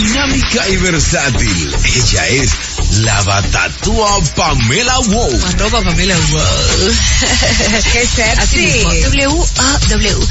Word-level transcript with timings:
dinámica 0.00 0.68
y 0.68 0.76
versátil. 0.78 1.74
Ella 1.84 2.28
es 2.28 2.69
la 3.00 3.22
batatúa 3.22 4.18
Pamela 4.36 4.98
Wow. 5.00 5.40
Arroba 5.46 5.82
Pamela 5.82 6.16
Wow. 6.16 6.40
Qué 7.92 8.06
sexy. 8.06 8.82
W-A-W. 9.04 10.26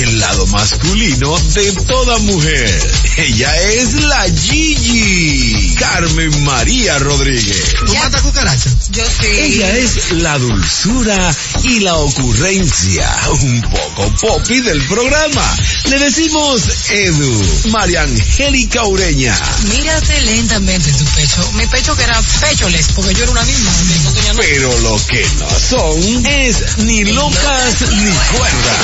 El 0.00 0.18
lado 0.20 0.46
masculino 0.48 1.38
de 1.54 1.72
toda 1.86 2.18
mujer. 2.18 2.80
Ella 3.16 3.60
es 3.72 3.94
la 3.94 4.24
Gigi. 4.24 5.74
Carmen 5.78 6.44
María 6.44 6.98
Rodríguez. 6.98 7.74
¿Tú 7.86 7.94
matas 7.94 8.22
cucaracha? 8.22 8.70
Yo 8.90 9.04
sí. 9.06 9.26
Ella 9.26 9.76
es 9.76 10.12
la 10.12 10.38
dulzura 10.38 11.34
y 11.64 11.80
la 11.80 11.96
ocurrencia. 11.96 13.08
Un 13.42 13.62
poco 13.62 14.10
popi 14.20 14.60
del 14.60 14.82
programa. 14.86 15.56
Le 15.90 15.98
decimos 15.98 16.62
Edu. 16.90 17.70
María 17.70 18.02
Angélica 18.02 18.84
Ureña. 18.84 19.36
Mírate 19.68 20.20
lentamente 20.22 20.92
tu 20.92 21.04
pecho. 21.04 21.50
Mi 21.64 21.70
pecho 21.70 21.96
que 21.96 22.02
era 22.02 22.20
pechores, 22.42 22.92
porque 22.94 23.14
yo 23.14 23.22
era 23.22 23.32
una 23.32 23.42
niña. 23.42 23.70
No 24.04 24.12
tenía 24.12 24.32
nada. 24.34 24.44
Pero 24.46 24.78
lo 24.80 24.96
que 25.06 25.26
no 25.38 25.48
son 25.48 26.26
es 26.26 26.76
ni 26.84 27.04
locas 27.04 27.80
ni 27.90 28.10
cuerdas. 28.36 28.76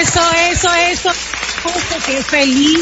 Eso, 0.00 0.20
eso, 0.50 0.74
eso. 0.74 1.10
Cosa 1.62 2.04
que 2.04 2.20
feliz. 2.20 2.80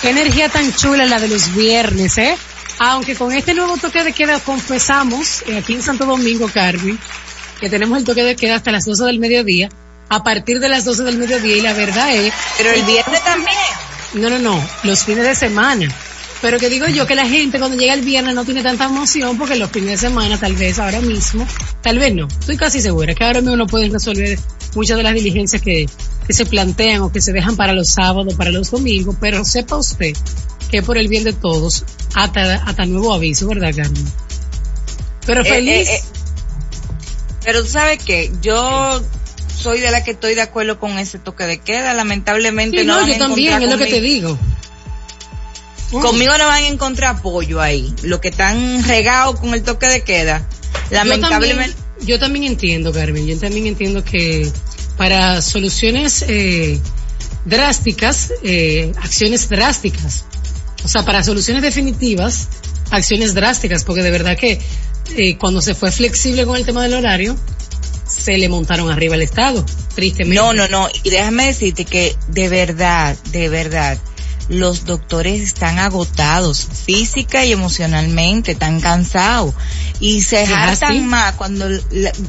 Qué 0.00 0.10
energía 0.10 0.48
tan 0.48 0.72
chula 0.72 1.04
la 1.06 1.18
de 1.18 1.26
los 1.26 1.52
viernes, 1.52 2.16
¿eh? 2.18 2.38
Aunque 2.78 3.16
con 3.16 3.32
este 3.32 3.52
nuevo 3.52 3.76
toque 3.76 4.04
de 4.04 4.12
queda 4.12 4.38
confesamos, 4.38 5.42
eh, 5.48 5.58
aquí 5.58 5.72
en 5.72 5.82
Santo 5.82 6.06
Domingo, 6.06 6.48
Carmen, 6.54 6.96
que 7.58 7.68
tenemos 7.68 7.98
el 7.98 8.04
toque 8.04 8.22
de 8.22 8.36
queda 8.36 8.54
hasta 8.54 8.70
las 8.70 8.84
12 8.84 9.02
del 9.02 9.18
mediodía, 9.18 9.68
a 10.10 10.22
partir 10.22 10.60
de 10.60 10.68
las 10.68 10.84
12 10.84 11.02
del 11.02 11.18
mediodía, 11.18 11.56
y 11.56 11.60
la 11.60 11.72
verdad 11.72 12.14
es... 12.14 12.32
Pero 12.56 12.70
el 12.70 12.84
viernes 12.84 13.24
también. 13.24 13.56
No, 14.14 14.30
no, 14.30 14.38
no, 14.38 14.68
los 14.84 15.02
fines 15.02 15.24
de 15.24 15.34
semana. 15.34 15.88
Pero 16.42 16.58
que 16.58 16.68
digo 16.68 16.86
yo 16.86 17.06
que 17.06 17.14
la 17.14 17.26
gente 17.26 17.58
cuando 17.58 17.76
llega 17.76 17.94
el 17.94 18.02
viernes 18.02 18.34
no 18.34 18.44
tiene 18.44 18.62
tanta 18.62 18.84
emoción 18.84 19.38
porque 19.38 19.56
los 19.56 19.70
fines 19.70 19.90
de 19.90 19.96
semana 19.96 20.38
tal 20.38 20.54
vez 20.54 20.78
ahora 20.78 21.00
mismo, 21.00 21.46
tal 21.80 21.98
vez 21.98 22.14
no, 22.14 22.28
estoy 22.28 22.56
casi 22.56 22.80
segura 22.80 23.14
que 23.14 23.24
ahora 23.24 23.40
mismo 23.40 23.56
no 23.56 23.66
pueden 23.66 23.92
resolver 23.92 24.38
muchas 24.74 24.98
de 24.98 25.02
las 25.02 25.14
diligencias 25.14 25.62
que, 25.62 25.86
que 26.26 26.32
se 26.32 26.44
plantean 26.44 27.00
o 27.02 27.10
que 27.10 27.20
se 27.22 27.32
dejan 27.32 27.56
para 27.56 27.72
los 27.72 27.88
sábados, 27.88 28.34
para 28.34 28.50
los 28.50 28.70
domingos, 28.70 29.16
pero 29.18 29.44
sepa 29.44 29.76
usted 29.76 30.14
que 30.70 30.82
por 30.82 30.98
el 30.98 31.08
bien 31.08 31.24
de 31.24 31.32
todos, 31.32 31.84
hasta, 32.14 32.56
hasta 32.56 32.84
nuevo 32.86 33.14
aviso, 33.14 33.48
¿verdad, 33.48 33.72
Carmen? 33.74 34.04
Pero 35.24 35.42
Eh, 35.42 35.44
feliz. 35.44 35.88
eh, 35.88 35.94
eh. 35.94 36.02
Pero 37.44 37.62
tú 37.62 37.68
sabes 37.68 38.02
que 38.02 38.32
yo 38.42 39.02
soy 39.56 39.80
de 39.80 39.90
la 39.90 40.02
que 40.02 40.10
estoy 40.12 40.34
de 40.34 40.42
acuerdo 40.42 40.78
con 40.80 40.98
ese 40.98 41.18
toque 41.18 41.44
de 41.44 41.58
queda. 41.58 41.94
Lamentablemente 41.94 42.80
sí, 42.80 42.86
no, 42.86 43.06
yo 43.06 43.16
también, 43.16 43.62
es 43.62 43.70
lo 43.70 43.78
que 43.78 43.86
te 43.86 44.00
digo. 44.00 44.36
Conmigo 45.90 46.36
no 46.36 46.46
van 46.46 46.64
a 46.64 46.68
encontrar 46.68 47.16
apoyo 47.16 47.60
ahí. 47.60 47.94
Los 48.02 48.20
que 48.20 48.28
están 48.28 48.84
regados 48.84 49.38
con 49.40 49.54
el 49.54 49.62
toque 49.62 49.86
de 49.86 50.02
queda. 50.02 50.46
Lamentablemente. 50.90 51.74
Yo 51.74 51.78
también, 51.78 52.06
yo 52.06 52.18
también 52.18 52.44
entiendo, 52.44 52.92
Carmen, 52.92 53.26
yo 53.26 53.38
también 53.38 53.66
entiendo 53.66 54.04
que 54.04 54.50
para 54.96 55.40
soluciones 55.42 56.24
eh, 56.28 56.80
drásticas, 57.44 58.32
eh, 58.42 58.92
acciones 59.00 59.48
drásticas, 59.48 60.24
o 60.84 60.88
sea, 60.88 61.04
para 61.04 61.22
soluciones 61.22 61.62
definitivas, 61.62 62.48
acciones 62.90 63.34
drásticas, 63.34 63.84
porque 63.84 64.02
de 64.02 64.10
verdad 64.10 64.36
que 64.36 64.60
eh, 65.16 65.36
cuando 65.38 65.60
se 65.60 65.74
fue 65.74 65.92
flexible 65.92 66.44
con 66.44 66.56
el 66.56 66.64
tema 66.64 66.82
del 66.82 66.94
horario, 66.94 67.36
se 68.08 68.36
le 68.38 68.48
montaron 68.48 68.90
arriba 68.90 69.14
al 69.14 69.22
Estado, 69.22 69.64
tristemente. 69.94 70.40
No, 70.40 70.52
no, 70.52 70.68
no. 70.68 70.88
Y 71.02 71.10
déjame 71.10 71.46
decirte 71.46 71.84
que 71.84 72.14
de 72.28 72.48
verdad, 72.48 73.16
de 73.30 73.48
verdad, 73.48 73.98
los 74.48 74.84
doctores 74.84 75.42
están 75.42 75.78
agotados 75.78 76.68
física 76.84 77.44
y 77.44 77.52
emocionalmente, 77.52 78.52
están 78.52 78.80
cansados. 78.80 79.54
Y 80.00 80.20
se 80.20 80.42
¿Es 80.42 80.50
hartan 80.50 81.06
más 81.06 81.34
cuando, 81.34 81.66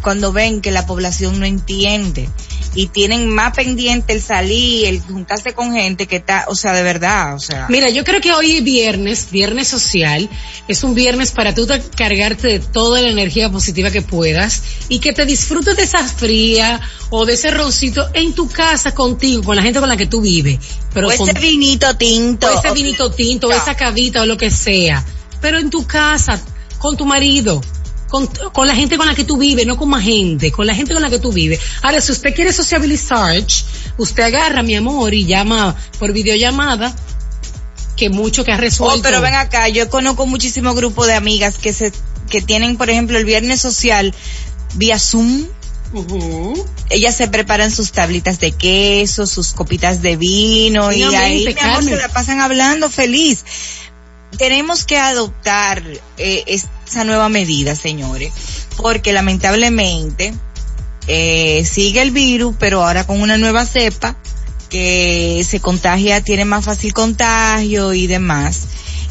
cuando 0.02 0.32
ven 0.32 0.62
que 0.62 0.72
la 0.72 0.86
población 0.86 1.40
no 1.40 1.46
entiende. 1.46 2.30
Y 2.78 2.88
tienen 2.90 3.28
más 3.28 3.56
pendiente 3.56 4.14
el 4.14 4.22
salir, 4.22 4.86
el 4.86 5.02
juntarse 5.02 5.54
con 5.54 5.74
gente 5.74 6.06
que 6.06 6.18
está, 6.18 6.46
o 6.48 6.54
sea, 6.56 6.74
de 6.74 6.84
verdad, 6.84 7.34
o 7.34 7.40
sea. 7.40 7.66
Mira, 7.70 7.90
yo 7.90 8.04
creo 8.04 8.22
que 8.22 8.32
hoy 8.34 8.58
es 8.58 8.64
viernes, 8.64 9.30
viernes 9.32 9.68
social, 9.68 10.30
es 10.68 10.84
un 10.84 10.94
viernes 10.94 11.32
para 11.32 11.56
tú 11.56 11.66
te- 11.66 11.82
cargarte 11.98 12.48
de 12.48 12.60
toda 12.60 13.02
la 13.02 13.10
energía 13.10 13.50
positiva 13.52 13.90
que 13.90 14.04
puedas 14.04 14.62
y 14.90 15.00
que 15.00 15.12
te 15.12 15.26
disfrutes 15.26 15.76
de 15.76 15.84
esa 15.84 16.04
fría 16.08 16.80
o 17.10 17.26
de 17.26 17.34
ese 17.34 17.50
roncito 17.50 18.08
en 18.14 18.34
tu 18.34 18.48
casa 18.48 18.94
contigo, 18.94 19.42
con 19.42 19.56
la 19.56 19.64
gente 19.64 19.80
con 19.80 19.90
la 19.90 19.98
que 19.98 20.06
tú 20.06 20.22
vives. 20.22 20.60
Pero 20.94 21.08
o 21.08 21.16
con, 21.16 21.30
ese 21.30 21.40
vinito 21.40 21.96
tinto. 21.98 22.46
o 22.48 22.60
ese 22.60 22.72
vinito 22.74 23.10
tinto, 23.12 23.48
o 23.48 23.52
esa 23.52 23.76
cavita 23.76 24.22
o 24.22 24.26
lo 24.28 24.38
que 24.38 24.52
sea. 24.52 25.04
Pero 25.42 25.58
en 25.58 25.72
tu 25.72 25.88
casa, 25.88 26.40
con 26.78 26.96
tu 26.96 27.06
marido, 27.08 27.60
con, 28.08 28.28
con 28.28 28.68
la 28.68 28.76
gente 28.76 28.98
con 28.98 29.08
la 29.08 29.16
que 29.16 29.24
tú 29.24 29.38
vives, 29.38 29.66
no 29.66 29.78
con 29.78 29.90
más 29.90 30.04
gente, 30.04 30.52
con 30.52 30.66
la 30.66 30.76
gente 30.76 30.94
con 30.94 31.02
la 31.02 31.10
que 31.10 31.20
tú 31.20 31.32
vives. 31.32 31.60
Ahora, 31.82 32.02
si 32.02 32.12
usted 32.12 32.34
quiere 32.34 32.54
sociabilizar, 32.54 33.44
usted 33.98 34.24
agarra, 34.24 34.64
mi 34.64 34.76
amor, 34.76 35.14
y 35.14 35.26
llama 35.26 35.76
por 36.00 36.14
videollamada, 36.14 36.96
que 37.96 38.10
mucho 38.10 38.46
que 38.46 38.52
ha 38.52 38.58
resuelto. 38.58 39.00
Oh, 39.00 39.02
pero 39.02 39.22
ven 39.22 39.34
acá, 39.34 39.68
yo 39.70 39.90
conozco 39.90 40.26
muchísimos 40.26 40.76
grupos 40.76 41.08
de 41.08 41.16
amigas 41.16 41.58
que 41.58 41.74
se, 41.74 41.92
que 42.30 42.42
tienen, 42.42 42.78
por 42.78 42.90
ejemplo, 42.90 43.18
el 43.18 43.26
viernes 43.26 43.60
social 43.60 44.14
vía 44.76 45.00
Zoom. 45.00 45.46
Ujú. 45.94 46.66
Ellas 46.90 47.16
se 47.16 47.28
preparan 47.28 47.72
sus 47.72 47.92
tablitas 47.92 48.40
de 48.40 48.52
queso, 48.52 49.26
sus 49.26 49.54
copitas 49.54 50.02
de 50.02 50.16
vino 50.18 50.92
y 50.92 51.04
ahí, 51.04 51.46
mi 51.46 51.60
amor, 51.60 51.84
se 51.84 51.96
la 51.96 52.10
pasan 52.10 52.42
hablando 52.42 52.90
feliz. 52.90 53.44
Tenemos 54.38 54.86
que 54.86 54.98
adoptar 54.98 55.84
eh, 56.18 56.44
esa 56.48 57.04
nueva 57.04 57.30
medida, 57.30 57.76
señores, 57.76 58.32
porque 58.78 59.14
lamentablemente 59.14 60.34
eh, 61.08 61.66
sigue 61.66 62.02
el 62.02 62.12
virus, 62.12 62.56
pero 62.60 62.84
ahora 62.86 63.06
con 63.08 63.22
una 63.22 63.38
nueva 63.38 63.66
cepa 63.66 64.16
que 64.70 65.46
se 65.48 65.60
contagia, 65.62 66.22
tiene 66.22 66.46
más 66.46 66.66
fácil 66.66 66.94
contagio 66.94 67.94
y 67.94 68.06
demás. 68.08 68.62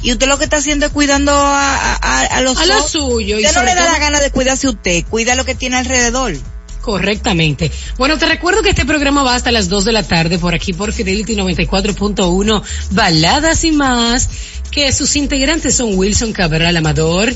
Y 0.03 0.13
usted 0.13 0.27
lo 0.29 0.37
que 0.39 0.45
está 0.45 0.59
haciendo 0.59 0.87
es 0.87 0.93
cuidando 0.93 1.33
a, 1.33 1.95
a, 1.95 2.21
a 2.27 2.41
los 2.43 2.59
A 2.59 2.67
lo 2.67 2.75
otros. 2.77 2.91
suyo. 2.93 3.39
y 3.41 3.45
Usted 3.47 3.57
no 3.57 3.63
le 3.65 3.75
da 3.75 3.83
todo- 3.83 3.93
la 3.93 3.99
gana 3.99 4.21
de 4.21 4.31
cuidarse 4.31 4.69
usted, 4.69 5.05
cuida 5.09 5.35
lo 5.35 5.45
que 5.45 5.55
tiene 5.55 5.77
alrededor. 5.77 6.37
Correctamente. 6.83 7.73
Bueno, 7.99 8.17
te 8.17 8.27
recuerdo 8.27 8.63
que 8.63 8.69
este 8.69 8.85
programa 8.85 9.25
va 9.25 9.35
hasta 9.35 9.51
las 9.51 9.69
2 9.69 9.87
de 9.87 9.93
la 9.93 10.05
tarde 10.05 10.39
por 10.39 10.55
aquí 10.55 10.73
por 10.73 10.93
Fidelity 10.93 11.35
94.1, 11.35 12.63
Baladas 12.93 13.65
y 13.65 13.73
más, 13.73 14.29
que 14.77 14.93
sus 14.93 15.17
integrantes 15.17 15.75
son 15.75 15.97
Wilson 15.97 16.35
Cabral 16.35 16.77
Amador, 16.77 17.35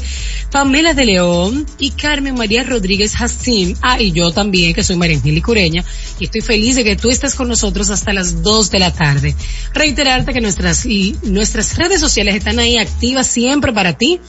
Pamela 0.53 0.93
de 0.93 1.07
León 1.07 1.67
y 1.79 1.93
Carmen 1.93 2.35
María 2.35 2.65
Rodríguez 2.65 3.15
Hassim. 3.19 3.75
Ah, 3.81 3.99
y 3.99 4.13
yo 4.13 4.31
también, 4.31 4.75
que 4.75 4.85
soy 4.85 4.97
María 4.97 5.17
Angélica 5.17 5.51
Ureña, 5.51 5.83
y 6.19 6.27
estoy 6.27 6.43
feliz 6.43 6.77
de 6.77 6.85
que 6.85 6.97
tú 6.97 7.09
estés 7.09 7.35
con 7.35 7.49
nosotros 7.49 7.89
hasta 7.89 8.13
las 8.13 8.43
2 8.43 8.71
de 8.71 8.79
la 8.79 8.93
tarde. 8.93 9.35
Reiterarte 9.73 10.35
que 10.35 10.43
nuestras, 10.43 10.85
y 10.85 11.17
nuestras 11.23 11.79
redes 11.79 11.99
sociales 11.99 12.35
están 12.35 12.59
ahí 12.59 12.77
activas 12.77 13.27
siempre 13.27 13.73
para 13.73 13.95
ti 13.95 14.21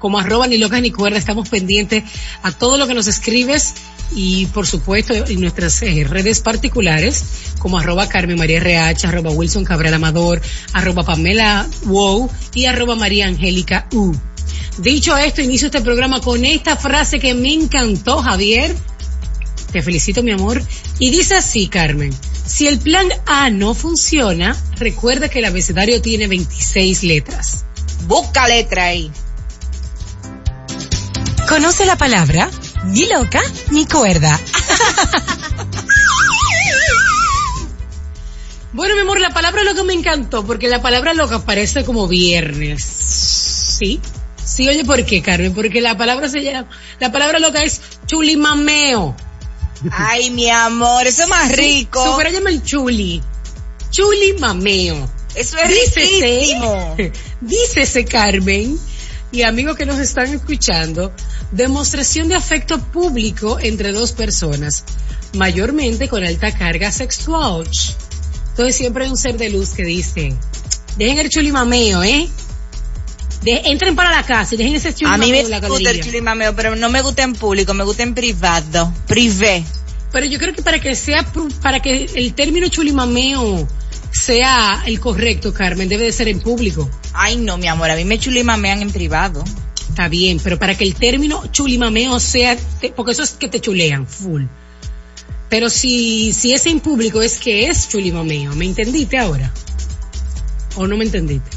como 0.00 0.18
arroba 0.18 0.48
ni 0.48 0.58
locas 0.58 0.82
ni 0.82 0.90
cuerda, 0.90 1.18
estamos 1.18 1.48
pendientes 1.48 2.02
a 2.42 2.50
todo 2.50 2.76
lo 2.76 2.88
que 2.88 2.94
nos 2.94 3.06
escribes 3.06 3.74
y 4.12 4.46
por 4.46 4.66
supuesto 4.66 5.14
en 5.14 5.40
nuestras 5.40 5.80
eh, 5.82 6.04
redes 6.08 6.40
particulares 6.40 7.22
como 7.60 7.78
arroba 7.78 8.08
Carmen 8.08 8.36
María 8.38 8.56
RH, 8.56 9.06
arroba 9.06 9.30
Wilson 9.30 9.64
Cabral 9.64 9.94
Amador, 9.94 10.40
arroba 10.72 11.04
Pamela 11.04 11.68
Wow 11.84 12.28
y 12.54 12.64
arroba 12.64 12.96
María 12.96 13.26
Angélica 13.28 13.86
U. 13.92 14.12
Dicho 14.78 15.16
esto, 15.16 15.42
inicio 15.42 15.66
este 15.66 15.82
programa 15.82 16.20
con 16.20 16.44
esta 16.44 16.76
frase 16.76 17.20
que 17.20 17.34
me 17.34 17.52
encantó, 17.52 18.22
Javier. 18.22 18.74
Te 19.72 19.82
felicito, 19.82 20.22
mi 20.22 20.32
amor. 20.32 20.62
Y 20.98 21.10
dice 21.10 21.36
así, 21.36 21.68
Carmen. 21.68 22.12
Si 22.46 22.66
el 22.66 22.78
plan 22.78 23.06
A 23.26 23.50
no 23.50 23.74
funciona, 23.74 24.56
recuerda 24.76 25.28
que 25.28 25.40
el 25.40 25.44
abecedario 25.44 26.00
tiene 26.00 26.26
26 26.26 27.04
letras. 27.04 27.64
Busca 28.06 28.48
letra 28.48 28.86
ahí. 28.86 29.10
Conoce 31.50 31.84
la 31.84 31.98
palabra 31.98 32.48
ni 32.84 33.06
loca 33.06 33.42
ni 33.72 33.84
cuerda. 33.84 34.38
Bueno, 38.72 38.94
mi 38.94 39.00
amor, 39.00 39.20
la 39.20 39.34
palabra 39.34 39.64
loca 39.64 39.82
me 39.82 39.92
encantó, 39.92 40.46
porque 40.46 40.68
la 40.68 40.80
palabra 40.80 41.12
loca 41.12 41.44
parece 41.44 41.84
como 41.84 42.06
viernes. 42.06 42.84
¿Sí? 42.84 44.00
Sí, 44.42 44.68
oye, 44.68 44.84
¿por 44.84 45.04
qué, 45.04 45.22
Carmen? 45.22 45.52
Porque 45.52 45.80
la 45.80 45.96
palabra 45.96 46.28
se 46.28 46.40
llama, 46.40 46.68
la 47.00 47.10
palabra 47.10 47.40
loca 47.40 47.64
es 47.64 47.80
chulimameo. 48.06 49.16
Ay, 49.90 50.30
mi 50.30 50.48
amor, 50.48 51.04
eso 51.06 51.24
es 51.24 51.28
más 51.28 51.50
rico. 51.50 52.00
Su 52.16 52.30
llama 52.30 52.50
el 52.50 52.62
chuli. 52.62 53.20
Chulimameo. 53.90 55.10
Eso 55.34 55.58
es 55.58 55.68
riquísimo. 55.68 56.94
Dícese, 56.96 57.12
dícese, 57.40 58.04
Carmen, 58.04 58.78
y 59.32 59.42
amigos 59.42 59.76
que 59.76 59.86
nos 59.86 59.98
están 59.98 60.32
escuchando, 60.32 61.12
demostración 61.52 62.28
de 62.28 62.34
afecto 62.34 62.78
público 62.80 63.58
entre 63.60 63.92
dos 63.92 64.12
personas, 64.12 64.84
mayormente 65.34 66.08
con 66.08 66.24
alta 66.24 66.52
carga 66.52 66.90
sexual. 66.92 67.68
Entonces 68.50 68.76
siempre 68.76 69.04
hay 69.04 69.10
un 69.10 69.16
ser 69.16 69.36
de 69.38 69.50
luz 69.50 69.70
que 69.70 69.84
dice, 69.84 70.34
dejen 70.96 71.18
el 71.18 71.28
chulimameo, 71.30 72.02
¿eh? 72.02 72.28
De- 73.42 73.62
entren 73.66 73.96
para 73.96 74.10
la 74.10 74.24
casa 74.24 74.54
y 74.54 74.58
dejen 74.58 74.74
ese 74.74 74.88
A 74.90 74.94
chulimameo 74.94 75.26
mí 75.26 75.32
me 75.32 75.40
en 75.40 75.50
la 75.50 75.60
gusta 75.60 75.90
el 75.90 76.00
chulimameo, 76.04 76.54
pero 76.54 76.76
no 76.76 76.90
me 76.90 77.00
gusta 77.00 77.22
en 77.22 77.34
público, 77.34 77.72
me 77.72 77.84
gusta 77.84 78.02
en 78.02 78.14
privado, 78.14 78.92
privé. 79.06 79.64
Pero 80.12 80.26
yo 80.26 80.38
creo 80.38 80.52
que 80.52 80.60
para 80.62 80.80
que 80.80 80.94
sea, 80.96 81.24
para 81.62 81.80
que 81.80 82.10
el 82.14 82.34
término 82.34 82.68
chulimameo 82.68 83.66
sea 84.12 84.82
el 84.86 85.00
correcto, 85.00 85.52
Carmen, 85.54 85.88
debe 85.88 86.04
de 86.04 86.12
ser 86.12 86.28
en 86.28 86.40
público. 86.40 86.88
Ay, 87.12 87.36
no, 87.36 87.58
mi 87.58 87.68
amor, 87.68 87.90
a 87.90 87.96
mí 87.96 88.04
me 88.04 88.18
chulimamean 88.18 88.82
en 88.82 88.90
privado. 88.90 89.44
Está 89.88 90.08
bien, 90.08 90.38
pero 90.42 90.58
para 90.58 90.76
que 90.76 90.84
el 90.84 90.94
término 90.94 91.46
chulimameo 91.50 92.20
sea, 92.20 92.56
te- 92.80 92.90
porque 92.90 93.12
eso 93.12 93.22
es 93.22 93.30
que 93.32 93.48
te 93.48 93.60
chulean, 93.60 94.06
full. 94.06 94.44
Pero 95.48 95.68
si, 95.68 96.32
si 96.32 96.52
es 96.52 96.64
en 96.66 96.78
público 96.80 97.20
es 97.22 97.38
que 97.38 97.66
es 97.66 97.88
chulimameo, 97.88 98.54
¿me 98.54 98.66
entendiste 98.66 99.18
ahora? 99.18 99.52
¿O 100.76 100.86
no 100.86 100.96
me 100.96 101.04
entendiste? 101.04 101.50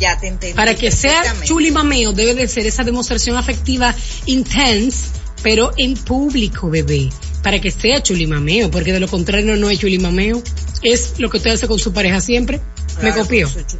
Ya 0.00 0.18
te 0.18 0.28
entendí. 0.28 0.54
Para 0.56 0.74
que 0.74 0.90
sea 0.90 1.22
chulimameo 1.44 2.12
debe 2.12 2.34
de 2.34 2.48
ser 2.48 2.66
esa 2.66 2.82
demostración 2.84 3.36
afectiva 3.36 3.94
intense, 4.24 5.08
pero 5.42 5.70
en 5.76 5.94
público, 5.94 6.70
bebé. 6.70 7.10
Para 7.42 7.60
que 7.60 7.70
sea 7.70 8.02
chulimameo, 8.02 8.70
porque 8.70 8.92
de 8.92 9.00
lo 9.00 9.08
contrario 9.08 9.56
no 9.56 9.70
es 9.70 9.78
chulimameo. 9.78 10.42
Es 10.82 11.14
lo 11.18 11.30
que 11.30 11.36
usted 11.38 11.50
hace 11.52 11.68
con 11.68 11.78
su 11.78 11.92
pareja 11.92 12.20
siempre. 12.20 12.60
Me 13.02 13.12
copió. 13.12 13.48
chu- 13.48 13.78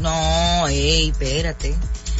No, 0.00 0.66
ey, 0.68 1.08
espérate. 1.10 1.74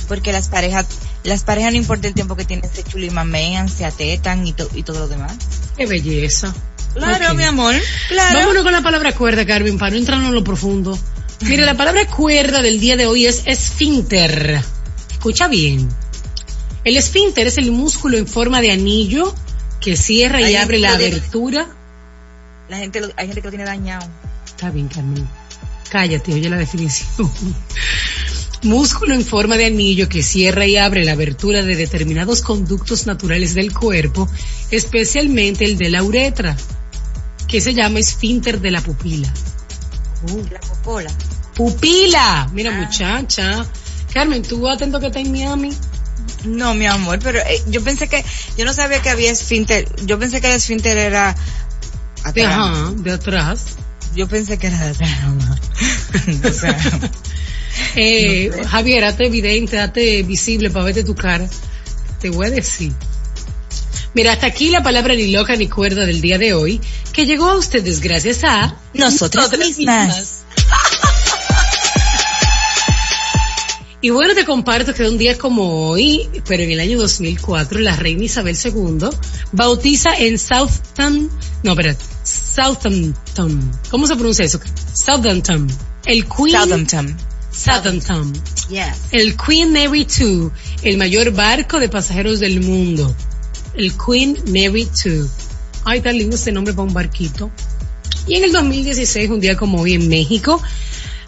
Porque 0.08 0.32
las 0.32 0.49
parejas, 0.49 0.87
las 1.25 1.43
parejas 1.43 1.73
no 1.73 1.78
importa 1.78 2.06
el 2.08 2.14
tiempo 2.14 2.37
que 2.37 2.44
tienen, 2.44 2.70
se 2.73 2.84
chulimamean, 2.84 3.69
se 3.69 3.84
atetan 3.84 4.46
y, 4.46 4.52
to- 4.52 4.70
y 4.75 4.82
todo 4.84 5.00
lo 5.00 5.08
demás. 5.08 5.34
Qué 5.76 5.87
belleza. 5.87 6.55
Claro, 6.94 7.34
mi 7.34 7.43
amor, 7.44 7.75
claro. 8.08 8.38
Vámonos 8.38 8.62
con 8.62 8.72
la 8.72 8.81
palabra 8.82 9.12
cuerda, 9.14 9.44
Carmen, 9.44 9.76
para 9.76 9.90
no 9.90 9.96
entrar 9.99 10.22
en 10.22 10.32
lo 10.32 10.43
profundo. 10.44 10.99
Mire, 11.43 11.67
la 11.67 11.75
palabra 11.76 12.06
cuerda 12.06 12.62
del 12.62 12.81
día 12.81 12.96
de 12.96 13.06
hoy 13.06 13.26
es 13.26 13.43
esfínter. 13.44 14.62
Escucha 15.11 15.49
bien. 15.49 15.88
El 16.84 16.96
esfínter 16.96 17.49
es 17.49 17.58
el 17.58 17.72
músculo 17.72 18.17
en 18.17 18.26
forma 18.26 18.61
de 18.62 18.70
anillo 18.70 19.34
que 19.81 19.96
cierra 19.96 20.40
y 20.49 20.56
abre 20.56 20.78
la 20.78 20.93
abertura. 20.93 21.67
La 22.69 22.78
gente, 22.78 23.00
lo- 23.00 23.12
hay 23.17 23.26
gente 23.26 23.40
que 23.40 23.46
lo 23.46 23.50
tiene 23.52 23.64
dañado. 23.64 24.06
Está 24.44 24.70
bien, 24.70 24.88
Carmen. 24.88 25.28
Cállate, 25.90 26.34
oye 26.34 26.49
la 26.50 26.56
definición. 26.56 27.31
Músculo 28.62 29.14
en 29.14 29.25
forma 29.25 29.56
de 29.56 29.67
anillo 29.67 30.08
que 30.08 30.23
cierra 30.23 30.67
y 30.67 30.76
abre 30.76 31.05
la 31.05 31.12
abertura 31.12 31.62
de 31.62 31.76
determinados 31.76 32.40
conductos 32.43 33.06
naturales 33.06 33.55
del 33.55 33.73
cuerpo, 33.73 34.28
especialmente 34.70 35.64
el 35.64 35.76
de 35.79 35.90
la 35.90 36.02
uretra, 36.02 36.56
que 37.46 37.61
se 37.61 37.75
llama 37.75 38.00
esfínter 38.00 38.61
de 38.61 38.70
la 38.72 38.81
pupila. 38.81 39.32
Oh. 40.32 40.43
La 40.50 40.58
popola. 40.61 41.12
Pupila. 41.55 42.50
Mira, 42.52 42.76
Ah. 42.76 42.81
muchacha. 42.82 43.67
Carmen, 44.12 44.43
tú 44.43 44.67
atento 44.69 44.99
que 44.99 45.06
está 45.08 45.20
en 45.20 45.31
Miami. 45.31 45.70
No, 46.44 46.75
mi 46.75 46.87
amor, 46.87 47.19
pero 47.23 47.38
eh, 47.40 47.62
yo 47.69 47.82
pensé 47.82 48.08
que, 48.08 48.25
yo 48.56 48.64
no 48.64 48.73
sabía 48.73 49.02
que 49.02 49.11
había 49.11 49.31
esfínter. 49.31 49.88
Yo 50.05 50.19
pensé 50.19 50.40
que 50.40 50.49
el 50.49 50.55
esfínter 50.55 50.96
era 50.96 51.34
De, 52.34 52.44
atrás. 52.44 52.58
ajá, 52.58 52.93
de 52.96 53.12
atrás. 53.12 53.64
Yo 54.14 54.28
pensé 54.28 54.58
que 54.58 54.69
era 54.69 54.78
de 54.78 54.90
atrás, 54.90 55.19
amor. 55.23 55.58
o 56.44 56.52
sea, 56.52 56.78
Eh, 57.94 58.50
Javier, 58.69 59.05
hazte 59.05 59.26
evidente, 59.26 59.78
hazte 59.78 60.23
visible 60.23 60.70
para 60.70 60.87
verte 60.87 61.05
tu 61.05 61.14
cara. 61.14 61.49
Te 62.20 62.31
voy 62.31 62.46
a 62.46 62.50
decir. 62.50 62.93
Mira, 64.14 64.32
hasta 64.32 64.46
aquí 64.46 64.70
la 64.70 64.82
palabra 64.82 65.14
ni 65.14 65.31
loca 65.31 65.56
ni 65.56 65.69
cuerda 65.69 66.06
del 66.06 66.20
día 66.22 66.38
de 66.38 66.55
hoy, 66.55 66.81
que 67.12 67.26
llegó 67.26 67.50
a 67.50 67.56
ustedes 67.56 68.00
gracias 68.00 68.44
a 68.44 68.76
nosotras 68.94 69.56
mismas. 69.58 70.45
Y 74.02 74.10
bueno, 74.10 74.34
te 74.34 74.44
comparto 74.44 74.93
que 74.93 75.08
un 75.08 75.16
día 75.16 75.38
como 75.38 75.88
hoy, 75.88 76.28
pero 76.46 76.62
en 76.62 76.70
el 76.70 76.81
año 76.81 76.98
2004, 76.98 77.81
la 77.81 77.96
reina 77.96 78.25
Isabel 78.25 78.56
II 78.62 79.08
bautiza 79.52 80.14
en 80.16 80.38
Southampton, 80.38 81.31
no, 81.62 81.72
espera, 81.72 81.96
Southampton. 82.22 83.70
¿Cómo 83.90 84.06
se 84.06 84.14
pronuncia 84.14 84.44
eso? 84.44 84.60
Southampton. 84.93 85.66
El 86.04 86.26
Queen 86.26 86.52
Southampton. 86.52 87.16
Southampton. 87.50 88.32
Yes. 88.69 88.98
El 89.12 89.37
Queen 89.37 89.72
Mary 89.72 90.06
II, 90.19 90.50
el 90.82 90.98
mayor 90.98 91.32
barco 91.32 91.81
de 91.81 91.88
pasajeros 91.88 92.40
del 92.40 92.60
mundo. 92.60 93.14
El 93.75 93.93
Queen 93.96 94.37
Mary 94.48 94.88
II. 95.04 95.22
Ay, 95.84 96.00
tan 96.02 96.19
lindo 96.19 96.37
este 96.37 96.52
nombre 96.52 96.75
para 96.75 96.87
un 96.87 96.93
barquito. 96.93 97.50
Y 98.26 98.34
en 98.34 98.44
el 98.44 98.52
2016, 98.52 99.31
un 99.31 99.40
día 99.40 99.56
como 99.56 99.81
hoy 99.81 99.94
en 99.94 100.08
México, 100.08 100.60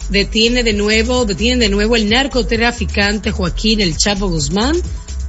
detiene 0.09 0.63
de 0.63 0.73
nuevo, 0.73 1.25
detienen 1.25 1.59
de 1.59 1.69
nuevo 1.69 1.95
el 1.95 2.09
narcotraficante 2.09 3.31
Joaquín 3.31 3.81
El 3.81 3.97
Chapo 3.97 4.27
Guzmán, 4.29 4.75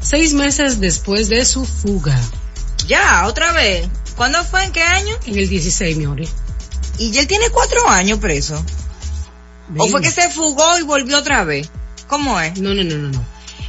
seis 0.00 0.32
meses 0.34 0.80
después 0.80 1.28
de 1.28 1.44
su 1.44 1.64
fuga. 1.64 2.20
Ya, 2.86 3.26
otra 3.26 3.52
vez. 3.52 3.86
¿Cuándo 4.16 4.42
fue? 4.44 4.64
¿En 4.64 4.72
qué 4.72 4.82
año? 4.82 5.14
En 5.26 5.38
el 5.38 5.48
16, 5.48 5.96
mi 5.96 6.04
amor. 6.04 6.20
Y 6.98 7.10
ya 7.12 7.20
él 7.22 7.26
tiene 7.26 7.48
cuatro 7.50 7.88
años 7.88 8.18
preso. 8.18 8.62
¿O 9.76 9.86
fue 9.88 10.00
que 10.02 10.10
se 10.10 10.28
fugó 10.30 10.78
y 10.78 10.82
volvió 10.82 11.18
otra 11.18 11.44
vez? 11.44 11.68
¿Cómo 12.08 12.40
es? 12.40 12.58
No, 12.60 12.74
no, 12.74 12.82
no, 12.82 12.96
no, 12.96 13.08
no. 13.08 13.24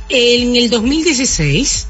En 0.10 0.56
el 0.56 0.70
2016 0.70 1.88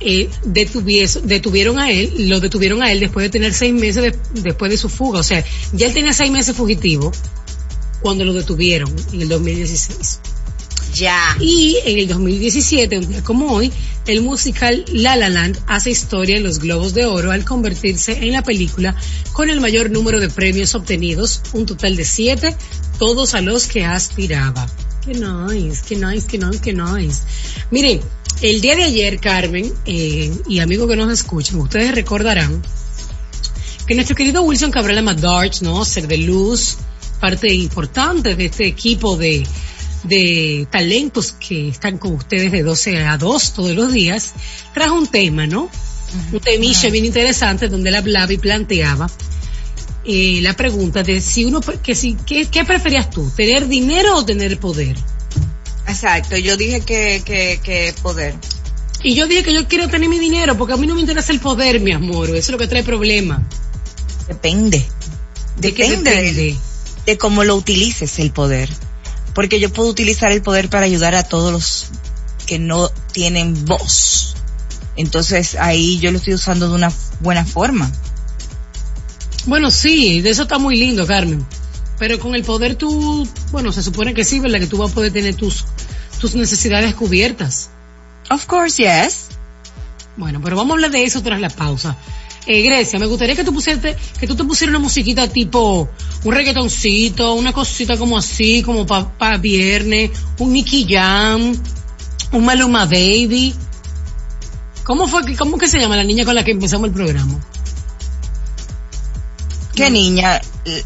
eh, 0.00 0.30
detuvieron 0.44 1.78
a 1.78 1.90
él, 1.90 2.28
lo 2.30 2.40
detuvieron 2.40 2.82
a 2.82 2.90
él 2.90 3.00
después 3.00 3.24
de 3.24 3.30
tener 3.30 3.52
seis 3.52 3.74
meses 3.74 4.02
de- 4.02 4.18
después 4.40 4.70
de 4.70 4.78
su 4.78 4.88
fuga. 4.88 5.20
O 5.20 5.22
sea, 5.22 5.44
ya 5.72 5.86
él 5.86 5.92
tenía 5.94 6.12
seis 6.14 6.30
meses 6.30 6.56
fugitivo 6.56 7.12
cuando 8.00 8.24
lo 8.24 8.32
detuvieron 8.32 8.94
en 9.12 9.22
el 9.22 9.28
2016. 9.28 10.20
Ya. 10.94 11.36
Y 11.40 11.78
en 11.84 11.98
el 11.98 12.08
2017, 12.08 12.98
un 12.98 13.08
día 13.08 13.22
como 13.22 13.52
hoy, 13.52 13.72
el 14.06 14.22
musical 14.22 14.84
La 14.92 15.16
La 15.16 15.28
Land 15.28 15.58
hace 15.66 15.90
historia 15.90 16.36
en 16.36 16.42
los 16.42 16.58
Globos 16.58 16.94
de 16.94 17.06
Oro 17.06 17.30
al 17.30 17.44
convertirse 17.44 18.24
en 18.24 18.32
la 18.32 18.42
película 18.42 18.96
con 19.32 19.50
el 19.50 19.60
mayor 19.60 19.90
número 19.90 20.20
de 20.20 20.28
premios 20.28 20.74
obtenidos, 20.74 21.42
un 21.52 21.66
total 21.66 21.96
de 21.96 22.04
siete, 22.04 22.56
todos 22.98 23.34
a 23.34 23.40
los 23.40 23.66
que 23.66 23.84
aspiraba. 23.84 24.66
Qué 25.04 25.14
nice, 25.14 25.82
qué 25.88 25.96
nice, 25.96 26.26
qué 26.26 26.38
nice, 26.38 26.60
qué 26.60 26.72
nice. 26.72 27.22
Miren, 27.70 28.00
el 28.42 28.60
día 28.60 28.76
de 28.76 28.84
ayer, 28.84 29.20
Carmen, 29.20 29.72
eh, 29.86 30.32
y 30.48 30.58
amigos 30.58 30.88
que 30.88 30.96
nos 30.96 31.12
escuchan, 31.12 31.60
ustedes 31.60 31.94
recordarán 31.94 32.62
que 33.86 33.94
nuestro 33.94 34.16
querido 34.16 34.42
Wilson 34.42 34.70
Cabral 34.70 34.98
Amadorch, 34.98 35.62
¿no? 35.62 35.84
Ser 35.84 36.06
de 36.06 36.18
luz, 36.18 36.76
parte 37.20 37.52
importante 37.52 38.34
de 38.34 38.46
este 38.46 38.66
equipo 38.66 39.16
de, 39.16 39.46
de 40.04 40.66
talentos 40.70 41.32
que 41.32 41.68
están 41.68 41.98
con 41.98 42.14
ustedes 42.14 42.50
de 42.50 42.62
12 42.62 43.04
a 43.04 43.18
2 43.18 43.52
todos 43.54 43.74
los 43.76 43.92
días, 43.92 44.32
trajo 44.74 44.94
un 44.94 45.06
tema, 45.06 45.46
¿no? 45.46 45.70
Un 46.32 46.40
temilla 46.40 46.90
bien 46.90 47.04
interesante 47.04 47.68
donde 47.68 47.90
él 47.90 47.94
hablaba 47.94 48.32
y 48.32 48.38
planteaba 48.38 49.08
eh, 50.04 50.40
la 50.42 50.54
pregunta 50.54 51.02
de 51.02 51.20
si 51.20 51.44
uno, 51.44 51.60
que 51.60 51.94
si, 51.94 52.14
¿qué, 52.26 52.46
¿qué 52.46 52.64
preferías 52.64 53.10
tú? 53.10 53.30
¿Tener 53.36 53.68
dinero 53.68 54.16
o 54.16 54.24
tener 54.24 54.58
poder? 54.58 54.96
Exacto, 55.86 56.36
yo 56.36 56.56
dije 56.56 56.80
que, 56.80 57.22
que, 57.24 57.60
que 57.62 57.94
poder. 58.02 58.34
Y 59.02 59.14
yo 59.14 59.26
dije 59.26 59.42
que 59.42 59.54
yo 59.54 59.66
quiero 59.66 59.88
tener 59.88 60.08
mi 60.08 60.18
dinero 60.18 60.56
porque 60.56 60.74
a 60.74 60.76
mí 60.76 60.86
no 60.86 60.94
me 60.94 61.00
interesa 61.00 61.32
el 61.32 61.40
poder, 61.40 61.80
mi 61.80 61.92
amor, 61.92 62.28
eso 62.30 62.36
es 62.36 62.50
lo 62.50 62.58
que 62.58 62.66
trae 62.66 62.82
problema. 62.82 63.46
Depende. 64.26 64.86
¿De 65.58 65.72
Depende 65.72 66.10
de, 66.10 66.22
depende? 66.22 66.56
De 67.06 67.18
cómo 67.18 67.44
lo 67.44 67.56
utilices 67.56 68.18
el 68.18 68.30
poder. 68.30 68.68
Porque 69.34 69.60
yo 69.60 69.72
puedo 69.72 69.88
utilizar 69.88 70.32
el 70.32 70.42
poder 70.42 70.68
para 70.68 70.86
ayudar 70.86 71.14
a 71.14 71.22
todos 71.22 71.52
los 71.52 71.86
que 72.46 72.58
no 72.58 72.88
tienen 73.12 73.64
voz. 73.64 74.34
Entonces 74.96 75.54
ahí 75.54 75.98
yo 75.98 76.10
lo 76.10 76.18
estoy 76.18 76.34
usando 76.34 76.68
de 76.68 76.74
una 76.74 76.92
buena 77.20 77.44
forma. 77.44 77.90
Bueno, 79.46 79.70
sí, 79.70 80.20
de 80.20 80.30
eso 80.30 80.42
está 80.42 80.58
muy 80.58 80.76
lindo, 80.76 81.06
Carmen. 81.06 81.46
Pero 81.98 82.18
con 82.18 82.34
el 82.34 82.42
poder 82.42 82.76
tú, 82.76 83.28
bueno, 83.52 83.72
se 83.72 83.82
supone 83.82 84.14
que 84.14 84.24
sí, 84.24 84.40
¿verdad? 84.40 84.58
Que 84.58 84.66
tú 84.66 84.78
vas 84.78 84.90
a 84.90 84.94
poder 84.94 85.12
tener 85.12 85.34
tus, 85.34 85.64
tus 86.20 86.34
necesidades 86.34 86.94
cubiertas. 86.94 87.70
Of 88.30 88.46
course, 88.46 88.82
yes. 88.82 89.26
Bueno, 90.16 90.40
pero 90.42 90.56
vamos 90.56 90.72
a 90.72 90.74
hablar 90.74 90.90
de 90.90 91.04
eso 91.04 91.22
tras 91.22 91.40
la 91.40 91.50
pausa. 91.50 91.96
Eh, 92.52 92.62
Grecia, 92.62 92.98
me 92.98 93.06
gustaría 93.06 93.36
que 93.36 93.44
tú 93.44 93.52
pusieras, 93.54 93.94
que 94.18 94.26
tú 94.26 94.34
te 94.34 94.42
pusieras 94.42 94.70
una 94.74 94.80
musiquita 94.80 95.28
tipo, 95.28 95.88
un 96.24 96.34
reggaetoncito, 96.34 97.34
una 97.34 97.52
cosita 97.52 97.96
como 97.96 98.18
así, 98.18 98.60
como 98.64 98.84
para 98.84 99.16
pa 99.16 99.36
viernes, 99.36 100.10
un 100.40 100.52
Nicky 100.52 100.84
Jam, 100.92 101.52
un 102.32 102.44
Maluma 102.44 102.86
Baby. 102.86 103.54
¿Cómo 104.82 105.06
fue, 105.06 105.24
que- 105.24 105.36
cómo 105.36 105.58
que 105.58 105.68
se 105.68 105.78
llama 105.78 105.96
la 105.96 106.02
niña 106.02 106.24
con 106.24 106.34
la 106.34 106.42
que 106.42 106.50
empezamos 106.50 106.88
el 106.88 106.92
programa? 106.94 107.38
¿Qué 109.76 109.88
niña? 109.90 110.40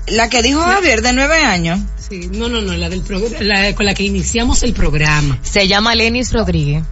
La 0.09 0.29
que 0.29 0.43
dijo 0.43 0.61
Javier 0.61 1.01
de 1.01 1.15
nueve 1.15 1.43
años. 1.43 1.81
Sí, 2.07 2.29
no, 2.31 2.51
no, 2.51 2.61
no, 2.61 2.75
la 2.75 2.91
del 2.91 3.01
programa, 3.01 3.37
la 3.41 3.75
con 3.75 3.87
la 3.87 3.95
que 3.95 4.03
iniciamos 4.03 4.63
el 4.65 4.75
programa. 4.75 5.39
Se 5.43 5.67
llama 5.67 5.95
Lenis 5.95 6.31
Rodríguez. 6.31 6.85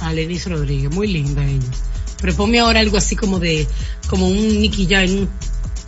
A 0.00 0.14
Lenis 0.14 0.46
Rodríguez, 0.48 0.90
muy 0.90 1.08
linda 1.08 1.44
ella. 1.44 1.60
Pero 2.20 2.34
ponme 2.34 2.58
ahora 2.58 2.80
algo 2.80 2.96
así 2.96 3.16
como 3.16 3.38
de, 3.38 3.66
como 4.08 4.28
un 4.28 4.60
Nicky 4.60 4.86
Jam, 4.88 5.28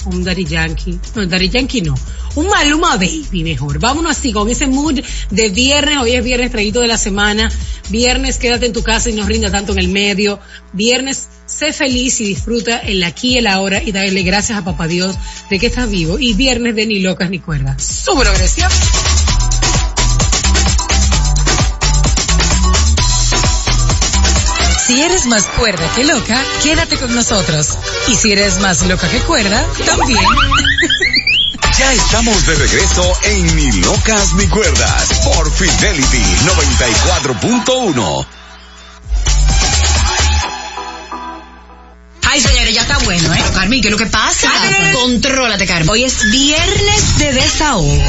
un 0.07 0.25
Daddy 0.25 0.45
Yankee. 0.45 0.99
No, 1.15 1.27
Daddy 1.27 1.49
Yankee 1.49 1.83
no. 1.83 1.95
Un 2.35 2.49
Maluma 2.49 2.97
Baby 2.97 3.43
mejor. 3.43 3.79
Vámonos 3.79 4.13
así, 4.13 4.33
con 4.33 4.49
ese 4.49 4.67
mood 4.67 5.01
de 5.31 5.49
viernes. 5.51 5.99
Hoy 5.99 6.13
es 6.13 6.25
viernes 6.25 6.51
traguito 6.51 6.81
de 6.81 6.87
la 6.87 6.99
semana. 6.99 7.51
Viernes, 7.89 8.39
quédate 8.39 8.67
en 8.67 8.73
tu 8.73 8.83
casa 8.83 9.11
y 9.11 9.15
no 9.15 9.27
rinda 9.27 9.51
tanto 9.51 9.73
en 9.73 9.79
el 9.79 9.89
medio. 9.89 10.39
Viernes, 10.73 11.29
sé 11.47 11.73
feliz 11.73 12.21
y 12.21 12.25
disfruta 12.25 12.79
el 12.79 13.03
aquí 13.03 13.35
y 13.35 13.39
el 13.39 13.47
ahora 13.47 13.83
y 13.83 13.93
dale 13.93 14.23
gracias 14.23 14.59
a 14.59 14.65
papá 14.65 14.87
Dios 14.87 15.17
de 15.51 15.59
que 15.59 15.67
estás 15.67 15.91
vivo. 15.91 16.19
Y 16.19 16.35
viernes 16.35 16.75
de 16.77 16.87
ni 16.87 17.01
locas 17.01 17.31
ni 17.31 17.39
cuerdas. 17.39 17.83
Su 18.05 18.17
progresión. 18.17 18.71
Si 24.89 25.03
eres 25.03 25.27
más 25.27 25.45
cuerda 25.45 25.87
que 25.95 26.03
loca, 26.03 26.43
quédate 26.63 26.97
con 26.97 27.15
nosotros. 27.15 27.77
Y 28.07 28.15
si 28.15 28.33
eres 28.33 28.59
más 28.61 28.87
loca 28.87 29.07
que 29.11 29.19
cuerda, 29.19 29.67
también. 29.85 30.25
Ya 31.79 31.93
estamos 31.93 32.47
de 32.47 32.55
regreso 32.55 33.13
en 33.23 33.55
Ni 33.55 33.71
Locas 33.83 34.33
ni 34.35 34.49
Cuerdas 34.49 35.21
por 35.23 35.53
Fidelity 35.53 36.25
94.1. 37.05 38.27
Ay, 42.23 42.41
señores, 42.41 42.75
ya 42.75 42.83
está 42.83 42.99
bueno, 42.99 43.33
¿eh? 43.33 43.45
Carmen, 43.55 43.81
¿qué 43.83 43.89
es 43.89 43.93
lo 43.93 43.99
que 43.99 44.07
pasa? 44.07 44.51
Contrólate, 44.95 45.67
Carmen. 45.67 45.91
Hoy 45.91 46.05
es 46.05 46.31
viernes 46.31 47.19
de 47.19 47.33
desahogo. 47.35 48.03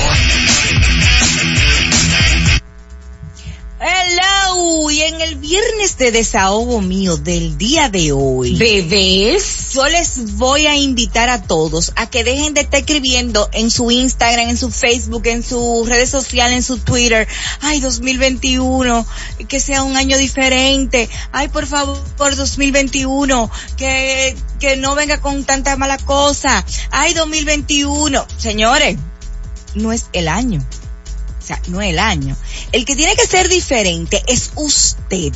Hello, 3.81 4.91
y 4.91 5.03
en 5.03 5.21
el 5.21 5.35
viernes 5.35 5.97
de 5.97 6.11
desahogo 6.11 6.81
mío 6.81 7.15
del 7.15 7.57
día 7.57 7.87
de 7.87 8.11
hoy, 8.11 8.55
Bebés. 8.55 9.71
yo 9.73 9.87
les 9.87 10.35
voy 10.35 10.67
a 10.67 10.75
invitar 10.75 11.29
a 11.29 11.43
todos 11.43 11.93
a 11.95 12.09
que 12.09 12.25
dejen 12.25 12.53
de 12.53 12.59
estar 12.59 12.81
escribiendo 12.81 13.47
en 13.53 13.71
su 13.71 13.89
Instagram, 13.89 14.49
en 14.49 14.57
su 14.57 14.69
Facebook, 14.69 15.27
en 15.27 15.45
sus 15.45 15.87
redes 15.87 16.09
sociales, 16.09 16.57
en 16.57 16.63
su 16.63 16.79
Twitter, 16.79 17.25
ay, 17.61 17.79
2021, 17.79 19.05
que 19.47 19.61
sea 19.61 19.83
un 19.83 19.95
año 19.95 20.17
diferente, 20.17 21.09
ay, 21.31 21.47
por 21.47 21.65
favor, 21.65 22.03
por 22.17 22.35
2021, 22.35 23.49
que, 23.77 24.35
que 24.59 24.75
no 24.75 24.93
venga 24.93 25.21
con 25.21 25.45
tanta 25.45 25.77
mala 25.77 25.97
cosa, 25.99 26.65
ay, 26.91 27.13
2021, 27.13 28.27
señores, 28.37 28.97
no 29.75 29.93
es 29.93 30.07
el 30.11 30.27
año. 30.27 30.61
Sea, 31.49 31.59
no 31.67 31.81
el 31.81 31.97
año. 31.97 32.37
El 32.71 32.85
que 32.85 32.95
tiene 32.95 33.15
que 33.15 33.25
ser 33.25 33.49
diferente 33.49 34.21
es 34.27 34.51
usted. 34.53 35.33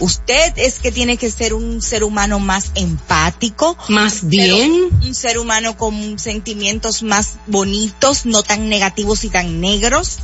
Usted 0.00 0.52
es 0.56 0.80
que 0.80 0.90
tiene 0.90 1.16
que 1.16 1.30
ser 1.30 1.54
un 1.54 1.80
ser 1.80 2.02
humano 2.02 2.40
más 2.40 2.72
empático. 2.74 3.76
Más 3.88 4.26
bien. 4.26 4.88
Un 5.00 5.14
ser 5.14 5.38
humano 5.38 5.76
con 5.76 6.18
sentimientos 6.18 7.04
más 7.04 7.34
bonitos, 7.46 8.26
no 8.26 8.42
tan 8.42 8.68
negativos 8.68 9.22
y 9.22 9.28
tan 9.28 9.60
negros. 9.60 10.18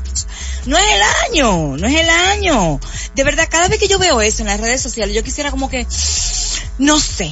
No 0.66 0.76
es 0.76 0.84
el 0.84 1.02
año, 1.30 1.76
no 1.76 1.86
es 1.86 1.94
el 1.94 2.08
año. 2.08 2.80
De 3.14 3.22
verdad, 3.22 3.46
cada 3.48 3.68
vez 3.68 3.78
que 3.78 3.86
yo 3.86 4.00
veo 4.00 4.20
eso 4.20 4.42
en 4.42 4.48
las 4.48 4.60
redes 4.60 4.82
sociales, 4.82 5.14
yo 5.14 5.22
quisiera 5.22 5.52
como 5.52 5.70
que, 5.70 5.86
no 6.78 6.98
sé, 6.98 7.30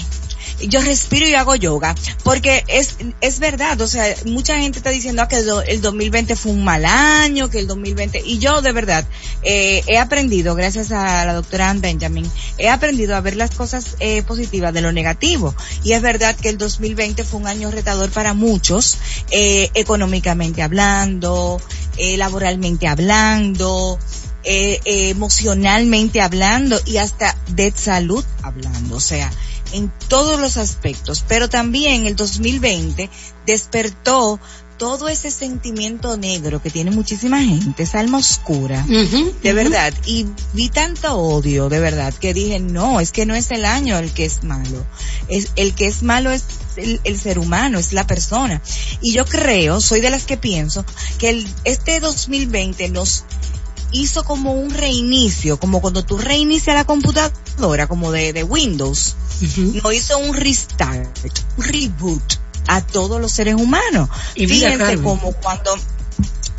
yo 0.68 0.80
respiro 0.80 1.26
y 1.28 1.34
hago 1.34 1.54
yoga, 1.54 1.94
porque 2.24 2.64
es, 2.68 2.96
es 3.20 3.38
verdad, 3.38 3.80
o 3.80 3.86
sea, 3.86 4.04
mucha 4.24 4.56
gente 4.58 4.78
está 4.78 4.90
diciendo 4.90 5.22
ah, 5.22 5.28
que 5.28 5.36
el, 5.36 5.46
do- 5.46 5.62
el 5.62 5.80
2020 5.80 6.34
fue 6.36 6.52
un 6.52 6.64
mal 6.64 6.84
año, 6.84 7.50
que 7.50 7.58
el 7.58 7.66
2020, 7.66 8.22
y 8.24 8.38
yo 8.38 8.62
de 8.62 8.72
verdad, 8.72 9.04
eh, 9.42 9.82
he 9.86 9.98
aprendido, 9.98 10.54
gracias 10.54 10.92
a 10.92 11.24
la 11.24 11.34
doctora 11.34 11.70
Ann 11.70 11.80
Benjamin, 11.80 12.30
he 12.58 12.68
aprendido 12.68 13.16
a 13.16 13.20
ver 13.20 13.36
las 13.36 13.50
cosas 13.50 13.96
eh, 14.00 14.22
positivas 14.22 14.72
de 14.72 14.80
lo 14.80 14.92
negativo, 14.92 15.54
y 15.84 15.92
es 15.92 16.02
verdad 16.02 16.34
que 16.36 16.48
el 16.48 16.58
2020 16.58 17.24
fue 17.24 17.40
un 17.40 17.46
año 17.46 17.70
retador 17.70 18.10
para 18.10 18.32
muchos, 18.34 18.98
eh, 19.30 19.70
económicamente 19.74 20.62
hablando, 20.62 21.60
eh, 21.98 22.16
laboralmente 22.16 22.86
hablando, 22.88 23.98
eh, 24.48 24.80
eh, 24.84 25.08
emocionalmente 25.10 26.20
hablando 26.20 26.78
y 26.86 26.98
hasta 26.98 27.36
de 27.48 27.72
salud 27.74 28.24
hablando, 28.42 28.94
o 28.94 29.00
sea, 29.00 29.28
en 29.72 29.92
todos 30.06 30.38
los 30.38 30.56
aspectos, 30.56 31.24
pero 31.26 31.48
también 31.48 32.06
el 32.06 32.14
2020 32.14 33.10
despertó 33.44 34.38
todo 34.78 35.08
ese 35.08 35.32
sentimiento 35.32 36.16
negro 36.16 36.62
que 36.62 36.70
tiene 36.70 36.92
muchísima 36.92 37.42
gente, 37.42 37.82
esa 37.82 37.98
alma 37.98 38.18
oscura, 38.18 38.86
de 38.86 39.52
verdad, 39.52 39.92
y 40.04 40.26
vi 40.52 40.68
tanto 40.68 41.16
odio, 41.16 41.68
de 41.68 41.80
verdad, 41.80 42.14
que 42.14 42.32
dije, 42.32 42.60
no, 42.60 43.00
es 43.00 43.10
que 43.10 43.26
no 43.26 43.34
es 43.34 43.50
el 43.50 43.64
año 43.64 43.98
el 43.98 44.12
que 44.12 44.26
es 44.26 44.44
malo, 44.44 44.86
es, 45.26 45.48
el 45.56 45.74
que 45.74 45.86
es 45.88 46.04
malo 46.04 46.30
es 46.30 46.44
el, 46.76 47.00
el 47.02 47.18
ser 47.18 47.40
humano, 47.40 47.80
es 47.80 47.92
la 47.92 48.06
persona. 48.06 48.62
Y 49.00 49.12
yo 49.12 49.24
creo, 49.24 49.80
soy 49.80 50.00
de 50.00 50.10
las 50.10 50.24
que 50.24 50.36
pienso, 50.36 50.84
que 51.18 51.30
el, 51.30 51.48
este 51.64 51.98
2020 51.98 52.90
nos 52.90 53.24
hizo 54.00 54.24
como 54.24 54.52
un 54.52 54.70
reinicio, 54.70 55.58
como 55.58 55.80
cuando 55.80 56.04
tú 56.04 56.18
reinicias 56.18 56.76
la 56.76 56.84
computadora, 56.84 57.86
como 57.86 58.12
de, 58.12 58.32
de 58.32 58.42
Windows, 58.42 59.16
nos 59.82 59.94
hizo 59.94 60.18
un 60.18 60.34
restart, 60.34 61.08
un 61.56 61.64
reboot 61.64 62.34
a 62.68 62.80
todos 62.80 63.20
los 63.20 63.32
seres 63.32 63.54
humanos. 63.54 64.08
Y 64.34 64.46
Fíjense 64.46 64.98
como 64.98 65.32
cuando 65.32 65.76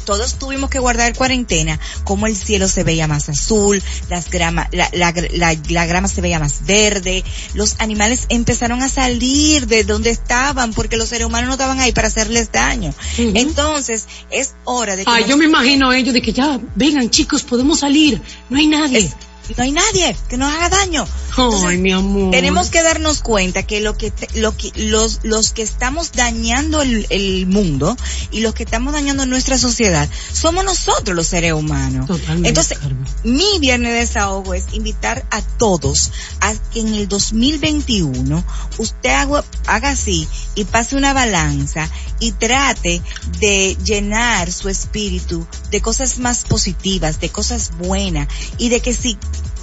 todos 0.07 0.39
tuvimos 0.39 0.69
que 0.69 0.79
guardar 0.79 1.13
cuarentena, 1.13 1.79
como 2.05 2.27
el 2.27 2.35
cielo 2.35 2.67
se 2.69 2.83
veía 2.83 3.07
más 3.07 3.27
azul, 3.27 3.83
las 4.09 4.31
grama, 4.31 4.69
la, 4.71 4.89
la, 4.93 5.13
la, 5.33 5.55
la 5.67 5.85
grama 5.85 6.07
se 6.07 6.21
veía 6.21 6.39
más 6.39 6.65
verde, 6.65 7.25
los 7.53 7.75
animales 7.79 8.25
empezaron 8.29 8.81
a 8.81 8.87
salir 8.89 9.67
de 9.67 9.83
donde 9.83 10.09
estaban 10.09 10.73
porque 10.73 10.95
los 10.95 11.09
seres 11.09 11.27
humanos 11.27 11.47
no 11.49 11.53
estaban 11.55 11.79
ahí 11.81 11.91
para 11.91 12.07
hacerles 12.07 12.51
daño. 12.53 12.93
Entonces, 13.17 14.05
es 14.31 14.53
hora 14.63 14.95
de 14.95 15.03
que 15.03 15.11
Ay, 15.11 15.21
nos- 15.23 15.29
yo 15.31 15.37
me 15.37 15.45
imagino 15.45 15.89
a 15.89 15.97
ellos 15.97 16.13
de 16.13 16.21
que 16.21 16.31
ya, 16.33 16.59
vengan 16.75 17.09
chicos, 17.09 17.43
podemos 17.43 17.79
salir. 17.79 18.21
No 18.49 18.57
hay 18.57 18.67
nadie. 18.67 18.99
es- 18.99 19.15
no 19.55 19.63
hay 19.63 19.71
nadie 19.71 20.15
que 20.27 20.37
nos 20.37 20.51
haga 20.53 20.69
daño. 20.69 21.07
Entonces, 21.29 21.63
Ay, 21.65 21.77
mi 21.77 21.91
amor. 21.91 22.31
Tenemos 22.31 22.69
que 22.69 22.81
darnos 22.83 23.21
cuenta 23.21 23.63
que 23.63 23.79
lo 23.81 23.97
que 23.97 24.09
te- 24.11 24.27
lo 24.39 24.55
que 24.57 24.71
los 24.75 25.19
los 25.23 25.51
que 25.51 25.61
estamos 25.61 26.11
dañando 26.13 26.81
el, 26.81 27.05
el 27.09 27.45
mundo 27.47 27.95
y 28.31 28.39
los 28.41 28.53
que 28.55 28.63
estamos 28.63 28.93
dañando 28.93 29.25
nuestra 29.25 29.57
sociedad 29.57 30.09
somos 30.33 30.65
nosotros 30.65 31.15
los 31.15 31.27
seres 31.27 31.53
humanos. 31.53 32.07
Totalmente, 32.07 32.49
Entonces, 32.49 32.77
Carmen. 32.79 33.05
mi 33.23 33.59
viernes 33.59 33.91
de 33.93 33.99
desahogo 33.99 34.53
es 34.53 34.65
invitar 34.73 35.25
a 35.31 35.41
todos 35.41 36.11
a 36.41 36.53
que 36.73 36.79
en 36.81 36.93
el 36.95 37.07
2021 37.07 38.43
usted 38.77 39.09
haga, 39.09 39.43
haga 39.67 39.89
así 39.89 40.27
y 40.55 40.65
pase 40.65 40.95
una 40.95 41.13
balanza 41.13 41.89
y 42.19 42.31
trate 42.31 43.01
de 43.39 43.77
llenar 43.83 44.51
su 44.51 44.69
espíritu 44.69 45.45
de 45.71 45.81
cosas 45.81 46.17
más 46.19 46.45
positivas, 46.45 47.19
de 47.19 47.29
cosas 47.29 47.71
buenas 47.77 48.27
y 48.57 48.69
de 48.69 48.79
que 48.79 48.93
si, 48.93 49.17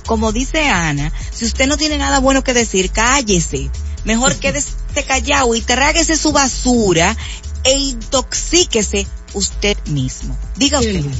como 0.06 0.32
dice 0.32 0.68
Ana, 0.68 1.12
si 1.32 1.44
usted 1.44 1.66
no 1.66 1.76
tiene 1.76 1.99
nada 1.99 2.20
bueno 2.20 2.44
que 2.44 2.54
decir, 2.54 2.90
cállese. 2.90 3.70
Mejor 4.04 4.34
quédese 4.37 4.75
callado 5.06 5.54
y 5.54 5.61
tráguese 5.61 6.16
su 6.16 6.32
basura 6.32 7.16
e 7.64 7.73
intoxíquese 7.73 9.06
usted 9.32 9.76
mismo. 9.87 10.37
Diga 10.56 10.78
usted. 10.78 10.92
lindo. 10.92 11.11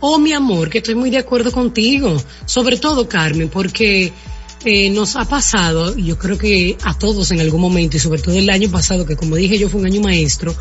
Oh, 0.00 0.18
mi 0.18 0.32
amor, 0.32 0.68
que 0.68 0.78
estoy 0.78 0.94
muy 0.94 1.10
de 1.10 1.18
acuerdo 1.18 1.52
contigo. 1.52 2.22
Sobre 2.44 2.76
todo, 2.76 3.08
Carmen, 3.08 3.48
porque 3.48 4.12
eh, 4.64 4.90
nos 4.90 5.16
ha 5.16 5.24
pasado, 5.24 5.96
y 5.96 6.06
yo 6.06 6.18
creo 6.18 6.36
que 6.36 6.76
a 6.82 6.98
todos 6.98 7.30
en 7.30 7.40
algún 7.40 7.60
momento, 7.60 7.96
y 7.96 8.00
sobre 8.00 8.20
todo 8.20 8.34
el 8.34 8.50
año 8.50 8.70
pasado, 8.70 9.06
que 9.06 9.16
como 9.16 9.36
dije 9.36 9.58
yo 9.58 9.68
fue 9.68 9.80
un 9.80 9.86
año 9.86 10.00
maestro, 10.00 10.54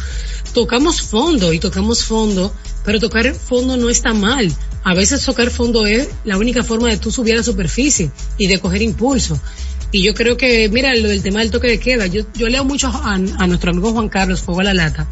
tocamos 0.53 1.01
fondo 1.01 1.51
y 1.53 1.59
tocamos 1.59 2.03
fondo, 2.03 2.53
pero 2.85 2.99
tocar 2.99 3.33
fondo 3.33 3.75
no 3.77 3.89
está 3.89 4.13
mal. 4.13 4.51
A 4.83 4.93
veces 4.93 5.25
tocar 5.25 5.49
fondo 5.49 5.85
es 5.85 6.07
la 6.23 6.37
única 6.37 6.63
forma 6.63 6.89
de 6.89 6.97
tú 6.97 7.11
subir 7.11 7.33
a 7.33 7.37
la 7.37 7.43
superficie 7.43 8.11
y 8.37 8.47
de 8.47 8.59
coger 8.59 8.81
impulso. 8.83 9.39
Y 9.91 10.03
yo 10.03 10.13
creo 10.13 10.37
que, 10.37 10.69
mira, 10.69 10.93
lo 10.95 11.07
del 11.09 11.23
tema 11.23 11.39
del 11.39 11.51
toque 11.51 11.67
de 11.67 11.79
queda, 11.79 12.05
yo, 12.07 12.23
yo 12.35 12.49
leo 12.49 12.63
mucho 12.65 12.87
a, 12.87 13.13
a 13.15 13.47
nuestro 13.47 13.71
amigo 13.71 13.91
Juan 13.93 14.09
Carlos 14.09 14.41
Fuego 14.41 14.61
a 14.61 14.65
la 14.65 14.73
Lata, 14.73 15.07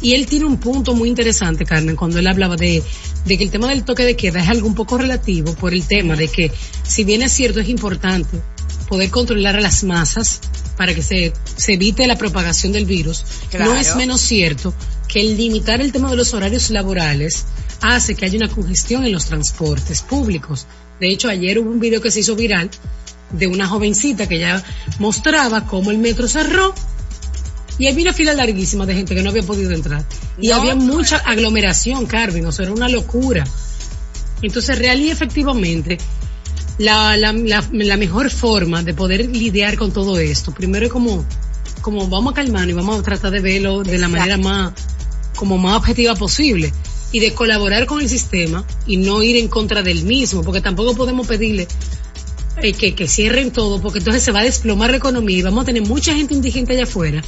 y 0.00 0.14
él 0.14 0.26
tiene 0.26 0.44
un 0.44 0.58
punto 0.58 0.94
muy 0.94 1.08
interesante, 1.08 1.64
Carmen, 1.64 1.96
cuando 1.96 2.18
él 2.18 2.26
hablaba 2.26 2.56
de, 2.56 2.82
de 3.24 3.38
que 3.38 3.44
el 3.44 3.50
tema 3.50 3.68
del 3.68 3.84
toque 3.84 4.04
de 4.04 4.16
queda 4.16 4.40
es 4.40 4.48
algo 4.48 4.66
un 4.68 4.74
poco 4.74 4.96
relativo 4.98 5.54
por 5.54 5.72
el 5.72 5.84
tema 5.84 6.14
de 6.16 6.28
que, 6.28 6.52
si 6.84 7.04
bien 7.04 7.22
es 7.22 7.32
cierto, 7.32 7.60
es 7.60 7.68
importante 7.68 8.38
poder 8.88 9.10
controlar 9.10 9.56
a 9.56 9.60
las 9.60 9.84
masas 9.84 10.40
para 10.76 10.94
que 10.94 11.02
se, 11.02 11.32
se 11.56 11.74
evite 11.74 12.06
la 12.06 12.16
propagación 12.16 12.72
del 12.72 12.86
virus, 12.86 13.24
Claro. 13.50 13.72
no 13.72 13.76
es 13.76 13.96
menos 13.96 14.20
cierto 14.20 14.72
que 15.08 15.20
el 15.20 15.36
limitar 15.36 15.80
el 15.80 15.90
tema 15.92 16.10
de 16.10 16.16
los 16.16 16.34
horarios 16.34 16.70
laborales 16.70 17.44
hace 17.80 18.14
que 18.14 18.26
haya 18.26 18.36
una 18.36 18.48
congestión 18.48 19.04
en 19.04 19.12
los 19.12 19.26
transportes 19.26 20.02
públicos. 20.02 20.66
De 21.00 21.08
hecho, 21.10 21.28
ayer 21.28 21.58
hubo 21.58 21.70
un 21.70 21.80
video 21.80 22.00
que 22.00 22.10
se 22.10 22.20
hizo 22.20 22.36
viral 22.36 22.70
de 23.32 23.46
una 23.46 23.66
jovencita 23.66 24.26
que 24.28 24.38
ya 24.38 24.62
mostraba 24.98 25.66
cómo 25.66 25.90
el 25.90 25.98
metro 25.98 26.28
cerró 26.28 26.74
y 27.78 27.86
había 27.86 28.02
una 28.02 28.12
fila 28.12 28.34
larguísima 28.34 28.84
de 28.86 28.94
gente 28.94 29.14
que 29.14 29.22
no 29.22 29.30
había 29.30 29.42
podido 29.44 29.70
entrar. 29.72 30.04
Y 30.40 30.48
No. 30.48 30.56
había 30.56 30.74
mucha 30.74 31.18
aglomeración, 31.18 32.06
Carmen, 32.06 32.44
o 32.46 32.52
sea, 32.52 32.64
era 32.64 32.74
una 32.74 32.88
locura. 32.88 33.44
Entonces, 34.42 34.78
real 34.78 35.00
y 35.00 35.10
efectivamente, 35.10 35.98
la, 36.78 37.16
la, 37.16 37.32
la, 37.32 37.64
la 37.72 37.96
mejor 37.96 38.30
forma 38.30 38.82
de 38.82 38.94
poder 38.94 39.26
lidiar 39.28 39.76
con 39.76 39.92
todo 39.92 40.18
esto, 40.18 40.52
primero 40.52 40.86
es 40.86 40.92
como, 40.92 41.24
como 41.80 42.08
vamos 42.08 42.32
a 42.32 42.36
calmarnos 42.36 42.70
y 42.70 42.72
vamos 42.74 42.98
a 42.98 43.02
tratar 43.02 43.30
de 43.30 43.40
verlo 43.40 43.82
de 43.84 43.98
la 43.98 44.08
manera 44.08 44.36
más, 44.38 44.72
como 45.38 45.56
más 45.56 45.76
objetiva 45.76 46.14
posible 46.16 46.72
y 47.12 47.20
de 47.20 47.32
colaborar 47.32 47.86
con 47.86 48.00
el 48.00 48.08
sistema 48.08 48.64
y 48.86 48.96
no 48.96 49.22
ir 49.22 49.36
en 49.36 49.48
contra 49.48 49.82
del 49.82 50.02
mismo, 50.02 50.42
porque 50.42 50.60
tampoco 50.60 50.94
podemos 50.94 51.26
pedirle 51.26 51.68
eh, 52.60 52.72
que, 52.72 52.94
que 52.94 53.06
cierren 53.06 53.52
todo, 53.52 53.80
porque 53.80 54.00
entonces 54.00 54.22
se 54.22 54.32
va 54.32 54.40
a 54.40 54.44
desplomar 54.44 54.90
la 54.90 54.96
economía 54.96 55.38
y 55.38 55.42
vamos 55.42 55.62
a 55.62 55.66
tener 55.66 55.82
mucha 55.82 56.12
gente 56.14 56.34
indigente 56.34 56.72
allá 56.72 56.82
afuera 56.82 57.22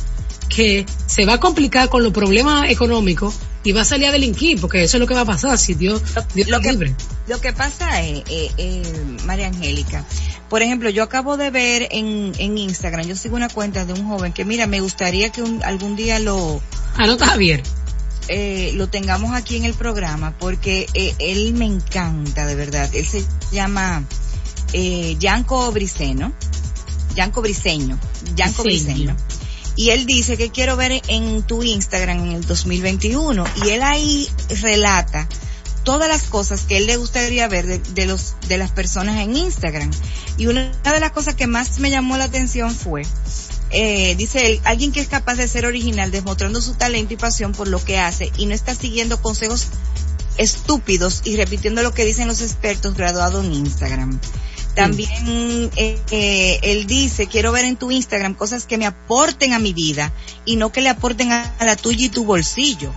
que 0.49 0.85
se 1.07 1.25
va 1.25 1.35
a 1.35 1.41
complicar 1.41 1.89
con 1.89 2.03
los 2.03 2.13
problemas 2.13 2.69
económicos 2.69 3.37
y 3.63 3.73
va 3.73 3.83
a 3.83 3.85
salir 3.85 4.09
a 4.09 4.13
delinquir, 4.13 4.61
porque 4.61 4.83
eso 4.83 4.97
es 4.97 5.01
lo 5.01 5.07
que 5.07 5.15
va 5.15 5.21
a 5.21 5.27
pasar 5.27 5.57
si 5.57 5.75
Dios, 5.75 6.03
Dios 6.35 6.49
lo, 6.49 6.61
que, 6.61 6.73
libre. 6.73 6.95
lo 7.29 7.41
que 7.41 7.53
pasa 7.53 8.03
es, 8.03 8.25
eh, 8.29 8.51
eh, 8.59 8.83
María 9.25 9.47
Angélica, 9.47 10.05
por 10.49 10.63
ejemplo, 10.63 10.91
yo 10.91 11.05
acabo 11.05 11.37
de 11.37 11.51
ver 11.51 11.89
en, 11.93 12.33
en 12.39 12.59
Instagram, 12.59 13.07
yo 13.07 13.15
sigo 13.15 13.37
una 13.37 13.49
cuenta 13.49 13.85
de 13.85 13.93
un 13.93 14.09
joven 14.09 14.33
que, 14.33 14.45
mira, 14.45 14.67
me 14.67 14.81
gustaría 14.81 15.31
que 15.31 15.43
un, 15.43 15.63
algún 15.63 15.95
día 15.95 16.19
lo... 16.19 16.61
Anota 16.97 17.27
Javier. 17.27 17.63
Eh, 18.29 18.73
lo 18.75 18.89
tengamos 18.89 19.35
aquí 19.35 19.57
en 19.57 19.65
el 19.65 19.75
programa 19.75 20.37
porque 20.39 20.87
eh, 20.95 21.15
él 21.19 21.55
me 21.55 21.65
encanta, 21.65 22.47
de 22.47 22.55
verdad. 22.55 22.89
Él 22.95 23.07
se 23.07 23.25
llama 23.51 24.05
eh, 24.73 25.17
Yanko 25.19 25.73
Briceño. 25.73 26.33
Yanko 27.15 27.43
Briceño. 27.43 27.99
Yanko 28.37 28.63
Briceño. 28.63 29.17
Y 29.77 29.91
él 29.91 30.07
dice 30.07 30.37
que 30.37 30.51
quiero 30.51 30.77
ver 30.77 31.03
en 31.09 31.43
tu 31.43 31.63
Instagram 31.63 32.25
en 32.25 32.33
el 32.33 32.47
2021. 32.47 33.45
Y 33.65 33.71
él 33.71 33.83
ahí 33.83 34.29
relata 34.61 35.27
todas 35.85 36.09
las 36.09 36.23
cosas 36.25 36.63
que 36.63 36.77
él 36.77 36.87
le 36.87 36.97
gustaría 36.97 37.49
ver 37.49 37.67
de, 37.67 37.79
de, 37.79 38.07
los 38.07 38.37
de 38.49 38.59
las 38.59 38.71
personas 38.71 39.17
en 39.19 39.37
Instagram. 39.37 39.91
Y 40.37 40.47
una 40.47 40.71
de 40.71 41.01
las 41.01 41.13
cosas 41.13 41.35
que 41.35 41.47
más 41.47 41.81
me 41.81 41.91
llamó 41.91 42.17
la 42.17 42.25
atención 42.25 42.75
fue 42.75 43.03
eh, 43.71 44.15
dice 44.17 44.47
él, 44.47 44.61
alguien 44.65 44.93
que 44.93 45.01
es 45.01 45.09
capaz 45.09 45.37
de 45.37 45.47
ser 45.47 45.65
original, 45.67 46.11
demostrando 46.11 46.61
su 46.61 46.75
talento 46.75 47.15
y 47.15 47.17
pasión 47.17 47.53
por 47.53 47.69
lo 47.69 47.83
que 47.85 47.99
hace 47.99 48.33
y 48.37 48.47
no 48.47 48.55
está 48.55 48.75
siguiendo 48.75 49.23
consejos 49.23 49.69
estúpidos 50.37 51.23
y 51.25 51.37
repitiendo 51.37 51.83
lo 51.83 51.93
que 51.93 52.05
dicen 52.05 52.27
los 52.27 52.41
expertos 52.41 52.95
graduados 52.95 53.45
en 53.45 53.53
Instagram. 53.53 54.21
También 54.75 55.71
eh, 55.77 56.01
eh, 56.11 56.59
él 56.63 56.87
dice, 56.87 57.27
quiero 57.27 57.53
ver 57.53 57.65
en 57.65 57.77
tu 57.77 57.91
Instagram 57.91 58.35
cosas 58.35 58.67
que 58.67 58.79
me 58.79 58.87
aporten 58.87 59.53
a 59.53 59.59
mi 59.59 59.73
vida 59.73 60.13
y 60.45 60.57
no 60.57 60.73
que 60.73 60.81
le 60.81 60.89
aporten 60.89 61.33
a, 61.33 61.55
a 61.59 61.65
la 61.65 61.77
tuya 61.77 62.07
y 62.07 62.09
tu 62.09 62.25
bolsillo. 62.25 62.93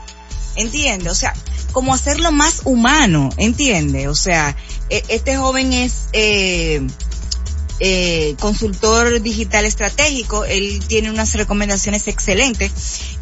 ¿Entiende? 0.55 1.09
O 1.09 1.15
sea, 1.15 1.33
como 1.71 1.93
hacerlo 1.95 2.31
más 2.31 2.61
humano, 2.65 3.29
¿entiende? 3.37 4.07
O 4.07 4.13
sea, 4.13 4.55
e 4.89 5.03
este 5.07 5.35
joven 5.35 5.73
es 5.73 6.07
eh, 7.85 8.37
consultor 8.39 9.21
digital 9.21 9.65
estratégico, 9.65 10.45
él 10.45 10.81
tiene 10.87 11.11
unas 11.11 11.33
recomendaciones 11.33 12.07
excelentes. 12.07 12.71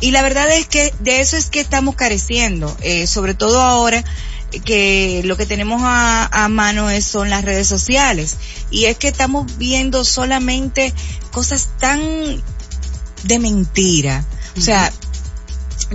Y 0.01 0.11
la 0.11 0.21
verdad 0.21 0.55
es 0.55 0.67
que 0.67 0.93
de 0.99 1.19
eso 1.19 1.35
es 1.35 1.47
que 1.47 1.59
estamos 1.59 1.95
careciendo, 1.95 2.77
eh, 2.81 3.07
sobre 3.07 3.33
todo 3.33 3.59
ahora 3.59 4.03
que 4.63 5.23
lo 5.25 5.35
que 5.35 5.47
tenemos 5.47 5.81
a, 5.83 6.27
a, 6.27 6.47
mano 6.47 6.91
es, 6.91 7.05
son 7.05 7.31
las 7.31 7.43
redes 7.43 7.65
sociales. 7.65 8.37
Y 8.69 8.85
es 8.85 8.97
que 8.97 9.07
estamos 9.07 9.57
viendo 9.57 10.03
solamente 10.03 10.93
cosas 11.31 11.69
tan 11.79 11.99
de 13.23 13.39
mentira, 13.39 14.23
o 14.55 14.61
sea, 14.61 14.91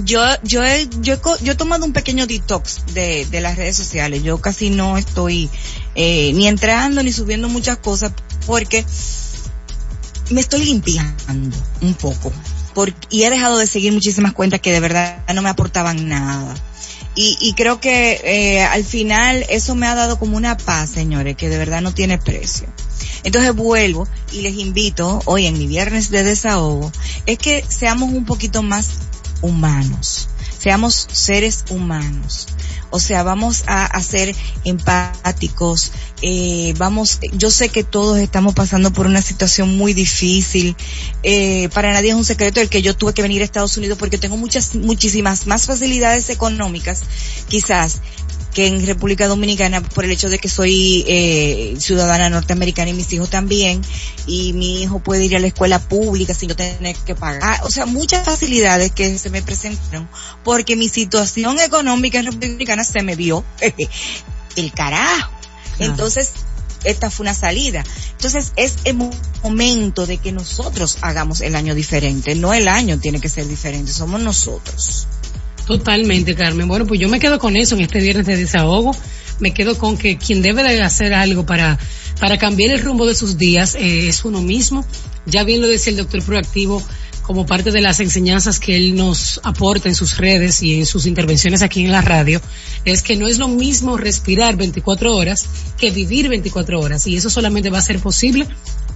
yo 0.04 0.20
yo 0.42 0.64
he, 0.64 0.88
yo 1.00 1.14
he, 1.14 1.18
yo 1.42 1.52
he 1.52 1.54
tomado 1.54 1.84
un 1.84 1.92
pequeño 1.92 2.26
detox 2.26 2.82
de, 2.94 3.26
de 3.26 3.40
las 3.40 3.56
redes 3.56 3.76
sociales. 3.76 4.22
Yo 4.22 4.38
casi 4.40 4.70
no 4.70 4.98
estoy 4.98 5.48
eh, 5.94 6.32
ni 6.34 6.48
entrando 6.48 7.02
ni 7.02 7.12
subiendo 7.12 7.48
muchas 7.48 7.78
cosas 7.78 8.12
porque 8.46 8.84
me 10.30 10.40
estoy 10.40 10.64
limpiando 10.64 11.56
un 11.82 11.94
poco. 11.94 12.32
Y 13.08 13.22
he 13.22 13.30
dejado 13.30 13.58
de 13.58 13.66
seguir 13.66 13.92
muchísimas 13.92 14.32
cuentas 14.32 14.60
que 14.60 14.72
de 14.72 14.80
verdad 14.80 15.22
no 15.34 15.40
me 15.40 15.48
aportaban 15.48 16.08
nada. 16.08 16.54
Y, 17.14 17.38
y 17.40 17.54
creo 17.54 17.80
que 17.80 18.20
eh, 18.22 18.62
al 18.62 18.84
final 18.84 19.46
eso 19.48 19.74
me 19.74 19.86
ha 19.86 19.94
dado 19.94 20.18
como 20.18 20.36
una 20.36 20.58
paz, 20.58 20.90
señores, 20.90 21.36
que 21.36 21.48
de 21.48 21.56
verdad 21.56 21.80
no 21.80 21.94
tiene 21.94 22.18
precio. 22.18 22.68
Entonces 23.24 23.54
vuelvo 23.54 24.06
y 24.30 24.42
les 24.42 24.56
invito 24.56 25.20
hoy 25.24 25.46
en 25.46 25.58
mi 25.58 25.66
viernes 25.66 26.10
de 26.10 26.22
desahogo, 26.22 26.92
es 27.24 27.38
que 27.38 27.64
seamos 27.66 28.12
un 28.12 28.24
poquito 28.26 28.62
más 28.62 28.90
humanos, 29.40 30.28
seamos 30.58 31.08
seres 31.10 31.64
humanos. 31.70 32.46
O 32.90 33.00
sea, 33.00 33.22
vamos 33.22 33.64
a, 33.66 33.84
a 33.84 34.02
ser 34.02 34.34
empáticos, 34.64 35.92
eh, 36.22 36.74
vamos, 36.78 37.18
yo 37.32 37.50
sé 37.50 37.68
que 37.68 37.84
todos 37.84 38.18
estamos 38.18 38.54
pasando 38.54 38.92
por 38.92 39.06
una 39.06 39.22
situación 39.22 39.76
muy 39.76 39.92
difícil, 39.92 40.76
eh, 41.22 41.68
para 41.74 41.92
nadie 41.92 42.10
es 42.10 42.16
un 42.16 42.24
secreto 42.24 42.60
el 42.60 42.68
que 42.68 42.82
yo 42.82 42.96
tuve 42.96 43.12
que 43.12 43.22
venir 43.22 43.42
a 43.42 43.44
Estados 43.44 43.76
Unidos 43.76 43.98
porque 43.98 44.18
tengo 44.18 44.36
muchas, 44.36 44.74
muchísimas 44.74 45.46
más 45.46 45.66
facilidades 45.66 46.30
económicas, 46.30 47.02
quizás, 47.48 48.00
que 48.56 48.66
en 48.66 48.86
República 48.86 49.28
Dominicana 49.28 49.82
por 49.82 50.06
el 50.06 50.10
hecho 50.12 50.30
de 50.30 50.38
que 50.38 50.48
soy 50.48 51.04
eh, 51.06 51.74
ciudadana 51.78 52.30
norteamericana 52.30 52.88
y 52.88 52.94
mis 52.94 53.12
hijos 53.12 53.28
también 53.28 53.82
y 54.26 54.54
mi 54.54 54.80
hijo 54.80 54.98
puede 54.98 55.26
ir 55.26 55.36
a 55.36 55.40
la 55.40 55.48
escuela 55.48 55.78
pública 55.78 56.32
sin 56.32 56.48
no 56.48 56.56
tener 56.56 56.96
que 56.96 57.14
pagar. 57.14 57.60
O 57.64 57.70
sea, 57.70 57.84
muchas 57.84 58.24
facilidades 58.24 58.92
que 58.92 59.18
se 59.18 59.28
me 59.28 59.42
presentaron 59.42 60.08
porque 60.42 60.74
mi 60.74 60.88
situación 60.88 61.60
económica 61.60 62.18
en 62.18 62.24
República 62.24 62.46
Dominicana 62.46 62.84
se 62.84 63.02
me 63.02 63.14
vio 63.14 63.44
el 64.56 64.72
carajo. 64.72 65.32
Entonces, 65.78 66.30
esta 66.84 67.10
fue 67.10 67.24
una 67.24 67.34
salida. 67.34 67.84
Entonces, 68.12 68.54
es 68.56 68.76
el 68.84 68.96
momento 69.42 70.06
de 70.06 70.16
que 70.16 70.32
nosotros 70.32 70.96
hagamos 71.02 71.42
el 71.42 71.56
año 71.56 71.74
diferente. 71.74 72.34
No 72.34 72.54
el 72.54 72.68
año 72.68 72.98
tiene 72.98 73.20
que 73.20 73.28
ser 73.28 73.46
diferente, 73.46 73.92
somos 73.92 74.22
nosotros. 74.22 75.08
Totalmente, 75.66 76.34
Carmen. 76.34 76.68
Bueno, 76.68 76.86
pues 76.86 77.00
yo 77.00 77.08
me 77.08 77.18
quedo 77.18 77.38
con 77.38 77.56
eso 77.56 77.74
en 77.74 77.82
este 77.82 78.00
viernes 78.00 78.26
de 78.26 78.36
desahogo. 78.36 78.96
Me 79.40 79.52
quedo 79.52 79.76
con 79.76 79.98
que 79.98 80.16
quien 80.16 80.40
debe 80.40 80.62
de 80.62 80.80
hacer 80.80 81.12
algo 81.12 81.44
para, 81.44 81.78
para 82.20 82.38
cambiar 82.38 82.70
el 82.70 82.82
rumbo 82.82 83.06
de 83.06 83.14
sus 83.14 83.36
días 83.36 83.74
eh, 83.74 84.08
es 84.08 84.24
uno 84.24 84.40
mismo. 84.40 84.86
Ya 85.26 85.44
bien 85.44 85.60
lo 85.60 85.66
decía 85.66 85.90
el 85.90 85.96
doctor 85.96 86.22
proactivo, 86.22 86.82
como 87.26 87.44
parte 87.44 87.72
de 87.72 87.80
las 87.80 87.98
enseñanzas 87.98 88.60
que 88.60 88.76
él 88.76 88.94
nos 88.94 89.40
aporta 89.42 89.88
en 89.88 89.96
sus 89.96 90.16
redes 90.16 90.62
y 90.62 90.74
en 90.74 90.86
sus 90.86 91.06
intervenciones 91.06 91.60
aquí 91.60 91.84
en 91.84 91.90
la 91.90 92.00
radio, 92.00 92.40
es 92.84 93.02
que 93.02 93.16
no 93.16 93.26
es 93.26 93.38
lo 93.38 93.48
mismo 93.48 93.96
respirar 93.96 94.56
24 94.56 95.14
horas 95.14 95.44
que 95.76 95.90
vivir 95.90 96.28
24 96.28 96.78
horas. 96.78 97.04
Y 97.08 97.16
eso 97.16 97.28
solamente 97.28 97.68
va 97.68 97.78
a 97.78 97.82
ser 97.82 97.98
posible 97.98 98.46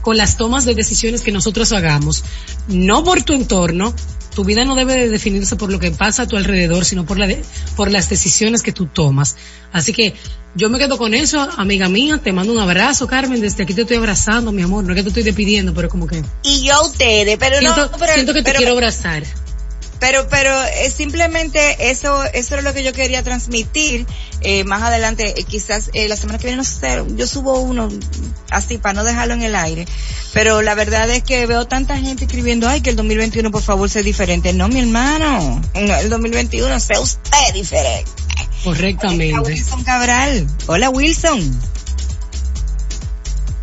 con 0.01 0.17
las 0.17 0.37
tomas 0.37 0.65
de 0.65 0.77
decisiones 0.77 1.23
que 1.23 1.33
nosotros 1.33 1.73
hagamos, 1.73 2.23
no 2.69 3.03
por 3.03 3.23
tu 3.23 3.33
entorno, 3.33 3.95
tu 4.35 4.45
vida 4.45 4.65
no 4.65 4.75
debe 4.75 4.95
de 4.95 5.09
definirse 5.09 5.57
por 5.57 5.71
lo 5.71 5.79
que 5.79 5.91
pasa 5.91 6.23
a 6.23 6.27
tu 6.27 6.37
alrededor, 6.37 6.85
sino 6.85 7.05
por 7.05 7.19
la 7.19 7.27
de, 7.27 7.43
por 7.77 7.91
las 7.91 8.09
decisiones 8.09 8.63
que 8.63 8.73
tú 8.73 8.87
tomas. 8.87 9.37
Así 9.73 9.93
que 9.93 10.15
yo 10.55 10.69
me 10.69 10.79
quedo 10.79 10.99
con 10.99 11.15
eso, 11.15 11.41
amiga 11.57 11.89
mía, 11.89 12.21
te 12.23 12.33
mando 12.33 12.53
un 12.53 12.59
abrazo, 12.59 13.07
Carmen, 13.07 13.41
desde 13.41 13.63
aquí 13.63 13.75
te 13.75 13.83
estoy 13.83 13.99
abrazando, 13.99 14.53
mi 14.53 14.63
amor, 14.63 14.85
no 14.85 14.93
es 14.93 14.97
que 14.97 15.03
te 15.03 15.09
estoy 15.09 15.23
despidiendo, 15.23 15.75
pero 15.75 15.89
como 15.89 16.07
que 16.07 16.23
Y 16.43 16.63
yo 16.63 16.75
a 16.75 16.87
ustedes, 16.87 17.37
pero 17.39 17.59
siento, 17.59 17.87
no, 17.87 17.99
pero, 17.99 18.15
siento 18.15 18.33
que 18.33 18.41
te 18.41 18.45
pero, 18.45 18.59
quiero 18.59 18.73
abrazar. 18.73 19.23
Pero, 20.01 20.27
pero 20.29 20.51
eh, 20.65 20.91
simplemente 20.91 21.91
eso, 21.91 22.25
eso 22.33 22.57
es 22.57 22.65
lo 22.65 22.73
que 22.73 22.83
yo 22.83 22.93
quería 22.95 23.23
transmitir. 23.23 24.07
Eh, 24.41 24.65
más 24.65 24.81
adelante, 24.83 25.39
eh, 25.39 25.45
quizás 25.45 25.91
eh, 25.93 26.09
la 26.09 26.17
semana 26.17 26.39
que 26.39 26.47
viene, 26.47 26.57
no 26.57 26.65
sé, 26.65 27.05
yo 27.15 27.27
subo 27.27 27.61
uno 27.61 27.91
así 28.51 28.79
para 28.79 28.95
no 28.95 29.05
dejarlo 29.05 29.35
en 29.35 29.43
el 29.43 29.55
aire. 29.55 29.87
Pero 30.33 30.63
la 30.63 30.75
verdad 30.75 31.11
es 31.11 31.23
que 31.23 31.47
veo 31.47 31.67
tanta 31.67 31.99
gente 31.99 32.25
escribiendo, 32.25 32.67
ay, 32.67 32.81
que 32.81 32.91
el 32.91 32.97
2021 32.97 33.51
por 33.51 33.63
favor 33.63 33.91
sea 33.91 34.03
diferente. 34.03 34.55
No, 34.55 34.69
mi 34.69 34.81
hermano, 34.81 35.61
el 35.75 36.09
2021 36.09 36.81
sea 36.81 37.01
usted 37.01 37.53
diferente. 37.53 38.11
Correctamente. 38.65 39.39
Wilson 39.39 39.85
Cabral. 39.85 40.47
Hola, 40.67 40.89
Wilson. 40.89 41.61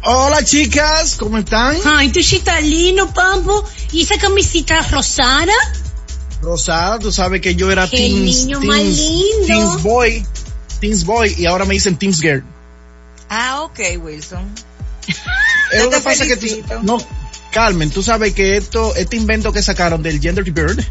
Hola 0.04 0.43
chicas, 0.43 1.15
¿cómo 1.17 1.38
están? 1.39 1.76
Ay, 1.84 2.10
tu 2.10 2.21
chitalino, 2.21 3.13
pampo. 3.13 3.65
¿Y 3.91 4.04
esa 4.04 4.17
camisita 4.17 4.82
rosada? 4.84 5.54
Rosada, 6.41 7.00
tú 7.00 7.12
sabes 7.12 7.41
que 7.41 7.56
yo 7.56 7.71
era 7.71 7.88
Qué 7.89 7.97
Teams, 7.97 8.21
niño 8.45 8.60
teams, 8.60 8.65
más 8.76 8.84
lindo. 8.84 9.47
Teams 9.47 9.84
Boy, 9.84 10.26
Teams 10.80 11.04
Boy, 11.06 11.36
y 11.38 11.45
ahora 11.45 11.65
me 11.65 11.73
dicen 11.73 11.97
Teams 11.97 12.19
Girl. 12.21 12.43
Ah, 13.30 13.62
ok, 13.63 13.80
Wilson. 14.02 14.47
Es 15.73 15.84
lo 15.84 15.89
que 15.89 16.00
pasa 16.00 16.26
que 16.26 16.38
tú, 16.38 16.45
no, 16.84 16.97
Carmen, 17.52 17.89
tú 17.89 18.02
sabes 18.02 18.34
que 18.34 18.56
esto, 18.56 18.95
este 18.95 19.17
invento 19.17 19.52
que 19.52 19.62
sacaron 19.62 20.02
del 20.02 20.21
Gender 20.21 20.45
Bird, 20.50 20.82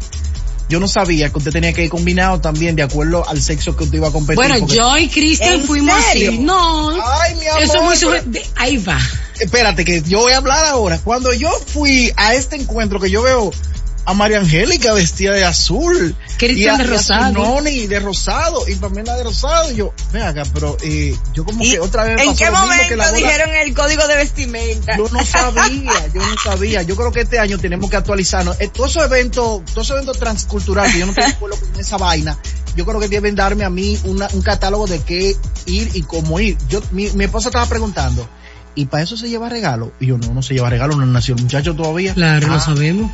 yo 0.69 0.79
no 0.79 0.87
sabía 0.87 1.29
que 1.31 1.37
usted 1.39 1.51
tenía 1.51 1.73
que 1.73 1.83
ir 1.85 1.89
combinado 1.89 2.39
también 2.41 2.75
de 2.75 2.83
acuerdo 2.83 3.27
al 3.27 3.41
sexo 3.41 3.75
que 3.75 3.85
usted 3.85 3.97
iba 3.97 4.09
a 4.09 4.11
competir. 4.11 4.35
Bueno, 4.35 4.67
yo 4.67 4.95
y 4.99 5.07
Cristian 5.09 5.61
¿En 5.61 5.63
fuimos 5.65 5.95
serio? 6.11 6.29
así. 6.29 6.37
No. 6.39 6.89
Ay, 6.91 7.35
mi 7.35 7.47
amor, 7.47 7.63
Eso 7.63 7.73
es 7.75 7.81
muy 7.81 7.95
pero- 7.97 8.11
suje- 8.31 8.45
Ahí 8.55 8.77
va. 8.77 8.99
Espérate, 9.39 9.83
que 9.83 10.03
yo 10.03 10.19
voy 10.19 10.33
a 10.33 10.37
hablar 10.37 10.65
ahora. 10.67 10.99
Cuando 10.99 11.33
yo 11.33 11.49
fui 11.73 12.11
a 12.15 12.35
este 12.35 12.57
encuentro 12.57 12.99
que 12.99 13.09
yo 13.09 13.23
veo 13.23 13.51
a 14.09 14.13
María 14.13 14.39
Angélica 14.39 14.93
vestida 14.93 15.33
de 15.33 15.43
azul. 15.43 16.15
Cristian 16.37 16.57
y 16.57 16.67
a- 16.67 16.77
de 16.77 16.83
y 16.83 16.87
a 16.87 16.89
rosado. 16.97 17.33
Noni 17.33 17.87
de 17.87 17.99
rosado 17.99 18.67
y 18.69 18.75
Pamela 18.75 19.15
de 19.17 19.23
rosado. 19.23 19.69
Y 19.71 19.75
yo, 19.75 19.93
ven 20.13 20.23
acá, 20.23 20.43
pero 20.53 20.77
eh, 20.81 21.13
yo 21.33 21.43
como 21.43 21.61
¿Y 21.63 21.71
que 21.71 21.79
otra 21.81 22.05
vez 22.05 22.15
me 22.15 22.21
¿En 22.23 22.27
pasó 22.29 22.37
qué 22.45 22.51
momento 22.51 22.83
que 22.87 22.95
la 22.95 23.07
boda- 23.11 23.17
dijeron 23.17 23.49
el 23.55 23.73
código 23.73 24.07
de 24.07 24.15
vestimenta? 24.15 24.97
Yo 24.97 25.09
no 25.11 25.25
sabía, 25.25 25.91
yo 26.13 26.21
no 26.25 26.35
sabía. 26.41 26.81
Yo 26.83 26.95
creo 26.95 27.11
que 27.11 27.19
este 27.21 27.37
año 27.37 27.57
tenemos 27.57 27.89
que 27.89 27.97
actualizarnos. 27.97 28.59
Eh, 28.61 28.69
todos 28.69 28.91
esos 28.91 29.03
eventos, 29.05 29.65
todos 29.65 29.87
esos 29.87 29.97
eventos 29.97 30.17
transculturales, 30.19 30.93
que 30.93 30.99
yo 30.99 31.05
no 31.05 31.13
tengo 31.13 31.27
acuerdo 31.27 31.57
con 31.59 31.77
esa 31.79 31.97
vaina, 31.97 32.37
yo 32.77 32.85
creo 32.85 32.99
que 33.01 33.09
deben 33.09 33.35
darme 33.35 33.65
a 33.65 33.69
mí 33.69 33.99
una- 34.05 34.29
un 34.31 34.41
catálogo 34.41 34.87
de 34.87 35.01
qué 35.01 35.35
ir 35.65 35.91
y 35.93 36.03
cómo 36.03 36.39
ir. 36.39 36.57
Yo, 36.69 36.81
mi, 36.91 37.09
mi 37.11 37.25
esposa 37.25 37.49
estaba 37.49 37.65
preguntando, 37.65 38.25
¿y 38.73 38.85
para 38.85 39.03
eso 39.03 39.17
se 39.17 39.27
lleva 39.27 39.49
regalo? 39.49 39.91
Y 39.99 40.05
yo, 40.07 40.17
no, 40.17 40.33
no 40.33 40.41
se 40.41 40.53
lleva 40.53 40.69
regalo, 40.69 40.95
no 40.95 41.05
nació 41.05 41.35
el 41.35 41.41
muchacho 41.43 41.75
todavía. 41.75 42.13
Claro, 42.13 42.47
lo 42.47 42.53
Ah, 42.53 42.59
sabemos. 42.61 43.11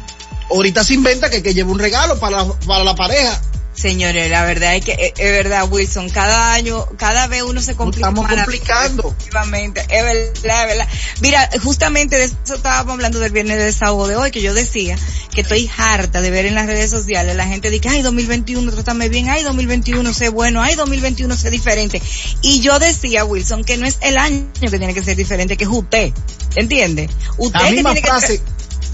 Ahorita 0.49 0.83
se 0.83 0.93
inventa 0.93 1.29
que, 1.29 1.41
que 1.43 1.53
lleve 1.53 1.71
un 1.71 1.79
regalo 1.79 2.19
para, 2.19 2.37
la- 2.43 2.53
para 2.59 2.83
la 2.83 2.95
pareja. 2.95 3.41
Señores, 3.75 4.29
la 4.29 4.45
verdad 4.45 4.75
es 4.75 4.85
que 4.85 5.13
es, 5.17 5.31
verdad, 5.31 5.67
Wilson, 5.67 6.07
cada 6.11 6.53
año, 6.53 6.85
cada 6.95 7.25
vez 7.25 7.41
uno 7.41 7.59
se 7.59 7.71
Nos 7.71 7.77
complica 7.77 8.09
estamos 8.09 8.27
complicando. 8.29 9.07
efectivamente, 9.09 9.81
es 9.89 10.03
verdad, 10.03 10.61
es 10.61 10.67
verdad. 10.77 10.87
Mira, 11.21 11.49
justamente 11.63 12.17
de 12.19 12.25
eso 12.25 12.35
estábamos 12.53 12.93
hablando 12.93 13.17
del 13.19 13.31
viernes 13.31 13.57
de 13.57 13.63
desahogo 13.65 14.07
de 14.07 14.15
hoy, 14.15 14.29
que 14.29 14.43
yo 14.43 14.53
decía 14.53 14.95
que 15.33 15.41
estoy 15.41 15.67
harta 15.75 16.21
de 16.21 16.29
ver 16.29 16.45
en 16.45 16.53
las 16.53 16.67
redes 16.67 16.91
sociales 16.91 17.35
la 17.35 17.47
gente 17.47 17.71
dice, 17.71 17.89
ay, 17.89 18.03
2021, 18.03 18.71
trátame 18.71 19.09
bien, 19.09 19.27
ay, 19.29 19.41
2021, 19.41 20.13
sé 20.13 20.29
bueno, 20.29 20.61
ay, 20.61 20.75
2021, 20.75 21.35
sé 21.35 21.49
diferente. 21.49 21.99
Y 22.43 22.59
yo 22.61 22.77
decía, 22.77 23.25
Wilson, 23.25 23.63
que 23.63 23.77
no 23.77 23.87
es 23.87 23.97
el 24.01 24.19
año 24.19 24.45
que 24.61 24.69
tiene 24.69 24.93
que 24.93 25.01
ser 25.01 25.15
diferente, 25.17 25.57
que 25.57 25.63
es 25.63 25.69
usted, 25.71 26.13
¿entiende? 26.55 27.09
Usted 27.37 27.59
La 27.59 27.65
que 27.69 27.73
misma 27.73 27.93
tiene 27.93 28.07
frase, 28.07 28.39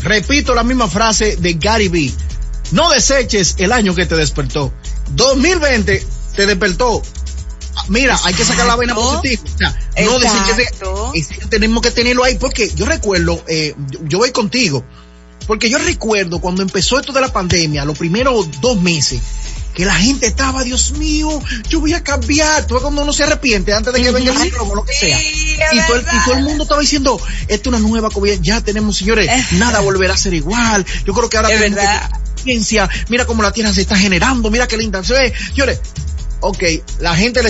repito 0.01 0.53
la 0.55 0.63
misma 0.63 0.87
frase 0.87 1.35
de 1.37 1.53
Gary 1.53 1.87
Vee. 1.87 2.13
No 2.71 2.89
deseches 2.89 3.55
el 3.57 3.71
año 3.71 3.95
que 3.95 4.05
te 4.05 4.15
despertó. 4.15 4.73
2020 5.11 6.05
te 6.35 6.45
despertó. 6.45 7.01
Mira, 7.87 8.17
hay 8.25 8.33
que 8.33 8.43
sacar 8.45 8.67
la 8.67 8.75
vaina 8.75 8.93
positiva. 8.93 9.41
O 9.53 9.57
sea, 9.57 9.69
no 10.05 10.17
Exacto. 10.17 11.11
deseches. 11.13 11.37
ese- 11.37 11.47
tenemos 11.47 11.81
que 11.81 11.91
tenerlo 11.91 12.23
ahí 12.23 12.35
porque 12.37 12.69
yo 12.75 12.85
recuerdo, 12.85 13.43
eh, 13.47 13.73
yo, 13.89 13.99
yo 14.03 14.17
voy 14.19 14.31
contigo. 14.31 14.83
Porque 15.47 15.69
yo 15.69 15.79
recuerdo 15.79 16.39
cuando 16.41 16.61
empezó 16.61 16.99
esto 16.99 17.11
de 17.11 17.21
la 17.21 17.33
pandemia, 17.33 17.83
los 17.85 17.97
primeros 17.97 18.61
dos 18.61 18.79
meses, 18.79 19.19
que 19.73 19.85
la 19.85 19.95
gente 19.95 20.27
estaba, 20.27 20.63
Dios 20.63 20.91
mío, 20.93 21.41
yo 21.69 21.79
voy 21.79 21.93
a 21.93 22.03
cambiar. 22.03 22.65
Tú 22.67 22.73
ves 22.73 22.83
cuando 22.83 23.03
uno 23.03 23.13
se 23.13 23.23
arrepiente 23.23 23.73
antes 23.73 23.93
de 23.93 24.01
que 24.01 24.11
venga 24.11 24.31
el 24.43 24.53
o 24.59 24.75
lo 24.75 24.83
que 24.83 24.93
sea. 24.93 25.17
Sí, 25.17 25.55
Y 25.71 25.79
todo, 25.87 25.95
el, 25.97 26.01
y 26.01 26.25
todo 26.25 26.33
el 26.35 26.43
mundo 26.43 26.63
estaba 26.63 26.81
diciendo, 26.81 27.19
esto 27.47 27.69
es 27.69 27.75
una 27.75 27.87
nueva 27.87 28.09
COVID, 28.09 28.39
ya 28.41 28.61
tenemos, 28.61 28.97
señores, 28.97 29.29
nada 29.53 29.79
volverá 29.79 30.13
a 30.13 30.17
ser 30.17 30.33
igual. 30.33 30.85
Yo 31.05 31.13
creo 31.13 31.29
que 31.29 31.37
ahora 31.37 31.49
Es 31.53 31.59
verdad. 31.59 32.09
tener 32.09 32.21
paciencia. 32.35 32.89
Mira 33.09 33.25
cómo 33.25 33.43
la 33.43 33.51
tierra 33.51 33.71
se 33.73 33.81
está 33.81 33.97
generando, 33.97 34.49
mira 34.51 34.67
qué 34.67 34.77
linda 34.77 35.03
se 35.03 35.13
ve. 35.13 35.33
Señores, 35.49 35.79
ok, 36.41 36.63
la 36.99 37.15
gente 37.15 37.41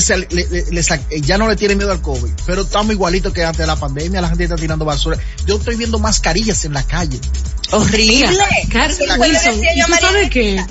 ya 1.21 1.38
no 1.38 1.47
le 1.47 1.55
tiene 1.55 1.75
miedo 1.75 1.91
al 1.91 2.01
COVID, 2.01 2.32
pero 2.45 2.62
estamos 2.63 2.91
igualitos 2.93 3.34
que 3.34 3.43
antes 3.43 3.60
de 3.60 3.67
la 3.67 3.75
pandemia, 3.75 4.21
la 4.21 4.29
gente 4.29 4.43
está 4.45 4.55
tirando 4.55 4.86
basura. 4.86 5.17
Yo 5.45 5.58
estoy 5.58 5.75
viendo 5.75 5.99
mascarillas 5.99 6.65
en 6.65 6.73
la 6.73 6.84
calle. 6.84 7.19
Horrible. 7.71 8.29
Mira, 8.29 8.45
Car- 8.71 8.89
Eso 8.91 9.05
yo 9.05 9.13
le 9.15 9.19
Wilson, 9.19 9.62
¿y 9.63 9.82
tú 9.84 9.93
sabes 10.01 10.29
qué? 10.29 10.55
Que, 10.55 10.65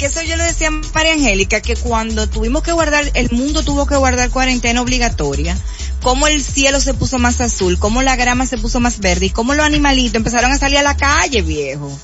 que 0.00 0.06
eso 0.06 0.22
yo 0.22 0.36
le 0.36 0.44
decía 0.44 0.68
a 0.68 0.70
María 0.70 1.12
Angélica, 1.12 1.60
que 1.60 1.76
cuando 1.76 2.28
tuvimos 2.28 2.62
que 2.62 2.72
guardar, 2.72 3.08
el 3.14 3.30
mundo 3.30 3.62
tuvo 3.62 3.86
que 3.86 3.94
guardar 3.96 4.30
cuarentena 4.30 4.80
obligatoria, 4.82 5.56
cómo 6.02 6.26
el 6.26 6.42
cielo 6.42 6.80
se 6.80 6.94
puso 6.94 7.18
más 7.18 7.40
azul, 7.40 7.78
cómo 7.78 8.02
la 8.02 8.16
grama 8.16 8.46
se 8.46 8.58
puso 8.58 8.80
más 8.80 8.98
verde 9.00 9.26
y 9.26 9.30
cómo 9.30 9.54
los 9.54 9.64
animalitos 9.64 10.14
empezaron 10.16 10.50
a 10.50 10.58
salir 10.58 10.78
a 10.78 10.82
la 10.82 10.96
calle, 10.96 11.42
viejo. 11.42 11.96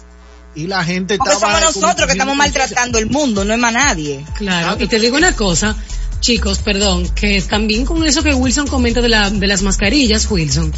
Y 0.55 0.67
la 0.67 0.85
gente 0.85 1.19
Porque 1.19 1.33
estaba... 1.35 1.59
somos 1.61 1.75
nosotros 1.75 2.07
que 2.07 2.13
estamos 2.13 2.37
maltratando 2.37 2.99
el 2.99 3.11
mundo, 3.11 3.45
no 3.45 3.53
es 3.55 3.59
más 3.61 3.73
nadie. 3.73 4.25
Claro, 4.37 4.77
y 4.83 4.87
te 4.87 4.99
digo 5.01 5.17
una 5.17 5.33
cosa, 5.35 5.75
chicos, 6.21 6.59
perdón, 6.59 7.09
que 7.15 7.41
también 7.43 7.85
con 7.85 8.07
eso 8.07 8.23
que 8.23 8.33
Wilson 8.35 8.67
comenta 8.67 9.01
de, 9.01 9.09
la, 9.09 9.31
de 9.31 9.47
las 9.47 9.63
mascarillas, 9.63 10.31
Wilson, 10.31 10.73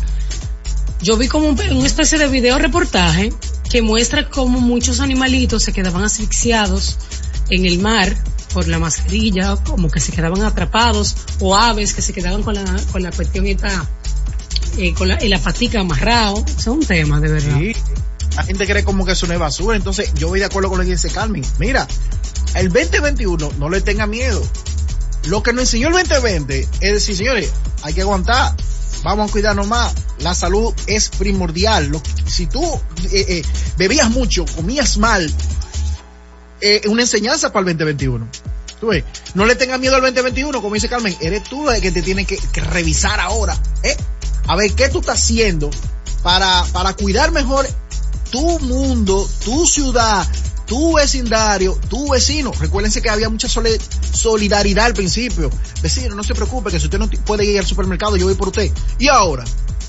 yo 1.03 1.17
vi 1.17 1.29
como 1.29 1.49
un- 1.49 1.61
una 1.77 1.87
especie 1.87 2.19
de 2.19 2.27
video 2.29 2.59
reportaje 2.59 3.33
que 3.71 3.83
muestra 3.83 4.29
cómo 4.29 4.61
muchos 4.61 5.01
animalitos 5.01 5.63
se 5.63 5.73
quedaban 5.73 6.05
asfixiados 6.05 6.97
en 7.51 7.67
el 7.67 7.79
mar 7.79 8.17
por 8.53 8.67
la 8.67 8.79
mascarilla, 8.79 9.57
como 9.57 9.91
que 9.91 10.01
se 10.01 10.13
quedaban 10.13 10.43
atrapados, 10.43 11.17
o 11.41 11.57
aves 11.57 11.95
que 11.95 12.03
se 12.03 12.13
quedaban 12.13 12.43
con 12.43 12.55
la, 12.55 12.65
con 12.93 13.03
la 13.03 13.11
cuestión 13.11 13.47
esta, 13.47 13.87
eh, 14.79 14.95
con 14.95 15.09
la, 15.09 15.19
en 15.19 15.31
la 15.31 15.39
patica 15.39 15.81
amarrado. 15.81 16.45
Es 16.47 16.67
un 16.67 16.85
tema, 16.85 17.21
de 17.21 17.29
verdad. 17.29 17.59
Sí. 17.59 17.77
La 18.37 18.45
gente 18.45 18.67
cree 18.67 18.85
como 18.85 19.05
que 19.05 19.13
eso 19.13 19.27
no 19.27 19.35
es 19.35 19.41
basura. 19.41 19.77
Entonces, 19.77 20.13
yo 20.15 20.29
voy 20.29 20.39
de 20.39 20.47
acuerdo 20.47 20.69
con 20.69 20.79
lo 20.79 20.85
que 20.85 20.93
dice 20.93 21.11
Carmen. 21.11 21.45
Mira, 21.59 21.87
el 22.55 22.69
2021 22.69 23.53
no 23.59 23.69
le 23.69 23.81
tenga 23.81 24.07
miedo. 24.07 24.43
Lo 25.27 25.43
que 25.43 25.53
nos 25.53 25.63
enseñó 25.63 25.89
el 25.89 25.95
2020 25.95 26.69
es 26.81 26.93
decir, 26.93 27.17
señores, 27.17 27.53
hay 27.83 27.95
que 27.95 28.03
aguantar. 28.03 28.55
Vamos 29.03 29.31
a 29.31 29.33
cuidarnos 29.33 29.67
más. 29.67 29.95
La 30.21 30.35
salud 30.35 30.75
es 30.87 31.09
primordial. 31.11 31.91
Si 32.27 32.47
tú 32.47 32.63
eh, 33.13 33.25
eh, 33.29 33.43
bebías 33.77 34.11
mucho, 34.11 34.45
comías 34.57 34.99
mal, 34.99 35.33
eh, 36.61 36.83
una 36.89 37.03
enseñanza 37.03 37.53
para 37.53 37.71
el 37.71 37.77
2021. 37.77 38.29
Tú 38.81 38.91
no 39.35 39.45
le 39.45 39.57
tengas 39.57 39.81
miedo 39.81 39.97
al 39.97 40.03
2021, 40.03 40.63
como 40.63 40.75
dice 40.75 40.89
Carmen, 40.89 41.17
eres 41.21 41.43
tú 41.45 41.69
el 41.69 41.81
que 41.81 41.91
te 41.91 42.01
tiene 42.01 42.25
que, 42.25 42.37
que 42.37 42.61
revisar 42.61 43.19
ahora, 43.19 43.61
¿eh? 43.83 43.97
A 44.47 44.55
ver 44.55 44.73
qué 44.73 44.89
tú 44.89 45.01
estás 45.01 45.21
haciendo 45.21 45.69
para, 46.23 46.65
para 46.73 46.95
cuidar 46.95 47.33
mejor 47.33 47.67
tu 48.31 48.59
mundo, 48.61 49.29
tu 49.45 49.67
ciudad, 49.67 50.27
tu 50.69 50.95
vecindario, 50.95 51.75
tu 51.89 52.11
vecino. 52.13 52.53
Recuérdense 52.53 53.03
que 53.03 53.11
había 53.11 53.29
mucha 53.29 53.49
solidaridad 53.49 54.87
al 54.87 54.95
principio. 54.95 55.51
Vecino, 55.83 56.15
no 56.15 56.23
se 56.23 56.35
preocupe, 56.35 56.71
que 56.71 56.79
si 56.79 56.85
usted 56.87 56.99
no 56.99 57.09
puede 57.11 57.45
ir 57.45 57.59
al 57.59 57.67
supermercado, 57.67 58.17
yo 58.17 58.27
voy 58.27 58.35
por 58.35 58.49
usted. 58.49 58.71
Y 58.99 59.09
ahora, 59.09 59.45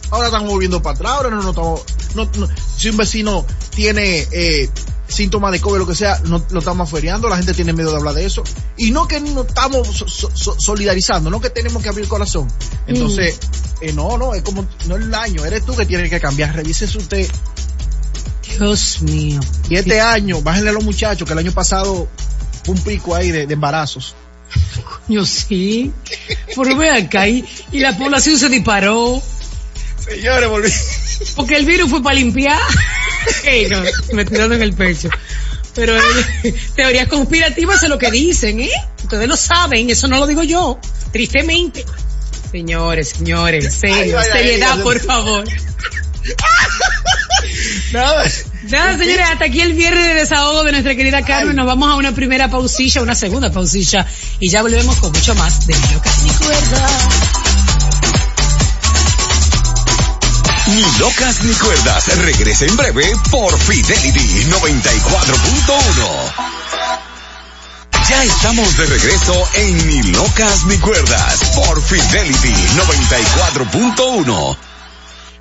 ahora 0.10 0.28
estamos 0.28 0.50
volviendo 0.50 0.82
para 0.82 0.96
atrás, 0.96 1.12
ahora 1.14 1.30
no, 1.30 1.42
no 1.44 1.50
estamos, 1.50 1.82
no, 2.16 2.26
no- 2.38 2.48
si 2.78 2.90
un 2.90 2.98
vecino 2.98 3.46
tiene 3.76 4.28
eh, 4.32 4.70
síntomas 5.08 5.52
de 5.52 5.60
COVID, 5.60 5.80
lo 5.80 5.88
que 5.88 5.96
sea, 5.96 6.20
no 6.26 6.44
lo 6.50 6.60
estamos 6.60 6.90
feriando, 6.90 7.28
la 7.30 7.38
gente 7.38 7.54
tiene 7.54 7.74
miedo 7.74 7.92
de 7.92 7.98
hablar 7.98 8.14
de 8.16 8.26
eso. 8.26 8.44
Y 8.78 8.92
no 8.92 9.08
que 9.08 9.20
no 9.20 9.42
estamos 9.42 9.88
so- 9.88 10.08
so- 10.08 10.32
so- 10.34 10.56
solidarizando, 10.60 11.30
no 11.30 11.42
que 11.42 11.50
tenemos 11.50 11.84
que 11.84 11.90
abrir 11.90 12.04
el 12.06 12.10
corazón. 12.10 12.48
Entonces, 12.88 13.38
eh, 13.82 13.92
no, 13.94 14.18
no, 14.18 14.34
es 14.34 14.44
como, 14.44 14.66
no 14.88 14.96
es 14.98 15.04
el 15.04 15.14
año, 15.14 15.44
eres 15.46 15.66
tú 15.66 15.76
que 15.76 15.86
tienes 15.86 16.10
que 16.10 16.20
cambiar, 16.22 16.56
revísese 16.56 16.98
usted. 16.98 17.30
Dios 18.58 19.02
mío. 19.02 19.40
Y 19.70 19.76
este 19.76 20.00
año, 20.02 20.42
bájenle 20.42 20.70
a 20.70 20.74
los 20.74 20.84
muchachos, 20.84 21.28
que 21.28 21.34
el 21.34 21.40
año 21.40 21.52
pasado 21.52 22.10
fue 22.64 22.76
un 22.76 22.82
pico 22.82 23.16
ahí 23.16 23.32
de, 23.32 23.48
de 23.48 23.54
embarazos. 23.54 24.16
Yo 25.08 25.26
sí. 25.26 25.92
Por 26.56 26.76
ve 26.78 26.90
acá 26.90 27.28
y, 27.28 27.46
y 27.72 27.80
la 27.80 27.98
población 27.98 28.38
se 28.38 28.50
disparó. 28.50 29.22
Señores, 30.00 30.50
volví. 30.50 30.72
Porque 31.36 31.56
el 31.58 31.66
virus 31.66 31.90
fue 31.90 32.02
para 32.02 32.16
limpiar. 32.16 32.60
No, 33.70 33.82
me 34.14 34.24
estoy 34.24 34.38
dando 34.38 34.56
en 34.56 34.62
el 34.62 34.74
pecho. 34.74 35.10
Pero 35.76 35.96
eh, 35.98 36.56
teorías 36.76 37.08
conspirativas 37.08 37.84
es 37.84 37.90
lo 37.90 37.98
que 37.98 38.10
dicen, 38.12 38.60
¿eh? 38.60 38.72
Ustedes 39.04 39.28
lo 39.28 39.38
saben, 39.38 39.90
eso 39.90 40.08
no 40.08 40.18
lo 40.18 40.28
digo 40.28 40.44
yo. 40.44 40.80
Tristemente. 41.12 41.86
Señores, 42.52 43.10
señores, 43.10 43.74
serio, 43.74 44.20
seriedad, 44.24 44.82
por 44.82 45.00
favor. 45.00 45.46
Nada. 47.92 48.24
Nada, 48.70 48.98
señores, 48.98 49.26
hasta 49.32 49.46
aquí 49.46 49.62
el 49.62 49.74
viernes 49.74 50.06
de 50.06 50.14
desahogo 50.16 50.64
de 50.64 50.72
nuestra 50.72 50.96
querida 50.96 51.24
Carmen. 51.24 51.56
Nos 51.56 51.66
vamos 51.66 51.90
a 51.92 51.96
una 51.96 52.12
primera 52.14 52.50
pausilla, 52.50 53.02
una 53.02 53.16
segunda 53.16 53.52
pausilla 53.52 54.06
y 54.40 54.50
ya 54.50 54.62
volvemos 54.62 54.96
con 54.98 55.12
mucho 55.12 55.34
más 55.36 55.66
de 55.66 55.76
Mi 55.76 55.94
Loca 55.94 56.12
Ni 56.24 56.30
Cuerda. 56.30 56.88
Ni 60.68 60.86
locas 61.00 61.44
ni 61.44 61.54
cuerdas. 61.54 62.16
Regresa 62.20 62.66
en 62.66 62.78
breve 62.78 63.12
por 63.32 63.58
Fidelity 63.58 64.46
94.1. 64.46 66.34
Ya 68.08 68.24
estamos 68.24 68.78
de 68.78 68.86
regreso 68.86 69.50
en 69.56 69.88
Ni 69.88 70.04
locas 70.12 70.66
ni 70.66 70.78
cuerdas 70.78 71.40
por 71.56 71.82
Fidelity 71.82 72.54
94.1. 72.54 74.69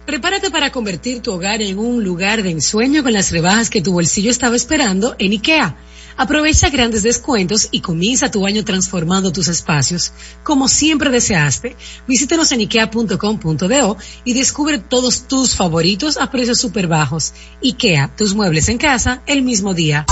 Prepárate 0.09 0.51
para 0.51 0.73
convertir 0.73 1.21
tu 1.21 1.33
hogar 1.33 1.61
en 1.61 1.79
un 1.79 2.03
lugar 2.03 2.43
de 2.43 2.49
ensueño 2.51 3.03
con 3.03 3.13
las 3.13 3.31
rebajas 3.31 3.69
que 3.69 3.83
tu 3.83 3.93
bolsillo 3.93 4.31
estaba 4.31 4.57
esperando 4.57 5.15
en 5.19 5.33
IKEA. 5.33 5.77
Aprovecha 6.17 6.71
grandes 6.71 7.03
descuentos 7.03 7.69
y 7.73 7.83
comienza 7.83 8.31
tu 8.31 8.47
año 8.47 8.65
transformando 8.65 9.33
tus 9.33 9.49
espacios. 9.49 10.13
Como 10.43 10.67
siempre 10.67 11.11
deseaste, 11.11 11.77
visítenos 12.07 12.51
en 12.53 12.61
ikea.com.do 12.61 13.99
y 14.25 14.33
descubre 14.33 14.79
todos 14.79 15.29
tus 15.29 15.55
favoritos 15.55 16.17
a 16.17 16.31
precios 16.31 16.59
súper 16.59 16.87
bajos. 16.87 17.35
IKEA, 17.63 18.11
tus 18.17 18.35
muebles 18.35 18.71
en 18.71 18.79
casa 18.79 19.23
el 19.27 19.43
mismo 19.43 19.75
día. 19.75 20.07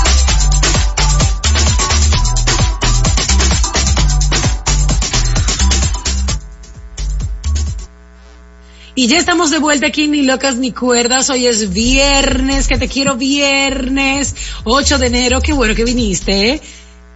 Y 8.98 9.08
ya 9.08 9.18
estamos 9.18 9.50
de 9.50 9.58
vuelta 9.58 9.88
aquí, 9.88 10.08
ni 10.08 10.22
locas 10.22 10.56
ni 10.56 10.72
cuerdas. 10.72 11.28
Hoy 11.28 11.46
es 11.46 11.70
viernes, 11.70 12.66
que 12.66 12.78
te 12.78 12.88
quiero 12.88 13.14
viernes, 13.14 14.34
8 14.64 14.96
de 14.96 15.06
enero. 15.08 15.42
Qué 15.42 15.52
bueno 15.52 15.74
que 15.74 15.84
viniste, 15.84 16.52
¿eh? 16.52 16.62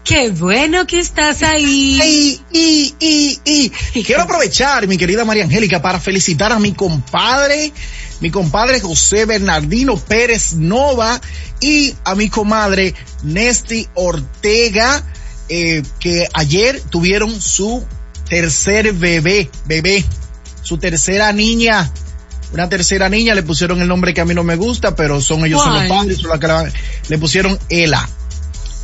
Qué 0.05 0.29
bueno 0.29 0.87
que 0.87 0.99
estás 0.99 1.43
ahí. 1.43 1.99
Y, 2.05 2.41
y, 2.53 2.95
y, 3.01 3.73
y, 3.95 4.05
quiero 4.05 4.21
aprovechar, 4.21 4.87
mi 4.89 4.99
querida 4.99 5.25
María 5.25 5.45
Angélica, 5.45 5.81
para 5.81 5.99
felicitar 5.99 6.53
a 6.53 6.59
mi 6.59 6.73
compadre, 6.73 7.73
mi 8.21 8.31
compadre 8.31 8.79
José 8.79 9.25
Bernardino 9.25 9.97
Pérez 9.97 10.53
Nova 10.53 11.19
y 11.63 11.95
a 12.05 12.15
mi 12.15 12.29
comadre 12.29 12.95
Nesti 13.23 13.89
Ortega, 13.95 15.03
eh, 15.49 15.83
que 15.99 16.27
ayer 16.35 16.79
tuvieron 16.91 17.41
su 17.41 17.83
tercer 18.29 18.93
bebé, 18.93 19.49
bebé, 19.65 20.05
su 20.71 20.79
tercera 20.79 21.33
niña. 21.33 21.91
Una 22.53 22.69
tercera 22.69 23.09
niña, 23.09 23.35
le 23.35 23.43
pusieron 23.43 23.81
el 23.81 23.89
nombre 23.89 24.15
que 24.15 24.21
a 24.21 24.25
mí 24.25 24.35
no 24.35 24.45
me 24.45 24.55
gusta, 24.55 24.95
pero 24.95 25.21
son 25.21 25.45
ellos 25.45 25.61
son 25.61 25.75
los 25.75 25.83
padres, 25.85 26.19
son 26.19 26.31
los 26.31 26.39
que 26.39 26.47
la, 26.47 26.73
le 27.09 27.19
pusieron 27.19 27.59
Ela. 27.69 28.09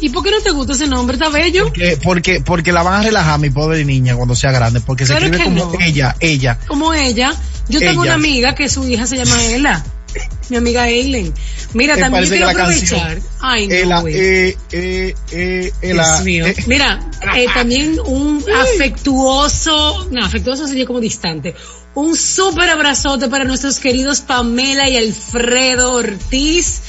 ¿Y 0.00 0.08
por 0.08 0.24
qué 0.24 0.32
no 0.32 0.40
te 0.40 0.50
gusta 0.50 0.72
ese 0.72 0.88
nombre? 0.88 1.14
¿Está 1.14 1.28
bello? 1.28 1.66
Porque, 1.66 1.98
porque, 2.02 2.40
porque 2.44 2.72
la 2.72 2.82
van 2.82 2.94
a 2.94 3.02
relajar, 3.02 3.38
mi 3.38 3.50
pobre 3.50 3.84
niña, 3.84 4.16
cuando 4.16 4.34
sea 4.34 4.50
grande, 4.50 4.80
porque 4.80 5.06
se 5.06 5.14
escribe 5.14 5.44
como 5.44 5.72
no. 5.72 5.80
ella, 5.80 6.16
ella. 6.18 6.58
Como 6.66 6.92
ella. 6.92 7.32
Yo 7.68 7.78
tengo 7.78 8.02
Ella. 8.02 8.14
una 8.14 8.14
amiga 8.14 8.54
que 8.56 8.68
su 8.68 8.86
hija 8.88 9.06
se 9.06 9.16
llama 9.16 9.44
Ela. 9.44 9.84
Mi 10.48 10.56
amiga 10.56 10.88
Eileen. 10.88 11.32
Mira, 11.74 11.94
Me 11.96 12.00
también 12.00 12.28
quiero 12.28 12.48
aprovechar. 12.48 13.18
Ay, 13.40 13.66
no, 13.68 13.74
Ela, 13.74 14.04
eh, 14.08 14.56
eh, 14.72 15.14
eh, 15.32 15.72
Ela, 15.82 16.04
Dios 16.04 16.24
mío. 16.24 16.46
eh, 16.46 16.56
Mira, 16.66 17.00
eh, 17.34 17.46
también 17.52 17.98
un 18.06 18.44
afectuoso, 18.54 20.08
no, 20.10 20.24
afectuoso 20.24 20.66
sería 20.66 20.86
como 20.86 21.00
distante. 21.00 21.54
Un 21.94 22.14
súper 22.16 22.68
abrazote 22.68 23.28
para 23.28 23.44
nuestros 23.44 23.78
queridos 23.78 24.20
Pamela 24.20 24.88
y 24.88 24.96
Alfredo 24.96 25.94
Ortiz. 25.94 26.82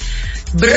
Lo 0.53 0.67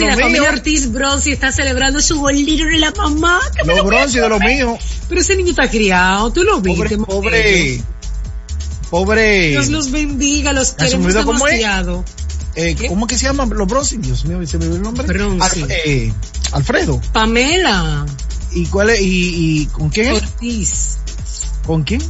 la 0.00 0.16
familia. 0.16 0.50
Ortiz 0.50 0.90
Bronzy 0.90 1.32
está 1.32 1.50
celebrando 1.50 2.00
su 2.00 2.20
bolillo 2.20 2.66
de 2.66 2.78
la 2.78 2.92
mamá. 2.92 3.40
que 3.54 3.70
a 3.70 3.82
bronce 3.82 4.20
de 4.20 4.28
lo 4.28 4.38
mío. 4.38 4.78
Pero 5.08 5.20
ese 5.20 5.36
niño 5.36 5.50
está 5.50 5.68
criado, 5.68 6.32
tú 6.32 6.44
lo 6.44 6.60
viste. 6.60 6.96
Pobre. 6.98 7.82
Pobre. 8.90 9.50
Dios 9.50 9.68
los 9.68 9.90
bendiga, 9.90 10.52
los 10.52 10.72
queremos 10.72 11.06
olvidó 11.06 11.24
cómo 11.24 11.46
es. 11.46 11.58
demasiado. 11.58 12.04
eh. 12.54 12.76
¿Cómo 12.88 13.06
que 13.06 13.16
se 13.18 13.26
llaman 13.26 13.50
los 13.50 13.66
bronce? 13.68 13.98
Dios 13.98 14.24
mío, 14.24 14.44
se 14.46 14.58
me 14.58 14.64
olvidó 14.66 14.76
el 14.76 14.82
nombre. 14.82 15.06
Eh, 15.68 16.12
Alfredo. 16.52 17.00
Pamela 17.12 18.06
¿Y 18.52 18.64
cuál 18.66 18.90
es? 18.90 19.00
¿Y, 19.00 19.62
y 19.62 19.66
con 19.66 19.90
quién? 19.90 20.14
es? 20.14 20.22
Ortiz. 20.22 20.98
¿Con 21.66 21.82
quién? 21.82 22.00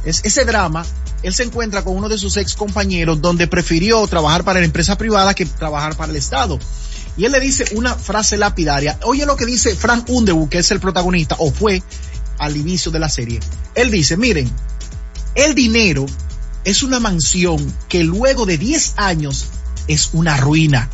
es- 0.04 0.22
ese 0.26 0.46
drama, 0.46 0.84
él 1.22 1.34
se 1.34 1.44
encuentra 1.44 1.84
con 1.84 1.96
uno 1.96 2.10
de 2.10 2.18
sus 2.18 2.38
ex 2.38 2.56
compañeros 2.56 3.22
donde 3.22 3.48
prefirió 3.48 4.06
trabajar 4.08 4.44
para 4.44 4.60
la 4.60 4.66
empresa 4.66 4.98
privada 4.98 5.36
que 5.36 5.46
trabajar 5.46 5.96
para 5.96 6.10
el 6.12 6.16
Estado. 6.18 6.58
Y 7.18 7.26
él 7.26 7.32
le 7.32 7.40
dice 7.40 7.66
una 7.76 7.94
frase 7.96 8.38
lapidaria. 8.38 8.98
Oye 9.04 9.26
lo 9.28 9.36
que 9.36 9.46
dice 9.46 9.76
Frank 9.76 10.10
Underwood, 10.10 10.50
que 10.50 10.58
es 10.60 10.72
el 10.72 10.80
protagonista, 10.80 11.36
o 11.40 11.52
fue 11.52 11.82
al 12.40 12.56
inicio 12.58 12.92
de 12.92 13.00
la 13.00 13.10
serie. 13.10 13.40
Él 13.74 13.90
dice, 13.90 14.18
miren, 14.18 14.52
el 15.38 15.54
dinero 15.54 16.06
es 16.66 16.84
una 16.84 17.00
mansión 17.00 17.74
que 17.88 18.04
luego 18.04 18.46
de 18.46 18.58
10 18.58 18.96
años 18.98 19.46
es 19.88 20.10
una 20.14 20.36
ruina. 20.36 20.90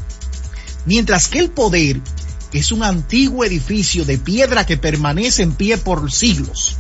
Mientras 0.86 1.30
que 1.30 1.40
el 1.40 1.50
poder 1.50 2.02
es 2.52 2.72
un 2.72 2.84
antiguo 2.84 3.46
edificio 3.46 4.04
de 4.04 4.18
piedra 4.18 4.66
que 4.66 4.78
permanece 4.78 5.44
en 5.44 5.54
pie 5.54 5.78
por 5.78 6.12
siglos. 6.12 6.76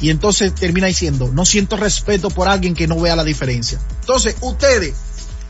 Y 0.00 0.10
entonces 0.10 0.52
termina 0.54 0.88
diciendo, 0.88 1.30
no 1.32 1.46
siento 1.46 1.76
respeto 1.76 2.30
por 2.30 2.48
alguien 2.48 2.74
que 2.74 2.88
no 2.88 3.00
vea 3.00 3.14
la 3.14 3.22
diferencia. 3.22 3.80
Entonces, 4.00 4.34
ustedes, 4.40 4.94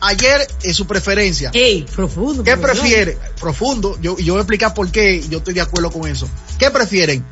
ayer 0.01 0.47
es 0.63 0.77
su 0.77 0.87
preferencia. 0.87 1.51
Ey, 1.55 1.87
profundo. 1.97 2.45
¿Qué 2.45 2.59
prefieren? 2.59 3.17
Profundo, 3.41 3.99
yo, 4.03 4.19
yo 4.19 4.35
voy 4.35 4.41
a 4.41 4.43
explicar 4.43 4.75
por 4.75 4.91
qué 4.91 5.25
yo 5.31 5.39
estoy 5.39 5.55
de 5.55 5.63
acuerdo 5.63 5.91
con 5.91 6.07
eso. 6.07 6.29
¿Qué 6.59 6.71
prefieren? 6.71 7.25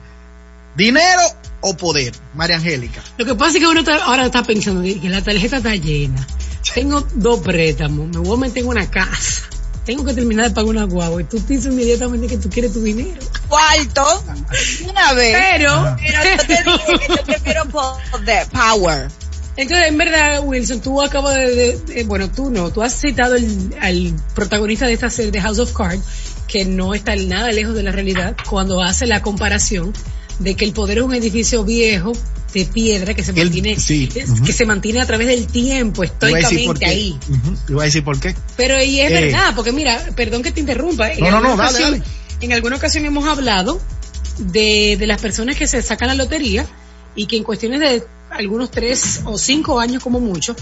¿Dinero 0.75 1.21
o 1.61 1.77
poder? 1.77 2.13
María 2.35 2.57
Angélica. 2.57 3.03
Lo 3.19 3.25
que 3.25 3.35
pasa 3.35 3.53
es 3.59 3.63
que 3.65 3.67
uno 3.67 3.81
está- 3.81 4.05
ahora 4.05 4.27
está 4.27 4.43
pensando 4.43 4.83
que 4.83 5.09
la 5.09 5.23
tarjeta 5.23 5.59
está 5.59 5.75
llena. 5.77 6.27
Tengo 6.75 7.07
dos 7.15 7.41
préstamos, 7.41 8.09
me 8.09 8.19
voy 8.19 8.37
a 8.37 8.41
meter 8.41 8.63
en 8.63 8.69
una 8.69 8.91
casa. 8.91 9.43
Tengo 9.85 10.05
que 10.05 10.13
terminar 10.15 10.49
de 10.49 10.55
pagar 10.55 10.69
una 10.71 10.85
guagua 10.85 11.21
y 11.23 11.25
tú 11.25 11.41
piensas 11.45 11.73
inmediatamente 11.73 12.27
que 12.29 12.37
tú 12.37 12.49
quieres 12.51 12.73
tu 12.73 12.83
dinero. 12.83 13.19
Cuarto. 13.49 14.25
Una 14.89 15.13
vez. 15.15 15.37
Pero, 15.57 15.97
Pero 15.97 16.23
yo 16.25 16.47
te 16.47 16.63
dije 16.63 17.07
que 17.07 17.15
yo 17.17 17.23
prefiero 17.25 17.65
poder, 17.67 18.47
power. 18.49 19.09
Entonces, 19.57 19.89
en 19.89 19.99
verdad, 19.99 20.41
Wilson, 20.45 20.81
tú 20.81 21.03
acabas 21.03 21.35
de, 21.35 21.55
de- 21.55 21.79
de- 21.79 22.05
bueno, 22.05 22.31
tú 22.31 22.51
no, 22.51 22.71
tú 22.71 22.83
has 22.83 22.95
citado 22.95 23.35
el- 23.37 23.75
al 23.81 24.15
protagonista 24.35 24.87
de 24.87 24.93
esta 24.93 25.11
serie 25.11 25.33
de 25.33 25.41
House 25.41 25.59
of 25.59 25.73
Cards, 25.73 26.03
que 26.47 26.65
no 26.65 26.95
está 26.95 27.17
nada 27.17 27.51
lejos 27.51 27.75
de 27.75 27.83
la 27.83 27.91
realidad, 27.91 28.37
cuando 28.49 28.81
hace 28.83 29.07
la 29.07 29.23
comparación 29.23 29.93
de 30.41 30.57
que 30.57 30.65
el 30.65 30.73
poder 30.73 30.99
es 30.99 31.05
un 31.05 31.15
edificio 31.15 31.63
viejo 31.65 32.13
de 32.53 32.65
piedra 32.65 33.15
que 33.15 33.23
se 33.23 33.31
El- 33.31 33.45
mantiene, 33.45 33.79
sí, 33.79 34.09
que 34.09 34.53
se 34.53 34.67
mantiene 34.67 35.01
a 35.01 35.07
través 35.07 35.29
del 35.29 35.47
tiempo, 35.47 36.03
estoicamente 36.03 36.85
ahí. 36.87 37.17
Te 37.67 37.73
voy 37.73 37.83
a 37.83 37.85
decir 37.85 38.03
por 38.03 38.19
qué. 38.19 38.35
Pero 38.57 38.83
y 38.83 38.99
es 39.01 39.13
Eh. 39.13 39.15
verdad, 39.27 39.53
porque 39.55 39.71
mira, 39.71 40.05
perdón 40.17 40.43
que 40.43 40.51
te 40.51 40.59
interrumpa. 40.61 41.13
En 41.13 41.21
No, 41.21 41.31
no, 41.31 41.37
alguna 41.37 41.51
no, 41.51 41.57
dale, 41.57 41.69
ocasión- 41.71 41.93
dale. 42.01 42.05
En 42.41 42.53
alguna 42.53 42.77
ocasión 42.77 43.05
hemos 43.05 43.29
hablado 43.29 43.81
de, 44.39 44.97
de 44.99 45.07
las 45.07 45.21
personas 45.21 45.57
que 45.57 45.67
se 45.69 45.81
sacan 45.83 46.09
la 46.09 46.15
lotería 46.15 46.67
y 47.15 47.27
que 47.27 47.37
en 47.37 47.45
cuestiones 47.45 47.81
de 47.81 48.03
algunos 48.31 48.71
tres 48.71 49.21
o 49.25 49.37
cinco 49.37 49.79
años 49.79 50.03
como 50.03 50.19
mucho, 50.21 50.57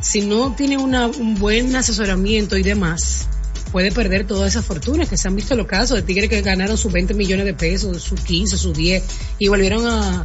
si 0.00 0.20
no 0.20 0.54
tiene 0.56 0.76
una, 0.78 1.08
un 1.08 1.34
buen 1.34 1.74
asesoramiento 1.74 2.56
y 2.56 2.62
demás, 2.62 3.26
puede 3.74 3.90
perder 3.90 4.24
toda 4.24 4.46
esa 4.46 4.62
fortuna, 4.62 5.04
que 5.04 5.16
se 5.16 5.26
han 5.26 5.34
visto 5.34 5.56
los 5.56 5.66
casos 5.66 5.96
de 5.96 6.02
tigres 6.02 6.30
que 6.30 6.40
ganaron 6.42 6.78
sus 6.78 6.92
20 6.92 7.12
millones 7.14 7.44
de 7.44 7.54
pesos, 7.54 8.00
sus 8.00 8.20
15, 8.20 8.56
sus 8.56 8.72
10, 8.72 9.02
y 9.40 9.48
volvieron 9.48 9.84
a, 9.84 10.24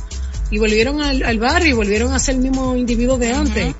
y 0.51 0.59
volvieron 0.59 1.01
al, 1.01 1.23
al 1.23 1.39
barrio 1.39 1.71
y 1.71 1.73
volvieron 1.73 2.13
a 2.13 2.19
ser 2.19 2.35
el 2.35 2.41
mismo 2.41 2.75
individuo 2.75 3.17
de 3.17 3.33
antes. 3.33 3.73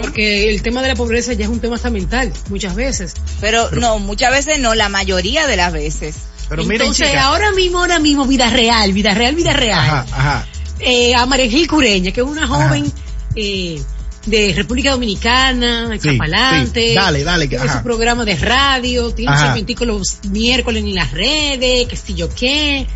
Porque 0.00 0.50
el 0.50 0.62
tema 0.62 0.82
de 0.82 0.88
la 0.88 0.96
pobreza 0.96 1.32
ya 1.32 1.44
es 1.44 1.50
un 1.52 1.60
tema 1.60 1.76
hasta 1.76 1.90
mental, 1.90 2.32
muchas 2.50 2.74
veces. 2.74 3.14
Pero 3.40 3.70
no, 3.70 4.00
muchas 4.00 4.32
veces 4.32 4.58
no, 4.58 4.74
la 4.74 4.88
mayoría 4.88 5.46
de 5.46 5.58
las 5.58 5.72
veces. 5.72 6.16
Pero 6.48 6.64
miren, 6.64 6.80
Entonces, 6.80 7.06
chicas. 7.06 7.24
ahora 7.24 7.52
mismo, 7.52 7.78
ahora 7.78 8.00
mismo, 8.00 8.26
vida 8.26 8.50
real, 8.50 8.92
vida 8.92 9.14
real, 9.14 9.36
vida 9.36 9.52
real. 9.52 9.78
Ajá, 9.78 10.06
ajá. 10.10 10.48
Eh, 10.80 11.14
a 11.14 11.24
María 11.26 11.48
Gil 11.48 11.68
Cureña, 11.68 12.10
que 12.10 12.20
es 12.20 12.26
una 12.26 12.48
joven 12.48 12.92
eh, 13.36 13.80
de 14.26 14.52
República 14.54 14.92
Dominicana, 14.92 15.88
Sí, 16.00 16.08
escapalante. 16.08 16.88
sí. 16.88 16.94
Dale, 16.94 17.24
dale, 17.24 17.44
que- 17.48 17.56
Tiene 17.56 17.64
ajá. 17.70 17.78
su 17.78 17.84
programa 17.84 18.24
de 18.24 18.36
radio, 18.36 19.12
tiene 19.14 19.30
un 19.32 19.36
Ajá. 19.36 19.46
segmentico 19.48 19.84
los 19.84 20.18
miércoles 20.30 20.82
en 20.82 20.94
las 20.94 21.10
redes, 21.12 21.86
que 21.88 21.96
si 21.96 22.14
yo 22.14 22.28
qué. 22.34 22.86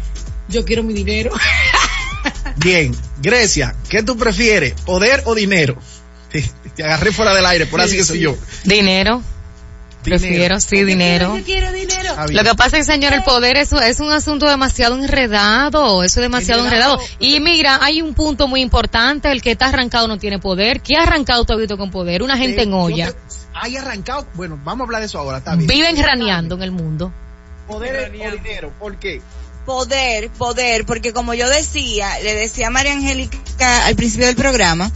Yo 0.48 0.64
quiero 0.64 0.82
mi 0.82 0.94
dinero. 0.94 1.30
Bien, 2.56 2.94
Grecia, 3.22 3.74
¿qué 3.88 4.02
tú 4.02 4.16
prefieres? 4.16 4.74
¿Poder 4.84 5.22
o 5.26 5.34
dinero? 5.34 5.76
Te, 6.30 6.42
te 6.76 6.82
agarré 6.84 7.12
fuera 7.12 7.34
del 7.34 7.46
aire, 7.46 7.66
por 7.66 7.80
así 7.80 7.92
Sí, 7.92 7.96
que 7.98 8.04
soy 8.04 8.16
sí. 8.18 8.22
yo. 8.24 8.36
Dinero. 8.64 9.22
Prefiero, 10.02 10.60
sí, 10.60 10.84
dinero. 10.84 11.36
Yo 11.36 11.44
quiero 11.44 11.72
dinero. 11.72 12.14
Lo 12.30 12.42
que 12.44 12.54
pasa 12.54 12.78
es, 12.78 12.86
señor, 12.86 13.12
el 13.12 13.22
poder 13.24 13.56
eso 13.56 13.80
es 13.80 14.00
un 14.00 14.10
asunto 14.10 14.48
demasiado 14.48 14.96
enredado, 14.96 16.02
eso 16.04 16.20
es 16.20 16.24
demasiado 16.24 16.64
Enredado. 16.64 16.94
enredado. 16.94 17.16
Y 17.18 17.40
mira, 17.40 17.78
hay 17.82 18.00
un 18.00 18.14
punto 18.14 18.46
muy 18.48 18.60
importante, 18.62 19.30
el 19.30 19.42
que 19.42 19.50
está 19.52 19.66
arrancado 19.66 20.08
no 20.08 20.16
tiene 20.18 20.38
poder. 20.38 20.80
¿Qué 20.80 20.96
ha 20.96 21.02
arrancado 21.02 21.44
visto 21.58 21.76
con 21.76 21.90
poder? 21.90 22.22
Una 22.22 22.36
gente 22.38 22.60
Eh, 22.60 22.64
en 22.64 22.72
olla. 22.74 23.12
te- 23.12 23.18
Hay 23.60 23.76
arrancado, 23.76 24.26
bueno, 24.34 24.58
vamos 24.64 24.82
a 24.82 24.86
hablar 24.86 25.00
de 25.00 25.06
eso 25.06 25.18
ahora, 25.18 25.38
está 25.38 25.56
bien. 25.56 25.66
Viven 25.68 25.96
raneando 26.02 26.54
en 26.54 26.62
el 26.62 26.70
mundo. 26.70 27.12
Poder 27.66 28.08
o 28.08 28.12
dinero, 28.12 28.72
¿por 28.78 28.96
qué? 28.98 29.20
poder, 29.66 30.30
poder, 30.30 30.86
porque 30.86 31.12
como 31.12 31.34
yo 31.34 31.46
decía, 31.50 32.08
le 32.22 32.34
decía 32.34 32.68
a 32.68 32.70
María 32.70 32.92
Angélica 32.94 33.84
al 33.84 33.96
principio 33.96 34.26
del 34.26 34.36
programa, 34.36 34.90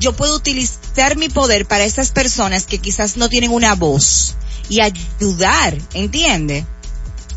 yo 0.00 0.12
puedo 0.12 0.36
utilizar 0.36 1.16
mi 1.16 1.30
poder 1.30 1.64
para 1.64 1.84
esas 1.84 2.10
personas 2.10 2.66
que 2.66 2.76
quizás 2.78 3.16
no 3.16 3.30
tienen 3.30 3.50
una 3.50 3.74
voz 3.74 4.34
y 4.68 4.80
ayudar, 4.80 5.78
¿entiende? 5.94 6.64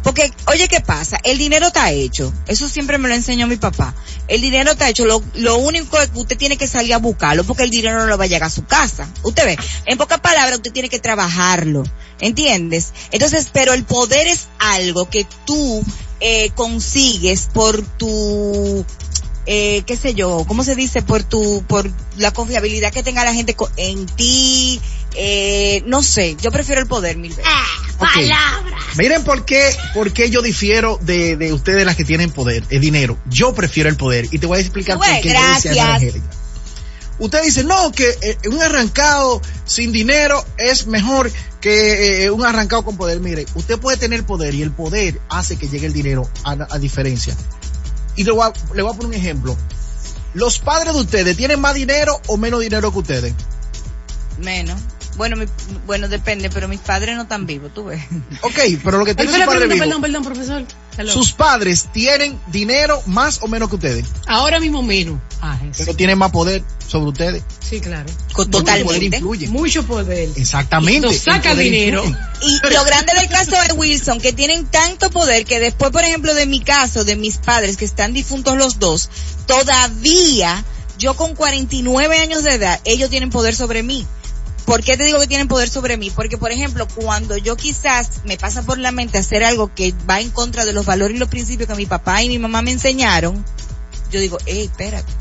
Porque, 0.03 0.31
oye, 0.47 0.67
¿qué 0.67 0.81
pasa? 0.81 1.17
El 1.23 1.37
dinero 1.37 1.67
está 1.67 1.91
hecho. 1.91 2.33
Eso 2.47 2.67
siempre 2.67 2.97
me 2.97 3.07
lo 3.07 3.13
enseñó 3.13 3.45
mi 3.47 3.57
papá. 3.57 3.93
El 4.27 4.41
dinero 4.41 4.71
está 4.71 4.89
hecho. 4.89 5.05
Lo, 5.05 5.23
lo 5.35 5.57
único 5.57 5.99
es 5.99 6.09
que 6.09 6.19
usted 6.19 6.37
tiene 6.37 6.57
que 6.57 6.67
salir 6.67 6.93
a 6.93 6.97
buscarlo 6.97 7.43
porque 7.43 7.63
el 7.63 7.69
dinero 7.69 7.99
no 7.99 8.07
le 8.07 8.15
va 8.15 8.23
a 8.23 8.27
llegar 8.27 8.47
a 8.47 8.49
su 8.49 8.65
casa. 8.65 9.07
Usted 9.21 9.45
ve, 9.45 9.57
en 9.85 9.97
pocas 9.97 10.19
palabras, 10.19 10.57
usted 10.57 10.71
tiene 10.71 10.89
que 10.89 10.99
trabajarlo. 10.99 11.83
¿Entiendes? 12.19 12.93
Entonces, 13.11 13.49
pero 13.51 13.73
el 13.73 13.83
poder 13.83 14.27
es 14.27 14.47
algo 14.59 15.09
que 15.09 15.27
tú 15.45 15.83
eh, 16.19 16.51
consigues 16.55 17.47
por 17.53 17.83
tu 17.97 18.85
eh, 19.47 19.81
qué 19.87 19.97
sé 19.97 20.13
yo, 20.13 20.45
¿cómo 20.47 20.63
se 20.63 20.75
dice? 20.75 21.01
Por 21.01 21.23
tu, 21.23 21.63
por 21.67 21.89
la 22.17 22.31
confiabilidad 22.31 22.93
que 22.93 23.01
tenga 23.03 23.23
la 23.23 23.33
gente 23.33 23.55
en 23.77 24.05
ti, 24.05 24.79
eh, 25.15 25.83
no 25.85 26.01
sé, 26.03 26.35
yo 26.41 26.51
prefiero 26.51 26.81
el 26.81 26.87
poder 26.87 27.17
mil 27.17 27.33
veces. 27.33 27.45
Ok. 27.97 28.07
Miren 28.97 29.23
por 29.23 29.45
qué, 29.45 29.75
por 29.93 30.11
qué 30.11 30.29
yo 30.29 30.41
difiero 30.41 30.99
de, 31.01 31.37
de 31.37 31.53
ustedes 31.53 31.85
las 31.85 31.95
que 31.95 32.03
tienen 32.03 32.31
poder, 32.31 32.63
el 32.69 32.81
dinero. 32.81 33.17
Yo 33.29 33.53
prefiero 33.53 33.89
el 33.89 33.95
poder 33.95 34.27
y 34.31 34.39
te 34.39 34.47
voy 34.47 34.57
a 34.57 34.61
explicar 34.61 34.97
por 34.97 35.07
qué. 35.21 35.29
gracias. 35.29 35.75
Usted 37.19 37.43
dice, 37.43 37.63
no, 37.63 37.91
que 37.91 38.09
eh, 38.21 38.37
un 38.49 38.61
arrancado 38.63 39.41
sin 39.65 39.91
dinero 39.91 40.43
es 40.57 40.87
mejor 40.87 41.31
que 41.59 42.23
eh, 42.23 42.31
un 42.31 42.43
arrancado 42.43 42.83
con 42.83 42.97
poder. 42.97 43.19
Mire, 43.19 43.45
usted 43.53 43.77
puede 43.77 43.97
tener 43.97 44.25
poder 44.25 44.55
y 44.55 44.63
el 44.63 44.71
poder 44.71 45.21
hace 45.29 45.55
que 45.55 45.67
llegue 45.67 45.85
el 45.85 45.93
dinero 45.93 46.27
a, 46.43 46.57
a 46.69 46.79
diferencia. 46.79 47.35
Y 48.15 48.23
le 48.23 48.31
voy, 48.31 48.49
a, 48.49 48.73
le 48.73 48.81
voy 48.81 48.91
a 48.91 48.97
poner 48.97 49.09
un 49.09 49.13
ejemplo. 49.13 49.55
¿Los 50.33 50.57
padres 50.59 50.95
de 50.95 51.01
ustedes 51.01 51.37
tienen 51.37 51.59
más 51.59 51.75
dinero 51.75 52.19
o 52.27 52.37
menos 52.37 52.61
dinero 52.61 52.91
que 52.91 52.99
ustedes? 52.99 53.33
Menos. 54.39 54.79
Bueno, 55.17 55.35
mi- 55.35 55.45
bueno, 55.85 56.07
depende, 56.07 56.49
pero 56.49 56.67
mis 56.67 56.79
padres 56.79 57.15
no 57.15 57.23
están 57.23 57.45
vivos, 57.45 57.73
tú 57.73 57.85
ves. 57.85 58.01
Ok, 58.41 58.59
pero 58.83 58.97
lo 58.97 59.05
que 59.05 59.13
tiene 59.13 59.29
su 59.31 59.35
Espera, 59.37 59.45
padre 59.45 59.67
perdón, 59.67 59.73
vivo, 59.75 59.83
perdón, 60.01 60.01
perdón, 60.01 60.23
profesor. 60.23 60.65
Hello. 60.97 61.11
sus 61.13 61.31
padres 61.31 61.87
tienen 61.93 62.37
dinero 62.47 63.01
más 63.05 63.39
o 63.43 63.47
menos 63.47 63.69
que 63.69 63.75
ustedes, 63.75 64.05
Ahora 64.27 64.59
mismo 64.59 64.83
menos. 64.83 65.19
Ah, 65.41 65.57
pero 65.77 65.93
tienen 65.95 66.17
más 66.17 66.31
poder 66.31 66.63
sobre 66.85 67.09
ustedes. 67.11 67.43
Sí, 67.67 67.79
claro. 67.79 68.05
Co- 68.33 68.43
El 68.43 68.49
poder 68.49 68.65
Totalmente. 68.65 69.17
influye. 69.17 69.47
Mucho 69.47 69.83
poder. 69.85 70.29
Exactamente. 70.35 71.07
Nos 71.07 71.17
saca 71.17 71.55
dinero. 71.55 72.03
influye. 72.03 72.19
Y 72.69 72.73
lo 72.73 72.83
grande 72.83 73.13
del 73.15 73.29
caso 73.29 73.51
de 73.67 73.73
Wilson, 73.73 74.19
que 74.19 74.33
tienen 74.33 74.65
tanto 74.65 75.09
poder 75.09 75.45
que 75.45 75.59
después, 75.61 75.91
por 75.91 76.03
ejemplo, 76.03 76.33
de 76.33 76.45
mi 76.45 76.59
caso, 76.61 77.03
de 77.05 77.15
mis 77.15 77.37
padres, 77.37 77.77
que 77.77 77.85
están 77.85 78.13
difuntos 78.13 78.57
los 78.57 78.77
dos, 78.79 79.09
todavía, 79.47 80.63
yo 80.97 81.15
con 81.15 81.35
49 81.35 82.19
años 82.19 82.43
de 82.43 82.53
edad, 82.55 82.79
ellos 82.85 83.09
tienen 83.09 83.29
poder 83.29 83.55
sobre 83.55 83.83
mí. 83.83 84.05
¿Por 84.65 84.83
qué 84.83 84.95
te 84.95 85.03
digo 85.03 85.19
que 85.19 85.27
tienen 85.27 85.47
poder 85.47 85.69
sobre 85.69 85.97
mí? 85.97 86.11
Porque, 86.11 86.37
por 86.37 86.51
ejemplo, 86.51 86.87
cuando 86.95 87.37
yo 87.37 87.55
quizás 87.55 88.21
me 88.25 88.37
pasa 88.37 88.61
por 88.63 88.77
la 88.77 88.91
mente 88.91 89.17
hacer 89.17 89.43
algo 89.43 89.73
que 89.73 89.93
va 90.09 90.21
en 90.21 90.29
contra 90.29 90.65
de 90.65 90.73
los 90.73 90.85
valores 90.85 91.15
y 91.15 91.19
los 91.19 91.29
principios 91.29 91.67
que 91.67 91.75
mi 91.75 91.85
papá 91.85 92.21
y 92.23 92.29
mi 92.29 92.39
mamá 92.39 92.61
me 92.61 92.71
enseñaron, 92.71 93.43
yo 94.11 94.19
digo, 94.19 94.37
hey, 94.45 94.69
espérate. 94.71 95.11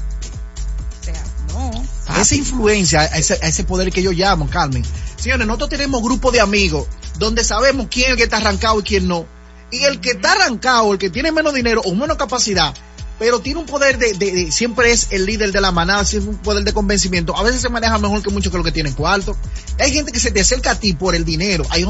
O 1.01 1.05
sea, 1.05 1.25
no. 1.49 2.21
Esa 2.21 2.35
influencia, 2.35 3.07
ese, 3.07 3.39
ese 3.43 3.65
poder 3.65 3.91
que 3.91 4.03
yo 4.03 4.13
llamo, 4.13 4.49
Carmen. 4.49 4.85
Señores, 5.17 5.47
nosotros 5.47 5.71
tenemos 5.71 6.03
grupos 6.03 6.33
de 6.33 6.41
amigos 6.41 6.87
donde 7.19 7.45
sabemos 7.45 7.87
quién 7.91 8.07
es 8.07 8.11
el 8.13 8.17
que 8.17 8.25
está 8.25 8.39
arrancado 8.39 8.81
y 8.81 8.83
quién 8.83 9.09
no. 9.09 9.27
Y 9.71 9.85
el 9.85 10.01
que 10.01 10.11
está 10.11 10.33
arrancado, 10.33 10.93
el 10.93 10.99
que 10.99 11.11
tiene 11.11 11.31
menos 11.31 11.55
dinero 11.55 11.81
o 11.85 11.95
menos 11.95 12.17
capacidad, 12.17 12.75
pero 13.21 13.41
tiene 13.41 13.61
un 13.61 13.67
poder 13.67 13.99
de, 13.99 14.15
de- 14.15 14.33
de- 14.33 14.51
siempre 14.51 14.91
es 14.93 15.09
el 15.11 15.27
líder 15.27 15.53
de 15.53 15.61
la 15.61 15.71
manada, 15.73 16.05
siempre 16.07 16.31
un 16.31 16.39
poder 16.39 16.65
de 16.65 16.73
convencimiento. 16.73 17.37
A 17.37 17.43
veces 17.43 17.61
se 17.61 17.69
maneja 17.69 17.99
mejor 17.99 18.23
que 18.23 18.31
muchos 18.31 18.51
que 18.51 18.57
los 18.57 18.65
que 18.67 18.73
tienen 18.73 18.95
cuarto. 18.95 19.37
Hay 19.79 19.93
gente 19.93 20.11
que 20.11 20.19
se 20.19 20.31
te 20.33 20.41
acerca 20.41 20.71
a 20.73 20.75
ti 20.75 20.95
por 20.95 21.15
el 21.15 21.25
dinero, 21.27 21.65
hay, 21.69 21.85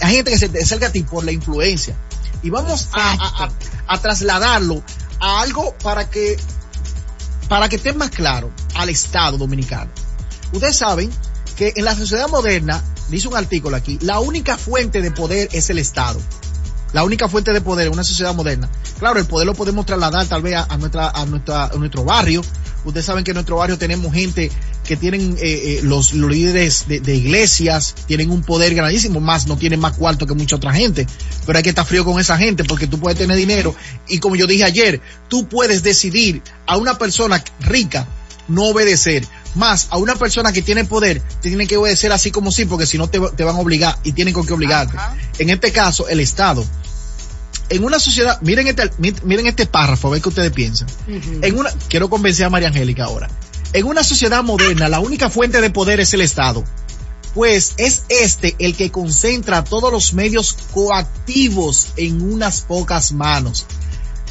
gente 0.00 0.30
que 0.30 0.38
se 0.38 0.48
te 0.48 0.62
acerca 0.62 0.86
a 0.86 0.90
ti 0.92 1.02
por 1.02 1.24
la 1.24 1.30
influencia. 1.32 1.94
Y 2.42 2.48
vamos 2.50 2.88
a- 2.94 3.50
a 3.86 4.00
trasladarlo 4.00 4.82
a 5.20 5.42
algo 5.42 5.76
para 5.82 6.08
que 6.10 6.36
para 7.48 7.68
que 7.68 7.76
esté 7.76 7.92
más 7.92 8.10
claro 8.10 8.50
al 8.74 8.88
Estado 8.88 9.38
dominicano. 9.38 9.90
Ustedes 10.52 10.76
saben 10.76 11.10
que 11.56 11.74
en 11.76 11.84
la 11.84 11.94
sociedad 11.94 12.28
moderna, 12.28 12.82
dice 13.08 13.28
un 13.28 13.36
artículo 13.36 13.76
aquí, 13.76 13.98
la 14.00 14.18
única 14.20 14.56
fuente 14.58 15.00
de 15.02 15.10
poder 15.12 15.48
es 15.52 15.70
el 15.70 15.78
Estado. 15.78 16.18
La 16.96 17.04
única 17.04 17.28
fuente 17.28 17.52
de 17.52 17.60
poder 17.60 17.88
en 17.88 17.92
una 17.92 18.04
sociedad 18.04 18.34
moderna. 18.34 18.70
Claro, 18.98 19.20
el 19.20 19.26
poder 19.26 19.44
lo 19.46 19.52
podemos 19.52 19.84
trasladar 19.84 20.26
tal 20.28 20.40
vez 20.40 20.54
a, 20.54 20.64
a 20.64 20.78
nuestra, 20.78 21.10
a, 21.10 21.26
nuestra, 21.26 21.66
a 21.66 21.74
nuestro 21.74 22.04
barrio. 22.04 22.40
Ustedes 22.86 23.04
saben 23.04 23.22
que 23.22 23.32
en 23.32 23.34
nuestro 23.34 23.56
barrio 23.56 23.76
tenemos 23.76 24.14
gente 24.14 24.50
que 24.82 24.96
tienen 24.96 25.36
eh, 25.38 25.40
eh, 25.42 25.80
los, 25.82 26.14
los 26.14 26.30
líderes 26.30 26.88
de, 26.88 27.00
de 27.00 27.14
iglesias, 27.14 27.94
tienen 28.06 28.30
un 28.30 28.40
poder 28.40 28.74
grandísimo, 28.74 29.20
más 29.20 29.46
no 29.46 29.58
tienen 29.58 29.78
más 29.78 29.92
cuarto 29.92 30.26
que 30.26 30.32
mucha 30.32 30.56
otra 30.56 30.72
gente. 30.72 31.06
Pero 31.44 31.58
hay 31.58 31.62
que 31.62 31.68
estar 31.68 31.84
frío 31.84 32.02
con 32.02 32.18
esa 32.18 32.38
gente 32.38 32.64
porque 32.64 32.86
tú 32.86 32.98
puedes 32.98 33.18
tener 33.18 33.36
dinero 33.36 33.74
y 34.08 34.18
como 34.18 34.34
yo 34.36 34.46
dije 34.46 34.64
ayer, 34.64 35.02
tú 35.28 35.46
puedes 35.48 35.82
decidir 35.82 36.42
a 36.66 36.78
una 36.78 36.96
persona 36.96 37.44
rica 37.60 38.08
no 38.48 38.68
obedecer. 38.68 39.26
Más 39.54 39.88
a 39.90 39.98
una 39.98 40.16
persona 40.16 40.52
que 40.52 40.62
tiene 40.62 40.84
poder, 40.84 41.20
te 41.20 41.48
tiene 41.48 41.66
que 41.66 41.76
obedecer 41.76 42.12
así 42.12 42.30
como 42.30 42.50
sí, 42.52 42.64
porque 42.64 42.86
si 42.86 42.98
no 42.98 43.08
te, 43.08 43.20
te 43.20 43.44
van 43.44 43.56
a 43.56 43.58
obligar 43.58 43.98
y 44.02 44.12
tienen 44.12 44.34
con 44.34 44.46
qué 44.46 44.52
obligarte. 44.52 44.96
Ajá. 44.96 45.16
En 45.38 45.50
este 45.50 45.72
caso, 45.72 46.08
el 46.08 46.20
Estado. 46.20 46.64
En 47.68 47.84
una 47.84 47.98
sociedad, 47.98 48.40
miren 48.42 48.68
este, 48.68 48.90
miren 48.98 49.46
este 49.46 49.66
párrafo, 49.66 50.08
a 50.08 50.12
ver 50.12 50.22
qué 50.22 50.28
ustedes 50.28 50.52
piensan. 50.52 50.88
En 51.08 51.58
una, 51.58 51.70
quiero 51.88 52.08
convencer 52.08 52.46
a 52.46 52.50
María 52.50 52.68
Angélica 52.68 53.04
ahora. 53.04 53.28
En 53.72 53.86
una 53.86 54.04
sociedad 54.04 54.42
moderna, 54.44 54.88
la 54.88 55.00
única 55.00 55.30
fuente 55.30 55.60
de 55.60 55.70
poder 55.70 56.00
es 56.00 56.14
el 56.14 56.20
Estado. 56.20 56.64
Pues 57.34 57.74
es 57.76 58.04
este 58.08 58.56
el 58.58 58.74
que 58.76 58.90
concentra 58.90 59.64
todos 59.64 59.92
los 59.92 60.14
medios 60.14 60.56
coactivos 60.72 61.88
en 61.96 62.22
unas 62.22 62.62
pocas 62.62 63.12
manos. 63.12 63.66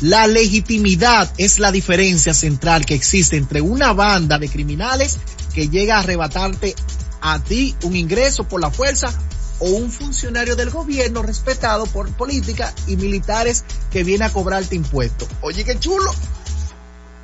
La 0.01 0.27
legitimidad 0.27 1.31
es 1.37 1.59
la 1.59 1.71
diferencia 1.71 2.33
central 2.33 2.85
que 2.85 2.95
existe 2.95 3.37
entre 3.37 3.61
una 3.61 3.93
banda 3.93 4.39
de 4.39 4.49
criminales 4.49 5.17
que 5.53 5.69
llega 5.69 5.97
a 5.97 5.99
arrebatarte 5.99 6.75
a 7.21 7.39
ti 7.43 7.75
un 7.83 7.95
ingreso 7.95 8.45
por 8.45 8.59
la 8.59 8.71
fuerza 8.71 9.13
o 9.59 9.69
un 9.69 9.91
funcionario 9.91 10.55
del 10.55 10.69
gobierno 10.69 11.21
respetado 11.21 11.85
por 11.85 12.09
política 12.11 12.73
y 12.87 12.97
militares 12.97 13.63
que 13.91 14.03
viene 14.03 14.25
a 14.25 14.29
cobrarte 14.31 14.75
impuestos. 14.75 15.27
Oye, 15.41 15.63
qué 15.63 15.79
chulo. 15.79 16.11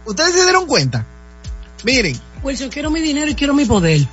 ¿Ustedes 0.05 0.33
se 0.33 0.43
dieron 0.43 0.65
cuenta? 0.65 1.05
Miren, 1.83 2.19
Wilson, 2.43 2.69
quiero 2.69 2.89
mi 2.89 3.01
dinero 3.01 3.29
y 3.29 3.35
quiero 3.35 3.53
mi 3.53 3.65
poder. 3.65 4.07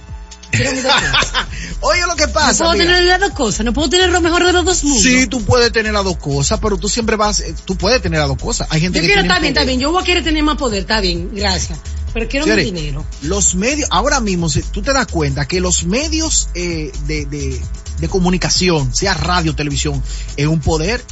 Quiero 0.51 0.73
mis 0.73 0.83
dos 0.83 0.93
cosas. 0.93 1.47
oye 1.81 2.01
lo 2.07 2.17
que 2.17 2.27
No 2.27 2.33
pasa. 2.33 2.65
puedo 2.65 2.73
mira. 2.73 2.85
tener 2.87 3.05
las 3.05 3.21
dos 3.21 3.31
cosas, 3.33 3.65
no 3.65 3.73
puedo 3.73 3.89
tener 3.89 4.11
lo 4.11 4.21
mejor 4.21 4.45
de 4.45 4.53
los 4.53 4.65
dos 4.65 4.85
mundos. 4.85 5.03
Sí, 5.03 5.27
tú 5.27 5.45
puedes 5.45 5.71
tener 5.73 5.93
las 5.93 6.05
dos 6.05 6.17
cosas, 6.17 6.59
pero 6.61 6.77
tú 6.79 6.89
siempre 6.89 7.17
vas, 7.17 7.41
eh, 7.41 7.55
tú 7.65 7.77
puedes 7.77 8.01
tener 8.03 8.19
las 8.21 8.29
dos 8.29 8.39
cosas. 8.39 8.67
Hay 8.71 8.81
gente 8.81 8.99
Yo 8.99 9.03
que 9.03 9.07
quiero, 9.09 9.23
está 9.23 9.35
bien, 9.41 9.53
poder. 9.53 9.63
está 9.63 9.65
bien, 9.65 9.81
yo 9.81 9.93
voy 9.93 10.03
a 10.03 10.07
querer 10.07 10.25
tener 10.25 10.43
más 10.43 10.57
poder, 10.57 10.81
está 10.81 11.01
bien, 11.01 11.31
gracias. 11.35 11.79
Pero 12.15 12.27
quiero 12.29 12.47
mi 12.47 12.53
Señores, 12.53 12.73
dinero. 12.75 13.05
Los 13.23 13.55
medios, 13.55 13.89
ahora 13.93 14.21
mismo, 14.21 14.49
si 14.49 14.63
tú 14.63 14.81
te 14.83 14.93
das 14.93 15.07
cuenta 15.07 15.47
que 15.47 15.61
los 15.61 15.85
medios 15.85 16.49
eh, 16.55 16.91
de, 17.07 17.27
de, 17.27 17.61
de 17.99 18.09
comunicación, 18.09 18.95
sea 18.95 19.13
radio, 19.15 19.55
televisión, 19.55 20.03
es 20.37 20.47
un 20.47 20.61
poder. 20.61 21.05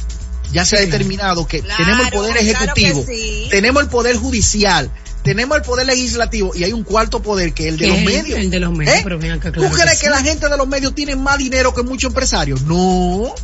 Ya 0.51 0.65
se 0.65 0.77
ha 0.77 0.79
determinado 0.79 1.45
que 1.45 1.59
Claro, 1.61 1.83
tenemos 1.83 2.05
el 2.07 2.13
poder 2.13 2.37
ejecutivo, 2.37 3.05
sí. 3.05 3.47
tenemos 3.51 3.83
el 3.83 3.89
poder 3.89 4.15
judicial, 4.15 4.89
tenemos 5.27 5.57
el 5.57 5.63
poder 5.63 5.85
legislativo 5.85 6.53
y 6.55 6.63
hay 6.63 6.71
un 6.71 6.83
cuarto 6.83 7.21
poder 7.21 7.51
que 7.51 7.67
es 7.67 7.73
el 7.73 7.77
de 7.77 7.87
los 7.87 7.97
es 7.97 8.05
medios. 8.05 8.39
el 8.39 8.49
de 8.49 8.59
los 8.61 8.71
medios, 8.71 8.95
¿Eh? 8.95 9.01
pero 9.03 9.19
ven 9.19 9.31
acá, 9.31 9.51
claro 9.51 9.69
¿Tú 9.69 9.75
que 9.75 9.81
crees 9.81 9.99
que, 9.99 10.05
sí. 10.05 10.09
la 10.09 10.21
gente 10.21 10.47
de 10.47 10.55
los 10.55 10.67
medios 10.69 10.95
tiene 10.95 11.17
más 11.17 11.37
dinero 11.37 11.73
que 11.73 11.83
muchos 11.83 12.11
empresarios? 12.11 12.61
No. 12.61 13.35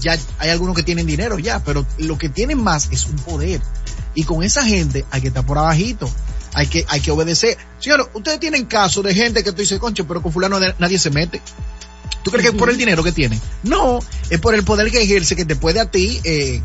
Ya 0.00 0.16
hay 0.38 0.48
algunos 0.48 0.74
que 0.74 0.82
tienen 0.82 1.04
dinero 1.04 1.38
ya, 1.38 1.62
pero 1.62 1.84
lo 1.98 2.16
que 2.16 2.30
tienen 2.30 2.62
más 2.62 2.88
es 2.90 3.04
un 3.04 3.16
poder. 3.16 3.60
Y 4.14 4.24
con 4.24 4.42
esa 4.42 4.64
gente 4.64 5.04
hay 5.10 5.20
que 5.20 5.28
estar 5.28 5.44
por 5.44 5.58
abajito. 5.58 6.10
Hay 6.54 6.68
que, 6.68 6.86
hay 6.88 7.02
que 7.02 7.10
obedecer. 7.10 7.58
Señores, 7.80 8.06
ustedes 8.14 8.40
tienen 8.40 8.64
casos 8.64 9.04
de 9.04 9.12
gente 9.12 9.44
que 9.44 9.52
tú 9.52 9.60
dices, 9.60 9.78
concho, 9.78 10.06
pero 10.06 10.22
con 10.22 10.32
fulano 10.32 10.58
nadie 10.78 10.98
se 10.98 11.10
mete. 11.10 11.42
¿Tú 12.22 12.30
crees 12.30 12.46
que 12.46 12.56
es 12.56 12.58
por 12.58 12.70
el 12.70 12.78
dinero 12.78 13.04
que 13.04 13.12
tiene? 13.12 13.38
No, 13.62 13.98
es 14.30 14.40
por 14.40 14.54
el 14.54 14.64
poder 14.64 14.90
que 14.90 15.02
ejerce 15.02 15.36
que 15.36 15.44
te 15.44 15.56
puede 15.56 15.80
a 15.80 15.90
ti 15.90 16.18
eh, 16.24 16.62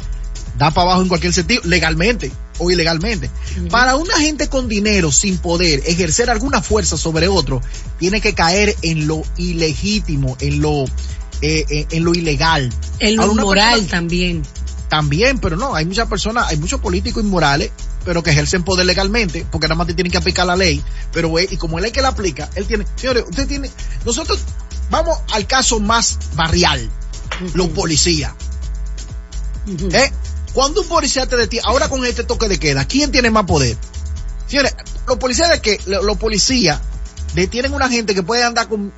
dar 0.57 0.73
para 0.73 0.91
abajo 0.91 1.01
en 1.01 1.09
cualquier 1.09 1.33
sentido, 1.33 1.61
legalmente 1.65 2.31
o 2.59 2.69
ilegalmente. 2.69 3.29
Para 3.69 3.95
una 3.95 4.19
gente 4.19 4.47
con 4.47 4.67
dinero, 4.67 5.11
sin 5.11 5.37
poder 5.37 5.81
ejercer 5.85 6.29
alguna 6.29 6.61
fuerza 6.61 6.97
sobre 6.97 7.27
otro, 7.27 7.61
tiene 7.97 8.21
que 8.21 8.33
caer 8.33 8.75
en 8.81 9.07
lo 9.07 9.23
ilegítimo, 9.37 10.37
en 10.39 10.61
lo, 10.61 10.85
eh, 11.41 11.65
eh, 11.69 11.87
en 11.89 12.03
lo 12.03 12.13
ilegal. 12.13 12.71
En 12.99 13.15
lo 13.15 13.33
moral 13.33 13.87
también. 13.87 14.43
También, 14.89 15.37
pero 15.37 15.55
no, 15.55 15.75
hay 15.75 15.85
muchas 15.85 16.07
personas, 16.07 16.47
hay 16.47 16.57
muchos 16.57 16.81
políticos 16.81 17.23
inmorales, 17.23 17.71
pero 18.05 18.23
que 18.23 18.31
ejercen 18.31 18.63
poder 18.63 18.87
legalmente, 18.87 19.45
porque 19.51 19.67
nada 19.67 19.75
más 19.75 19.87
te 19.87 19.93
tienen 19.93 20.11
que 20.11 20.17
aplicar 20.17 20.47
la 20.47 20.55
ley, 20.55 20.83
pero 21.13 21.37
eh, 21.37 21.47
y 21.49 21.57
como 21.57 21.77
él 21.77 21.85
es 21.85 21.91
que 21.91 22.01
la 22.01 22.07
aplica, 22.07 22.49
él 22.55 22.65
tiene, 22.65 22.85
señores, 22.95 23.25
usted 23.29 23.47
tiene, 23.47 23.69
nosotros 24.03 24.39
vamos 24.89 25.15
al 25.31 25.45
caso 25.45 25.79
más 25.79 26.17
barrial, 26.35 26.89
los 27.53 27.67
policías. 27.67 28.33
¿eh? 29.91 30.11
Cuando 30.59 30.81
un 30.81 30.87
policía 30.89 31.25
te 31.25 31.37
detiene, 31.37 31.63
ahora 31.65 31.87
con 31.87 32.03
este 32.03 32.25
toque 32.25 32.49
de 32.49 32.59
queda, 32.59 32.83
¿quién 32.83 33.13
tiene 33.13 33.31
más 33.31 33.45
poder? 33.45 33.77
Señores, 34.45 34.75
los 35.07 35.17
policías 35.17 35.49
de 35.49 35.61
que, 35.61 35.79
los 35.85 36.17
policías 36.17 36.81
detienen 37.33 37.71
a 37.71 37.75
una 37.77 37.87
gente 37.87 38.13
que 38.13 38.23
puede 38.23 38.43
andar 38.43 38.67
con 38.67 38.91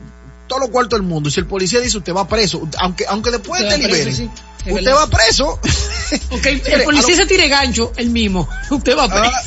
todos 0.48 0.60
los 0.64 0.72
cuartos 0.72 0.98
del 0.98 1.08
mundo, 1.08 1.30
y 1.30 1.32
si 1.32 1.40
el 1.40 1.46
policía 1.46 1.80
dice 1.80 2.00
usted 2.00 2.16
va 2.16 2.28
preso, 2.28 2.68
aunque, 2.80 3.06
aunque 3.08 3.30
después 3.30 3.62
Usted 3.62 3.76
te 3.76 3.78
liberen, 3.78 4.16
sí, 4.16 4.28
usted 4.58 4.74
verdad. 4.74 4.96
va 4.96 5.08
preso. 5.08 5.60
El 6.42 6.84
policía 6.84 7.14
a 7.14 7.18
lo- 7.20 7.24
se 7.24 7.26
tire 7.28 7.48
gancho, 7.48 7.94
el 7.96 8.10
mismo. 8.10 8.50
Usted 8.72 8.98
va 8.98 9.08
preso. 9.08 9.24
Ahora, 9.24 9.44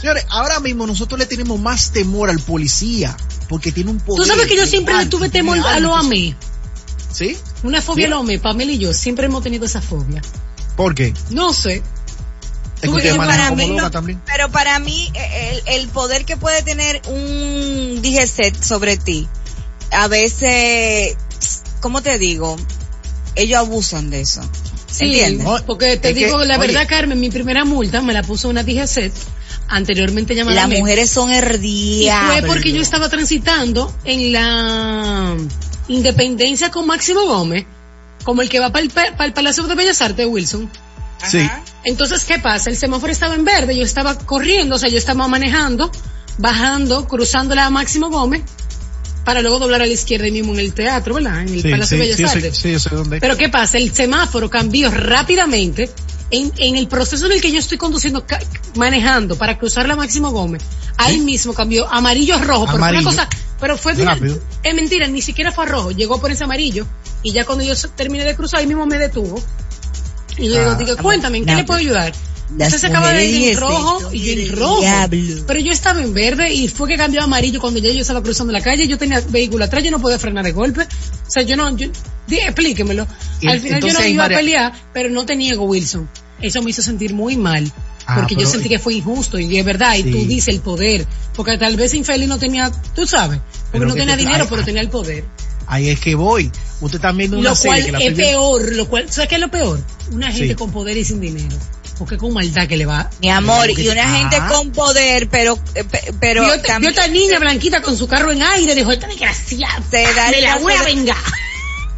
señores, 0.00 0.24
ahora 0.28 0.60
mismo 0.60 0.86
nosotros 0.86 1.18
le 1.18 1.26
tenemos 1.26 1.58
más 1.58 1.90
temor 1.90 2.30
al 2.30 2.38
policía 2.38 3.16
porque 3.48 3.72
tiene 3.72 3.90
un 3.90 3.98
poder. 3.98 4.22
Tú 4.22 4.28
sabes 4.28 4.46
que 4.46 4.56
yo 4.56 4.66
siempre 4.66 4.94
le 4.96 5.06
tuve 5.06 5.30
temor 5.30 5.58
a 5.66 5.80
lo 5.80 5.90
que- 5.90 5.96
AME. 5.98 6.36
¿Sí? 7.10 7.36
Una 7.64 7.82
fobia 7.82 8.06
a 8.06 8.10
lo 8.10 8.18
AME. 8.20 8.38
Pamela 8.38 8.70
y 8.70 8.78
yo 8.78 8.94
siempre 8.94 9.26
hemos 9.26 9.42
tenido 9.42 9.66
esa 9.66 9.80
fobia. 9.82 10.22
¿Por 10.76 10.94
qué? 10.94 11.14
No 11.30 11.52
sé. 11.52 11.76
Es 11.76 12.80
que 12.82 12.88
Tú 12.88 12.96
ustedes 12.96 13.12
ves, 13.12 13.18
manejan 13.18 13.38
para 13.38 13.48
como 13.50 13.62
mí 13.62 13.68
loca 13.70 13.82
no- 13.82 13.90
también. 13.90 14.22
Pero 14.26 14.50
para 14.50 14.78
mí, 14.78 15.10
eh, 15.14 15.60
el, 15.66 15.80
el 15.80 15.88
poder 15.88 16.24
que 16.26 16.36
puede 16.36 16.62
tener 16.62 17.00
un 17.08 18.00
DGCET 18.02 18.62
sobre 18.62 18.96
ti, 18.98 19.26
a 19.90 20.08
veces, 20.08 21.16
¿cómo 21.80 22.02
te 22.02 22.18
digo? 22.18 22.56
Ellos 23.34 23.58
abusan 23.60 24.10
de 24.10 24.20
eso. 24.20 24.42
Sí, 24.90 25.06
¿Entiendes? 25.20 25.62
Porque 25.66 25.96
te 25.96 26.10
es 26.10 26.14
que, 26.14 26.24
digo 26.26 26.44
la 26.44 26.58
oye- 26.58 26.66
verdad, 26.68 26.86
Carmen, 26.88 27.18
mi 27.18 27.30
primera 27.30 27.64
multa 27.64 28.02
me 28.02 28.12
la 28.12 28.22
puso 28.22 28.48
una 28.48 28.62
DGC, 28.62 29.10
anteriormente 29.68 30.34
llamada 30.34 30.66
Las 30.68 30.78
mujeres 30.78 31.10
son 31.10 31.30
Y 31.32 32.08
fue 32.26 32.42
porque 32.46 32.72
yo 32.72 32.80
estaba 32.82 33.08
transitando 33.08 33.92
en 34.04 34.32
la 34.32 35.36
Independencia 35.88 36.70
con 36.70 36.86
Máximo 36.86 37.24
Gómez, 37.26 37.64
como 38.26 38.42
el 38.42 38.48
que 38.50 38.58
va 38.60 38.70
para 38.70 38.82
el, 38.84 38.90
pa- 38.90 39.12
para 39.16 39.24
el 39.26 39.32
Palacio 39.32 39.62
de 39.64 39.74
Bellas 39.74 40.02
Artes, 40.02 40.26
Wilson. 40.28 40.68
Sí. 41.26 41.48
Entonces, 41.84 42.24
¿qué 42.24 42.38
pasa? 42.40 42.68
El 42.68 42.76
semáforo 42.76 43.10
estaba 43.12 43.34
en 43.36 43.44
verde, 43.44 43.74
yo 43.76 43.84
estaba 43.84 44.18
corriendo, 44.18 44.74
o 44.74 44.78
sea, 44.78 44.88
yo 44.90 44.98
estaba 44.98 45.26
manejando, 45.28 45.90
bajando, 46.38 47.06
cruzando 47.08 47.54
la 47.54 47.70
Máximo 47.70 48.10
Gómez, 48.10 48.42
para 49.24 49.40
luego 49.42 49.58
doblar 49.60 49.82
a 49.82 49.86
la 49.86 49.92
izquierda 49.92 50.26
ahí 50.26 50.32
mismo 50.32 50.52
en 50.54 50.60
el 50.60 50.72
teatro, 50.74 51.14
¿verdad? 51.14 51.42
En 51.42 51.48
el 51.54 51.62
Sí, 51.62 51.70
Palacio 51.70 51.96
sí, 51.96 52.02
de 52.02 52.02
Bellas 52.14 52.30
sí, 52.32 52.36
Artes. 52.38 52.58
sí, 52.58 52.72
yo 52.72 52.78
sé 52.80 52.90
dónde. 52.94 53.20
Pero 53.20 53.36
¿qué 53.36 53.48
pasa? 53.48 53.78
El 53.78 53.92
semáforo 53.94 54.50
cambió 54.50 54.90
rápidamente 54.90 55.90
en, 56.30 56.52
en 56.58 56.76
el 56.76 56.86
proceso 56.88 57.26
en 57.26 57.32
el 57.32 57.40
que 57.40 57.50
yo 57.52 57.58
estoy 57.60 57.78
conduciendo, 57.78 58.24
manejando 58.74 59.36
para 59.36 59.56
cruzar 59.58 59.88
la 59.88 59.96
Máximo 59.96 60.30
Gómez. 60.32 60.62
Ahí 60.98 61.18
mismo 61.20 61.54
cambió 61.54 61.88
amarillo 61.92 62.34
a 62.36 62.38
rojo. 62.42 62.66
Pero 62.66 62.78
fue 62.78 62.88
Amarillo. 62.88 63.00
una 63.10 63.10
cosa, 63.10 63.28
pero 63.60 63.76
fue 63.78 63.92
es 64.62 64.74
mentira, 64.74 65.06
ni 65.06 65.22
siquiera 65.22 65.50
fue 65.52 65.64
a 65.64 65.68
rojo, 65.68 65.90
llegó 65.92 66.20
por 66.20 66.30
ese 66.30 66.44
amarillo 66.44 66.86
y 67.22 67.32
ya 67.32 67.44
cuando 67.44 67.64
yo 67.64 67.74
terminé 67.96 68.24
de 68.24 68.34
cruzar 68.36 68.60
ahí 68.60 68.66
mismo 68.66 68.86
me 68.86 68.98
detuvo. 68.98 69.40
Y 70.38 70.48
yo 70.50 70.56
Ah, 70.60 70.74
digo, 70.76 70.92
digo, 70.92 71.02
cuéntame, 71.02 71.38
¿en 71.38 71.46
qué 71.46 71.52
no, 71.52 71.58
le 71.58 71.64
puedo 71.64 71.80
ayudar? 71.80 72.12
Usted 72.48 72.78
se 72.78 72.86
acaba 72.86 73.12
de 73.12 73.24
ir 73.26 73.48
en 73.52 73.56
rojo 73.58 74.12
y 74.12 74.20
yo 74.20 74.32
en 74.42 74.56
rojo. 74.56 74.80
diablo. 74.80 75.44
Pero 75.46 75.60
yo 75.60 75.72
estaba 75.72 76.00
en 76.00 76.14
verde 76.14 76.52
y 76.54 76.68
fue 76.68 76.88
que 76.88 76.96
cambió 76.96 77.20
a 77.20 77.24
amarillo 77.24 77.60
cuando 77.60 77.80
ya 77.80 77.90
yo 77.90 78.00
estaba 78.02 78.22
cruzando 78.22 78.52
la 78.52 78.60
calle. 78.60 78.86
Yo 78.86 78.98
tenía 78.98 79.20
vehículo 79.28 79.64
atrás, 79.64 79.82
yo 79.82 79.90
no 79.90 80.00
podía 80.00 80.18
frenar 80.18 80.44
de 80.44 80.52
golpe. 80.52 80.82
O 80.82 81.30
sea, 81.30 81.42
yo 81.42 81.56
no, 81.56 81.76
yo, 81.76 81.88
di- 82.28 82.36
explíquemelo. 82.36 83.06
Y 83.40 83.48
Al 83.48 83.60
final 83.60 83.80
yo 83.80 83.92
no 83.92 84.06
iba 84.06 84.22
María- 84.24 84.36
a 84.36 84.40
pelear, 84.40 84.72
pero 84.92 85.10
no 85.10 85.26
te 85.26 85.34
niego, 85.34 85.64
Wilson. 85.64 86.08
Eso 86.40 86.62
me 86.62 86.70
hizo 86.70 86.82
sentir 86.82 87.14
muy 87.14 87.36
mal. 87.36 87.72
Ah, 88.06 88.14
porque 88.20 88.36
yo 88.36 88.46
sentí 88.46 88.68
que 88.68 88.78
fue 88.78 88.94
injusto 88.94 89.36
y 89.40 89.58
es 89.58 89.64
verdad, 89.64 89.96
y 89.96 90.04
tú 90.04 90.18
dices 90.26 90.54
el 90.54 90.60
poder. 90.60 91.04
Porque 91.34 91.58
tal 91.58 91.76
vez 91.76 91.92
infeliz 91.94 92.28
no 92.28 92.38
tenía, 92.38 92.70
tú 92.94 93.04
sabes, 93.06 93.40
porque 93.40 93.70
Pero 93.72 93.86
no 93.86 93.94
tenía 93.94 94.14
te- 94.16 94.22
dinero, 94.22 94.46
pero 94.48 94.62
tenía 94.64 94.82
el 94.82 94.88
poder. 94.90 95.24
Ahí 95.66 95.88
es 95.90 96.00
que 96.00 96.14
voy. 96.14 96.50
Usted 96.80 96.96
está 96.96 97.12
viendo 97.12 97.38
una 97.38 97.50
Lo 97.50 97.56
serie 97.56 97.70
cual 97.70 97.84
que 97.86 97.92
la 97.92 97.98
es 97.98 98.16
viendo- 98.16 98.22
peor, 98.22 98.72
lo 98.74 98.88
cual, 98.88 99.10
¿sabes 99.12 99.28
qué 99.28 99.34
es 99.36 99.40
lo 99.40 99.50
peor? 99.50 99.80
Una 100.12 100.30
gente 100.30 100.48
Sí. 100.48 100.54
con 100.54 100.70
poder 100.70 100.96
y 100.96 101.04
sin 101.04 101.20
dinero. 101.20 101.56
Porque 101.98 102.18
con 102.18 102.32
maldad 102.34 102.68
que 102.68 102.76
le 102.76 102.84
va. 102.84 103.08
Mi 103.22 103.30
amor, 103.30 103.70
y 103.70 103.88
una 103.88 104.02
Ah. 104.04 104.18
gente 104.18 104.36
con 104.54 104.70
poder, 104.70 105.28
pero, 105.30 105.58
eh, 105.74 105.82
pe- 105.84 106.12
pero 106.20 106.44
vio 106.44 106.60
también 106.60 106.90
esta 106.92 107.08
niña 107.08 107.38
blanquita 107.38 107.80
con 107.80 107.96
su 107.96 108.06
carro 108.06 108.30
en 108.32 108.42
aire, 108.42 108.74
dijo, 108.74 108.92
esta 108.92 109.06
desgraciada, 109.06 109.82
Se 109.90 110.02
da 110.02 110.30
me 110.30 110.40
la 110.42 110.48
caso 110.52 110.62
voy 110.62 110.74
a 110.74 110.78
de- 110.80 110.84
vengar. 110.94 111.16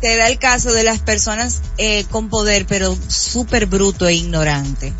se 0.01 0.17
da 0.17 0.29
el 0.29 0.39
caso 0.39 0.73
de 0.73 0.85
las 0.85 1.01
personas 1.01 1.61
eh, 1.79 2.05
con 2.11 2.29
poder, 2.29 2.65
pero 2.67 2.97
súper 3.09 3.67
bruto 3.67 4.07
e 4.07 4.15
ignorante. 4.15 4.93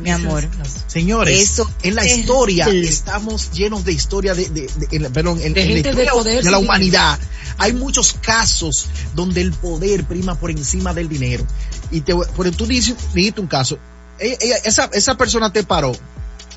Mi 0.00 0.10
amor. 0.10 0.48
Señores, 0.86 1.40
Eso 1.40 1.70
en 1.82 1.94
la 1.94 2.02
es 2.04 2.18
historia 2.18 2.64
terrible. 2.66 2.88
estamos 2.88 3.50
llenos 3.52 3.84
de 3.84 3.92
historia 3.92 4.34
de, 4.34 4.48
de, 4.48 5.10
perdón, 5.10 5.40
en, 5.42 5.52
De 5.54 5.62
en 5.62 5.68
la 5.68 5.74
de 5.74 5.80
historia 5.80 6.12
poder 6.12 6.44
de 6.44 6.50
la 6.50 6.58
humanidad. 6.58 7.18
Hay 7.58 7.72
muchos 7.72 8.12
casos 8.20 8.86
donde 9.14 9.40
el 9.40 9.52
poder 9.52 10.04
prima 10.04 10.34
por 10.36 10.50
encima 10.50 10.94
del 10.94 11.08
dinero. 11.08 11.44
Y 11.90 12.00
te, 12.02 12.12
voy- 12.12 12.26
pero 12.36 12.52
tú 12.52 12.66
dices, 12.66 12.94
dijiste 13.14 13.40
un 13.40 13.46
caso, 13.48 13.78
ella- 14.18 14.36
ella- 14.40 14.56
esa, 14.64 14.90
esa 14.92 15.16
persona 15.16 15.52
te 15.52 15.62
paró. 15.64 15.92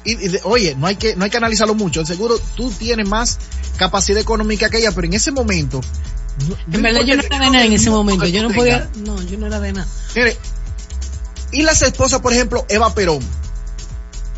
Y, 0.04 0.12
y 0.14 0.28
de- 0.30 0.42
oye, 0.44 0.76
no 0.76 0.88
hay 0.88 0.96
que, 0.96 1.16
no 1.16 1.24
hay 1.26 1.30
que 1.32 1.38
analizarlo 1.38 1.76
mucho. 1.76 2.06
Seguro 2.06 2.39
tú 2.56 2.70
tienes 2.72 3.08
más 3.08 3.38
capacidad 3.78 4.20
económica 4.20 4.70
que 4.70 4.78
ella, 4.80 4.92
pero 4.92 5.08
en 5.08 5.14
ese 5.14 5.32
momento. 5.32 5.82
no- 6.48 6.76
En 6.76 6.82
verdad 6.82 7.02
yo 7.02 7.16
no 7.16 7.24
era 7.24 7.39
de 7.39 7.50
nada 7.52 7.66
en 7.66 7.74
ese 7.74 7.89
momento, 7.89 8.26
yo 8.28 8.44
no 8.44 8.54
podía, 8.54 8.89
no, 9.06 9.22
yo 9.24 9.38
no 9.38 9.48
era 9.48 9.60
de 9.60 9.74
nada. 9.74 9.88
Mire, 10.16 10.38
y 11.52 11.62
las 11.64 11.82
esposas, 11.82 12.20
por 12.22 12.34
ejemplo, 12.34 12.66
Eva 12.70 12.93
Perón, 12.93 13.20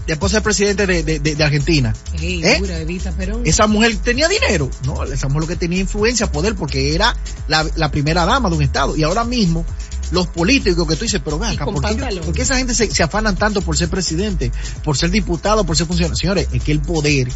la 0.08 0.14
esposa 0.16 0.36
del 0.38 0.44
presidente 0.44 0.86
de, 0.86 1.04
de- 1.04 1.20
de- 1.20 1.36
de 1.36 1.44
Argentina. 1.44 1.94
¿Eh? 2.22 2.58
dura, 2.60 2.78
Evita, 2.80 3.14
pero... 3.18 3.42
Esa 3.46 3.68
mujer 3.68 3.96
tenía 3.98 4.28
dinero, 4.28 4.70
no, 4.86 5.04
esa 5.04 5.28
mujer 5.28 5.42
lo 5.44 5.48
que 5.48 5.56
tenía 5.56 5.80
influencia, 5.80 6.32
poder, 6.32 6.56
porque 6.56 6.94
era 6.94 7.16
la, 7.48 7.66
la 7.76 7.90
primera 7.90 8.26
dama 8.26 8.50
de 8.50 8.56
un 8.58 8.64
estado. 8.64 8.98
Y 8.98 9.04
ahora 9.04 9.24
mismo, 9.24 9.66
los 10.12 10.28
políticos 10.28 10.86
que 10.88 10.96
tú 10.98 11.04
dices, 11.04 11.22
pero 11.24 11.40
ven 11.40 11.52
acá, 11.52 11.64
¿por 11.66 11.76
qué, 11.76 11.82
pantalón. 11.82 12.26
por 12.26 12.34
qué 12.34 12.42
esa 12.42 12.58
gente 12.58 12.74
se, 12.76 12.92
se 12.92 13.02
afanan 13.04 13.36
tanto 13.38 13.62
por 13.62 13.78
ser 13.78 13.90
presidente, 13.90 14.52
por 14.84 14.98
ser 14.98 15.10
diputado, 15.10 15.64
por 15.66 15.78
ser 15.78 15.88
funcionario? 15.88 16.18
Señores, 16.18 16.48
es 16.52 16.62
que 16.62 16.72
el 16.74 16.82
poder 16.82 17.30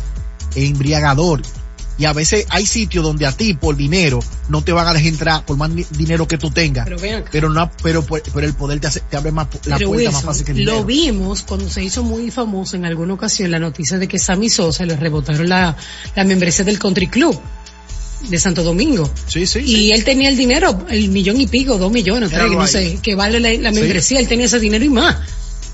es 0.56 0.70
embriagador. 0.70 1.42
Y 2.00 2.06
a 2.06 2.14
veces 2.14 2.46
hay 2.50 2.66
sitios 2.66 3.04
donde 3.04 3.26
a 3.26 3.32
ti, 3.32 3.56
por 3.56 3.76
dinero, 3.76 4.20
no 4.50 4.64
te 4.64 4.72
van 4.72 4.88
a 4.88 4.94
dejar 4.94 5.08
entrar 5.08 5.46
por 5.46 5.58
más 5.58 5.72
dinero 5.98 6.28
que 6.28 6.38
tú 6.38 6.52
tengas. 6.52 6.86
Pero 6.86 7.00
ven 7.00 7.16
acá. 7.16 7.30
Pero 7.32 7.50
no, 7.50 7.72
pero, 7.82 8.04
pero 8.06 8.46
el 8.46 8.54
poder 8.54 8.80
te, 8.80 8.88
hace- 8.88 9.00
te 9.02 9.18
abre 9.18 9.32
más 9.32 9.48
la 9.66 9.80
puerta 9.80 10.12
más 10.12 10.24
fácil 10.24 10.46
que 10.46 10.52
el 10.52 10.58
dinero. 10.60 10.78
lo 10.78 10.86
vimos 10.86 11.42
cuando 11.42 11.68
se 11.70 11.84
hizo 11.84 12.04
muy 12.04 12.30
famoso 12.30 12.76
en 12.76 12.86
alguna 12.86 13.16
ocasión 13.16 13.50
la 13.50 13.58
noticia 13.60 13.98
de 13.98 14.08
que 14.08 14.20
Sammy 14.20 14.50
Sosa 14.50 14.86
le 14.86 14.96
rebotaron 14.96 15.50
la, 15.50 15.76
la 16.16 16.24
membresía 16.24 16.64
del 16.66 16.78
Country 16.78 17.08
Club 17.08 17.40
de 18.30 18.40
Santo 18.40 18.64
Domingo. 18.64 19.10
Sí, 19.28 19.46
sí, 19.48 19.60
Y 19.60 19.66
sí. 19.76 19.92
él 19.92 20.04
tenía 20.04 20.30
el 20.30 20.38
dinero, 20.38 20.86
el 20.90 21.10
millón 21.10 21.40
y 21.42 21.48
pico, 21.48 21.78
dos 21.78 21.92
millones, 21.92 22.30
tres, 22.32 22.52
no 22.52 22.66
sé, 22.68 23.00
que 23.02 23.16
vale 23.16 23.40
la, 23.40 23.52
la 23.54 23.72
Sí. 23.74 23.80
membresía, 23.80 24.20
él 24.20 24.28
tenía 24.28 24.46
ese 24.46 24.60
dinero 24.60 24.84
y 24.86 24.90
más. 24.90 25.16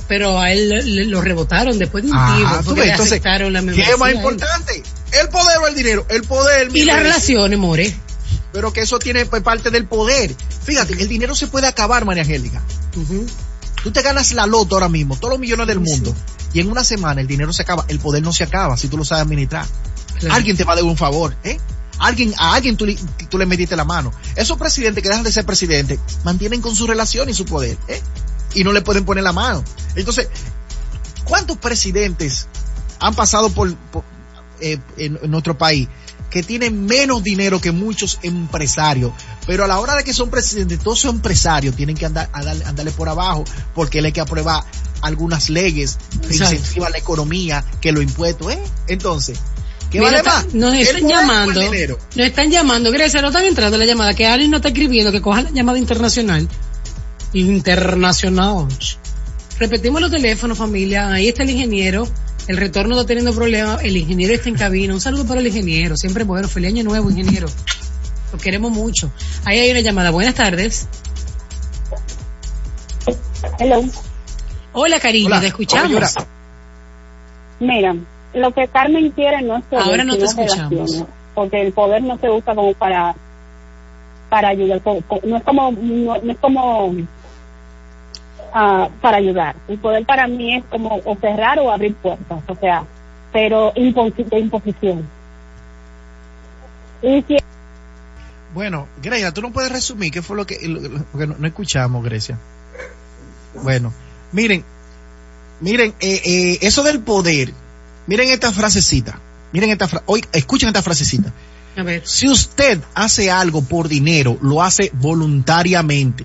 Pero 0.08 0.38
a 0.40 0.52
él 0.52 0.70
le- 0.70 0.84
le- 0.84 1.06
lo 1.06 1.22
rebotaron 1.22 1.80
después 1.80 2.04
de 2.04 2.12
un 2.12 2.18
Ah, 2.18 2.34
tiempo, 2.36 2.56
porque 2.66 2.82
le 2.82 2.92
entonces, 2.92 3.12
aceptaron 3.14 3.54
la 3.54 3.60
¿qué 3.62 3.66
membresía. 3.66 3.94
es 3.94 4.00
más 4.00 4.14
importante? 4.14 4.84
¿El 5.22 5.30
poder 5.30 5.58
o 5.60 5.68
el 5.68 5.76
dinero? 5.76 6.06
El 6.10 6.24
poder. 6.24 6.76
Y 6.76 6.86
las 6.86 6.98
relaciones, 7.04 7.60
more. 7.60 7.96
Pero 8.52 8.72
que 8.74 8.82
eso 8.82 9.00
tiene 9.00 9.26
pues, 9.26 9.42
parte 9.42 9.70
del 9.72 9.86
poder. 9.88 10.36
Fíjate, 10.64 10.94
el 11.02 11.08
dinero 11.08 11.36
se 11.36 11.48
puede 11.48 11.68
acabar, 11.68 12.06
María 12.06 12.24
Angélica. 12.24 12.62
Tú 13.84 13.92
te 13.92 14.02
ganas 14.02 14.32
la 14.34 14.46
loto 14.46 14.76
ahora 14.76 14.90
mismo, 14.90 15.16
todos 15.18 15.32
los 15.32 15.40
millones 15.40 15.68
del 15.68 15.80
mundo, 15.80 16.16
y 16.54 16.60
en 16.62 16.70
una 16.72 16.84
semana 16.86 17.20
el 17.20 17.28
dinero 17.28 17.52
se 17.52 17.64
acaba, 17.64 17.84
el 17.90 18.00
poder 18.00 18.24
no 18.24 18.32
se 18.32 18.44
acaba 18.46 18.78
si 18.78 18.88
tú 18.88 18.98
lo 18.98 19.04
sabes 19.04 19.24
administrar. 19.24 19.66
Claro. 20.20 20.36
Alguien 20.36 20.56
te 20.56 20.64
va 20.64 20.74
a 20.74 20.76
dar 20.78 20.86
un 20.86 20.96
favor, 20.96 21.36
¿eh? 21.44 21.58
Alguien, 22.00 22.34
a 22.38 22.54
alguien 22.54 22.78
tú, 22.78 22.86
le- 22.86 22.98
tú 23.30 23.38
le 23.38 23.46
metiste 23.46 23.76
la 23.76 23.84
mano. 23.84 24.14
Esos 24.36 24.58
presidentes 24.58 25.04
que 25.04 25.10
dejan 25.10 25.24
de 25.24 25.32
ser 25.34 25.46
presidentes 25.46 26.00
mantienen 26.24 26.62
con 26.62 26.76
su 26.76 26.88
relación 26.88 27.28
y 27.30 27.34
su 27.34 27.44
poder, 27.46 27.78
¿eh? 27.90 28.02
Y 28.54 28.64
no 28.64 28.72
le 28.72 28.82
pueden 28.82 29.04
poner 29.04 29.24
la 29.24 29.34
mano. 29.34 29.64
Entonces, 29.96 30.30
¿cuántos 31.26 31.58
presidentes 31.58 32.48
han 33.00 33.16
pasado 33.16 33.50
por, 33.50 33.76
por, 33.76 34.04
eh, 34.64 34.80
en, 34.98 35.20
en 35.22 35.32
nuestro 35.32 35.58
país 35.58 35.88
que 36.30 36.42
tienen 36.42 36.86
menos 36.86 37.24
dinero 37.24 37.62
que 37.62 37.72
muchos 37.72 38.20
empresarios? 38.24 39.12
Pero 39.46 39.66
a 39.66 39.68
la 39.68 39.80
hora 39.80 39.96
de 39.96 40.04
que 40.04 40.14
son 40.14 40.30
presidentes, 40.32 40.80
todos 40.80 41.00
esos 41.00 41.14
empresarios 41.14 41.76
tienen 41.76 41.96
que 41.96 42.06
andar, 42.06 42.30
a 42.34 42.44
darle, 42.44 42.66
andarle 42.66 42.92
por 42.92 43.08
abajo 43.08 43.44
porque 43.76 44.00
él 44.00 44.06
hay 44.06 44.12
que 44.12 44.22
aprobar 44.22 44.64
algunas 45.04 45.50
leyes 45.50 45.98
que 46.28 46.34
incentivan 46.34 46.94
la 46.94 46.98
economía, 46.98 47.64
que 47.82 47.92
los 47.92 48.04
impuestos, 48.04 48.52
¿eh? 48.54 48.60
Entonces, 48.88 49.38
¿qué 49.92 50.00
Mira, 50.00 50.12
vale 50.12 50.24
más? 50.24 50.54
Nos 50.54 50.74
¿El 50.74 50.82
están 50.82 51.08
llamando. 51.08 51.62
Nos 51.62 52.26
están 52.26 52.50
llamando. 52.50 52.92
Grecia, 52.92 53.22
no 53.22 53.28
están 53.28 53.46
entrando 53.46 53.78
la 53.78 53.86
llamada. 53.86 54.14
Que 54.14 54.26
alguien 54.26 54.50
no 54.50 54.58
está 54.58 54.70
escribiendo 54.70 55.12
que 55.12 55.22
coja 55.22 55.44
la 55.44 55.52
llamada 55.52 55.78
internacional. 55.78 56.48
Internacional. 57.34 58.68
Repetimos 59.60 60.02
los 60.02 60.10
teléfonos, 60.10 60.58
familia. 60.58 61.12
Ahí 61.12 61.28
está 61.28 61.44
el 61.44 61.50
ingeniero. 61.50 62.08
El 62.48 62.58
retorno 62.58 62.96
está 62.96 63.08
teniendo 63.08 63.34
problemas. 63.34 63.84
El 63.84 63.96
ingeniero 63.98 64.34
está 64.34 64.50
en 64.50 64.56
cabina. 64.56 64.94
Un 64.94 65.02
saludo 65.02 65.26
para 65.26 65.40
el 65.40 65.48
ingeniero. 65.48 65.96
Siempre 65.96 66.24
bueno. 66.24 66.48
Feliz 66.48 66.70
año 66.72 66.84
nuevo, 66.84 67.10
ingeniero. 67.10 67.48
Lo 68.32 68.38
queremos 68.40 68.72
mucho. 68.72 69.12
Ahí 69.46 69.60
hay 69.60 69.72
una 69.72 69.80
llamada. 69.82 70.10
Buenas 70.12 70.36
tardes. 70.36 70.88
Hello. 73.60 73.84
Hola, 74.74 75.00
cariño, 75.00 75.28
Hola. 75.28 75.42
te 75.42 75.48
escuchamos. 75.48 76.16
Hola. 76.16 76.28
Mira, 77.60 77.96
lo 78.34 78.54
que 78.54 78.68
Carmen 78.68 79.12
quiere 79.12 79.42
no 79.42 79.58
es 79.58 79.64
poder, 79.66 79.84
Ahora 79.86 80.04
no 80.04 80.18
te 80.18 80.26
escuchamos. 80.26 81.04
porque 81.36 81.62
el 81.62 81.72
poder 81.72 82.02
no 82.02 82.18
se 82.18 82.30
usa 82.30 82.56
como 82.56 82.74
para 82.74 83.16
para 84.30 84.50
ayudar, 84.50 84.82
no 85.24 85.38
es 85.38 85.44
como 85.44 85.72
no, 85.72 86.18
no 86.18 86.32
es 86.32 86.38
como 86.40 86.96
ah, 88.54 88.90
para 89.02 89.18
ayudar. 89.18 89.56
El 89.68 89.78
poder 89.80 90.06
para 90.06 90.28
mí 90.28 90.56
es 90.56 90.64
como 90.70 91.02
o 91.04 91.18
cerrar 91.20 91.60
o 91.60 91.72
abrir 91.72 91.96
puertas, 91.96 92.40
o 92.48 92.56
sea, 92.56 92.84
pero 93.32 93.74
de 93.76 94.40
imposición. 94.40 95.08
Y 97.02 97.22
si 97.28 97.38
Bueno, 98.54 98.88
Grecia, 99.02 99.32
tú 99.34 99.42
no 99.42 99.52
puedes 99.52 99.72
resumir 99.72 100.12
qué 100.12 100.22
fue 100.22 100.38
lo 100.38 100.46
que, 100.46 100.60
lo- 100.68 100.80
lo- 100.80 101.04
porque 101.06 101.28
no, 101.28 101.36
no 101.38 101.48
escuchamos, 101.48 102.04
Grecia. 102.04 102.38
Bueno, 103.62 103.92
miren, 104.32 104.64
miren, 105.60 105.94
eh, 106.00 106.22
eh, 106.24 106.58
eso 106.62 106.84
del 106.84 107.00
poder, 107.00 107.54
miren 108.08 108.30
esta 108.30 108.52
frasecita, 108.52 109.20
miren 109.52 109.72
esta 109.72 109.88
frase, 109.88 110.04
hoy 110.08 110.24
escuchen 110.32 110.70
esta 110.70 110.82
frasecita. 110.82 111.32
A 111.76 111.82
ver. 111.84 112.06
Si 112.06 112.30
usted 112.30 112.80
hace 112.94 113.32
algo 113.32 113.64
por 113.64 113.88
dinero, 113.88 114.38
lo 114.42 114.62
hace 114.62 114.92
voluntariamente. 114.94 116.24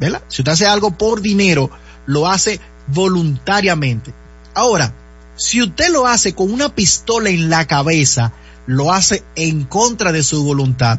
¿Verdad? 0.00 0.22
Si 0.28 0.42
usted 0.42 0.52
hace 0.52 0.66
algo 0.66 0.92
por 0.92 1.20
dinero, 1.20 1.70
lo 2.06 2.28
hace 2.28 2.60
voluntariamente. 2.86 4.12
Ahora, 4.54 4.92
si 5.36 5.62
usted 5.62 5.88
lo 5.90 6.06
hace 6.06 6.34
con 6.34 6.52
una 6.52 6.74
pistola 6.74 7.30
en 7.30 7.50
la 7.50 7.66
cabeza, 7.66 8.32
lo 8.66 8.92
hace 8.92 9.22
en 9.36 9.64
contra 9.64 10.12
de 10.12 10.22
su 10.22 10.44
voluntad. 10.44 10.98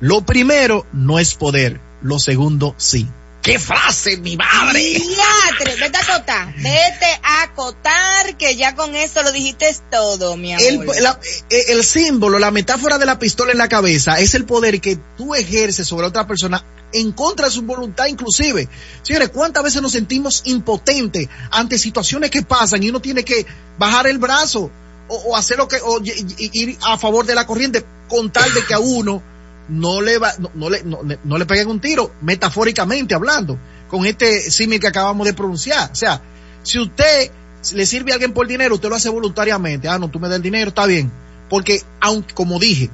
Lo 0.00 0.22
primero 0.22 0.86
no 0.92 1.18
es 1.18 1.34
poder, 1.34 1.80
lo 2.02 2.18
segundo 2.18 2.74
sí. 2.78 3.06
¡Qué 3.42 3.58
frase, 3.58 4.16
mi 4.18 4.36
madre! 4.36 4.80
Diatre, 4.80 5.76
vete 5.80 5.96
a 5.96 6.00
acotar, 6.02 6.54
vete 6.56 7.20
a 7.22 7.42
acotar 7.44 8.36
que 8.36 8.56
ya 8.56 8.74
con 8.74 8.94
eso 8.94 9.22
lo 9.22 9.32
dijiste 9.32 9.74
todo, 9.90 10.36
mi 10.36 10.52
amor. 10.52 10.66
El, 10.96 11.02
la- 11.02 11.18
eh, 11.48 11.64
el 11.68 11.84
símbolo, 11.84 12.38
la 12.38 12.50
metáfora 12.50 12.98
de 12.98 13.06
la 13.06 13.18
pistola 13.18 13.52
en 13.52 13.58
la 13.58 13.68
cabeza 13.68 14.18
es 14.18 14.34
el 14.34 14.44
poder 14.44 14.80
que 14.80 14.98
tú 15.16 15.34
ejerces 15.34 15.86
sobre 15.86 16.06
otra 16.06 16.26
persona 16.26 16.62
en 16.92 17.12
contra 17.12 17.46
de 17.46 17.52
su 17.52 17.62
voluntad 17.62 18.06
inclusive. 18.06 18.68
Señores, 19.02 19.30
¿cuántas 19.30 19.62
veces 19.62 19.82
nos 19.82 19.92
sentimos 19.92 20.42
impotentes 20.46 21.28
ante 21.50 21.78
situaciones 21.78 22.30
que 22.30 22.42
pasan 22.42 22.82
y 22.82 22.90
uno 22.90 23.00
tiene 23.00 23.24
que 23.24 23.46
bajar 23.78 24.06
el 24.06 24.18
brazo 24.18 24.70
o, 25.08 25.36
hacer 25.36 25.58
lo 25.58 25.68
que, 25.68 25.78
o 25.82 26.00
ir 26.02 26.78
a 26.82 26.98
favor 26.98 27.24
de 27.24 27.34
la 27.34 27.46
corriente 27.46 27.84
con 28.08 28.30
tal 28.30 28.52
de 28.52 28.64
que 28.64 28.74
a 28.74 28.78
uno 28.78 29.22
no 29.68 30.00
le 30.00 30.18
va, 30.18 30.32
no, 30.54 30.70
le, 30.70 30.82
no, 30.82 31.00
no 31.24 31.38
le 31.38 31.46
peguen 31.46 31.68
un 31.68 31.80
tiro, 31.80 32.12
metafóricamente 32.22 33.14
hablando, 33.14 33.58
con 33.88 34.06
este 34.06 34.50
símil 34.50 34.80
que 34.80 34.86
acabamos 34.86 35.26
de 35.26 35.34
pronunciar. 35.34 35.90
O 35.92 35.94
sea, 35.94 36.22
si 36.62 36.78
usted 36.78 37.30
le 37.74 37.86
sirve 37.86 38.12
a 38.12 38.14
alguien 38.14 38.32
por 38.32 38.46
dinero, 38.46 38.74
usted 38.74 38.88
lo 38.88 38.96
hace 38.96 39.08
voluntariamente. 39.08 39.88
Ah, 39.88 39.98
no, 39.98 40.10
tú 40.10 40.18
me 40.18 40.28
das 40.28 40.36
el 40.36 40.42
dinero, 40.42 40.68
está 40.68 40.86
bien. 40.86 41.10
Porque, 41.48 41.82
aunque, 42.00 42.34
como 42.34 42.58
dije, 42.58 42.90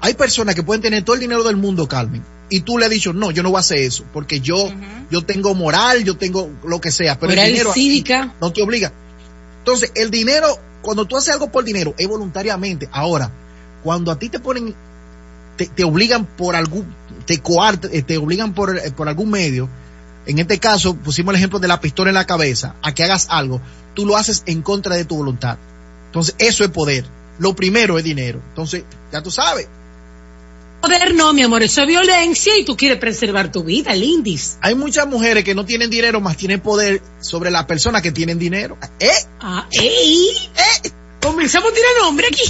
hay 0.00 0.14
personas 0.14 0.54
que 0.54 0.62
pueden 0.62 0.82
tener 0.82 1.02
todo 1.02 1.14
el 1.14 1.20
dinero 1.20 1.42
del 1.44 1.56
mundo, 1.56 1.88
Carmen, 1.88 2.22
y 2.48 2.60
tú 2.60 2.78
le 2.78 2.86
has 2.86 2.90
dicho, 2.90 3.12
no, 3.12 3.30
yo 3.30 3.42
no 3.42 3.50
voy 3.50 3.58
a 3.58 3.60
hacer 3.60 3.78
eso, 3.78 4.04
porque 4.12 4.40
yo, 4.40 4.72
yo 5.10 5.22
tengo 5.22 5.54
moral, 5.54 6.04
yo 6.04 6.16
tengo 6.16 6.50
lo 6.64 6.80
que 6.80 6.90
sea, 6.90 7.18
pero 7.18 7.30
Moral 7.32 7.46
el 7.46 7.52
dinero 7.52 7.72
cívica. 7.72 8.34
no 8.40 8.52
te 8.52 8.62
obliga. 8.62 8.92
Entonces, 9.58 9.90
el 9.94 10.10
dinero, 10.10 10.46
cuando 10.82 11.06
tú 11.06 11.16
haces 11.16 11.32
algo 11.32 11.50
por 11.50 11.64
dinero, 11.64 11.94
es 11.98 12.06
voluntariamente. 12.06 12.88
Ahora, 12.92 13.32
cuando 13.82 14.12
a 14.12 14.18
ti 14.18 14.28
te 14.28 14.38
ponen, 14.38 14.74
te, 15.56 15.66
te 15.66 15.82
obligan 15.82 16.24
por 16.24 16.54
algún, 16.54 16.86
te 17.24 17.40
coartan, 17.40 17.90
eh, 17.92 18.02
te 18.02 18.16
obligan 18.16 18.54
por, 18.54 18.78
eh, 18.78 18.92
por 18.92 19.08
algún 19.08 19.30
medio, 19.30 19.68
en 20.26 20.38
este 20.38 20.58
caso 20.58 20.94
pusimos 20.96 21.32
el 21.32 21.36
ejemplo 21.38 21.58
de 21.58 21.68
la 21.68 21.80
pistola 21.80 22.10
en 22.10 22.14
la 22.14 22.26
cabeza, 22.26 22.76
a 22.82 22.94
que 22.94 23.02
hagas 23.02 23.26
algo, 23.30 23.60
tú 23.94 24.06
lo 24.06 24.16
haces 24.16 24.44
en 24.46 24.62
contra 24.62 24.94
de 24.94 25.04
tu 25.04 25.16
voluntad. 25.16 25.58
Entonces, 26.06 26.34
eso 26.38 26.64
es 26.64 26.70
poder. 26.70 27.04
Lo 27.38 27.54
primero 27.54 27.98
es 27.98 28.04
dinero. 28.04 28.40
Entonces, 28.48 28.84
ya 29.12 29.22
tú 29.22 29.30
sabes. 29.30 29.68
Poder 30.86 31.14
no, 31.14 31.32
mi 31.32 31.42
amor, 31.42 31.62
eso 31.64 31.82
es 31.82 31.88
violencia 31.88 32.56
y 32.56 32.64
tú 32.64 32.76
quieres 32.76 32.98
preservar 32.98 33.50
tu 33.50 33.64
vida, 33.64 33.92
Lindis. 33.94 34.56
Hay 34.60 34.74
muchas 34.76 35.06
mujeres 35.06 35.42
que 35.42 35.54
no 35.54 35.64
tienen 35.66 35.90
dinero, 35.90 36.20
más 36.20 36.36
tienen 36.36 36.60
poder 36.60 37.02
sobre 37.20 37.50
las 37.50 37.64
personas 37.64 38.02
que 38.02 38.12
tienen 38.12 38.38
dinero. 38.38 38.78
¿Eh? 39.00 39.10
Ah, 39.40 39.66
¡Ey! 39.72 40.28
¡Eh! 40.56 40.90
Comenzamos 41.20 41.72
a 41.72 41.74
tirar 41.74 41.90
nombre 42.02 42.26
aquí. 42.28 42.44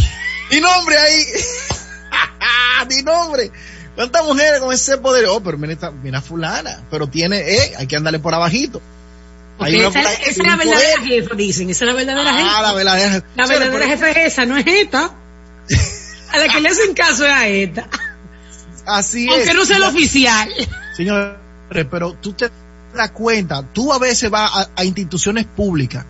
Mi 0.50 0.60
nombre 0.60 0.96
ahí. 0.98 1.24
Mi 2.90 3.02
nombre. 3.02 3.50
¿Cuántas 3.94 4.24
mujeres 4.24 4.60
con 4.60 4.72
ese 4.74 4.98
poder? 4.98 5.24
Oh, 5.30 5.42
pero 5.42 5.56
mira, 5.56 5.72
esta- 5.72 5.90
mira 5.90 6.20
fulana. 6.20 6.82
Pero 6.90 7.06
tiene, 7.06 7.38
eh, 7.40 7.72
hay 7.78 7.86
que 7.86 7.96
andarle 7.96 8.18
por 8.18 8.34
abajito. 8.34 8.82
Esa, 9.58 9.90
fulana 9.90 10.12
esa 10.12 10.22
que 10.22 10.30
es 10.30 10.36
la 10.38 10.56
verdadera 10.56 10.96
poder. 10.98 11.22
jefa, 11.22 11.34
dicen. 11.34 11.70
Esa 11.70 11.84
es 11.86 11.90
la 11.90 11.94
verdadera 11.96 12.34
jefa. 12.34 12.58
Ah, 12.58 12.62
la 12.62 12.72
verdadera. 12.74 13.24
La 13.34 13.46
Señores, 13.46 13.70
verdadera 13.72 13.86
jefa 13.96 14.10
es 14.10 14.32
esa, 14.32 14.44
no 14.44 14.58
es 14.58 14.66
esta. 14.66 15.14
A 16.32 16.38
la 16.38 16.48
que 16.52 16.60
le 16.60 16.68
hacen 16.68 16.92
caso 16.92 17.24
es 17.24 17.32
a 17.32 17.48
esta. 17.48 17.88
Así 18.86 19.28
Aunque 19.28 19.50
es. 19.50 19.54
no 19.54 19.64
sea 19.64 19.76
el 19.78 19.82
oficial. 19.84 20.48
Señores, 20.96 21.36
pero 21.90 22.14
tú 22.14 22.32
te 22.32 22.50
das 22.94 23.10
cuenta, 23.10 23.62
tú 23.72 23.92
a 23.92 23.98
veces 23.98 24.30
vas 24.30 24.50
a, 24.54 24.68
a 24.74 24.84
instituciones 24.84 25.44
públicas 25.44 26.04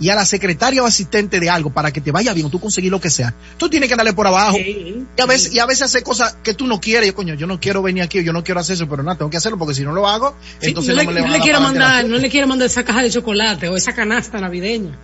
y 0.00 0.08
a 0.08 0.14
la 0.14 0.24
secretaria 0.24 0.82
o 0.82 0.86
asistente 0.86 1.38
de 1.38 1.50
algo 1.50 1.70
para 1.70 1.92
que 1.92 2.00
te 2.00 2.10
vaya 2.10 2.32
bien 2.32 2.46
o 2.46 2.50
tú 2.50 2.58
conseguir 2.58 2.90
lo 2.90 3.00
que 3.00 3.10
sea. 3.10 3.34
Tú 3.58 3.68
tienes 3.68 3.88
que 3.88 3.96
darle 3.96 4.14
por 4.14 4.26
abajo. 4.26 4.56
Sí. 4.56 5.04
Y 5.14 5.20
a 5.20 5.26
veces, 5.26 5.52
y 5.52 5.58
a 5.58 5.66
veces 5.66 5.82
hace 5.82 6.02
cosas 6.02 6.36
que 6.42 6.54
tú 6.54 6.66
no 6.66 6.80
quieres. 6.80 7.06
Yo, 7.08 7.14
coño, 7.14 7.34
yo 7.34 7.46
no 7.46 7.60
quiero 7.60 7.82
venir 7.82 8.02
aquí, 8.02 8.24
yo 8.24 8.32
no 8.32 8.42
quiero 8.42 8.60
hacer 8.60 8.74
eso, 8.76 8.88
pero 8.88 9.02
nada, 9.02 9.18
tengo 9.18 9.30
que 9.30 9.36
hacerlo 9.36 9.58
porque 9.58 9.74
si 9.74 9.82
no 9.82 9.92
lo 9.92 10.08
hago, 10.08 10.34
Sí, 10.58 10.68
entonces 10.68 10.96
no, 10.96 11.02
no, 11.02 11.10
le, 11.10 11.14
me 11.14 11.14
le 11.14 11.20
no 11.20 11.26
van 11.26 11.34
a 11.34 11.36
le 11.36 11.42
quiero 11.42 11.60
mandar, 11.60 12.04
no 12.06 12.16
le 12.16 12.30
quiero 12.30 12.46
mandar 12.46 12.66
esa 12.66 12.82
caja 12.82 13.02
de 13.02 13.10
chocolate 13.10 13.68
o 13.68 13.76
esa 13.76 13.94
canasta 13.94 14.40
navideña. 14.40 14.98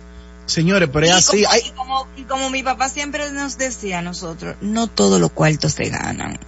Señores, 0.47 0.89
pero 0.91 1.05
es 1.05 1.11
y, 1.11 1.15
así. 1.15 1.43
como, 1.43 1.51
Hay, 1.51 1.61
y 1.61 1.71
como, 1.71 2.07
y 2.17 2.23
como 2.23 2.49
mi 2.49 2.63
papá 2.63 2.89
siempre 2.89 3.31
nos 3.31 3.59
decía 3.59 3.99
a 3.99 4.01
nosotros, 4.01 4.55
no 4.61 4.87
todos 4.87 5.21
los 5.21 5.31
cuartos 5.31 5.73
se 5.73 5.89
ganan. 5.89 6.39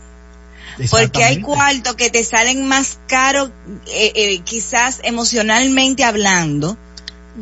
Porque 0.90 1.24
hay 1.24 1.42
cuartos 1.42 1.96
que 1.96 2.10
te 2.10 2.24
salen 2.24 2.68
más 2.68 3.00
caros, 3.08 3.50
eh, 3.88 4.12
eh, 4.16 4.40
quizás 4.40 5.02
emocionalmente 5.04 6.04
hablando, 6.04 6.78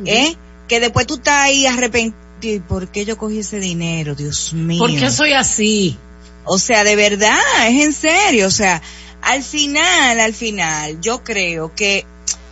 ¿eh? 0.06 0.36
Que 0.68 0.80
después 0.80 1.08
tú 1.08 1.16
estás 1.16 1.44
ahí 1.44 1.66
arrepentido. 1.66 2.28
¿Y 2.42 2.60
¿Por 2.60 2.92
qué 2.92 3.04
yo 3.04 3.18
cogí 3.18 3.40
ese 3.40 3.60
dinero? 3.60 4.14
Dios 4.14 4.54
mío. 4.54 4.80
¿Por 4.80 4.96
qué 4.96 5.10
soy 5.10 5.34
así? 5.34 5.98
O 6.44 6.60
sea, 6.60 6.84
de 6.84 6.96
verdad, 6.96 7.40
es 7.68 7.84
en 7.84 7.94
serio. 7.94 8.48
O 8.48 8.52
sea, 8.52 8.82
al 9.22 9.44
final, 9.44 10.20
al 10.20 10.34
final, 10.34 11.02
yo 11.02 11.24
creo 11.24 11.74
que 11.74 12.06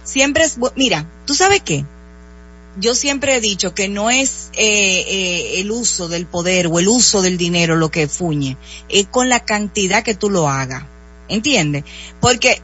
siempre 0.03 0.43
es, 0.43 0.57
mira, 0.75 1.09
¿tú 1.25 1.35
sabes 1.35 1.61
qué? 1.61 1.85
Yo 2.77 2.93
siempre 2.95 3.35
he 3.35 3.41
dicho 3.41 3.73
que 3.73 3.87
no 3.87 4.09
es 4.09 4.49
eh, 4.53 5.05
eh, 5.07 5.61
el 5.61 5.71
uso 5.71 6.07
del 6.07 6.25
poder 6.25 6.67
o 6.67 6.79
el 6.79 6.87
uso 6.87 7.21
del 7.21 7.37
dinero 7.37 7.75
lo 7.77 7.89
que 7.89 8.07
fuñe, 8.07 8.57
es 8.89 9.07
con 9.07 9.29
la 9.29 9.45
cantidad 9.45 10.03
que 10.03 10.15
tú 10.15 10.29
lo 10.29 10.49
hagas. 10.49 10.83
¿Entiendes? 11.29 11.83
Porque 12.19 12.61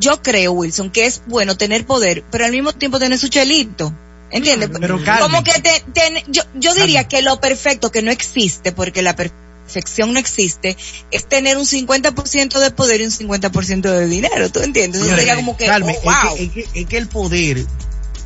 yo 0.00 0.20
creo, 0.22 0.52
Wilson, 0.52 0.90
que 0.90 1.06
es 1.06 1.22
bueno 1.26 1.56
tener 1.56 1.86
poder, 1.86 2.24
pero 2.30 2.44
al 2.44 2.52
mismo 2.52 2.72
tiempo 2.72 2.98
tener 2.98 3.18
su 3.18 3.28
chelito. 3.28 3.94
¿Entiendes? 4.30 4.70
Pero. 4.80 4.98
Como 5.20 5.44
que 5.44 5.52
te, 5.60 5.84
te- 5.92 6.24
yo, 6.28 6.42
yo 6.54 6.74
diría 6.74 7.06
que 7.06 7.20
lo 7.22 7.38
perfecto 7.40 7.92
que 7.92 8.02
no 8.02 8.10
existe, 8.10 8.72
porque 8.72 9.02
la 9.02 9.14
perfección 9.14 10.12
no 10.14 10.18
existe, 10.18 10.76
es 11.10 11.26
tener 11.26 11.56
un 11.58 11.66
50% 11.66 12.58
de 12.58 12.70
poder 12.70 13.00
y 13.02 13.04
un 13.04 13.10
50% 13.10 13.80
de 13.82 14.06
dinero, 14.08 14.50
¿tú 14.50 14.60
entiendes? 14.60 15.02
Sería 15.16 15.36
como 15.36 15.56
que, 15.56 15.66
oh, 15.96 16.00
wow. 16.04 16.36
es, 16.38 16.50
que, 16.50 16.62
es 16.62 16.68
que- 16.68 16.80
es 16.80 16.86
que 16.86 16.96
el 16.96 17.08
poder, 17.08 17.64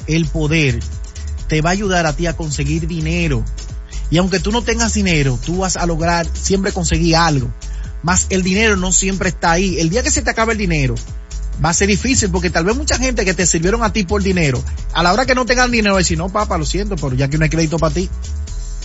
el 0.07 0.26
poder 0.26 0.78
te 1.49 1.61
va 1.61 1.71
a 1.71 1.73
ayudar 1.73 2.07
a 2.07 2.15
ti 2.15 2.27
a 2.27 2.37
conseguir 2.37 2.87
dinero. 2.87 3.45
Y 4.11 4.19
aunque 4.19 4.39
tú 4.41 4.53
no 4.53 4.63
tengas 4.63 4.95
dinero, 4.95 5.39
tú 5.45 5.59
vas 5.59 5.77
a 5.77 5.87
lograr 5.87 6.27
siempre 6.33 6.73
conseguir 6.73 7.17
algo. 7.17 7.53
Más 8.03 8.27
el 8.31 8.43
dinero 8.43 8.77
no 8.77 8.93
siempre 8.93 9.29
está 9.31 9.53
ahí. 9.53 9.79
El 9.81 9.91
día 9.91 10.03
que 10.03 10.11
se 10.11 10.23
te 10.23 10.31
acabe 10.31 10.53
el 10.53 10.59
dinero, 10.59 10.95
va 11.65 11.71
a 11.71 11.75
ser 11.75 11.89
difícil 11.89 12.31
porque 12.31 12.51
tal 12.51 12.65
vez 12.65 12.77
mucha 12.77 12.99
gente 12.99 13.25
que 13.25 13.35
te 13.35 13.47
sirvieron 13.47 13.83
a 13.83 13.93
ti 13.93 14.05
por 14.05 14.23
dinero, 14.23 14.63
a 14.93 15.03
la 15.03 15.13
hora 15.13 15.27
que 15.27 15.35
no 15.35 15.45
tengan 15.47 15.71
dinero, 15.71 15.95
va 15.95 15.99
a 15.99 16.03
decir, 16.03 16.19
no, 16.19 16.29
papá, 16.29 16.57
lo 16.59 16.65
siento, 16.67 16.95
pero 16.97 17.15
ya 17.15 17.29
que 17.29 17.39
no 17.39 17.45
hay 17.45 17.51
crédito 17.51 17.79
para 17.79 17.95
ti. 17.95 18.09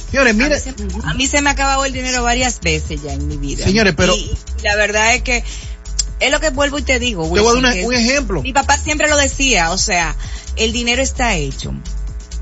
Señores, 0.09 0.33
A 0.33 0.37
mí, 0.37 0.43
mire, 0.43 0.59
se, 0.59 0.73
a 1.03 1.13
mí 1.13 1.27
se 1.27 1.41
me 1.41 1.49
ha 1.49 1.53
acabado 1.53 1.85
el 1.85 1.93
dinero 1.93 2.23
varias 2.23 2.59
veces 2.59 3.01
ya 3.03 3.13
en 3.13 3.27
mi 3.27 3.37
vida. 3.37 3.63
Señores, 3.65 3.93
pero- 3.95 4.15
Y, 4.15 4.31
la 4.63 4.75
verdad 4.75 5.13
es 5.15 5.21
que 5.21 5.43
es 6.19 6.31
lo 6.31 6.39
que 6.39 6.49
vuelvo 6.49 6.79
y 6.79 6.81
te 6.81 6.99
digo. 6.99 7.23
te 7.23 7.29
voy 7.29 7.39
a 7.39 7.43
dar 7.43 7.55
una- 7.57 7.85
un 7.85 7.93
ejemplo. 7.93 8.41
Mi 8.41 8.53
papá 8.53 8.77
siempre 8.77 9.07
lo 9.09 9.15
decía, 9.17 9.71
o 9.71 9.77
sea, 9.77 10.15
el 10.57 10.71
dinero 10.73 11.01
está 11.01 11.35
hecho. 11.35 11.73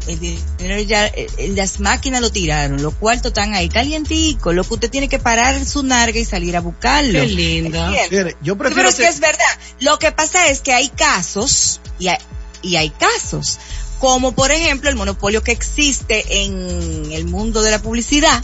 El 0.10 0.20
dinero 0.20 0.82
ya, 0.82 1.06
eh, 1.08 1.28
las 1.56 1.80
máquinas 1.80 2.20
lo 2.22 2.32
tiraron, 2.32 2.82
los 2.82 2.96
cuartos 2.96 3.28
están 3.28 3.54
ahí 3.54 3.70
calienticos, 3.70 4.56
lo 4.56 4.64
que 4.64 4.74
usted 4.74 4.90
tiene 4.90 5.08
que 5.08 5.20
parar 5.20 5.64
su 5.66 5.84
narga 5.84 6.20
y 6.20 6.26
salir 6.26 6.58
a 6.58 6.62
buscarlo. 6.62 7.20
Qué 7.20 7.28
linda. 7.28 7.92
Señores, 8.10 8.36
yo 8.42 8.58
prefiero 8.58 8.76
pero 8.76 8.90
es 8.90 8.96
que- 8.96 9.04
que 9.04 9.10
es 9.10 9.20
verdad. 9.20 9.60
Lo 9.82 10.00
que 10.00 10.12
pasa 10.12 10.48
es 10.50 10.62
que 10.62 10.74
hay 10.74 10.90
casos 10.90 11.80
y 12.00 12.08
hay, 12.08 12.18
y 12.64 12.76
hay 12.78 12.90
casos, 12.90 13.60
como 14.00 14.34
por 14.34 14.52
ejemplo 14.52 14.90
el 14.90 14.96
monopolio 14.96 15.44
que 15.44 15.52
existe 15.52 16.44
en 16.44 17.12
el 17.12 17.26
mundo 17.26 17.62
de 17.62 17.70
la 17.72 17.80
publicidad, 17.82 18.44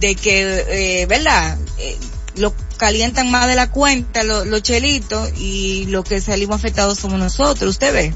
de 0.00 0.14
que, 0.16 1.02
eh, 1.02 1.06
¿verdad? 1.06 1.56
Eh, 1.78 1.96
lo 2.36 2.54
calientan 2.76 3.30
más 3.30 3.48
de 3.48 3.56
la 3.56 3.70
cuenta, 3.70 4.22
lo- 4.22 4.44
los 4.44 4.62
chelitos, 4.62 5.30
y 5.38 5.86
lo 5.86 6.04
que 6.04 6.20
salimos 6.20 6.56
afectados 6.56 6.98
somos 6.98 7.18
nosotros, 7.18 7.70
usted 7.70 7.92
ve. 7.92 8.14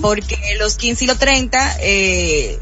Porque 0.00 0.36
los 0.58 0.76
15 0.76 1.04
y 1.04 1.06
los 1.06 1.18
30, 1.18 1.76
eh, 1.80 2.58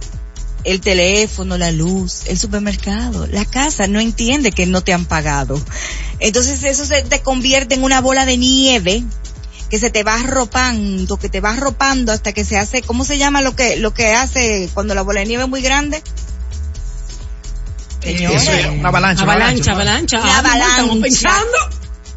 el 0.65 0.81
teléfono, 0.81 1.57
la 1.57 1.71
luz, 1.71 2.23
el 2.27 2.39
supermercado, 2.39 3.27
la 3.29 3.45
casa 3.45 3.87
no 3.87 4.01
entiende 4.01 4.51
que 4.53 4.67
no 4.67 4.83
te 4.83 4.93
han 4.93 5.05
pagado. 5.07 5.61
Entonces 6.19 6.63
eso 6.65 6.85
se 6.85 7.03
te 7.03 7.21
convierte 7.21 7.75
en 7.77 7.85
una 7.85 8.01
bola 8.01 8.27
de 8.27 8.37
nieve 8.37 9.05
que 9.71 9.79
se 9.79 9.91
te 9.91 10.03
va 10.03 10.15
arropando, 10.15 11.19
que 11.19 11.29
te 11.29 11.41
va 11.41 11.51
arropando 11.53 12.11
hasta 12.13 12.33
que 12.33 12.45
se 12.45 12.57
hace, 12.57 12.83
¿cómo 12.83 13.05
se 13.05 13.19
llama 13.19 13.43
lo 13.43 13.55
que, 13.55 13.77
lo 13.77 13.93
que 13.95 14.13
hace 14.15 14.69
cuando 14.75 14.95
la 14.95 15.03
bola 15.03 15.21
de 15.21 15.27
nieve 15.27 15.43
es 15.45 15.49
muy 15.49 15.61
grande? 15.63 16.03
Señores, 18.03 18.43
Eso 18.43 18.53
es 18.53 18.67
una 18.67 18.89
avalancha. 18.89 19.23
Avalancha, 19.25 19.73
avalancha. 19.73 20.21
Una 20.21 20.35
Ah, 20.35 20.39
amor, 20.39 20.53
Estamos 20.57 20.91
avalancha. 20.91 21.03
pensando. 21.03 21.59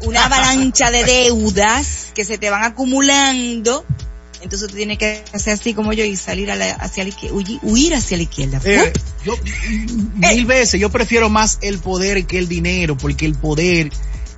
una 0.04 0.24
avalancha 0.24 0.90
de 0.90 1.04
deudas 1.04 1.86
que 2.14 2.24
se 2.24 2.38
te 2.38 2.50
van 2.50 2.64
acumulando. 2.64 3.84
Entonces 4.42 4.68
tú 4.68 4.76
tienes 4.76 4.98
que 4.98 5.22
hacer 5.32 5.54
así 5.54 5.72
como 5.74 5.92
yo 5.92 6.04
y 6.04 6.16
salir 6.16 6.50
a 6.50 6.56
la- 6.56 6.72
hacia 6.72 7.04
la 7.04 7.10
izquierda, 7.10 7.36
huir, 7.62 7.94
hacia 7.94 8.16
la 8.16 8.22
izquierda. 8.24 8.60
Eh, 8.64 8.92
yo, 9.24 9.34
mil 10.16 10.44
veces, 10.46 10.80
yo 10.80 10.90
prefiero 10.90 11.28
más 11.30 11.58
el 11.62 11.78
poder 11.78 12.26
que 12.26 12.38
el 12.38 12.48
dinero, 12.48 12.96
porque 12.96 13.24
el 13.26 13.34
poder 13.34 13.90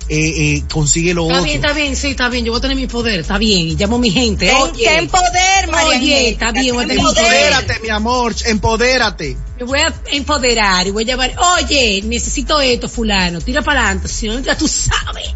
eh, 0.07 0.17
eh, 0.57 0.63
consigue 0.71 1.15
lo 1.15 1.23
Está 1.23 1.33
otro. 1.39 1.45
bien, 1.45 1.55
está 1.55 1.73
bien, 1.73 1.95
sí, 1.95 2.07
está 2.09 2.29
bien. 2.29 2.45
Yo 2.45 2.51
voy 2.51 2.59
a 2.59 2.61
tener 2.61 2.77
mi 2.77 2.85
poder, 2.85 3.21
está 3.21 3.39
bien. 3.39 3.61
Y 3.69 3.75
llamo 3.75 3.95
a 3.95 3.99
mi 3.99 4.11
gente. 4.11 4.45
Ten, 4.45 4.55
Oye, 4.57 4.85
ten 4.85 5.07
poder, 5.09 5.67
María 5.71 5.97
Oye, 5.97 6.29
está 6.29 6.51
bien, 6.51 6.75
voy 6.75 6.83
a 6.83 6.87
ten 6.87 6.97
tener 6.97 7.11
poder. 7.11 7.25
Empodérate, 7.25 7.79
mi 7.79 7.89
amor, 7.89 8.35
empodérate. 8.45 9.35
me 9.57 9.65
voy 9.65 9.79
a 9.79 9.91
empoderar 10.11 10.85
y 10.85 10.91
voy 10.91 11.03
a 11.05 11.07
llamar. 11.07 11.33
Oye, 11.57 12.03
necesito 12.05 12.61
esto, 12.61 12.87
fulano. 12.87 13.41
Tira 13.41 13.63
para 13.63 13.79
adelante. 13.81 14.07
Si 14.07 14.27
no, 14.27 14.37
ya 14.41 14.55
tú 14.55 14.67
sabes. 14.67 15.29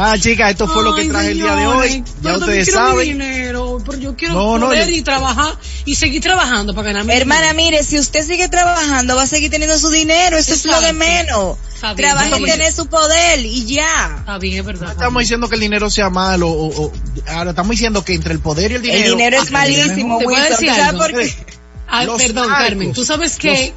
Ah, 0.00 0.16
chicas, 0.18 0.50
esto 0.52 0.68
fue 0.68 0.82
lo 0.84 0.94
que 0.94 1.02
Ay, 1.02 1.08
traje 1.08 1.30
el 1.32 1.38
día 1.38 1.54
de 1.54 1.60
señores, 1.62 1.90
hoy. 1.92 2.04
Ya 2.22 2.36
ustedes 2.36 2.72
saben. 2.72 3.08
dinero, 3.08 3.82
pero 3.84 3.98
yo 3.98 4.14
quiero 4.16 4.34
No, 4.34 4.58
no, 4.58 4.66
poder 4.66 4.88
yo- 4.88 4.96
y 4.96 5.02
trabajar 5.02 5.54
y 5.84 5.94
seguir 5.96 6.22
trabajando 6.22 6.74
para 6.74 6.88
ganarme. 6.88 7.16
Hermana, 7.16 7.52
dinero. 7.52 7.56
mire, 7.56 7.82
si 7.84 7.98
usted 7.98 8.24
sigue 8.26 8.48
trabajando, 8.48 9.16
va 9.16 9.22
a 9.22 9.26
seguir 9.26 9.50
teniendo 9.50 9.78
su 9.78 9.90
dinero, 9.90 10.36
eso 10.38 10.54
es 10.54 10.64
lo 10.66 10.80
de 10.80 10.92
menos. 10.92 11.56
Trabaja 11.96 12.38
y 12.38 12.44
tener 12.44 12.72
su 12.72 12.86
poder 12.86 13.40
y 13.40 13.64
ya. 13.66 14.16
Está 14.20 14.38
bien, 14.38 14.58
es 14.60 14.64
verdad. 14.64 14.86
No 14.86 14.92
estamos 14.92 15.20
diciendo 15.22 15.48
que 15.48 15.54
el 15.56 15.60
dinero 15.60 15.90
sea 15.90 16.10
malo, 16.10 16.48
o, 16.48 16.84
o- 16.86 16.92
ahora 17.28 17.50
estamos 17.50 17.70
diciendo 17.70 18.04
que 18.04 18.14
entre 18.14 18.32
el 18.34 18.40
poder 18.40 18.72
y 18.72 18.74
el 18.76 18.82
dinero. 18.82 19.04
El 19.04 19.10
dinero 19.12 19.42
es 19.42 19.50
malísimo, 19.52 20.18
Te 20.18 20.24
voy 20.24 20.34
a 20.36 20.38
Wilson. 20.38 20.50
decir 20.50 20.68
¿Tú 20.68 20.74
sabes 20.74 20.88
algo. 20.88 20.98
por 21.00 21.12
qué? 21.20 21.34
Ay, 21.90 22.06
Los 22.06 22.18
perdón, 22.22 22.48
narcos, 22.48 22.64
Carmen. 22.68 22.92
Tú 22.92 23.04
sabes 23.04 23.36
que. 23.36 23.72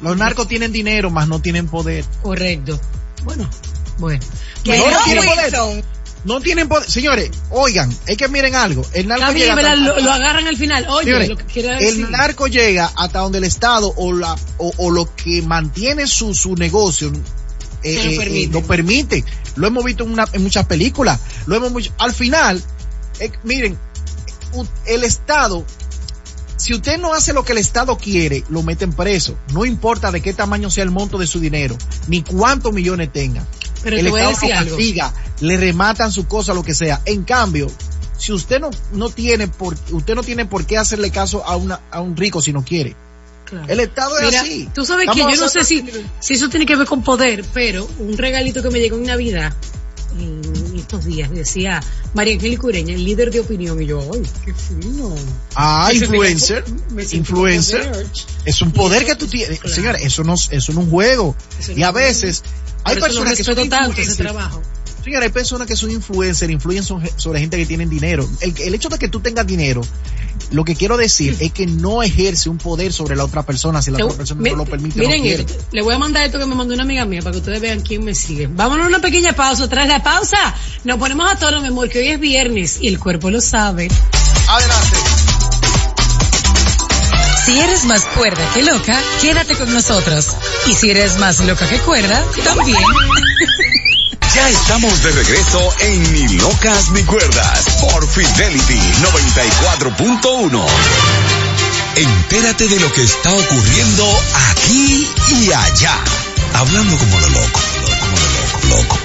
Los 0.00 0.16
narcos 0.16 0.48
tienen 0.48 0.72
dinero, 0.72 1.10
más 1.10 1.28
no 1.28 1.40
tienen 1.40 1.68
poder. 1.68 2.04
Correcto. 2.22 2.78
Bueno, 3.22 3.48
bueno. 3.98 4.24
Que 4.62 4.78
No, 4.78 4.84
no, 4.86 4.90
no 4.92 5.04
tiene 5.04 5.22
poder. 5.22 5.84
No 6.24 6.40
tienen 6.40 6.68
poder. 6.68 6.90
Señores, 6.90 7.30
oigan, 7.50 7.94
es 8.06 8.16
que 8.16 8.28
miren 8.28 8.54
algo. 8.54 8.82
El 8.94 9.08
narco 9.08 9.26
llega 9.40 9.54
Lo, 9.84 10.00
lo 10.00 10.12
agarran 10.12 10.46
al 10.46 10.56
final. 10.56 10.86
Oye, 10.88 11.04
Señores, 11.04 11.28
lo 11.28 11.36
que 11.36 11.44
decir. 11.62 12.04
el 12.04 12.10
narco 12.10 12.46
llega 12.46 12.90
hasta 12.96 13.18
donde 13.18 13.38
el 13.38 13.44
Estado 13.44 13.92
o, 13.96 14.12
la, 14.12 14.34
o, 14.56 14.72
o 14.78 14.90
lo 14.90 15.14
que 15.14 15.42
mantiene 15.42 16.06
su, 16.06 16.32
su 16.34 16.54
negocio 16.54 17.12
eh, 17.82 17.94
lo 17.94 18.00
eh, 18.10 18.14
eh, 18.14 18.18
permite. 18.18 18.52
lo 18.52 18.62
permite. 18.62 19.24
Lo 19.56 19.66
hemos 19.66 19.84
visto 19.84 20.04
en, 20.04 20.12
una- 20.12 20.28
en 20.32 20.42
muchas 20.42 20.64
películas. 20.64 21.20
Lo 21.46 21.56
hemos 21.56 21.90
al 21.98 22.14
final, 22.14 22.62
eh, 23.20 23.30
miren, 23.42 23.78
el 24.86 25.04
Estado, 25.04 25.64
si 26.56 26.72
usted 26.72 26.96
no 26.98 27.12
hace 27.12 27.34
lo 27.34 27.44
que 27.44 27.52
el 27.52 27.58
Estado 27.58 27.98
quiere, 27.98 28.44
lo 28.48 28.62
meten 28.62 28.92
preso. 28.94 29.36
No 29.52 29.66
importa 29.66 30.10
de 30.10 30.22
qué 30.22 30.32
tamaño 30.32 30.70
sea 30.70 30.84
el 30.84 30.90
monto 30.90 31.18
de 31.18 31.26
su 31.26 31.38
dinero, 31.38 31.76
ni 32.08 32.22
cuántos 32.22 32.72
millones 32.72 33.12
tenga. 33.12 33.44
Pero 33.84 33.96
el 33.98 34.04
te 34.04 34.10
voy 34.10 34.20
a 34.20 34.30
Estado 34.30 34.40
decir 34.40 34.50
lo 34.50 34.58
algo. 34.58 34.76
castiga, 34.76 35.14
le 35.40 35.56
rematan 35.56 36.10
su 36.10 36.26
cosa, 36.26 36.52
lo 36.54 36.64
que 36.64 36.74
sea. 36.74 37.00
En 37.04 37.22
cambio, 37.22 37.68
si 38.18 38.32
usted 38.32 38.60
no, 38.60 38.70
no 38.92 39.10
tiene 39.10 39.46
por, 39.48 39.76
usted 39.92 40.14
no 40.14 40.22
tiene 40.22 40.46
por 40.46 40.66
qué 40.66 40.78
hacerle 40.78 41.10
caso 41.10 41.44
a 41.44 41.56
una, 41.56 41.80
a 41.90 42.00
un 42.00 42.16
rico 42.16 42.40
si 42.42 42.52
no 42.52 42.64
quiere. 42.64 42.96
Claro. 43.44 43.66
El 43.68 43.80
Estado 43.80 44.18
es 44.18 44.26
Mira, 44.26 44.40
así. 44.40 44.68
tú 44.74 44.84
sabes 44.86 45.06
Estamos 45.06 45.30
que 45.30 45.36
yo 45.36 45.42
no 45.42 45.48
sé 45.50 45.64
si, 45.64 45.84
si 46.18 46.34
eso 46.34 46.48
tiene 46.48 46.64
que 46.64 46.76
ver 46.76 46.86
con 46.86 47.02
poder, 47.02 47.44
pero 47.52 47.86
un 47.98 48.16
regalito 48.16 48.62
que 48.62 48.70
me 48.70 48.80
llegó 48.80 48.96
en 48.96 49.04
Navidad, 49.04 49.52
en 50.18 50.76
estos 50.78 51.04
días, 51.04 51.30
decía 51.30 51.82
María 52.14 52.34
Angélica 52.34 52.66
Ureña, 52.66 52.94
el 52.94 53.04
líder 53.04 53.30
de 53.30 53.40
opinión, 53.40 53.80
y 53.82 53.86
yo, 53.86 54.00
¡ay, 54.14 54.22
qué 54.44 54.54
fino! 54.54 55.14
Ah, 55.54 55.90
influencer. 55.92 56.64
me 56.90 57.02
Influencer. 57.02 58.06
Es 58.44 58.62
un 58.62 58.72
poder 58.72 59.04
que 59.04 59.14
tú 59.16 59.26
tienes. 59.26 59.58
claro. 59.60 59.74
Señores, 59.74 60.02
eso 60.04 60.24
no, 60.24 60.34
eso 60.34 60.50
no 60.72 60.80
es 60.80 60.86
un 60.86 60.90
juego. 60.90 61.36
Eso 61.58 61.72
Y 61.72 61.82
a 61.82 61.88
no 61.88 61.92
veces, 61.94 62.42
hay 62.84 62.94
Por 62.96 63.08
personas 63.08 63.36
que 63.36 63.44
son 63.44 63.68
tanto 63.68 64.00
ese 64.00 64.14
trabajo. 64.16 64.62
Señores, 65.02 65.26
hay 65.26 65.32
personas 65.32 65.66
que 65.68 65.76
son 65.76 65.90
influencers, 65.90 66.50
influyen 66.50 66.82
sobre, 66.82 67.38
gente 67.40 67.58
que 67.58 67.66
tienen 67.66 67.90
dinero. 67.90 68.26
El, 68.40 68.54
el 68.58 68.74
hecho 68.74 68.88
de 68.88 68.98
que 68.98 69.06
tú 69.08 69.20
tengas 69.20 69.46
dinero, 69.46 69.82
lo 70.50 70.64
que 70.64 70.74
quiero 70.74 70.96
decir 70.96 71.36
es 71.40 71.52
que 71.52 71.66
no 71.66 72.02
ejerce 72.02 72.48
un 72.48 72.56
poder 72.56 72.90
sobre 72.90 73.14
la 73.14 73.24
otra 73.24 73.42
persona 73.42 73.82
si 73.82 73.90
la 73.90 74.02
otra 74.02 74.16
persona 74.16 74.40
mi- 74.40 74.48
no 74.50 74.56
lo 74.56 74.64
permite 74.64 74.98
Miren 74.98 75.22
no 75.22 75.28
esto, 75.28 75.54
le 75.72 75.82
voy 75.82 75.94
a 75.94 75.98
mandar 75.98 76.24
esto 76.24 76.38
que 76.38 76.46
me 76.46 76.54
mandó 76.54 76.72
una 76.72 76.84
amiga 76.84 77.04
mía 77.04 77.20
para 77.20 77.32
que 77.32 77.38
ustedes 77.40 77.60
vean 77.60 77.80
quién 77.82 78.02
me 78.02 78.14
sigue. 78.14 78.46
Vámonos 78.46 78.86
a 78.86 78.88
una 78.88 79.00
pequeña 79.00 79.34
pausa. 79.34 79.68
Tras 79.68 79.86
la 79.88 80.02
pausa, 80.02 80.38
nos 80.84 80.98
ponemos 80.98 81.30
a 81.30 81.38
tono, 81.38 81.60
mi 81.60 81.68
amor, 81.68 81.90
que 81.90 81.98
hoy 81.98 82.08
es 82.08 82.18
viernes 82.20 82.78
y 82.80 82.88
el 82.88 82.98
cuerpo 82.98 83.30
lo 83.30 83.42
sabe. 83.42 83.88
Adelante. 84.48 84.96
Si 87.44 87.60
eres 87.60 87.84
más 87.84 88.04
cuerda 88.16 88.42
que 88.54 88.62
loca, 88.62 88.98
quédate 89.20 89.54
con 89.56 89.72
nosotros. 89.72 90.28
Y 90.66 90.74
si 90.74 90.90
eres 90.90 91.18
más 91.18 91.40
loca 91.40 91.68
que 91.68 91.78
cuerda, 91.80 92.24
también. 92.42 92.78
Ya 94.34 94.48
estamos 94.48 95.00
de 95.04 95.12
regreso 95.12 95.74
en 95.78 96.12
Ni 96.12 96.28
Locas 96.38 96.90
Ni 96.90 97.04
Cuerdas 97.04 97.66
por 97.80 98.08
Fidelity 98.08 98.80
94.1. 99.60 100.66
Entérate 101.94 102.66
de 102.66 102.80
lo 102.80 102.92
que 102.92 103.04
está 103.04 103.32
ocurriendo 103.32 104.22
aquí 104.50 105.08
y 105.28 105.52
allá. 105.52 106.02
Hablando 106.54 106.98
como 106.98 107.20
lo 107.20 107.28
loco, 107.28 107.60
como 108.00 108.16
lo 108.18 108.76
loco, 108.76 108.82
loco. 108.82 109.03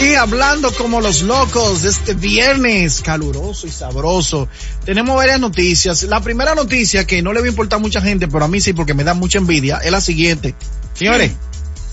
Y 0.00 0.14
hablando 0.14 0.72
como 0.74 1.00
los 1.00 1.22
locos 1.22 1.82
de 1.82 1.88
este 1.88 2.14
viernes 2.14 3.02
caluroso 3.02 3.66
y 3.66 3.70
sabroso, 3.70 4.48
tenemos 4.84 5.16
varias 5.16 5.40
noticias. 5.40 6.04
La 6.04 6.20
primera 6.20 6.54
noticia 6.54 7.04
que 7.04 7.20
no 7.20 7.32
le 7.32 7.40
va 7.40 7.46
a 7.46 7.48
importar 7.50 7.78
a 7.78 7.82
mucha 7.82 8.00
gente, 8.00 8.28
pero 8.28 8.44
a 8.44 8.48
mí 8.48 8.60
sí 8.60 8.72
porque 8.72 8.94
me 8.94 9.02
da 9.02 9.14
mucha 9.14 9.38
envidia, 9.38 9.78
es 9.78 9.90
la 9.90 10.00
siguiente. 10.00 10.54
Señores, 10.94 11.32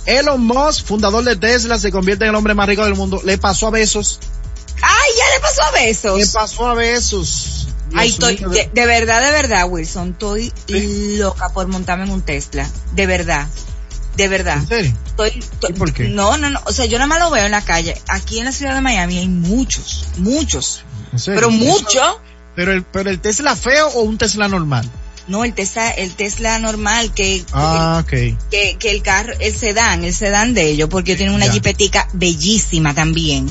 Elon 0.06 0.46
Musk, 0.46 0.86
fundador 0.86 1.24
de 1.24 1.36
Tesla, 1.36 1.80
se 1.80 1.92
convierte 1.92 2.26
en 2.26 2.30
el 2.30 2.36
hombre 2.36 2.54
más 2.54 2.68
rico 2.68 2.84
del 2.84 2.94
mundo. 2.96 3.22
Le 3.24 3.40
pasó 3.40 3.68
a 3.68 3.72
besos. 3.72 4.20
Ay, 4.82 5.12
ya 5.18 5.36
le 5.36 5.42
pasó 5.42 5.64
a 5.64 5.72
Le 5.72 5.88
besos. 5.88 6.34
pasó 6.34 6.68
a 6.68 6.74
besos. 6.76 7.68
Dios 7.90 8.02
Ay, 8.02 8.10
estoy, 8.10 8.36
de 8.38 8.86
verdad, 8.86 9.22
de 9.22 9.32
verdad, 9.32 9.68
Wilson, 9.68 10.12
estoy 10.12 10.52
loca 11.18 11.50
por 11.50 11.68
montarme 11.68 12.04
en 12.04 12.12
un 12.12 12.22
Tesla. 12.22 12.70
De 12.94 13.08
verdad. 13.08 13.48
De 14.18 14.28
verdad. 14.28 14.58
¿En 14.58 14.68
serio? 14.68 14.94
Estoy, 15.08 15.30
estoy- 15.40 15.70
¿Y 15.72 15.74
por 15.74 15.94
qué? 15.94 16.08
No, 16.10 16.38
no, 16.38 16.50
no. 16.50 16.60
O 16.66 16.72
sea, 16.74 16.86
yo 16.86 16.98
nada 16.98 17.08
más 17.08 17.20
lo 17.20 17.32
veo 17.32 17.46
en 17.46 17.52
la 17.52 17.62
calle. 17.62 18.00
Aquí 18.08 18.40
en 18.40 18.46
la 18.46 18.52
ciudad 18.52 18.74
de 18.76 18.82
Miami 18.82 19.18
hay 19.18 19.28
muchos, 19.28 20.06
muchos. 20.18 20.84
¿En 21.12 21.20
serio? 21.20 21.40
Pero 21.42 21.52
mucho. 21.52 22.22
Pero 22.56 22.72
el, 22.72 22.84
pero 22.84 23.10
el 23.10 23.20
Tesla 23.20 23.56
feo 23.56 23.88
o 23.90 24.02
un 24.02 24.18
Tesla 24.18 24.48
normal. 24.48 24.90
No, 25.28 25.44
el 25.44 25.54
Tesla, 25.54 25.90
el 25.90 26.14
Tesla 26.16 26.60
normal, 26.60 27.12
que, 27.14 27.44
Ah, 27.52 28.04
que, 28.08 28.38
que 28.78 28.92
el 28.92 29.02
carro, 29.02 29.34
el 29.40 29.56
sedán, 29.56 30.04
el 30.04 30.14
sedán 30.14 30.54
de 30.54 30.70
ellos, 30.70 30.88
porque 30.88 31.16
tienen 31.16 31.34
una 31.34 31.48
Ya. 31.48 31.54
jipetica 31.54 32.08
bellísima 32.14 32.94
también. 32.94 33.48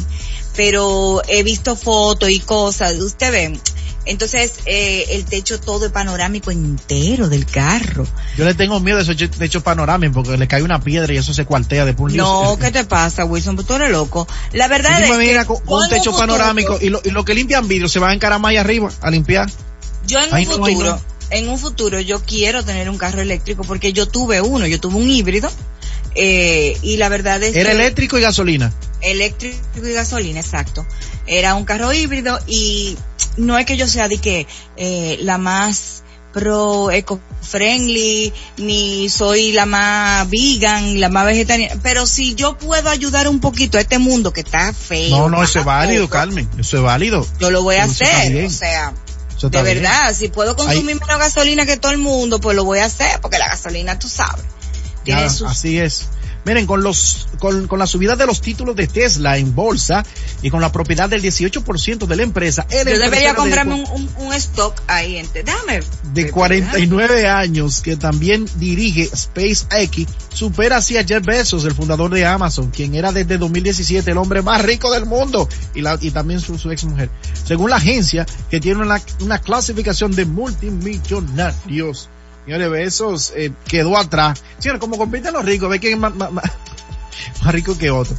Pero 0.56 1.22
he 1.28 1.42
visto 1.42 1.76
fotos 1.76 2.30
y 2.30 2.40
cosas, 2.40 2.94
usted 2.98 3.32
ve. 3.32 3.60
Entonces, 4.06 4.52
eh, 4.66 5.06
el 5.10 5.24
techo 5.24 5.58
todo 5.58 5.86
es 5.86 5.92
panorámico 5.92 6.50
entero 6.50 7.28
del 7.30 7.46
carro. 7.46 8.06
Yo 8.36 8.44
le 8.44 8.52
tengo 8.52 8.78
miedo 8.78 8.98
de 8.98 9.02
esos 9.02 9.16
techos 9.30 9.62
panorámicos 9.62 10.14
porque 10.14 10.36
le 10.36 10.46
cae 10.46 10.62
una 10.62 10.78
piedra 10.80 11.12
y 11.14 11.16
eso 11.16 11.32
se 11.32 11.46
cuartea 11.46 11.86
después 11.86 12.12
un. 12.12 12.18
No, 12.18 12.58
¿qué 12.60 12.70
te 12.70 12.84
pasa, 12.84 13.24
Wilson? 13.24 13.54
Pues 13.56 13.66
tú 13.66 13.74
eres 13.74 13.90
loco. 13.90 14.28
La 14.52 14.68
verdad 14.68 15.02
es 15.02 15.08
me 15.16 15.26
que 15.26 15.44
con, 15.46 15.56
un 15.66 15.88
techo 15.88 16.12
futuro- 16.12 16.18
panorámico 16.18 16.78
y 16.80 16.90
lo, 16.90 17.00
y 17.02 17.10
lo 17.10 17.24
que 17.24 17.34
limpian 17.34 17.66
vidrio 17.66 17.88
se 17.88 17.98
va 17.98 18.10
a 18.10 18.14
encaramar 18.14 18.50
ahí 18.50 18.58
arriba 18.58 18.90
a 19.00 19.10
limpiar. 19.10 19.50
Yo 20.06 20.20
en 20.20 20.34
un 20.34 20.44
no, 20.44 20.66
futuro, 20.66 20.90
no. 20.90 21.00
en 21.30 21.48
un 21.48 21.58
futuro 21.58 21.98
yo 21.98 22.20
quiero 22.26 22.62
tener 22.62 22.90
un 22.90 22.98
carro 22.98 23.22
eléctrico 23.22 23.62
porque 23.62 23.94
yo 23.94 24.06
tuve 24.06 24.42
uno, 24.42 24.66
yo 24.66 24.78
tuve 24.78 24.96
un 24.96 25.08
híbrido, 25.08 25.50
eh, 26.14 26.76
y 26.82 26.96
la 26.96 27.08
verdad 27.08 27.42
es 27.42 27.54
Era 27.56 27.70
que 27.70 27.76
eléctrico 27.76 28.18
y 28.18 28.22
gasolina. 28.22 28.72
eléctrico 29.00 29.58
y 29.86 29.92
gasolina, 29.92 30.40
exacto. 30.40 30.86
Era 31.26 31.54
un 31.54 31.64
carro 31.64 31.92
híbrido 31.92 32.38
y 32.46 32.96
no 33.36 33.58
es 33.58 33.66
que 33.66 33.76
yo 33.76 33.86
sea 33.88 34.08
de 34.08 34.18
que 34.18 34.46
eh, 34.76 35.18
la 35.22 35.38
más 35.38 36.02
pro 36.32 36.90
eco-friendly, 36.90 38.32
ni 38.56 39.08
soy 39.08 39.52
la 39.52 39.66
más 39.66 40.28
vegan, 40.28 40.98
la 41.00 41.08
más 41.08 41.26
vegetariana, 41.26 41.78
pero 41.82 42.06
si 42.06 42.34
yo 42.34 42.58
puedo 42.58 42.90
ayudar 42.90 43.28
un 43.28 43.40
poquito 43.40 43.78
a 43.78 43.80
este 43.80 43.98
mundo 43.98 44.32
que 44.32 44.40
está 44.40 44.72
feo. 44.72 45.10
No, 45.16 45.28
no, 45.28 45.42
eso 45.44 45.60
es 45.60 45.64
válido, 45.64 46.02
poco, 46.04 46.12
Carmen. 46.14 46.48
Eso 46.58 46.78
es 46.78 46.82
válido. 46.82 47.26
Yo 47.38 47.50
lo 47.50 47.62
voy 47.62 47.76
a 47.76 47.84
Eso 47.84 48.04
hacer, 48.04 48.46
o 48.46 48.50
sea, 48.50 48.92
de 49.42 49.48
bien. 49.48 49.64
verdad, 49.64 50.12
si 50.14 50.28
puedo 50.28 50.56
consumir 50.56 50.96
menos 50.96 51.18
gasolina 51.18 51.66
que 51.66 51.76
todo 51.76 51.92
el 51.92 51.98
mundo, 51.98 52.40
pues 52.40 52.56
lo 52.56 52.64
voy 52.64 52.80
a 52.80 52.86
hacer, 52.86 53.20
porque 53.20 53.38
la 53.38 53.48
gasolina, 53.48 53.98
tú 53.98 54.08
sabes, 54.08 54.44
Ya, 55.04 55.24
así 55.26 55.78
es. 55.78 56.08
Miren, 56.46 56.66
con 56.66 56.82
los, 56.82 57.26
con, 57.38 57.66
con 57.68 57.78
la 57.78 57.86
subida 57.86 58.16
de 58.16 58.26
los 58.26 58.42
títulos 58.42 58.76
de 58.76 58.86
Tesla 58.86 59.38
en 59.38 59.54
bolsa 59.54 60.04
y 60.42 60.50
con 60.50 60.60
la 60.60 60.70
propiedad 60.70 61.08
del 61.08 61.22
18% 61.22 62.06
de 62.06 62.16
la 62.16 62.22
empresa, 62.22 62.66
Yo 62.70 62.84
debería 62.84 63.30
de- 63.30 63.34
comprarme 63.34 63.82
un, 63.90 64.10
un, 64.18 64.32
stock 64.34 64.78
ahí. 64.86 65.16
Ente. 65.16 65.42
Déjame. 65.42 65.80
de 66.12 66.30
49 66.30 67.28
años 67.28 67.80
que 67.80 67.96
también 67.96 68.46
dirige 68.56 69.06
SpaceX 69.16 70.06
supera 70.34 70.76
así 70.78 70.98
a 70.98 71.04
Jeff 71.04 71.24
Bezos, 71.24 71.64
el 71.64 71.74
fundador 71.74 72.10
de 72.12 72.26
Amazon, 72.26 72.70
quien 72.70 72.94
era 72.94 73.10
desde 73.10 73.38
2017 73.38 74.10
el 74.10 74.18
hombre 74.18 74.42
más 74.42 74.60
rico 74.62 74.92
del 74.92 75.06
mundo 75.06 75.48
y, 75.74 75.80
la, 75.80 75.96
y 75.98 76.10
también 76.10 76.40
su, 76.40 76.58
su 76.58 76.70
ex 76.70 76.84
mujer. 76.84 77.08
Según 77.44 77.70
la 77.70 77.76
agencia 77.76 78.26
que 78.50 78.60
tiene 78.60 78.82
una, 78.82 79.00
una 79.20 79.38
clasificación 79.38 80.12
de 80.14 80.26
multimillonarios. 80.26 82.10
Señores, 82.44 82.70
Bezos 82.70 83.32
eh, 83.36 83.52
quedó 83.66 83.96
atrás. 83.96 84.42
Señores, 84.58 84.80
como 84.80 84.96
compiten 84.98 85.32
los 85.32 85.44
ricos, 85.44 85.68
ve 85.70 85.80
quién 85.80 85.94
es 85.94 85.98
más, 85.98 86.14
más- 86.14 86.32
más- 86.32 86.44
rico 87.52 87.76
que 87.78 87.90
otro. 87.90 88.16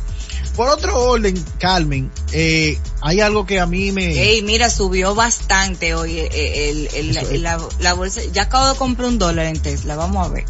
Por 0.56 0.70
otro 0.70 0.98
orden, 0.98 1.36
Carmen, 1.60 2.10
eh, 2.32 2.80
hay 3.02 3.20
algo 3.20 3.46
que 3.46 3.60
a 3.60 3.66
mí 3.66 3.92
me... 3.92 4.08
Ey, 4.22 4.42
mira, 4.42 4.70
subió 4.70 5.14
bastante 5.14 5.94
hoy 5.96 6.18
eh, 6.20 6.70
el, 6.70 6.88
el- 6.94 7.18
el- 7.18 7.36
es. 7.36 7.42
la, 7.42 7.60
la 7.80 7.94
bolsa. 7.94 8.22
Ya 8.32 8.44
acabo 8.44 8.70
de 8.72 8.76
comprar 8.78 9.10
un 9.10 9.18
dólar 9.20 9.48
en 9.48 9.60
Tesla, 9.60 9.98
vamos 9.98 10.26
a 10.26 10.30
ver. 10.32 10.46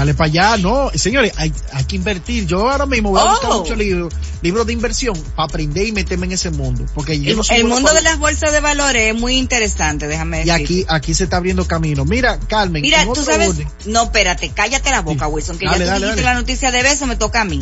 Dale 0.00 0.14
para 0.14 0.28
allá, 0.28 0.56
no, 0.56 0.90
señores, 0.94 1.30
hay, 1.36 1.52
hay 1.74 1.84
que 1.84 1.94
invertir. 1.96 2.46
Yo 2.46 2.70
ahora 2.70 2.86
mismo 2.86 3.10
voy 3.10 3.20
a 3.20 3.32
buscar 3.32 3.50
muchos 3.52 3.76
libros, 3.76 4.14
libros 4.40 4.66
de 4.66 4.72
inversión 4.72 5.14
para 5.36 5.44
aprender 5.44 5.86
y 5.86 5.92
meterme 5.92 6.24
en 6.24 6.32
ese 6.32 6.48
mundo. 6.48 6.86
Porque 6.94 7.20
yo 7.20 7.32
El, 7.32 7.36
no 7.36 7.42
el 7.50 7.64
mundo 7.64 7.82
para- 7.88 7.98
de 7.98 8.02
las 8.04 8.18
bolsas 8.18 8.50
de 8.50 8.60
valores 8.60 9.14
es 9.14 9.20
muy 9.20 9.36
interesante, 9.36 10.06
déjame 10.08 10.38
Y 10.40 10.44
decir. 10.46 10.52
aquí, 10.64 10.86
aquí 10.88 11.12
se 11.12 11.24
está 11.24 11.36
abriendo 11.36 11.66
camino. 11.66 12.06
Mira, 12.06 12.40
Carmen, 12.48 12.80
Mira, 12.80 13.04
tú 13.12 13.22
sabes, 13.22 13.50
orden- 13.50 13.68
no, 13.84 14.04
espérate, 14.04 14.50
cállate 14.54 14.90
la 14.90 15.02
boca, 15.02 15.26
Sí. 15.26 15.32
Wilson, 15.32 15.58
que 15.58 15.66
Dale, 15.66 15.78
ya 15.80 15.84
tú 15.84 15.90
dale, 15.90 16.06
dijiste 16.06 16.22
dale. 16.22 16.34
la 16.34 16.40
noticia 16.40 16.70
de 16.70 16.82
beso, 16.82 17.06
me 17.06 17.16
toca 17.16 17.42
a 17.42 17.44
mí. 17.44 17.60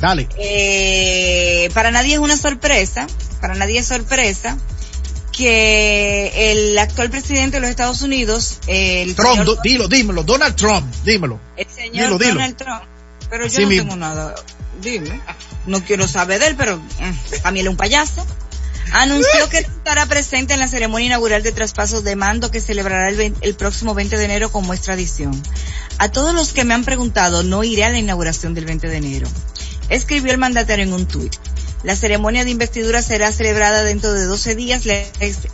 dale. 0.00 0.28
Eh, 0.38 1.70
para 1.74 1.90
nadie 1.90 2.14
es 2.14 2.20
una 2.20 2.36
sorpresa, 2.36 3.08
para 3.40 3.54
nadie 3.56 3.80
es 3.80 3.86
sorpresa 3.88 4.56
que 5.40 6.52
el 6.52 6.78
actual 6.78 7.10
presidente 7.10 7.56
de 7.56 7.60
los 7.62 7.70
Estados 7.70 8.02
Unidos, 8.02 8.58
el 8.66 9.14
Trump, 9.14 9.30
señor, 9.38 9.46
do- 9.46 9.58
dilo, 9.62 9.88
dímelo, 9.88 10.22
Donald 10.22 10.54
Trump, 10.54 10.86
dímelo. 11.04 11.40
el 11.56 11.66
señor 11.66 11.92
dilo, 12.04 12.18
dilo. 12.18 12.34
Donald 12.34 12.56
Trump, 12.56 12.82
pero 13.30 13.46
yo 13.46 13.60
no 13.62 13.68
mismo. 13.68 13.84
tengo 13.84 13.96
nada, 13.96 14.34
dime, 14.82 15.20
no 15.66 15.82
quiero 15.84 16.06
saber 16.06 16.40
de 16.40 16.48
él, 16.48 16.56
pero 16.56 16.80
a 17.44 17.50
mí 17.50 17.60
él 17.60 17.66
es 17.66 17.70
un 17.70 17.76
payaso. 17.76 18.26
Anunció 18.92 19.48
que 19.50 19.58
estará 19.58 20.04
presente 20.06 20.52
en 20.54 20.58
la 20.60 20.66
ceremonia 20.66 21.06
inaugural 21.06 21.42
de 21.44 21.52
traspasos 21.52 22.02
de 22.02 22.16
mando 22.16 22.50
que 22.50 22.60
celebrará 22.60 23.08
el, 23.08 23.16
20 23.16 23.46
el 23.46 23.54
próximo 23.54 23.94
20 23.94 24.18
de 24.18 24.24
enero 24.24 24.50
como 24.52 24.74
es 24.74 24.80
tradición. 24.80 25.40
A 25.98 26.10
todos 26.10 26.34
los 26.34 26.52
que 26.52 26.64
me 26.64 26.74
han 26.74 26.84
preguntado, 26.84 27.42
no 27.44 27.62
iré 27.62 27.84
a 27.84 27.90
la 27.90 27.98
inauguración 27.98 28.52
del 28.52 28.64
20 28.66 28.88
de 28.88 28.96
enero. 28.96 29.28
Escribió 29.90 30.32
el 30.32 30.38
mandatario 30.38 30.84
en 30.84 30.92
un 30.92 31.06
tuit. 31.06 31.32
La 31.82 31.96
ceremonia 31.96 32.44
de 32.44 32.50
investidura 32.50 33.00
será 33.02 33.32
celebrada 33.32 33.82
dentro 33.82 34.12
de 34.12 34.24
12 34.24 34.54
días 34.54 34.82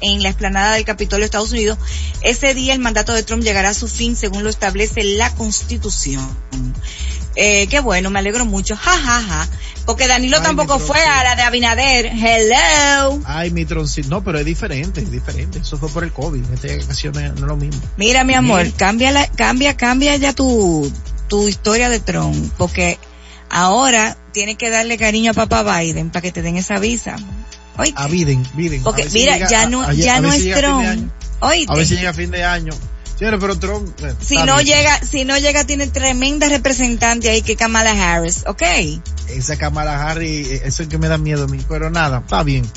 en 0.00 0.22
la 0.22 0.28
explanada 0.28 0.74
del 0.74 0.84
Capitolio 0.84 1.22
de 1.22 1.26
Estados 1.26 1.52
Unidos. 1.52 1.78
Ese 2.22 2.54
día 2.54 2.72
el 2.72 2.80
mandato 2.80 3.12
de 3.12 3.22
Trump 3.22 3.44
llegará 3.44 3.68
a 3.70 3.74
su 3.74 3.86
fin 3.86 4.16
según 4.16 4.42
lo 4.42 4.50
establece 4.50 5.04
la 5.04 5.32
Constitución. 5.34 6.26
Eh, 7.36 7.66
qué 7.68 7.80
bueno, 7.80 8.10
me 8.10 8.18
alegro 8.18 8.44
mucho. 8.44 8.76
Ja, 8.76 8.92
ja, 8.98 9.22
ja. 9.22 9.48
Porque 9.84 10.08
Danilo 10.08 10.38
Ay, 10.38 10.42
tampoco 10.42 10.78
fue 10.78 10.98
a 10.98 11.22
la 11.22 11.36
de 11.36 11.42
Abinader. 11.42 12.06
Hello. 12.06 13.20
Ay, 13.24 13.50
mi 13.50 13.64
troncito. 13.64 14.08
No, 14.08 14.24
pero 14.24 14.38
es 14.38 14.44
diferente, 14.44 15.02
es 15.02 15.10
diferente. 15.10 15.58
Eso 15.58 15.76
fue 15.76 15.88
por 15.90 16.02
el 16.02 16.12
COVID. 16.12 16.44
En 16.44 16.54
esta 16.54 16.84
ocasión 16.84 17.12
no 17.14 17.20
es 17.20 17.40
lo 17.40 17.56
mismo. 17.56 17.80
Mira, 17.96 18.24
mi 18.24 18.34
amor, 18.34 18.72
cambia, 18.72 19.12
la, 19.12 19.28
cambia, 19.28 19.76
cambia 19.76 20.16
ya 20.16 20.32
tu, 20.32 20.90
tu 21.28 21.46
historia 21.46 21.88
de 21.88 22.00
Trump, 22.00 22.52
porque 22.56 22.98
ahora 23.50 24.16
tiene 24.32 24.56
que 24.56 24.70
darle 24.70 24.98
cariño 24.98 25.30
a 25.32 25.34
papá 25.34 25.62
Biden 25.80 26.10
para 26.10 26.22
que 26.22 26.32
te 26.32 26.42
den 26.42 26.56
esa 26.56 26.78
visa. 26.78 27.16
Oye, 27.78 27.92
A 27.96 28.06
Biden, 28.06 28.42
Biden. 28.54 28.82
Porque 28.82 29.06
mira, 29.12 29.34
llega- 29.34 29.48
ya 29.48 29.68
no, 29.68 29.82
a- 29.82 29.92
ya 29.92 30.20
no 30.20 30.32
es 30.32 30.50
Trump. 30.54 31.10
A 31.40 31.74
ver 31.74 31.86
si 31.86 31.96
llega 31.96 32.10
a 32.10 32.14
fin 32.14 32.30
de 32.30 32.44
año. 32.44 32.72
Señores, 33.18 33.40
pero 33.40 33.58
Trump... 33.58 33.88
eh, 34.02 34.14
si 34.20 34.36
no 34.36 34.56
bien. 34.56 34.66
llega, 34.66 35.00
si 35.02 35.24
no 35.24 35.38
llega 35.38 35.64
tiene 35.64 35.86
tremenda 35.86 36.48
representante 36.50 37.30
ahí 37.30 37.40
que 37.40 37.56
Kamala 37.56 37.92
Harris, 37.92 38.44
¿ok? 38.46 38.62
esa 39.30 39.56
Kamala 39.56 40.02
Harris, 40.10 40.48
eh, 40.48 40.62
eso 40.66 40.82
es 40.82 40.88
que 40.90 40.98
me 40.98 41.08
da 41.08 41.16
miedo 41.16 41.44
a 41.44 41.46
mí, 41.46 41.58
pero 41.68 41.88
nada, 41.90 42.18
está 42.18 42.42
bien. 42.42 42.70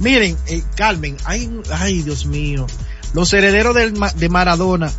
Miren, 0.00 0.36
eh, 0.46 0.62
Carmen, 0.76 1.16
ay, 1.24 1.50
ay, 1.72 2.02
Dios 2.02 2.26
mío, 2.26 2.66
los 3.14 3.32
herederos 3.32 3.74
del 3.74 3.94
de 4.16 4.28
Maradona 4.28 4.92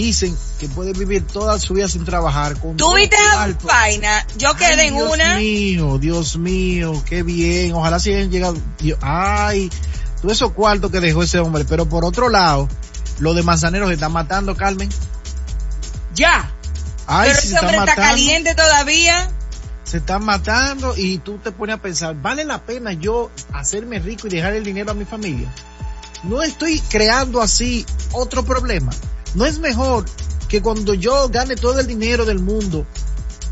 dicen 0.00 0.36
que 0.58 0.68
pueden 0.68 0.92
vivir 0.98 1.26
toda 1.26 1.58
su 1.58 1.74
vida 1.74 1.88
sin 1.88 2.04
trabajar. 2.04 2.58
Con 2.60 2.76
Tú 2.76 2.94
viste 2.94 3.16
alto. 3.36 3.66
vaina, 3.66 4.26
yo 4.36 4.50
Ay, 4.50 4.54
quedé 4.56 4.86
en 4.88 4.94
Dios 4.94 5.10
una. 5.12 5.36
mío, 5.36 5.98
Dios 5.98 6.36
mío, 6.38 7.02
qué 7.08 7.22
bien, 7.22 7.72
ojalá 7.74 7.98
si 7.98 8.12
hayan 8.12 8.30
llegado, 8.30 8.56
Dios- 8.78 8.98
ay, 9.02 9.70
todo 10.22 10.32
esos 10.32 10.52
cuartos 10.52 10.90
que 10.90 11.00
dejó 11.00 11.22
ese 11.22 11.38
hombre, 11.38 11.64
pero 11.64 11.88
por 11.88 12.04
otro 12.04 12.28
lado, 12.28 12.68
lo 13.18 13.34
de 13.34 13.42
Manzanero 13.42 13.86
se 13.88 13.94
está 13.94 14.08
matando, 14.08 14.54
Carmen. 14.56 14.88
Ya. 16.14 16.50
Ay, 17.06 17.28
Pero 17.30 17.40
si 17.42 17.48
se 17.48 17.54
ese 17.54 17.60
hombre 17.64 17.76
está 17.78 17.86
matando. 17.92 18.10
caliente 18.10 18.54
todavía. 18.54 19.30
se 19.84 19.98
están 19.98 20.24
matando 20.24 20.94
y 20.96 21.18
tú 21.18 21.38
te 21.38 21.52
pones 21.52 21.76
a 21.76 21.80
pensar, 21.80 22.16
¿vale 22.20 22.44
la 22.44 22.60
pena 22.62 22.92
yo 22.92 23.30
hacerme 23.52 24.00
rico 24.00 24.26
y 24.26 24.30
dejar 24.30 24.54
el 24.54 24.64
dinero 24.64 24.90
a 24.90 24.94
mi 24.94 25.04
familia? 25.04 25.48
No 26.24 26.42
estoy 26.42 26.80
creando 26.80 27.40
así 27.40 27.86
otro 28.10 28.44
problema. 28.44 28.90
No 29.36 29.46
es 29.46 29.58
mejor 29.60 30.04
que 30.48 30.62
cuando 30.62 30.94
yo 30.94 31.28
gane 31.28 31.54
todo 31.56 31.78
el 31.78 31.86
dinero 31.86 32.24
del 32.24 32.40
mundo 32.40 32.86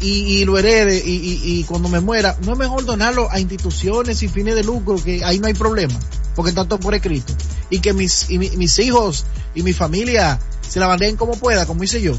y, 0.00 0.44
lo 0.44 0.58
herede 0.58 1.00
y, 1.04 1.64
cuando 1.64 1.88
me 1.88 2.00
muera, 2.00 2.36
no 2.42 2.52
es 2.52 2.58
mejor 2.58 2.84
donarlo 2.84 3.30
a 3.30 3.38
instituciones 3.40 4.18
sin 4.18 4.30
fines 4.30 4.54
de 4.54 4.62
lucro, 4.64 4.96
que 5.02 5.24
ahí 5.24 5.38
no 5.38 5.46
hay 5.46 5.54
problema, 5.54 5.94
porque 6.34 6.52
todo 6.52 6.78
por 6.80 6.94
escrito. 6.94 7.32
Y 7.70 7.78
que 7.80 7.92
mis, 7.92 8.28
mi- 8.28 8.50
mis 8.50 8.78
hijos 8.80 9.24
y 9.54 9.62
mi 9.62 9.72
familia 9.72 10.38
se 10.68 10.78
la 10.80 10.86
bandeen 10.88 11.16
como 11.16 11.34
pueda, 11.36 11.64
como 11.66 11.82
hice 11.84 12.02
yo. 12.02 12.18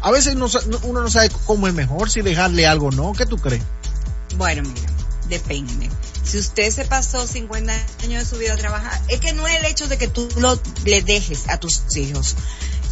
A 0.00 0.10
veces 0.10 0.34
no- 0.36 0.48
uno 0.84 1.02
no 1.02 1.10
sabe 1.10 1.30
cómo 1.46 1.66
es 1.68 1.74
mejor, 1.74 2.08
si 2.10 2.22
dejarle 2.22 2.66
algo 2.66 2.86
o 2.88 2.90
no. 2.92 3.12
¿Qué 3.12 3.26
tú 3.26 3.36
crees? 3.36 3.62
Bueno, 4.38 4.62
mira, 4.62 4.86
depende. 5.28 5.90
Si 6.22 6.38
usted 6.38 6.70
se 6.70 6.84
pasó 6.86 7.26
50 7.26 7.72
años 8.04 8.24
de 8.24 8.30
su 8.30 8.36
vida 8.40 8.54
a 8.54 8.56
trabajar, 8.56 9.00
es 9.08 9.20
que 9.20 9.32
no 9.32 9.46
es 9.46 9.56
el 9.56 9.64
hecho 9.66 9.86
de 9.88 9.98
que 9.98 10.08
tú 10.08 10.26
lo 10.38 10.58
le 10.84 11.02
dejes 11.02 11.48
a 11.48 11.58
tus 11.60 11.82
hijos, 11.96 12.34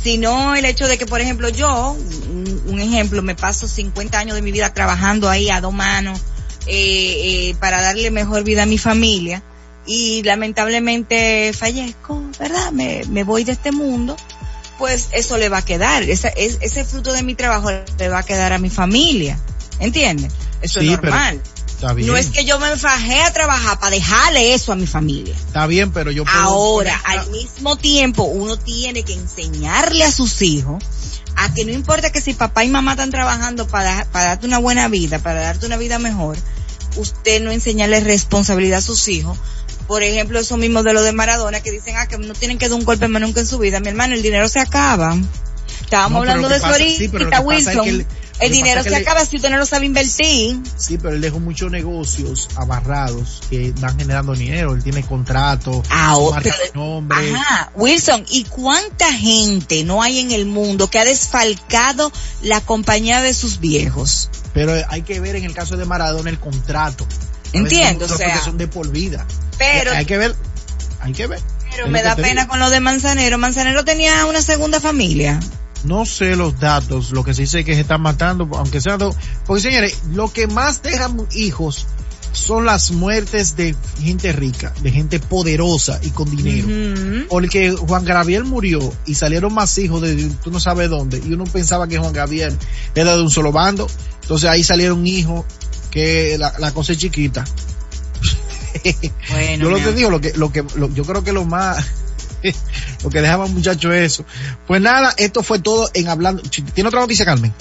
sino 0.05 0.55
el 0.55 0.65
hecho 0.67 0.87
de 0.87 0.99
que, 0.99 1.07
por 1.07 1.21
ejemplo, 1.21 1.49
yo, 1.49 1.93
un, 1.93 2.63
un 2.67 2.79
ejemplo, 2.79 3.23
me 3.23 3.35
paso 3.35 3.67
50 3.67 4.17
años 4.19 4.37
de 4.37 4.43
mi 4.43 4.53
vida 4.53 4.73
trabajando 4.73 5.29
ahí 5.31 5.49
a 5.51 5.61
dos 5.61 5.73
manos 5.73 6.21
eh, 6.67 7.49
eh, 7.51 7.57
para 7.59 7.81
darle 7.83 8.11
mejor 8.11 8.45
vida 8.45 8.63
a 8.63 8.67
mi 8.67 8.79
familia 8.79 9.43
y 9.87 10.23
lamentablemente 10.23 11.53
fallezco, 11.55 12.23
¿verdad? 12.39 12.71
Me, 12.73 13.03
me 13.09 13.25
voy 13.25 13.45
de 13.45 13.53
este 13.53 13.73
mundo, 13.73 14.17
pues 14.79 15.09
eso 15.13 15.37
le 15.39 15.49
va 15.49 15.59
a 15.59 15.65
quedar, 15.65 16.03
esa, 16.03 16.29
es, 16.29 16.59
ese 16.61 16.85
fruto 16.85 17.13
de 17.13 17.23
mi 17.23 17.35
trabajo 17.35 17.71
le 17.71 18.09
va 18.09 18.19
a 18.19 18.23
quedar 18.23 18.53
a 18.53 18.59
mi 18.59 18.71
familia, 18.71 19.39
¿entiendes? 19.81 20.33
Eso 20.63 20.81
Sí, 20.81 20.89
es 20.93 20.99
pero- 20.99 21.13
normal. 21.13 21.41
Está 21.85 21.95
bien. 21.95 22.09
No 22.09 22.17
es 22.17 22.29
que 22.31 22.47
yo 22.47 22.59
me 22.59 22.77
fajé 22.79 23.21
a 23.23 23.33
trabajar 23.33 23.79
para 23.79 23.95
dejarle 23.95 24.55
eso 24.55 24.73
a 24.73 24.75
mi 24.77 24.87
familia. 24.87 25.35
Está 25.35 25.67
bien, 25.67 25.93
pero 25.93 26.11
yo 26.11 26.25
puedo 26.25 26.37
Ahora, 26.39 26.99
poner- 27.05 27.21
al 27.21 27.31
mismo 27.31 27.77
tiempo, 27.77 28.23
uno 28.25 28.57
tiene 28.59 29.03
que 29.03 29.13
enseñarle 29.13 30.03
a 30.03 30.11
sus 30.11 30.41
hijos 30.41 30.83
a 31.37 31.53
que 31.53 31.65
no 31.67 31.73
importa 31.73 32.11
que 32.11 32.21
si 32.23 32.33
papá 32.33 32.65
y 32.65 32.69
mamá 32.71 32.93
están 32.93 33.11
trabajando 33.11 33.67
para, 33.67 34.07
para 34.13 34.29
darte 34.29 34.47
una 34.47 34.59
buena 34.59 34.89
vida, 34.89 35.19
para 35.19 35.41
darte 35.41 35.67
una 35.67 35.77
vida 35.77 35.99
mejor, 35.99 36.39
usted 36.97 37.43
no 37.43 37.51
enseñarle 37.51 38.01
responsabilidad 38.01 38.79
a 38.79 38.83
sus 38.83 39.07
hijos. 39.09 39.37
Por 39.87 40.03
ejemplo, 40.03 40.39
eso 40.41 40.57
mismo 40.57 40.83
de 40.83 40.95
lo 40.95 41.03
de 41.03 41.13
Maradona, 41.13 41.61
que 41.61 41.71
dicen, 41.71 41.97
ah, 41.99 42.07
que 42.07 42.17
no 42.17 42.33
tienen 42.33 42.57
que 42.57 42.69
dar 42.71 42.79
un 42.79 42.85
golpe 42.87 43.09
más 43.09 43.21
nunca 43.21 43.41
en 43.41 43.47
su 43.47 43.59
vida. 43.59 43.81
Mi 43.81 43.89
hermano, 43.89 44.15
el 44.15 44.23
dinero 44.23 44.49
se 44.49 44.61
acaba. 44.61 45.19
Estábamos 45.95 46.25
No, 46.27 46.33
hablando 46.33 46.49
de 46.49 46.57
ahorita, 46.57 46.77
sí, 46.77 47.05
es 47.05 47.41
Wilson. 47.45 47.85
que 47.85 48.07
el 48.41 48.51
dinero 48.51 48.83
se 48.83 48.97
acaba 48.97 49.25
si 49.25 49.37
usted 49.37 49.49
no 49.49 49.59
lo 49.59 49.65
sabe 49.65 49.87
invertir. 49.87 50.61
Sí, 50.77 50.99
pero 50.99 51.15
él 51.15 51.21
dejó 51.21 51.39
muchos 51.39 51.71
negocios 51.71 52.49
abarrados 52.57 53.43
que 53.49 53.73
van 53.79 53.97
generando 53.97 54.35
dinero. 54.35 54.75
Él 54.75 54.83
tiene 54.83 55.05
contratos, 55.05 55.87
pero- 56.43 56.57
nombre. 56.75 57.17
Ajá, 57.37 57.71
Wilson, 57.77 58.25
¿y 58.29 58.43
cuánta 58.45 59.13
gente 59.13 59.85
no 59.85 60.03
hay 60.03 60.19
en 60.19 60.33
el 60.33 60.47
mundo 60.47 60.91
que 60.91 60.99
ha 60.99 61.05
desfalcado 61.05 62.11
la 62.43 62.61
compañía 62.61 63.23
de 63.23 63.33
sus 63.33 63.61
viejos? 63.61 64.31
Pero 64.53 64.73
hay 64.89 65.03
que 65.03 65.21
ver 65.21 65.37
en 65.37 65.45
el 65.45 65.55
caso 65.55 65.77
de 65.77 65.85
Maradona 65.85 66.29
el 66.29 66.41
contrato. 66.41 67.07
Entiendo, 67.53 68.07
o 68.07 68.09
sea, 68.09 68.33
que 68.33 68.41
son 68.41 68.59
de 68.59 68.67
por 68.67 68.91
vida. 68.91 69.25
pero, 69.59 69.93
hay 69.93 70.07
que 70.07 70.19
ver, 70.19 70.35
hay 70.99 71.13
que 71.13 71.29
ver. 71.29 71.41
pero 71.71 71.87
me 71.87 72.03
da 72.03 72.17
pena 72.17 72.43
digo. 72.43 72.49
con 72.51 72.59
lo 72.59 72.69
de 72.71 72.81
Manzanero. 72.81 73.39
Manzanero 73.39 73.85
tenía 73.85 74.27
una 74.27 74.43
segunda 74.43 74.81
familia. 74.81 75.39
No 75.85 76.05
sé 76.07 76.35
los 76.37 76.59
datos, 76.59 77.11
lo 77.13 77.23
que 77.25 77.35
sí 77.35 77.47
sé 77.47 77.61
es 77.61 77.65
que 77.67 77.75
se 77.75 77.83
están 77.83 78.01
matando, 78.01 78.49
aunque 78.57 78.81
sea 78.81 78.97
dos. 78.97 79.15
Porque 79.47 79.63
señores, 79.63 79.99
lo 80.13 80.33
que 80.33 80.47
más 80.47 80.83
dejan 80.83 81.27
hijos 81.35 81.87
son 82.33 82.65
las 82.65 82.91
muertes 82.91 83.55
de 83.57 83.77
gente 84.03 84.33
rica, 84.33 84.73
de 84.83 84.91
gente 84.91 85.21
poderosa 85.21 86.01
y 86.03 86.11
con 86.11 86.29
dinero. 86.35 86.67
Porque 87.29 87.71
Juan 87.73 88.05
Gabriel 88.05 88.45
murió 88.45 88.81
y 89.07 89.15
salieron 89.15 89.55
más 89.55 89.77
hijos 89.79 90.03
de 90.03 90.31
tú 90.43 90.51
no 90.51 90.59
sabes 90.59 90.91
dónde. 90.91 91.23
Y 91.25 91.33
uno 91.33 91.45
pensaba 91.45 91.87
que 91.87 91.99
Juan 91.99 92.13
Gabriel 92.13 92.57
era 92.95 93.15
de 93.15 93.23
un 93.23 93.31
solo 93.31 93.53
bando. 93.53 93.87
Entonces 94.23 94.49
ahí 94.51 94.65
salieron 94.65 95.07
hijos 95.07 95.45
que 95.91 96.37
la, 96.39 96.53
la 96.59 96.73
cosa 96.75 96.93
es 96.93 96.99
chiquita. 96.99 97.45
Bueno, 99.31 99.65
yo 99.65 99.71
lo 99.71 99.77
que 99.77 99.93
digo, 99.93 100.11
lo 100.11 100.21
que, 100.21 100.33
lo 100.35 100.51
que, 100.53 100.65
lo- 100.77 100.93
yo 100.93 101.05
creo 101.05 101.23
que 101.23 101.33
lo 101.33 101.45
más, 101.45 101.85
lo 103.03 103.11
que 103.11 103.21
dejaba 103.21 103.47
muchacho 103.47 103.93
eso. 103.93 104.25
Pues 104.67 104.81
nada, 104.81 105.15
esto 105.17 105.43
fue 105.43 105.59
todo 105.59 105.91
en 105.95 106.09
hablando. 106.09 106.43
¿Tiene 106.43 106.89
otra 106.89 107.01
noticia, 107.01 107.25
Carmen? 107.25 107.53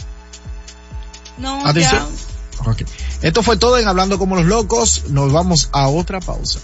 No, 1.37 1.65
Atención. 1.65 2.09
ya. 2.09 2.69
Ok. 2.69 2.83
Esto 3.21 3.41
fue 3.43 3.57
todo 3.57 3.77
en 3.77 3.87
Hablando 3.87 4.19
como 4.19 4.35
los 4.35 4.45
locos. 4.45 5.03
Nos 5.09 5.31
vamos 5.31 5.69
a 5.71 5.87
otra 5.87 6.19
pausa. 6.19 6.59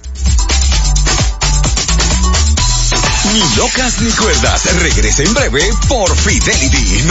Ni 3.34 3.56
locas 3.58 4.02
ni 4.02 4.12
cuerdas. 4.12 4.66
Regresa 4.82 5.24
en 5.24 5.34
breve 5.34 5.64
por 5.88 6.14
Fidelity 6.16 7.04
94.1. 7.04 7.10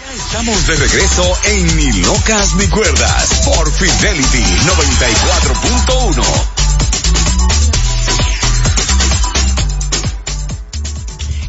Ya 0.00 0.12
estamos 0.12 0.66
de 0.66 0.76
regreso 0.76 1.36
en 1.44 1.76
Ni 1.76 1.92
locas 2.02 2.54
ni 2.56 2.66
cuerdas 2.68 3.42
por 3.44 3.70
Fidelity 3.72 4.42
94.1. 4.42 6.22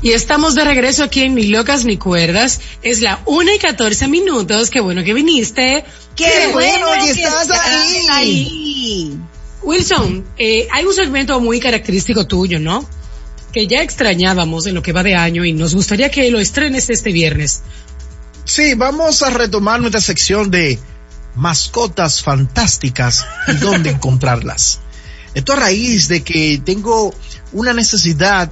Y 0.04 0.12
estamos 0.12 0.54
de 0.54 0.66
regreso 0.66 1.06
aquí 1.06 1.22
en 1.22 1.36
Ni 1.36 1.48
Locas 1.48 1.86
Ni 1.86 1.96
Cuerdas. 1.96 2.60
Es 2.82 3.00
la 3.00 3.22
una 3.26 3.56
y 3.56 3.58
14 3.58 4.10
minutos. 4.10 4.70
Qué 4.70 4.82
bueno 4.82 5.02
que 5.02 5.14
viniste. 5.14 5.86
Qué, 6.14 6.50
bueno, 6.52 6.88
que 7.02 7.14
que 7.14 7.24
estás 7.24 7.50
ahí. 7.50 8.08
ahí. 8.12 9.18
Wilson, 9.62 10.26
eh, 10.38 10.68
hay 10.74 10.84
un 10.84 10.94
segmento 10.94 11.40
muy 11.40 11.62
característico 11.62 12.28
tuyo, 12.28 12.60
¿no? 12.60 12.86
Que 13.54 13.66
ya 13.66 13.82
extrañábamos 13.82 14.68
en 14.68 14.76
lo 14.76 14.82
que 14.82 14.92
va 14.92 15.04
de 15.04 15.16
año 15.16 15.46
y 15.46 15.54
nos 15.54 15.74
gustaría 15.74 16.12
que 16.12 16.30
lo 16.30 16.40
estrenes 16.42 16.90
este 16.90 17.14
viernes. 17.14 17.64
Sí, 18.44 18.74
vamos 18.74 19.24
a 19.24 19.30
retomar 19.30 19.80
nuestra 19.80 20.02
sección 20.02 20.52
de 20.52 20.80
mascotas 21.36 22.22
fantásticas 22.22 23.26
y 23.48 23.54
dónde 23.54 23.90
encontrarlas. 23.92 24.82
Esto 25.34 25.54
a 25.54 25.56
raíz 25.56 26.10
de 26.10 26.24
que 26.24 26.62
tengo 26.64 27.16
una 27.54 27.72
necesidad 27.72 28.52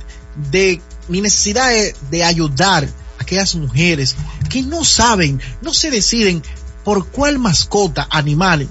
de, 0.49 0.80
mi 1.12 1.22
necesidad 1.22 1.70
de, 1.70 1.93
de 2.09 2.24
ayudar 2.24 2.86
a 2.86 3.22
aquellas 3.24 3.53
mujeres 3.55 4.16
que 4.49 4.64
no 4.64 4.84
saben, 4.84 5.39
no 5.62 5.74
se 5.74 5.91
deciden 5.91 6.41
por 6.84 7.07
cuál 7.09 7.38
mascota 7.38 8.07
animal 8.09 8.68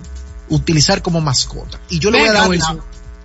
utilizar 0.49 1.03
como 1.03 1.21
mascota. 1.21 1.81
Y 1.91 1.99
yo 2.01 2.11
le 2.11 2.19
voy 2.21 2.29
a 2.29 2.33
dar 2.33 2.49
la- 2.51 2.79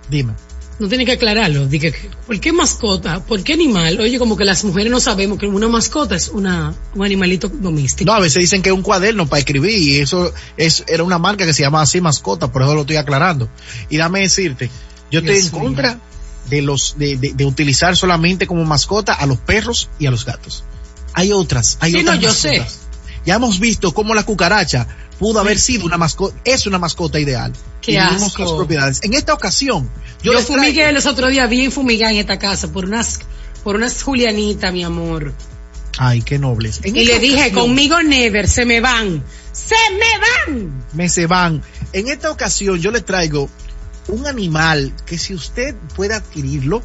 dime. 0.08 0.32
No 0.78 0.88
tiene 0.88 1.06
que 1.06 1.12
aclararlo. 1.12 1.66
Diga, 1.66 1.90
¿por 2.26 2.38
qué 2.38 2.52
mascota? 2.52 3.20
¿Por 3.24 3.42
qué 3.42 3.54
animal? 3.54 3.98
Oye, 3.98 4.18
como 4.18 4.36
que 4.36 4.44
las 4.44 4.62
mujeres 4.62 4.92
no 4.92 5.00
sabemos 5.00 5.38
que 5.38 5.46
una 5.46 5.68
mascota 5.68 6.14
es 6.14 6.28
una, 6.28 6.74
un 6.94 7.02
animalito 7.04 7.48
doméstico. 7.48 8.10
No, 8.10 8.14
a 8.16 8.20
veces 8.20 8.40
dicen 8.40 8.60
que 8.60 8.68
es 8.68 8.74
un 8.74 8.82
cuaderno 8.82 9.26
para 9.26 9.38
escribir 9.40 9.72
y 9.72 9.96
eso 10.00 10.34
es, 10.58 10.84
era 10.86 11.02
una 11.02 11.18
marca 11.18 11.46
que 11.46 11.54
se 11.54 11.62
llama 11.62 11.80
así 11.80 12.02
mascota, 12.02 12.52
por 12.52 12.60
eso 12.62 12.74
lo 12.74 12.82
estoy 12.82 12.96
aclarando. 12.96 13.48
Y 13.88 13.96
dame 13.96 14.20
decirte, 14.20 14.68
yo 15.10 15.20
estoy 15.20 15.36
Dios 15.36 15.46
en 15.46 15.52
mío. 15.54 15.62
contra 15.62 15.98
de 16.48 16.62
los, 16.62 16.96
de, 16.98 17.16
de- 17.16 17.32
de 17.34 17.44
utilizar 17.44 17.96
solamente 17.96 18.46
como 18.46 18.64
mascota 18.64 19.12
a 19.14 19.26
los 19.26 19.38
perros 19.38 19.88
y 19.98 20.06
a 20.06 20.10
los 20.10 20.24
gatos. 20.24 20.64
Hay 21.14 21.32
otras, 21.32 21.78
hay 21.80 21.92
Sí, 21.92 21.98
otras 22.00 22.16
no, 22.16 22.22
yo 22.22 22.28
mascotas. 22.28 22.78
Ya 23.24 23.34
hemos 23.36 23.58
visto 23.58 23.92
cómo 23.92 24.14
la 24.14 24.24
cucaracha 24.24 24.86
pudo 25.18 25.40
haber 25.40 25.58
sido 25.58 25.84
una 25.86 25.96
mascota, 25.96 26.36
es 26.44 26.66
una 26.66 26.78
mascota 26.78 27.18
ideal. 27.18 27.52
Qué 27.80 27.98
asco. 27.98 28.42
las 28.42 28.52
propiedades. 28.52 29.00
En 29.02 29.14
esta 29.14 29.32
ocasión, 29.34 29.88
yo, 30.22 30.32
Yo, 30.32 30.40
fumigué 30.40 30.82
traigo- 30.82 30.92
los 30.94 31.06
otros 31.06 31.30
días 31.30 31.48
bien 31.48 31.72
fumigada 31.72 32.12
en 32.12 32.18
esta 32.18 32.38
casa 32.38 32.68
por 32.72 32.84
unas, 32.84 33.20
por 33.64 33.76
unas 33.76 34.02
Julianitas, 34.02 34.72
mi 34.72 34.84
amor. 34.84 35.32
Ay, 35.98 36.20
qué 36.22 36.38
nobles. 36.38 36.80
En 36.82 36.94
Y 36.96 37.04
le 37.04 37.18
dije, 37.18 37.34
ocasión- 37.36 37.54
conmigo 37.60 38.02
never, 38.02 38.48
se 38.48 38.64
me 38.66 38.80
van. 38.80 39.22
¡Se 39.52 39.74
me 39.92 40.54
van! 40.58 40.84
me 40.92 41.08
se 41.08 41.26
van. 41.26 41.62
En 41.94 42.08
esta 42.08 42.30
ocasión 42.30 42.78
yo 42.80 42.90
le 42.90 43.00
traigo 43.00 43.48
un 44.08 44.26
animal 44.26 44.92
que 45.04 45.18
si 45.18 45.34
usted 45.34 45.74
puede 45.94 46.14
adquirirlo, 46.14 46.82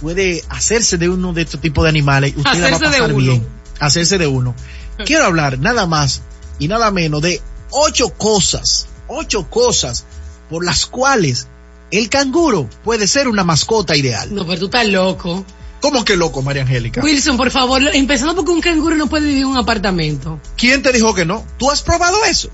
puede 0.00 0.42
hacerse 0.48 0.98
de 0.98 1.08
uno 1.08 1.32
de 1.32 1.42
estos 1.42 1.60
tipos 1.60 1.84
de 1.84 1.90
animales. 1.90 2.34
Usted 2.36 2.54
la 2.54 2.60
va 2.60 2.66
a 2.66 2.68
Hacerse 2.76 2.84
de 2.86 2.90
pasar 2.98 3.12
uno. 3.12 3.22
bien. 3.22 3.46
Hacerse 3.80 4.18
de 4.18 4.26
uno. 4.26 4.54
Quiero 5.06 5.24
hablar 5.24 5.58
nada 5.58 5.86
más 5.86 6.22
y 6.58 6.68
nada 6.68 6.90
menos 6.90 7.22
de 7.22 7.40
ocho 7.70 8.10
cosas, 8.10 8.86
ocho 9.08 9.48
cosas 9.50 10.04
por 10.50 10.64
las 10.64 10.86
cuales 10.86 11.48
el 11.90 12.08
canguro 12.08 12.68
puede 12.82 13.06
ser 13.06 13.28
una 13.28 13.44
mascota 13.44 13.96
ideal. 13.96 14.34
No, 14.34 14.46
pero 14.46 14.58
tú 14.60 14.64
estás 14.66 14.86
loco. 14.88 15.44
¿Cómo 15.80 16.04
que 16.04 16.16
loco, 16.16 16.40
María 16.42 16.62
Angélica? 16.62 17.02
Wilson, 17.02 17.36
por 17.36 17.50
favor, 17.50 17.82
empezando 17.92 18.34
porque 18.34 18.50
un 18.52 18.60
canguro 18.62 18.96
no 18.96 19.06
puede 19.06 19.26
vivir 19.26 19.42
en 19.42 19.48
un 19.48 19.58
apartamento. 19.58 20.40
¿Quién 20.56 20.82
te 20.82 20.92
dijo 20.92 21.14
que 21.14 21.26
no? 21.26 21.44
¿Tú 21.58 21.70
has 21.70 21.82
probado 21.82 22.24
eso? 22.24 22.48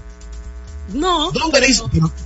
No. 0.93 1.31
¿Dónde 1.33 1.61
dice, 1.61 1.83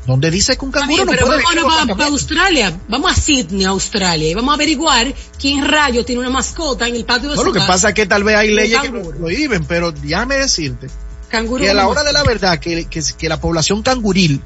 ¿dónde 0.06 0.30
dice 0.30 0.56
que 0.56 0.64
un 0.64 0.70
canguro 0.70 0.94
bien, 0.94 1.06
no 1.06 1.12
pero 1.12 1.26
puede 1.26 1.42
vamos 1.42 1.52
un 1.52 1.70
a, 1.70 1.74
apartamento? 1.74 2.04
Australia, 2.04 2.80
vamos 2.88 3.12
a 3.12 3.14
Sydney, 3.14 3.64
Australia, 3.64 4.30
y 4.30 4.34
vamos 4.34 4.50
a 4.50 4.54
averiguar 4.54 5.14
quién 5.38 5.64
rayo 5.64 6.04
tiene 6.04 6.20
una 6.20 6.30
mascota 6.30 6.88
en 6.88 6.96
el 6.96 7.04
patio 7.04 7.30
de 7.30 7.36
No, 7.36 7.42
su 7.42 7.48
lo 7.48 7.52
que 7.52 7.60
pasa 7.60 7.88
es 7.88 7.94
que 7.94 8.06
tal 8.06 8.24
vez 8.24 8.36
hay 8.36 8.54
leyes 8.54 8.80
que 8.80 8.88
lo 8.88 9.10
prohíben, 9.10 9.64
pero 9.64 9.92
déjame 9.92 10.36
decirte 10.36 10.88
Canguro 11.28 11.62
que 11.62 11.70
a 11.70 11.74
la 11.74 11.88
hora 11.88 12.04
de 12.04 12.12
la 12.12 12.22
verdad 12.22 12.58
que, 12.58 12.84
que, 12.84 13.02
que 13.16 13.28
la 13.28 13.40
población 13.40 13.82
canguril 13.82 14.40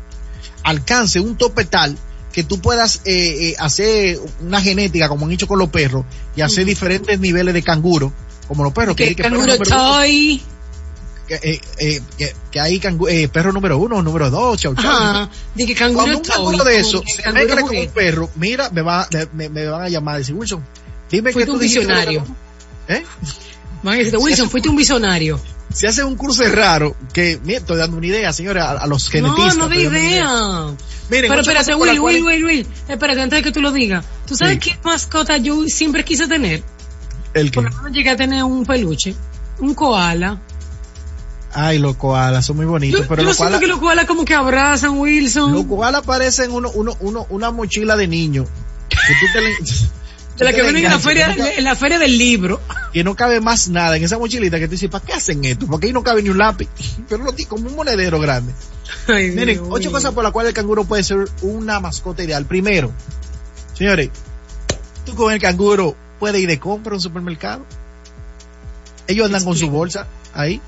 alcance 0.62 1.21
un 1.21 1.37
tope 1.37 1.64
tal 1.64 1.97
que 2.33 2.45
tú 2.45 2.61
puedas 2.61 3.01
eh, 3.05 3.51
eh, 3.51 3.55
hacer 3.59 4.19
una 4.41 4.61
genética 4.61 5.09
como 5.09 5.27
han 5.27 5.33
hecho 5.33 5.47
con 5.47 5.59
los 5.59 5.71
perros 5.71 6.05
y 6.37 6.41
hacer 6.41 6.64
diferentes 6.64 7.19
niveles 7.19 7.55
de 7.55 7.62
canguro 7.62 8.12
como 8.47 8.64
los 8.64 8.73
perros 8.73 8.97
que 8.97 9.14
que, 9.14 9.23
canguro 9.23 9.43
número 9.43 9.57
uno, 9.57 9.77
toy. 9.77 10.43
Que, 11.29 11.35
eh, 11.37 11.61
eh, 11.79 12.01
que- 12.16 12.35
que 12.51 12.61
hay 12.61 12.81
cangu- 12.81 13.09
eh, 13.09 13.29
perro 13.29 13.53
número 13.53 13.79
uno 13.79 14.03
número 14.03 14.31
dos 14.31 14.59
chau, 14.61 14.74
chau. 14.74 14.91
Ajá. 14.91 15.31
De 15.55 15.66
que 15.66 15.74
canguro 15.74 16.03
cuando 16.05 16.18
un 16.18 16.24
canguro 16.24 16.64
de 16.64 16.79
eso 16.81 17.03
que 17.03 17.12
se 17.12 17.31
mezcla 17.33 17.61
con 17.61 17.76
un 17.76 17.89
perro 17.89 18.31
mira 18.37 18.70
me, 18.70 18.83
va, 18.83 19.07
me, 19.35 19.49
me 19.49 19.66
van 19.66 19.83
a 19.83 19.89
llamar 19.89 20.16
y 20.16 20.18
decir 20.20 20.35
Wilson 20.35 20.64
dime 21.11 21.33
que 21.33 21.47
tú 21.47 21.53
un 21.53 21.59
dijiste 21.61 21.81
visionario. 21.81 22.24
¿Eh? 22.89 23.05
Van 23.83 23.95
a 23.95 23.99
decirte, 23.99 24.16
Wilson, 24.18 24.51
fuiste 24.51 24.68
un 24.68 24.76
visionario. 24.76 25.39
se 25.72 25.87
hace 25.87 26.03
un 26.03 26.16
cruce 26.16 26.49
raro 26.49 26.97
que, 27.12 27.39
mira, 27.45 27.59
estoy 27.59 27.76
dando 27.76 27.97
una 27.99 28.07
idea, 28.07 28.33
señores, 28.33 28.62
a, 28.62 28.70
a 28.72 28.87
los 28.87 29.05
No, 29.05 29.11
genetistas. 29.11 29.57
no 29.57 29.68
de 29.68 29.76
dando 29.85 29.91
una 29.91 29.99
idea. 30.01 30.26
Miren, 31.11 31.29
Pero 31.31 31.41
espérate, 31.43 31.74
Will, 31.74 32.01
Will, 32.01 32.24
Will, 32.24 32.45
Will. 32.45 32.66
Espérate, 32.89 33.20
antes 33.20 33.39
de 33.39 33.43
que 33.43 33.53
tú 33.53 33.61
lo 33.61 33.70
digas. 33.70 34.05
¿Tú 34.26 34.35
sabes 34.37 34.55
Sí. 34.55 34.61
qué 34.70 34.79
mascota 34.85 35.37
yo 35.37 35.62
siempre 35.66 36.05
quise 36.05 36.26
tener? 36.26 36.62
¿El 37.35 37.51
qué? 37.51 37.55
Por 37.61 37.64
lo 37.64 37.76
menos 37.76 37.93
llegué 37.93 38.11
a 38.11 38.16
tener 38.16 38.43
un 38.43 38.64
peluche. 38.66 39.14
Un 39.61 39.74
koala. 39.74 40.41
Ay, 41.53 41.78
los 41.78 41.96
koalas 41.96 42.44
son 42.44 42.57
muy 42.57 42.66
Yo, 42.66 42.70
bonitos, 42.72 43.07
pero 43.09 43.22
yo 43.22 43.28
los 43.28 43.36
koalas, 43.36 43.61
que 43.61 43.66
los 43.66 43.78
koalas 43.78 44.05
como 44.07 44.24
que 44.24 44.34
abrazan, 44.34 44.99
Wilson. 44.99 45.53
los 45.53 45.64
koalas 45.64 46.03
parecen 46.03 46.51
uno, 46.53 46.70
uno, 46.70 46.96
uno, 47.01 47.26
una 47.30 47.51
mochila 47.51 47.96
de 47.96 48.07
niño. 48.07 48.44
Que 48.88 48.96
tú 48.96 49.26
te 49.32 49.40
le- 49.40 49.57
de 50.38 50.44
la 50.44 50.53
que 50.53 50.62
vienen 50.62 50.84
en 50.84 50.90
la 50.90 50.99
feria, 51.01 51.34
no 51.34 51.46
en 51.46 51.64
la 51.64 51.74
feria 51.74 51.99
del 51.99 52.16
libro. 52.16 52.61
que 52.92 53.03
no 53.03 53.16
cabe 53.16 53.40
más 53.40 53.68
nada 53.68 53.96
en 53.96 54.05
esa 54.05 54.18
mochilita 54.18 54.59
que 54.59 54.66
tú 54.66 54.72
dices, 54.72 54.88
¿para 54.90 55.05
qué 55.05 55.14
hacen 55.14 55.44
esto? 55.44 55.66
Porque 55.66 55.86
ahí 55.86 55.92
no 55.92 56.03
cabe 56.03 56.22
ni 56.22 56.28
un 56.28 56.38
lápiz. 56.38 56.68
Pero 57.09 57.24
lo 57.24 57.32
tiene 57.32 57.49
como 57.49 57.68
un 57.68 57.74
monedero 57.76 58.20
grande. 58.20 58.53
Ay, 59.09 59.30
Miren, 59.30 59.57
Dios 59.57 59.66
ocho 59.70 59.90
cosas 59.90 60.12
por 60.12 60.22
las 60.22 60.32
cuales 60.32 60.51
el 60.51 60.55
canguro 60.55 60.84
puede 60.84 61.03
ser 61.03 61.28
una 61.42 61.80
mascota 61.80 62.22
ideal. 62.22 62.44
Primero, 62.44 62.92
señores, 63.74 64.11
tú 65.07 65.14
con 65.14 65.32
el 65.32 65.40
canguro 65.40 65.96
puedes 66.20 66.40
ir 66.40 66.49
de 66.49 66.59
compra 66.61 66.92
a 66.92 66.96
un 66.96 67.01
supermercado. 67.01 67.64
Ellos 69.07 69.26
andan 69.26 69.44
con 69.44 69.57
su 69.57 69.70
bolsa 69.70 70.07
ahí. 70.34 70.61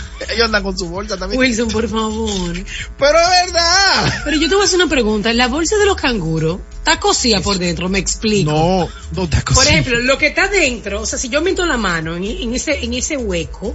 Ellos 0.32 0.46
andan 0.46 0.62
con 0.62 0.76
su 0.76 0.88
bolsa 0.88 1.16
también. 1.16 1.40
Wilson, 1.40 1.68
por 1.68 1.88
favor. 1.88 2.52
Pero 2.98 3.18
es 3.18 3.52
verdad. 3.52 4.22
Pero 4.24 4.36
yo 4.36 4.48
te 4.48 4.54
voy 4.54 4.62
a 4.62 4.66
hacer 4.66 4.80
una 4.80 4.88
pregunta. 4.88 5.32
La 5.32 5.48
bolsa 5.48 5.76
de 5.76 5.86
los 5.86 5.96
canguros 5.96 6.60
está 6.78 6.98
cosida 6.98 7.40
por 7.40 7.58
dentro, 7.58 7.88
me 7.88 7.98
explico. 7.98 8.50
No, 8.50 8.88
no 9.12 9.24
está 9.24 9.38
Por 9.42 9.54
cosida. 9.54 9.72
ejemplo, 9.72 10.00
lo 10.00 10.18
que 10.18 10.28
está 10.28 10.48
dentro, 10.48 11.02
o 11.02 11.06
sea, 11.06 11.18
si 11.18 11.28
yo 11.28 11.42
meto 11.42 11.64
la 11.64 11.76
mano 11.76 12.16
en, 12.16 12.24
en 12.24 12.54
ese, 12.54 12.84
en 12.84 12.94
ese 12.94 13.16
hueco, 13.16 13.74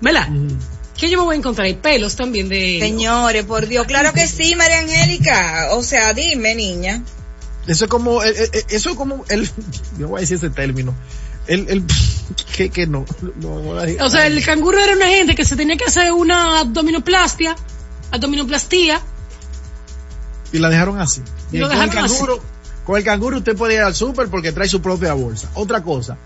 ¿verdad? 0.00 0.28
Mm. 0.28 0.58
¿Qué 0.96 1.08
yo 1.08 1.18
me 1.18 1.24
voy 1.24 1.36
a 1.36 1.38
encontrar? 1.38 1.66
Hay 1.66 1.74
pelos 1.74 2.16
también 2.16 2.48
de... 2.48 2.78
Señores, 2.80 3.44
por 3.44 3.68
Dios, 3.68 3.86
claro 3.86 4.12
que 4.12 4.26
sí, 4.26 4.56
María 4.56 4.80
Angélica. 4.80 5.68
O 5.72 5.84
sea, 5.84 6.12
dime, 6.12 6.56
niña. 6.56 7.04
Eso 7.68 7.84
es 7.84 7.90
como, 7.90 8.22
eso 8.22 8.90
es 8.90 8.96
como 8.96 9.24
el, 9.28 9.48
yo 9.98 10.08
voy 10.08 10.18
a 10.18 10.20
decir 10.22 10.38
ese 10.38 10.50
término. 10.50 10.94
El, 11.46 11.68
el, 11.68 11.84
que, 12.56 12.70
que 12.70 12.86
no. 12.86 13.04
O 14.00 14.10
sea, 14.10 14.26
el 14.26 14.44
canguro 14.44 14.78
era 14.78 14.94
una 14.94 15.08
gente 15.08 15.34
que 15.34 15.44
se 15.44 15.56
tenía 15.56 15.76
que 15.76 15.84
hacer 15.84 16.12
una 16.12 16.60
abdominoplastia, 16.60 17.56
abdominoplastia, 18.10 19.00
y 20.52 20.58
la 20.58 20.68
dejaron 20.68 21.00
así. 21.00 21.22
Y 21.52 21.58
lo 21.58 21.68
con 21.68 21.76
el 21.76 21.82
así. 21.82 21.96
canguro, 21.96 22.40
con 22.84 22.96
el 22.96 23.04
canguro 23.04 23.38
usted 23.38 23.56
puede 23.56 23.74
ir 23.74 23.80
al 23.80 23.94
súper 23.94 24.28
porque 24.28 24.52
trae 24.52 24.68
su 24.68 24.80
propia 24.80 25.14
bolsa. 25.14 25.50
Otra 25.54 25.82
cosa. 25.82 26.16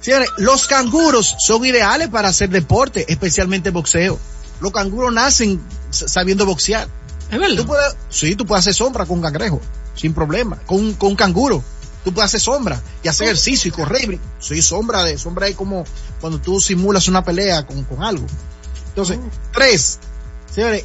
Señores, 0.00 0.30
los 0.38 0.66
canguros 0.66 1.36
son 1.38 1.64
ideales 1.64 2.08
para 2.08 2.28
hacer 2.28 2.48
deporte, 2.48 3.04
especialmente 3.08 3.70
boxeo. 3.70 4.18
Los 4.60 4.72
canguros 4.72 5.12
nacen 5.12 5.60
sabiendo 5.90 6.46
boxear. 6.46 6.88
Es 7.30 7.38
verdad. 7.38 7.56
Tú 7.56 7.66
puedes, 7.66 7.96
sí, 8.08 8.34
tú 8.34 8.46
puedes 8.46 8.62
hacer 8.62 8.74
sombra 8.74 9.04
con 9.04 9.18
un 9.18 9.22
cangrejo, 9.22 9.60
sin 9.94 10.14
problema. 10.14 10.56
Con, 10.66 10.94
con 10.94 11.10
un 11.10 11.16
canguro. 11.16 11.62
Tú 12.04 12.12
puedes 12.12 12.26
hacer 12.30 12.40
sombra 12.40 12.80
y 13.02 13.08
hacer 13.08 13.26
ejercicio 13.26 13.68
y 13.68 13.72
correr. 13.72 14.02
y 14.04 14.06
brin- 14.06 14.20
Sí, 14.38 14.62
sombra 14.62 15.04
de, 15.04 15.18
sombra 15.18 15.48
es 15.48 15.56
como 15.56 15.84
cuando 16.20 16.38
tú 16.40 16.60
simulas 16.60 17.08
una 17.08 17.22
pelea 17.24 17.66
con, 17.66 17.84
con 17.84 18.02
algo. 18.02 18.26
Entonces, 18.88 19.18
tres, 19.52 19.98
señores, 20.52 20.84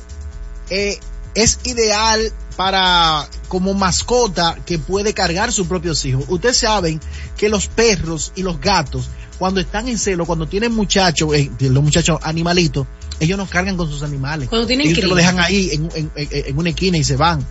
eh, 0.70 1.00
es 1.34 1.60
ideal 1.64 2.32
para 2.56 3.28
como 3.48 3.74
mascota 3.74 4.58
que 4.66 4.80
puede 4.80 5.14
cargar 5.14 5.52
sus 5.52 5.68
propios 5.68 6.04
hijos. 6.06 6.26
Ustedes 6.28 6.58
saben 6.58 7.00
que 7.38 7.50
los 7.50 7.68
perros 7.68 8.32
y 8.36 8.44
los 8.44 8.60
gatos, 8.60 9.10
cuando 9.40 9.60
están 9.60 9.88
en 9.88 9.98
celo, 9.98 10.26
cuando 10.26 10.48
tienen 10.48 10.74
muchachos, 10.74 11.34
eh, 11.34 11.52
los 11.60 11.84
muchachos 11.84 12.20
animalitos, 12.24 12.88
ellos 13.20 13.38
no 13.38 13.48
cargan 13.48 13.76
con 13.78 13.90
sus 13.90 14.04
animales. 14.04 14.50
Cuando 14.50 14.68
tienen 14.68 14.88
ellos 14.88 15.10
lo 15.10 15.16
dejan 15.16 15.40
ahí 15.40 15.70
en, 15.72 15.90
en- 15.96 16.12
en- 16.16 16.46
en 16.48 16.58
una 16.58 16.70
esquina 16.70 16.98
y 16.98 17.04
se 17.04 17.16
van. 17.18 17.46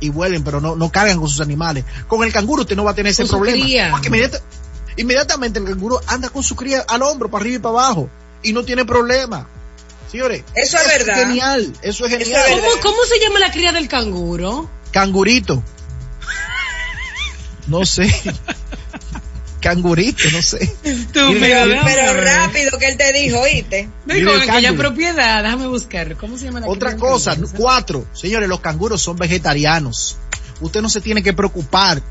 Y 0.00 0.10
vuelven, 0.10 0.44
pero 0.44 0.60
no, 0.60 0.76
no 0.76 0.90
cargan 0.90 1.18
con 1.18 1.28
sus 1.28 1.40
animales. 1.40 1.84
Con 2.08 2.22
el 2.24 2.32
canguro 2.32 2.62
usted 2.62 2.76
no 2.76 2.84
va 2.84 2.90
a 2.90 2.94
tener 2.94 3.12
ese 3.12 3.22
Con 3.22 3.30
su 3.30 3.36
problema. 3.36 3.64
cría. 3.64 3.90
Porque 3.90 4.08
inmediata- 4.08 4.40
inmediatamente 4.96 5.58
el 5.58 5.64
canguro 5.64 6.00
anda 6.06 6.28
con 6.28 6.42
su 6.42 6.54
cría 6.56 6.84
al 6.88 7.02
hombro, 7.02 7.30
para 7.30 7.42
arriba 7.42 7.56
y 7.56 7.58
para 7.60 7.72
abajo. 7.72 8.10
Y 8.42 8.52
no 8.52 8.62
tiene 8.64 8.84
problema. 8.84 9.48
Señores, 10.10 10.44
Eso 10.54 10.76
es 10.78 10.86
verdad. 10.86 11.14
genial. 11.26 11.72
Eso 11.82 12.06
es 12.06 12.12
genial. 12.18 12.42
es 12.48 12.50
¿Cómo. 12.60 12.68
¿Cómo 12.82 13.04
se 13.08 13.18
llama 13.20 13.38
la 13.38 13.50
cría 13.50 13.72
del 13.72 13.88
canguro? 13.88 14.68
Cangurito. 14.92 15.62
No 17.66 17.84
sé. 17.84 18.06
Cangurito, 19.66 20.22
no 20.32 20.42
sé. 20.42 20.66
Tú, 21.12 21.20
pero, 21.40 21.74
Pero 21.84 22.20
rápido 22.22 22.78
que 22.78 22.86
él 22.88 22.96
te 22.96 23.12
dijo, 23.12 23.40
oíste. 23.40 23.88
El 24.08 24.28
aquella 24.28 24.74
propiedad, 24.76 25.42
déjame 25.42 25.66
buscar. 25.66 26.16
¿Cómo 26.16 26.38
se 26.38 26.44
llama 26.46 26.60
la 26.60 26.68
Otra 26.68 26.96
cosa, 26.96 27.36
cuatro. 27.56 28.06
Señores, 28.12 28.48
los 28.48 28.60
canguros 28.60 29.02
son 29.02 29.16
vegetarianos. 29.16 30.16
Usted 30.60 30.80
no 30.82 30.88
se 30.88 31.00
tiene 31.00 31.22
que 31.22 31.32
preocupar 31.32 32.02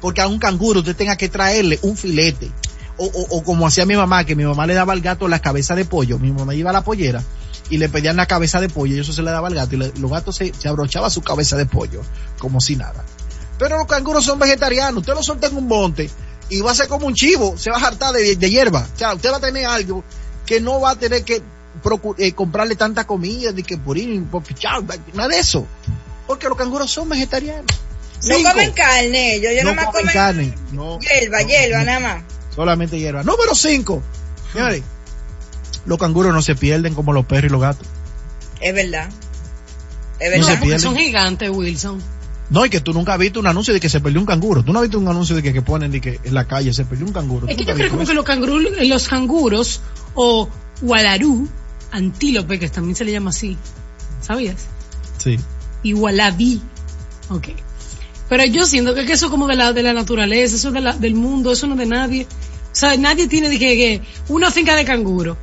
porque 0.00 0.20
a 0.20 0.26
un 0.28 0.38
canguro 0.38 0.80
usted 0.80 0.96
tenga 0.96 1.16
que 1.16 1.28
traerle 1.28 1.78
un 1.82 1.96
filete. 1.96 2.50
O, 2.98 3.04
o- 3.06 3.36
o 3.38 3.42
como 3.44 3.66
hacía 3.66 3.84
mi 3.86 3.94
mamá, 3.96 4.24
que 4.24 4.34
mi 4.34 4.44
mamá 4.44 4.66
le 4.66 4.74
daba 4.74 4.92
al 4.94 5.00
gato 5.02 5.28
la 5.28 5.40
cabeza 5.40 5.74
de 5.74 5.84
pollo. 5.84 6.18
Mi 6.18 6.32
mamá 6.32 6.54
iba 6.54 6.70
a 6.70 6.72
la 6.72 6.82
pollera 6.84 7.22
y 7.68 7.76
le 7.78 7.88
pedían 7.88 8.16
la 8.16 8.26
cabeza 8.26 8.60
de 8.60 8.68
pollo 8.68 8.94
y 8.96 9.00
eso 9.00 9.12
se 9.12 9.22
le 9.22 9.30
daba 9.30 9.48
al 9.48 9.54
gato 9.54 9.74
y 9.74 9.78
le- 9.78 9.92
los 9.98 10.10
gatos 10.10 10.36
se, 10.36 10.52
se 10.54 10.68
abrochaba 10.68 11.10
su 11.10 11.20
cabeza 11.22 11.56
de 11.56 11.66
pollo 11.66 12.00
como 12.38 12.60
si 12.60 12.74
nada. 12.76 13.04
Pero 13.58 13.76
los 13.78 13.86
canguros 13.86 14.24
son 14.24 14.38
vegetarianos. 14.38 15.00
Usted 15.00 15.14
lo 15.14 15.22
suelta 15.22 15.46
en 15.48 15.56
un 15.56 15.66
monte 15.66 16.10
y 16.48 16.60
va 16.60 16.72
a 16.72 16.74
ser 16.74 16.88
como 16.88 17.06
un 17.06 17.14
chivo. 17.14 17.56
Se 17.58 17.70
va 17.70 17.76
a 17.78 17.86
hartar 17.86 18.12
de, 18.12 18.36
de 18.36 18.50
hierba. 18.50 18.86
O 18.94 18.98
sea, 18.98 19.14
usted 19.14 19.30
va 19.32 19.36
a 19.36 19.40
tener 19.40 19.66
algo 19.66 20.04
que 20.44 20.60
no 20.60 20.80
va 20.80 20.90
a 20.90 20.96
tener 20.96 21.24
que 21.24 21.42
eh, 22.18 22.32
comprarle 22.32 22.76
tanta 22.76 23.04
comida, 23.04 23.52
de 23.52 23.62
que 23.62 23.76
purín, 23.76 24.26
popichao, 24.26 24.82
nada 25.14 25.28
de 25.28 25.38
eso. 25.38 25.66
Porque 26.26 26.48
los 26.48 26.56
canguros 26.56 26.90
son 26.90 27.08
vegetarianos. 27.08 27.66
No 28.24 28.36
Cinco, 28.36 28.50
comen 28.50 28.72
carne, 28.72 29.34
ellos, 29.34 29.52
ellos 29.52 29.64
no 29.64 29.74
nada 29.74 29.82
más 29.86 29.86
comen 29.94 30.00
comen 30.02 30.14
carne. 30.14 30.54
No, 30.72 30.98
hierba, 31.00 31.42
no, 31.42 31.48
hierba 31.48 31.78
no, 31.80 31.84
nada 31.84 32.00
más. 32.00 32.22
Solamente 32.54 32.98
hierba. 32.98 33.22
Número 33.22 33.54
5. 33.54 34.02
Señores, 34.52 34.82
los 35.84 35.98
canguros 35.98 36.32
no 36.32 36.40
se 36.42 36.54
pierden 36.56 36.94
como 36.94 37.12
los 37.12 37.26
perros 37.26 37.50
y 37.50 37.52
los 37.52 37.60
gatos. 37.60 37.86
Es 38.60 38.74
verdad. 38.74 39.08
Es 40.18 40.30
No 40.30 40.38
No, 40.38 40.44
se 40.46 40.52
verdad. 40.52 40.54
porque 40.54 40.60
pierden. 40.62 40.80
son 40.80 40.96
gigantes, 40.96 41.50
Wilson. 41.50 42.02
No, 42.48 42.64
y 42.64 42.70
que 42.70 42.80
tú 42.80 42.92
nunca 42.92 43.14
has 43.14 43.18
visto 43.18 43.40
un 43.40 43.46
anuncio 43.46 43.74
de 43.74 43.80
que 43.80 43.88
se 43.88 44.00
perdió 44.00 44.20
un 44.20 44.26
canguro. 44.26 44.62
Tú 44.62 44.72
no 44.72 44.78
has 44.78 44.84
visto 44.84 44.98
un 44.98 45.08
anuncio 45.08 45.34
de 45.34 45.42
que, 45.42 45.52
que 45.52 45.62
ponen 45.62 45.90
de 45.90 46.00
que 46.00 46.20
en 46.22 46.32
la 46.34 46.46
calle 46.46 46.72
se 46.72 46.84
perdió 46.84 47.04
un 47.06 47.12
canguro. 47.12 47.48
Es 47.48 47.56
¿Tú 47.56 47.64
que 47.64 47.70
yo 47.70 47.74
creo 47.74 47.90
como 47.90 48.02
eso? 48.02 48.10
que 48.10 48.14
los 48.14 48.24
canguros, 48.24 48.62
los 48.86 49.08
canguros 49.08 49.80
o 50.14 50.48
gualarú, 50.80 51.48
antílope, 51.90 52.58
que 52.58 52.68
también 52.68 52.94
se 52.94 53.04
le 53.04 53.12
llama 53.12 53.30
así. 53.30 53.56
¿Sabías? 54.20 54.66
Sí. 55.18 55.38
Y 55.82 55.92
gualabí. 55.92 56.62
Ok. 57.30 57.48
Pero 58.28 58.44
yo 58.44 58.64
siento 58.66 58.94
que, 58.94 59.00
eso 59.12 59.28
como 59.30 59.46
de 59.48 59.56
la, 59.56 59.72
de 59.72 59.82
la 59.82 59.92
naturaleza, 59.92 60.54
eso 60.56 60.70
de 60.70 60.80
la, 60.80 60.92
del 60.92 61.14
mundo, 61.14 61.52
eso 61.52 61.66
no 61.66 61.72
es 61.74 61.78
de 61.80 61.86
nadie. 61.86 62.26
O 62.26 62.78
sea, 62.78 62.96
nadie 62.96 63.26
tiene 63.26 63.48
de 63.48 63.58
que, 63.58 63.66
que 63.76 64.02
una 64.28 64.50
finca 64.50 64.76
de 64.76 64.84
canguro. 64.84 65.36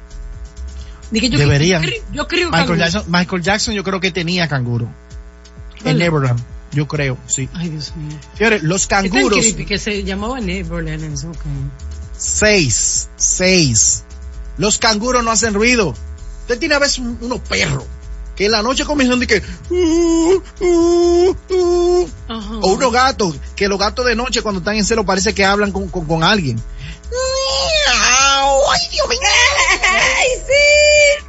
De 1.12 1.20
que 1.20 1.30
yo, 1.30 1.38
Deberían. 1.38 1.82
Yo, 1.82 1.90
creo- 1.90 2.04
yo 2.14 2.28
creo 2.28 2.46
Michael 2.50 2.68
canguro. 2.68 2.80
Jackson, 2.86 3.04
Michael 3.12 3.42
Jackson 3.42 3.74
yo 3.74 3.84
creo 3.84 4.00
que 4.00 4.12
tenía 4.12 4.48
canguro. 4.48 4.90
En. 5.84 5.98
Neverland. 5.98 6.40
Yo 6.74 6.88
creo, 6.88 7.18
sí. 7.28 7.48
Ay, 7.54 7.70
Dios 7.70 7.96
mío. 7.96 8.18
Señores, 8.38 8.64
los 8.64 8.82
Es 8.82 8.88
canguros, 8.88 9.40
creepy 9.40 9.66
que 9.66 9.78
se 9.78 10.04
llamaba 10.04 10.40
Neverland. 10.40 11.14
eso, 11.14 11.30
ok. 11.30 11.38
seis, 12.18 13.10
seis. 13.16 14.04
Los 14.58 14.78
canguros 14.78 15.24
no 15.24 15.32
hacen 15.32 15.54
ruido. 15.54 15.94
Usted 16.42 16.60
tiene 16.60 16.76
a 16.76 16.80
veces 16.80 17.00
un- 17.00 17.18
unos 17.22 17.40
perros 17.42 17.84
que 18.36 18.46
en 18.46 18.52
la 18.52 18.62
noche 18.64 18.86
comienzan 18.86 19.20
de 19.20 19.28
que, 19.28 19.44
"Uh, 19.70 20.42
uh, 20.62 21.36
uh". 21.50 22.10
O 22.62 22.68
unos 22.74 22.92
gatos, 22.92 23.36
que 23.56 23.68
los 23.68 23.78
gatos 23.80 24.06
de 24.06 24.16
noche 24.16 24.42
cuando 24.42 24.60
están 24.60 24.76
en 24.76 24.86
celo 24.86 25.06
parece 25.06 25.34
que 25.34 25.46
hablan 25.46 25.72
con, 25.72 25.88
con, 25.90 26.06
con 26.06 26.24
alguien. 26.24 26.62
Miau, 27.12 28.62
Ay, 28.72 28.88
Dios 28.92 29.08
mío. 29.08 29.20
Ay, 29.88 30.28
sí. 30.48 31.28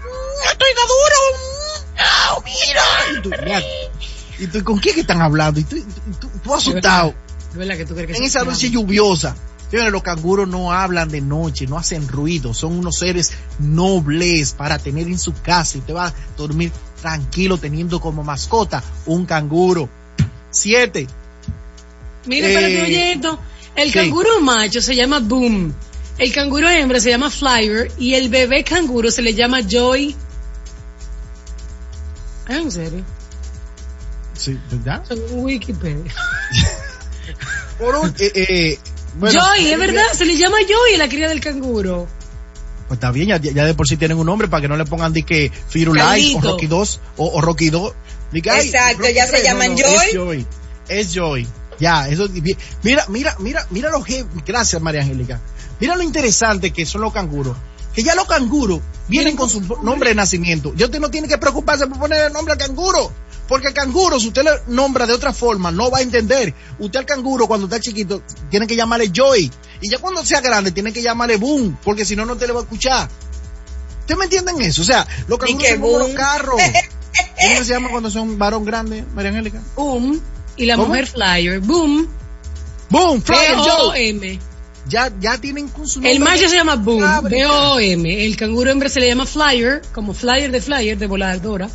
Estoy 0.50 0.68
duro. 0.74 1.20
Miau, 1.94 2.42
mira. 2.44 3.62
Y 4.38 4.46
tú, 4.46 4.52
mira, 4.52 4.58
¿Y 4.58 4.58
tú 4.58 4.64
con 4.64 4.78
quién 4.78 4.94
que 4.94 5.00
están 5.02 5.20
hablando? 5.22 5.60
Y 5.60 5.64
tú, 5.64 5.76
tú, 5.76 5.82
y 6.10 6.14
tú- 6.20 6.30
tú 6.42 6.54
asustado. 6.54 7.14
Es 7.50 7.56
verdad 7.56 7.76
que 7.76 7.84
tú 7.84 7.94
crees 7.94 8.10
que 8.10 8.16
En 8.16 8.22
esa 8.24 8.42
noche 8.44 8.70
lluviosa. 8.70 9.36
Señores, 9.70 9.92
los 9.92 10.02
canguros 10.02 10.46
no 10.48 10.72
hablan 10.72 11.08
de 11.08 11.20
noche, 11.20 11.66
no 11.66 11.78
hacen 11.78 12.06
ruido, 12.06 12.54
son 12.54 12.78
unos 12.78 12.98
seres 12.98 13.32
nobles 13.58 14.52
para 14.52 14.78
tener 14.78 15.06
en 15.08 15.18
su 15.18 15.32
casa 15.32 15.76
y 15.76 15.80
usted 15.80 15.94
va 15.94 16.08
a 16.08 16.14
dormir 16.36 16.70
tranquilo 17.00 17.58
teniendo 17.58 18.00
como 18.00 18.22
mascota 18.22 18.82
un 19.06 19.26
canguro. 19.26 19.88
Siete. 20.50 21.08
Mira, 22.26 22.48
Eh, 22.48 22.82
oye 22.82 23.12
esto. 23.14 23.38
El 23.74 23.92
canguro 23.92 24.40
macho 24.40 24.80
se 24.80 24.94
llama 24.94 25.18
Boom. 25.18 25.74
El 26.18 26.32
canguro 26.32 26.68
hembra 26.68 27.00
se 27.00 27.10
llama 27.10 27.28
Flyer. 27.30 27.90
Y 27.98 28.14
el 28.14 28.28
bebé 28.28 28.62
canguro 28.62 29.10
se 29.10 29.22
le 29.22 29.34
llama 29.34 29.60
Joy. 29.68 30.14
Ah, 32.46 32.56
¿En 32.58 32.70
serio? 32.70 33.04
Sí, 34.44 34.58
¿verdad? 34.70 35.02
Según 35.08 35.44
Wikipedia. 35.44 36.12
Por 37.78 37.96
un, 37.96 38.14
eh, 38.18 38.32
eh, 38.34 38.78
bueno, 39.16 39.40
Joy, 39.40 39.68
es 39.68 39.78
verdad, 39.78 40.04
se 40.12 40.26
le 40.26 40.36
llama 40.36 40.58
Joy 40.60 40.98
la 40.98 41.08
cría 41.08 41.28
del 41.28 41.40
canguro. 41.40 42.06
Pues 42.86 42.98
está 42.98 43.10
bien, 43.10 43.28
ya, 43.28 43.38
ya 43.38 43.64
de 43.64 43.72
por 43.74 43.88
sí 43.88 43.96
tienen 43.96 44.18
un 44.18 44.26
nombre 44.26 44.48
para 44.48 44.60
que 44.60 44.68
no 44.68 44.76
le 44.76 44.84
pongan 44.84 45.14
de 45.14 45.22
que 45.22 45.50
Firulais 45.68 46.34
o. 46.34 46.40
Rocky 46.42 46.66
2 46.66 47.00
o, 47.16 47.26
o 47.38 47.40
Rocky 47.40 47.70
2. 47.70 47.94
Di 48.32 48.42
que, 48.42 48.50
ay, 48.50 48.66
Exacto, 48.66 48.98
Rocky 48.98 49.14
ya 49.14 49.24
se 49.24 49.32
3. 49.32 49.44
llaman 49.44 49.72
Es 49.72 49.82
Joy. 49.82 50.12
Joy. 50.12 50.46
Es 50.88 51.14
Joy. 51.14 51.48
Ya, 51.80 52.06
eso. 52.08 52.28
Mira, 52.82 53.06
mira, 53.08 53.36
mira, 53.38 53.66
mira 53.70 53.90
lo 53.90 54.04
que, 54.04 54.26
gracias 54.46 54.82
María 54.82 55.00
Angélica. 55.00 55.40
Mira 55.80 55.96
lo 55.96 56.02
interesante 56.02 56.70
que 56.70 56.84
son 56.84 57.00
los 57.00 57.14
canguros. 57.14 57.56
Que 57.94 58.02
ya 58.02 58.14
los 58.14 58.26
canguros 58.26 58.80
vienen 59.08 59.36
con 59.36 59.48
su 59.48 59.60
nombre 59.82 60.10
de 60.10 60.14
nacimiento. 60.16 60.68
Usted 60.70 61.00
no 61.00 61.10
tiene 61.10 61.28
que 61.28 61.38
preocuparse 61.38 61.86
por 61.86 61.98
poner 61.98 62.26
el 62.26 62.32
nombre 62.32 62.52
al 62.52 62.58
canguro. 62.58 63.10
Porque 63.48 63.68
el 63.68 63.74
canguro, 63.74 64.18
si 64.18 64.28
usted 64.28 64.42
le 64.42 64.50
nombra 64.74 65.06
de 65.06 65.12
otra 65.12 65.32
forma, 65.32 65.70
no 65.70 65.90
va 65.90 65.98
a 65.98 66.02
entender. 66.02 66.54
Usted 66.78 67.00
al 67.00 67.06
canguro, 67.06 67.46
cuando 67.46 67.66
está 67.66 67.78
chiquito, 67.78 68.22
tiene 68.50 68.66
que 68.66 68.76
llamarle 68.76 69.10
Joy. 69.12 69.50
Y 69.82 69.90
ya 69.90 69.98
cuando 69.98 70.24
sea 70.24 70.40
grande, 70.40 70.70
tiene 70.70 70.92
que 70.92 71.02
llamarle 71.02 71.36
Boom. 71.36 71.78
Porque 71.84 72.04
si 72.04 72.16
no, 72.16 72.24
no 72.24 72.36
te 72.36 72.46
le 72.46 72.54
va 72.54 72.60
a 72.60 72.62
escuchar. 72.62 73.08
¿Ustedes 74.00 74.18
me 74.18 74.24
entienden 74.24 74.60
eso? 74.62 74.82
O 74.82 74.84
sea, 74.84 75.06
los 75.28 75.38
canguros 75.38 75.68
son 75.68 75.80
como 75.80 75.98
los 75.98 76.10
carros. 76.10 76.56
¿Cómo 77.40 77.64
se 77.64 77.72
llama 77.72 77.90
cuando 77.90 78.10
son 78.10 78.38
varón 78.38 78.64
grande, 78.64 79.04
María 79.14 79.30
Angélica? 79.30 79.62
Boom. 79.76 80.20
Y 80.56 80.66
la 80.66 80.76
¿Cómo? 80.76 80.88
mujer 80.88 81.06
Flyer. 81.06 81.60
Boom. 81.60 82.08
Boom, 82.90 83.22
Flyer. 83.22 83.56
B-O-M. 83.56 84.40
Ya, 84.88 85.10
ya 85.18 85.38
tienen 85.38 85.68
con 85.68 85.88
su 85.88 86.00
nombre. 86.00 86.12
El 86.12 86.20
macho 86.20 86.48
se 86.48 86.56
llama 86.56 86.76
Boom. 86.76 87.02
B-O-M. 87.28 88.24
El 88.26 88.36
canguro 88.36 88.70
hembra 88.70 88.88
se 88.88 89.00
le 89.00 89.08
llama 89.08 89.26
Flyer. 89.26 89.82
Como 89.92 90.12
Flyer 90.12 90.50
de 90.50 90.60
Flyer, 90.60 90.98
de 90.98 91.06
voladora. 91.06 91.68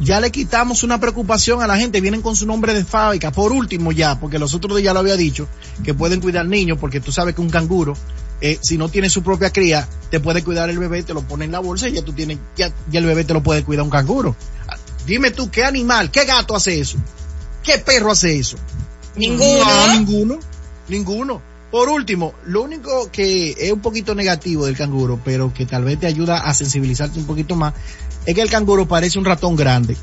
Ya 0.00 0.20
le 0.20 0.32
quitamos 0.32 0.82
una 0.82 0.98
preocupación 0.98 1.62
a 1.62 1.66
la 1.66 1.76
gente, 1.76 2.00
vienen 2.00 2.20
con 2.20 2.34
su 2.34 2.46
nombre 2.46 2.74
de 2.74 2.84
fábrica. 2.84 3.30
Por 3.30 3.52
último 3.52 3.92
ya, 3.92 4.18
porque 4.18 4.38
los 4.38 4.54
otros 4.54 4.76
días 4.76 4.86
ya 4.86 4.92
lo 4.92 5.00
había 5.00 5.16
dicho, 5.16 5.48
que 5.84 5.94
pueden 5.94 6.20
cuidar 6.20 6.46
niños, 6.46 6.78
porque 6.80 7.00
tú 7.00 7.12
sabes 7.12 7.34
que 7.34 7.40
un 7.40 7.50
canguro, 7.50 7.96
eh, 8.40 8.58
si 8.60 8.76
no 8.76 8.88
tiene 8.88 9.08
su 9.08 9.22
propia 9.22 9.50
cría, 9.50 9.88
te 10.10 10.18
puede 10.18 10.42
cuidar 10.42 10.68
el 10.68 10.78
bebé, 10.78 11.02
te 11.04 11.14
lo 11.14 11.22
pone 11.22 11.44
en 11.44 11.52
la 11.52 11.60
bolsa 11.60 11.88
y 11.88 11.92
ya 11.92 12.02
tú 12.02 12.12
tienes, 12.12 12.38
ya, 12.56 12.72
ya 12.90 12.98
el 12.98 13.06
bebé 13.06 13.24
te 13.24 13.34
lo 13.34 13.42
puede 13.42 13.62
cuidar 13.62 13.84
un 13.84 13.90
canguro. 13.90 14.34
Ah, 14.68 14.76
Dime 15.06 15.30
tú, 15.30 15.50
¿qué 15.50 15.64
animal, 15.64 16.10
qué 16.10 16.24
gato 16.24 16.56
hace 16.56 16.80
eso? 16.80 16.98
¿Qué 17.62 17.78
perro 17.78 18.10
hace 18.10 18.36
eso? 18.38 18.56
Ninguno. 19.16 19.64
No, 19.64 19.92
ninguno. 19.92 20.38
Ninguno. 20.88 21.42
Por 21.70 21.88
último, 21.88 22.34
lo 22.46 22.62
único 22.62 23.10
que 23.10 23.50
es 23.58 23.72
un 23.72 23.80
poquito 23.80 24.14
negativo 24.14 24.66
del 24.66 24.76
canguro, 24.76 25.20
pero 25.24 25.52
que 25.52 25.66
tal 25.66 25.84
vez 25.84 25.98
te 25.98 26.06
ayuda 26.06 26.38
a 26.38 26.54
sensibilizarte 26.54 27.18
un 27.18 27.26
poquito 27.26 27.56
más, 27.56 27.74
es 28.26 28.34
que 28.34 28.40
el 28.40 28.50
canguro 28.50 28.86
parece 28.86 29.18
un 29.18 29.24
ratón 29.24 29.56
grande. 29.56 29.96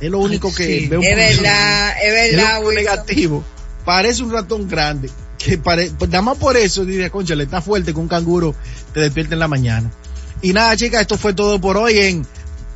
Es 0.00 0.10
lo 0.10 0.18
único 0.18 0.52
que 0.54 0.80
sí. 0.80 0.86
veo 0.88 1.00
un 1.00 1.06
Es 1.06 1.16
verdad, 1.16 1.92
es 2.02 2.12
es 2.12 2.36
verdad, 2.36 2.58
Wilson. 2.58 2.74
negativo. 2.74 3.44
Parece 3.84 4.22
un 4.22 4.32
ratón 4.32 4.68
grande. 4.68 5.10
Que 5.38 5.56
pare, 5.56 5.90
pues 5.98 6.10
nada 6.10 6.22
más 6.22 6.36
por 6.38 6.56
eso, 6.56 6.84
diría, 6.84 7.08
concha, 7.10 7.34
le 7.34 7.44
está 7.44 7.62
fuerte 7.62 7.94
que 7.94 7.98
un 8.00 8.08
canguro 8.08 8.54
te 8.92 9.00
despierte 9.00 9.34
en 9.34 9.40
la 9.40 9.48
mañana. 9.48 9.90
Y 10.42 10.52
nada, 10.52 10.76
chicas, 10.76 11.02
esto 11.02 11.16
fue 11.16 11.32
todo 11.32 11.60
por 11.60 11.76
hoy 11.76 11.98
en 11.98 12.26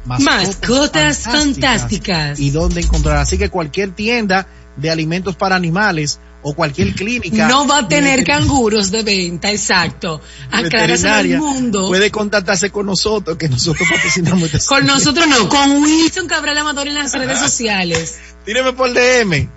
Mascotas 0.04 1.18
Fantásticas. 1.20 2.38
Y 2.38 2.50
dónde 2.50 2.80
encontrar. 2.80 3.18
Así 3.18 3.38
que 3.38 3.48
cualquier 3.50 3.92
tienda 3.92 4.46
de 4.76 4.90
alimentos 4.90 5.36
para 5.36 5.56
animales 5.56 6.20
o 6.44 6.54
cualquier 6.54 6.94
clínica. 6.94 7.48
No 7.48 7.66
va 7.66 7.78
a 7.78 7.88
tener 7.88 8.20
de- 8.20 8.24
canguros 8.24 8.90
de 8.90 9.02
venta, 9.02 9.50
exacto. 9.50 10.20
Acláraselo 10.52 11.14
al 11.14 11.28
mundo. 11.38 11.88
Puede 11.88 12.10
contactarse 12.10 12.70
con 12.70 12.86
nosotros, 12.86 13.36
que 13.36 13.48
nosotros 13.48 13.88
patrocinamos 13.90 14.42
este 14.54 14.66
Con 14.68 14.86
nosotros 14.86 15.26
no, 15.26 15.48
con 15.48 15.82
Wilson 15.82 16.28
Cabral 16.28 16.58
Amador 16.58 16.88
en 16.88 16.94
las 16.94 17.12
redes 17.12 17.38
sociales. 17.38 18.16
Tíreme 18.44 18.72
por 18.74 18.92
DM. 18.92 19.48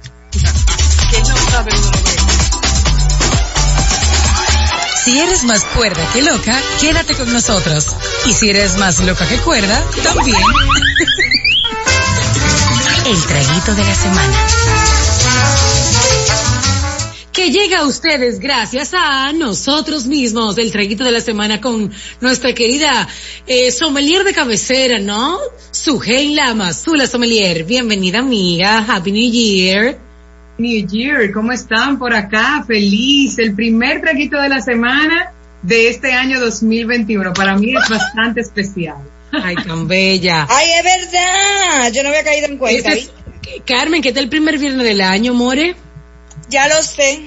Que 1.12 1.20
no 1.20 1.38
sabe 1.52 1.72
uno 1.78 1.92
lo 1.92 1.94
que- 2.04 2.18
Si 5.04 5.18
eres 5.20 5.44
más 5.46 5.64
cuerda 5.64 6.06
que 6.12 6.22
loca, 6.22 6.60
quédate 6.82 7.16
con 7.16 7.32
nosotros. 7.32 7.88
Y 8.26 8.34
si 8.34 8.50
eres 8.50 8.78
más 8.78 9.00
loca 9.00 9.26
que 9.28 9.38
cuerda, 9.38 9.82
también. 10.04 10.42
El 13.06 13.24
traguito 13.24 13.74
de 13.74 13.86
la 13.86 13.96
semana. 13.96 14.38
Que 17.38 17.52
llega 17.52 17.82
a 17.82 17.86
ustedes 17.86 18.40
gracias 18.40 18.96
a 18.96 19.32
nosotros 19.32 20.08
mismos, 20.08 20.58
el 20.58 20.72
traguito 20.72 21.04
de 21.04 21.12
la 21.12 21.22
semana 21.22 21.62
con 21.62 21.92
nuestra 22.20 22.54
querida 22.56 23.08
eh, 23.46 23.72
sommelier 23.72 24.24
de 24.24 24.34
cabecera, 24.34 24.98
¿no? 24.98 25.38
Sujei 25.70 26.34
Lama, 26.34 26.74
Zula 26.74 27.06
Sommelier. 27.06 27.64
Bienvenida 27.64 28.20
amiga, 28.20 28.80
Happy 28.80 29.12
New 29.12 29.32
Year. 29.32 30.00
New 30.58 30.88
Year, 30.88 31.32
¿cómo 31.32 31.52
están 31.52 32.00
por 32.00 32.12
acá? 32.16 32.64
Feliz, 32.66 33.38
el 33.38 33.54
primer 33.54 34.02
traguito 34.02 34.42
de 34.42 34.50
la 34.50 34.60
semana 34.60 35.32
de 35.62 35.90
este 35.90 36.14
año 36.14 36.40
2021. 36.40 37.34
Para 37.34 37.56
mí 37.56 37.76
es 37.76 37.88
bastante 37.88 38.42
especial. 38.42 38.98
Ay, 39.32 39.54
tan 39.58 39.88
bella. 39.88 40.48
Ay, 40.50 40.70
es 40.80 40.84
verdad. 40.84 41.94
Yo 41.94 42.02
no 42.02 42.10
había 42.10 42.24
caído 42.24 42.48
en 42.48 42.58
cuenta. 42.58 42.94
Este 42.94 43.12
es- 43.12 43.62
Carmen, 43.68 44.02
¿qué 44.02 44.12
tal 44.12 44.24
el 44.24 44.30
primer 44.30 44.58
viernes 44.58 44.88
del 44.88 45.02
año, 45.02 45.36
More? 45.36 45.76
Ya 46.50 46.68
lo 46.68 46.82
sé. 46.82 47.22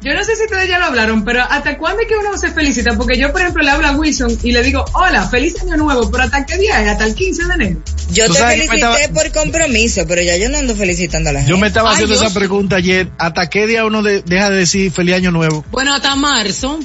Yo 0.00 0.12
no 0.12 0.22
sé 0.22 0.36
si 0.36 0.42
ustedes 0.44 0.68
ya 0.68 0.78
lo 0.78 0.84
hablaron, 0.84 1.24
pero 1.24 1.42
¿hasta 1.42 1.78
cuándo 1.78 2.02
es 2.02 2.08
que 2.08 2.14
uno 2.16 2.36
se 2.36 2.50
felicita? 2.50 2.94
Porque 2.94 3.16
yo, 3.18 3.32
por 3.32 3.40
ejemplo, 3.40 3.62
le 3.62 3.70
hablo 3.70 3.86
a 3.86 3.92
Wilson 3.92 4.38
y 4.42 4.52
le 4.52 4.62
digo, 4.62 4.84
hola, 4.92 5.26
feliz 5.28 5.54
año 5.62 5.78
nuevo, 5.78 6.10
pero 6.10 6.24
¿hasta 6.24 6.44
qué 6.44 6.58
día 6.58 6.82
es? 6.82 6.88
¿Hasta 6.90 7.06
el 7.06 7.14
15 7.14 7.44
de 7.46 7.54
enero? 7.54 7.80
Yo 8.10 8.26
te 8.30 8.34
felicité 8.34 8.74
estaba- 8.74 8.98
por 9.14 9.32
compromiso, 9.32 10.04
pero 10.06 10.20
ya 10.20 10.36
yo 10.36 10.50
no 10.50 10.58
ando 10.58 10.76
felicitando 10.76 11.30
a 11.30 11.32
la 11.32 11.38
gente. 11.40 11.50
Yo 11.50 11.56
me 11.56 11.68
estaba 11.68 11.88
Ay, 11.88 11.94
haciendo 11.94 12.16
esa 12.16 12.28
sí. 12.28 12.34
pregunta 12.34 12.76
ayer. 12.76 13.08
¿Hasta 13.16 13.48
qué 13.48 13.66
día 13.66 13.86
uno 13.86 14.02
de- 14.02 14.20
deja 14.20 14.50
de 14.50 14.56
decir 14.56 14.92
feliz 14.92 15.14
año 15.14 15.30
nuevo? 15.30 15.64
Bueno, 15.70 15.94
hasta 15.94 16.14
marzo. 16.16 16.78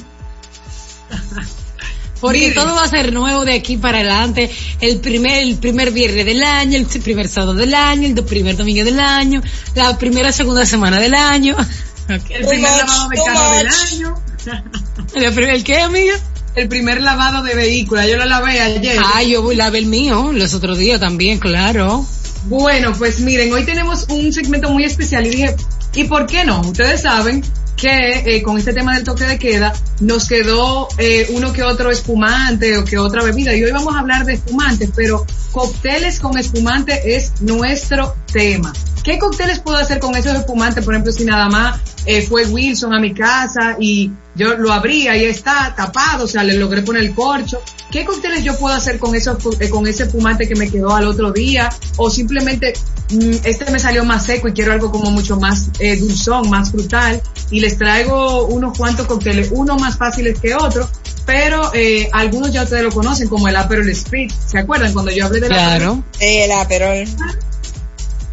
Porque 2.20 2.38
Miren. 2.38 2.54
todo 2.54 2.74
va 2.74 2.84
a 2.84 2.88
ser 2.88 3.12
nuevo 3.12 3.44
de 3.44 3.54
aquí 3.54 3.76
para 3.78 3.98
adelante. 3.98 4.50
El 4.80 4.98
primer, 5.00 5.38
el 5.42 5.56
primer 5.56 5.90
viernes 5.90 6.26
del 6.26 6.42
año, 6.42 6.76
el 6.78 6.86
primer 6.86 7.28
sábado 7.28 7.54
del 7.54 7.72
año, 7.74 8.06
el 8.08 8.24
primer 8.24 8.56
domingo 8.56 8.84
del 8.84 9.00
año, 9.00 9.42
la 9.74 9.96
primera 9.98 10.30
segunda 10.32 10.66
semana 10.66 10.98
del 11.00 11.14
año. 11.14 11.56
El 12.08 12.20
primer 12.44 12.70
much, 12.72 12.80
lavado 12.80 13.08
de 13.08 13.16
carro 13.24 13.56
del 13.56 13.68
año. 13.68 14.14
¿El, 15.14 15.32
primer- 15.32 15.54
el 15.54 15.62
qué, 15.62 15.78
amiga? 15.78 16.14
El 16.56 16.66
primer 16.68 17.00
lavado 17.02 17.44
de 17.44 17.54
vehículo. 17.54 18.04
Yo 18.04 18.16
lo 18.16 18.24
lavé 18.24 18.60
ayer. 18.60 18.98
Ah, 19.14 19.22
yo 19.22 19.52
lavé 19.52 19.78
el 19.78 19.86
mío 19.86 20.32
los 20.32 20.52
otros 20.54 20.76
días 20.78 20.98
también, 20.98 21.38
claro. 21.38 22.04
Bueno, 22.46 22.92
pues 22.98 23.20
miren, 23.20 23.52
hoy 23.52 23.64
tenemos 23.64 24.06
un 24.08 24.32
segmento 24.32 24.70
muy 24.70 24.82
especial 24.84 25.24
y 25.26 25.30
dije, 25.30 25.54
¿y 25.94 26.04
por 26.04 26.26
qué 26.26 26.44
no? 26.44 26.62
Ustedes 26.62 27.02
saben 27.02 27.44
que 27.80 28.36
eh, 28.36 28.42
con 28.42 28.58
este 28.58 28.72
tema 28.74 28.94
del 28.94 29.04
toque 29.04 29.24
de 29.24 29.38
queda 29.38 29.72
nos 30.00 30.28
quedó 30.28 30.88
eh, 30.98 31.28
uno 31.30 31.52
que 31.52 31.62
otro 31.62 31.90
espumante 31.90 32.76
o 32.76 32.84
que 32.84 32.98
otra 32.98 33.22
bebida 33.22 33.54
y 33.54 33.64
hoy 33.64 33.70
vamos 33.72 33.94
a 33.94 34.00
hablar 34.00 34.26
de 34.26 34.34
espumantes, 34.34 34.90
pero 34.94 35.24
cócteles 35.50 36.20
con 36.20 36.36
espumante 36.36 37.16
es 37.16 37.40
nuestro 37.40 38.14
tema. 38.32 38.72
¿Qué 39.02 39.18
cócteles 39.18 39.60
puedo 39.60 39.78
hacer 39.78 39.98
con 39.98 40.14
esos 40.14 40.34
espumantes? 40.34 40.84
Por 40.84 40.94
ejemplo, 40.94 41.12
si 41.12 41.24
nada 41.24 41.48
más 41.48 41.80
eh, 42.06 42.22
fue 42.22 42.46
Wilson 42.46 42.92
a 42.94 43.00
mi 43.00 43.14
casa 43.14 43.76
y 43.78 44.10
yo 44.34 44.56
lo 44.56 44.72
abrí, 44.72 45.08
ahí 45.08 45.24
está, 45.24 45.74
tapado, 45.76 46.24
o 46.24 46.28
sea, 46.28 46.44
le 46.44 46.54
logré 46.54 46.82
poner 46.82 47.02
el 47.02 47.14
corcho. 47.14 47.60
¿Qué 47.90 48.04
cócteles 48.04 48.44
yo 48.44 48.56
puedo 48.56 48.74
hacer 48.74 48.98
con 48.98 49.14
esos, 49.14 49.38
eh, 49.58 49.68
con 49.68 49.86
ese 49.86 50.04
espumante 50.04 50.46
que 50.46 50.54
me 50.54 50.70
quedó 50.70 50.94
al 50.94 51.06
otro 51.06 51.32
día? 51.32 51.68
O 51.96 52.08
simplemente, 52.10 52.74
mm, 53.10 53.30
este 53.44 53.70
me 53.70 53.78
salió 53.78 54.04
más 54.04 54.26
seco 54.26 54.48
y 54.48 54.52
quiero 54.52 54.72
algo 54.72 54.92
como 54.92 55.10
mucho 55.10 55.38
más 55.38 55.70
eh, 55.80 55.96
dulzón, 55.96 56.48
más 56.50 56.70
frutal. 56.70 57.20
Y 57.50 57.60
les 57.60 57.76
traigo 57.78 58.46
unos 58.46 58.78
cuantos 58.78 59.06
cócteles, 59.06 59.48
unos 59.50 59.80
más 59.80 59.96
fáciles 59.96 60.38
que 60.38 60.54
otros, 60.54 60.88
pero 61.26 61.72
eh, 61.74 62.08
algunos 62.12 62.52
ya 62.52 62.62
ustedes 62.62 62.84
lo 62.84 62.92
conocen, 62.92 63.28
como 63.28 63.48
el 63.48 63.56
Aperol 63.56 63.92
Spritz. 63.94 64.34
¿Se 64.46 64.58
acuerdan 64.58 64.92
cuando 64.92 65.10
yo 65.10 65.26
hablé 65.26 65.40
del 65.40 65.52
Aperol? 65.52 65.78
Claro. 65.78 66.04
El 66.20 66.52
Aperol. 66.52 67.08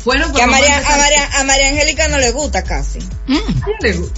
Bueno, 0.07 0.23
pues 0.31 0.37
Que 0.37 0.43
a 0.43 0.47
María, 0.47 0.77
a 0.77 0.95
María, 0.97 1.29
a 1.33 1.43
María 1.43 1.67
Angélica 1.67 2.07
no 2.07 2.17
le 2.17 2.31
gusta 2.31 2.63
casi. 2.63 2.99
Mm. 3.27 3.35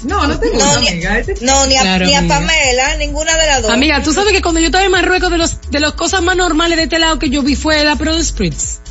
No, 0.04 0.28
no 0.28 0.40
te 0.40 0.50
gusta, 0.52 0.66
No, 0.76 0.82
ni, 0.82 0.88
amiga. 0.88 1.18
Este- 1.18 1.44
no, 1.44 1.66
ni 1.66 1.78
a, 1.78 1.82
Claro, 1.82 2.06
ni 2.06 2.14
a. 2.14 2.28
Pamela, 2.28 2.96
ninguna 2.98 3.36
de 3.36 3.48
las 3.48 3.62
dos. 3.64 3.72
Amiga, 3.72 4.04
tú 4.04 4.14
sabes 4.14 4.32
que 4.32 4.42
cuando 4.44 4.60
yo 4.60 4.68
estaba 4.68 4.86
en 4.86 4.92
Marruecos, 4.92 5.32
de 5.32 5.40
los 5.40 5.60
de 5.72 5.80
las 5.80 5.94
cosas 5.94 6.22
más 6.22 6.36
normales 6.38 6.78
de 6.78 6.84
este 6.84 7.00
lado 7.00 7.18
que 7.18 7.32
yo 7.32 7.42
vi 7.42 7.56
fue 7.56 7.84
la 7.84 7.96
Pro 7.96 8.22
Spritz. 8.24 8.82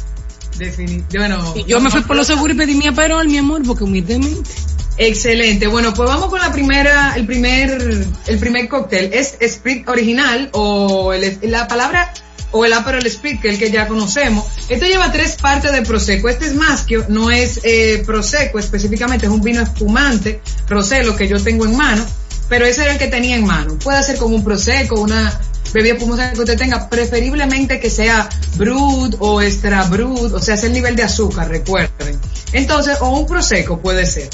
defini- 0.58 1.04
bueno, 1.16 1.54
yo 1.68 1.78
me 1.80 1.88
fui 1.88 2.00
por 2.02 2.16
lo 2.16 2.24
seguro 2.24 2.52
y 2.52 2.56
pedí 2.56 2.74
mi 2.74 2.88
aperol, 2.88 3.28
mi 3.28 3.38
amor, 3.38 3.62
porque 3.64 3.84
humildemente. 3.84 4.50
Excelente. 4.96 5.68
Bueno, 5.68 5.94
pues 5.94 6.08
vamos 6.08 6.30
con 6.30 6.40
la 6.40 6.50
primera, 6.50 7.12
el 7.14 7.26
primer, 7.26 8.06
el 8.26 8.38
primer 8.40 8.68
cóctel. 8.68 9.10
Es 9.14 9.36
Sprit 9.40 9.88
original 9.88 10.48
o 10.52 11.12
el- 11.12 11.38
la 11.44 11.68
palabra 11.68 12.12
o 12.52 12.64
el 12.64 12.72
Aperol 12.72 13.08
Sprit, 13.08 13.40
que 13.40 13.48
es 13.48 13.54
el 13.54 13.60
que 13.60 13.70
ya 13.70 13.86
conocemos. 13.86 14.44
Esto 14.68 14.86
lleva 14.86 15.12
tres 15.12 15.36
partes 15.36 15.72
de 15.72 15.82
Prosecco. 15.82 16.28
Este 16.28 16.46
es 16.46 16.54
más 16.54 16.82
que 16.82 17.02
no 17.08 17.30
es 17.30 17.60
eh, 17.62 18.02
Prosecco 18.04 18.58
específicamente, 18.58 19.26
es 19.26 19.32
un 19.32 19.42
vino 19.42 19.62
espumante, 19.62 20.40
Rosé, 20.68 21.02
lo 21.02 21.16
que 21.16 21.28
yo 21.28 21.42
tengo 21.42 21.64
en 21.64 21.76
mano, 21.76 22.04
pero 22.48 22.66
ese 22.66 22.82
era 22.82 22.92
el 22.92 22.98
que 22.98 23.08
tenía 23.08 23.36
en 23.36 23.44
mano. 23.44 23.78
Puede 23.78 24.02
ser 24.02 24.16
como 24.16 24.36
un 24.36 24.44
Prosecco, 24.44 25.00
una 25.00 25.40
bebida 25.72 25.94
espumosa 25.94 26.32
que 26.32 26.40
usted 26.40 26.56
tenga, 26.56 26.88
preferiblemente 26.88 27.78
que 27.78 27.90
sea 27.90 28.28
Brut 28.56 29.16
o 29.18 29.42
Extra 29.42 29.84
Brut, 29.84 30.32
o 30.32 30.40
sea, 30.40 30.54
es 30.54 30.64
el 30.64 30.72
nivel 30.72 30.96
de 30.96 31.02
azúcar, 31.02 31.48
recuerden. 31.48 32.18
Entonces, 32.52 32.98
o 33.00 33.10
un 33.10 33.26
Prosecco 33.26 33.78
puede 33.80 34.06
ser. 34.06 34.28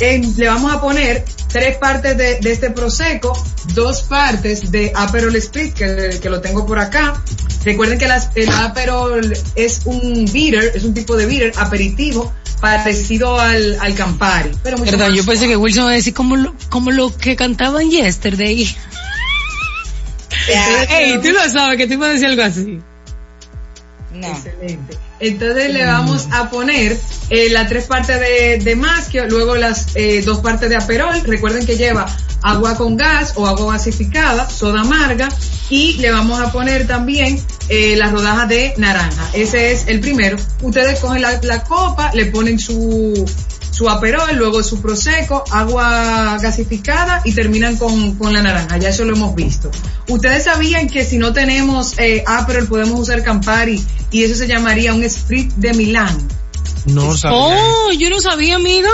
Eh, 0.00 0.20
le 0.36 0.48
vamos 0.48 0.72
a 0.72 0.80
poner 0.80 1.24
tres 1.48 1.76
partes 1.76 2.16
de, 2.16 2.36
de 2.40 2.52
este 2.52 2.70
Prosecco, 2.70 3.32
dos 3.74 4.02
partes 4.02 4.70
de 4.72 4.90
Aperol 4.94 5.40
Spritz, 5.40 5.74
que, 5.74 6.18
que 6.20 6.30
lo 6.30 6.40
tengo 6.40 6.64
por 6.66 6.78
acá. 6.78 7.22
Recuerden 7.64 7.98
que 7.98 8.08
las- 8.08 8.30
el 8.34 8.48
Aperol 8.50 9.30
es 9.54 9.82
un 9.84 10.24
bitter, 10.32 10.72
es 10.74 10.84
un 10.84 10.94
tipo 10.94 11.16
de 11.16 11.26
bitter 11.26 11.52
aperitivo 11.58 12.32
parecido 12.60 13.38
al, 13.38 13.78
al 13.80 13.94
Campari. 13.94 14.50
Pero 14.62 14.78
mucho 14.78 14.90
Perdón, 14.92 15.08
más 15.10 15.16
yo 15.18 15.24
pensé 15.26 15.46
que 15.48 15.56
Wilson 15.56 15.82
iba 15.84 15.90
a 15.92 15.94
decir 15.94 16.14
como 16.14 16.36
lo, 16.36 16.54
como 16.70 16.90
lo 16.90 17.14
que 17.14 17.36
cantaban 17.36 17.90
yesterday. 17.90 18.66
Ey, 20.88 21.18
tú 21.20 21.30
lo 21.30 21.48
sabes 21.50 21.76
que 21.76 21.86
te 21.86 21.94
iba 21.94 22.06
a 22.06 22.10
decir 22.10 22.26
algo 22.28 22.42
así. 22.42 22.80
no. 24.14 24.26
Excelente. 24.28 24.96
Entonces 25.20 25.72
le 25.72 25.84
vamos 25.84 26.28
a 26.32 26.50
poner 26.50 26.98
eh, 27.28 27.50
las 27.50 27.68
tres 27.68 27.84
partes 27.84 28.18
de, 28.18 28.58
de 28.58 28.76
Maschio, 28.76 29.26
luego 29.28 29.54
las 29.56 29.94
eh, 29.94 30.22
dos 30.22 30.40
partes 30.40 30.68
de 30.68 30.76
Aperol. 30.76 31.22
Recuerden 31.24 31.66
que 31.66 31.76
lleva 31.76 32.06
agua 32.42 32.76
con 32.76 32.96
gas 32.96 33.34
o 33.36 33.46
agua 33.46 33.74
gasificada, 33.74 34.48
soda 34.48 34.80
amarga 34.80 35.28
y 35.68 35.94
le 35.98 36.10
vamos 36.10 36.40
a 36.40 36.50
poner 36.50 36.86
también 36.86 37.40
eh, 37.68 37.96
las 37.96 38.12
rodajas 38.12 38.48
de 38.48 38.74
naranja. 38.78 39.30
Ese 39.34 39.72
es 39.72 39.86
el 39.86 40.00
primero. 40.00 40.38
Ustedes 40.62 40.98
cogen 41.00 41.22
la, 41.22 41.38
la 41.42 41.62
copa, 41.64 42.10
le 42.14 42.26
ponen 42.26 42.58
su 42.58 43.24
su 43.70 43.88
aperol, 43.88 44.36
luego 44.36 44.62
su 44.62 44.80
prosecco, 44.80 45.44
agua 45.50 46.38
gasificada 46.40 47.22
y 47.24 47.32
terminan 47.32 47.76
con, 47.76 48.16
con 48.16 48.32
la 48.32 48.42
naranja. 48.42 48.76
Ya 48.78 48.88
eso 48.90 49.04
lo 49.04 49.14
hemos 49.14 49.34
visto. 49.34 49.70
Ustedes 50.08 50.44
sabían 50.44 50.88
que 50.88 51.04
si 51.04 51.18
no 51.18 51.32
tenemos 51.32 51.98
eh, 51.98 52.24
aperol 52.26 52.66
podemos 52.66 52.98
usar 53.00 53.22
Campari 53.22 53.82
y 54.10 54.24
eso 54.24 54.34
se 54.34 54.46
llamaría 54.46 54.92
un 54.92 55.08
Sprit 55.08 55.52
de 55.54 55.72
Milán. 55.74 56.28
No 56.86 57.16
sabía. 57.16 57.38
Oh, 57.38 57.92
yo 57.92 58.10
no 58.10 58.20
sabía, 58.20 58.56
amiga. 58.56 58.90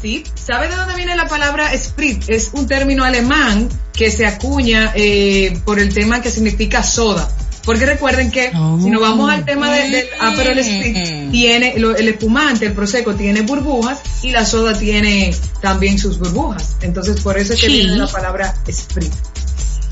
¿Sí? 0.00 0.24
¿Sabe 0.34 0.68
de 0.68 0.74
dónde 0.74 0.96
viene 0.96 1.14
la 1.14 1.28
palabra 1.28 1.72
Sprit? 1.78 2.28
Es 2.28 2.50
un 2.52 2.66
término 2.66 3.04
alemán 3.04 3.68
que 3.92 4.10
se 4.10 4.26
acuña 4.26 4.92
eh, 4.94 5.58
por 5.64 5.78
el 5.78 5.94
tema 5.94 6.20
que 6.20 6.30
significa 6.30 6.82
soda. 6.82 7.28
Porque 7.64 7.86
recuerden 7.86 8.30
que 8.30 8.50
Oh. 8.54 8.78
si 8.82 8.90
nos 8.90 9.00
vamos 9.00 9.30
al 9.30 9.44
tema 9.44 9.70
de- 9.72 9.88
del 9.90 10.06
Aperol 10.20 10.58
Spritz, 10.62 11.30
tiene 11.30 11.74
lo- 11.78 11.96
el 11.96 12.08
espumante, 12.08 12.66
el 12.66 12.72
prosecco 12.72 13.14
tiene 13.14 13.42
burbujas 13.42 14.00
y 14.22 14.30
la 14.30 14.44
soda 14.44 14.76
tiene 14.78 15.34
también 15.60 15.98
sus 15.98 16.18
burbujas. 16.18 16.76
Entonces 16.82 17.20
por 17.20 17.38
eso 17.38 17.52
es 17.54 17.60
que 17.60 17.66
Sí. 17.68 17.72
viene 17.74 17.96
la 17.96 18.06
palabra 18.08 18.54
Sprit. 18.70 19.12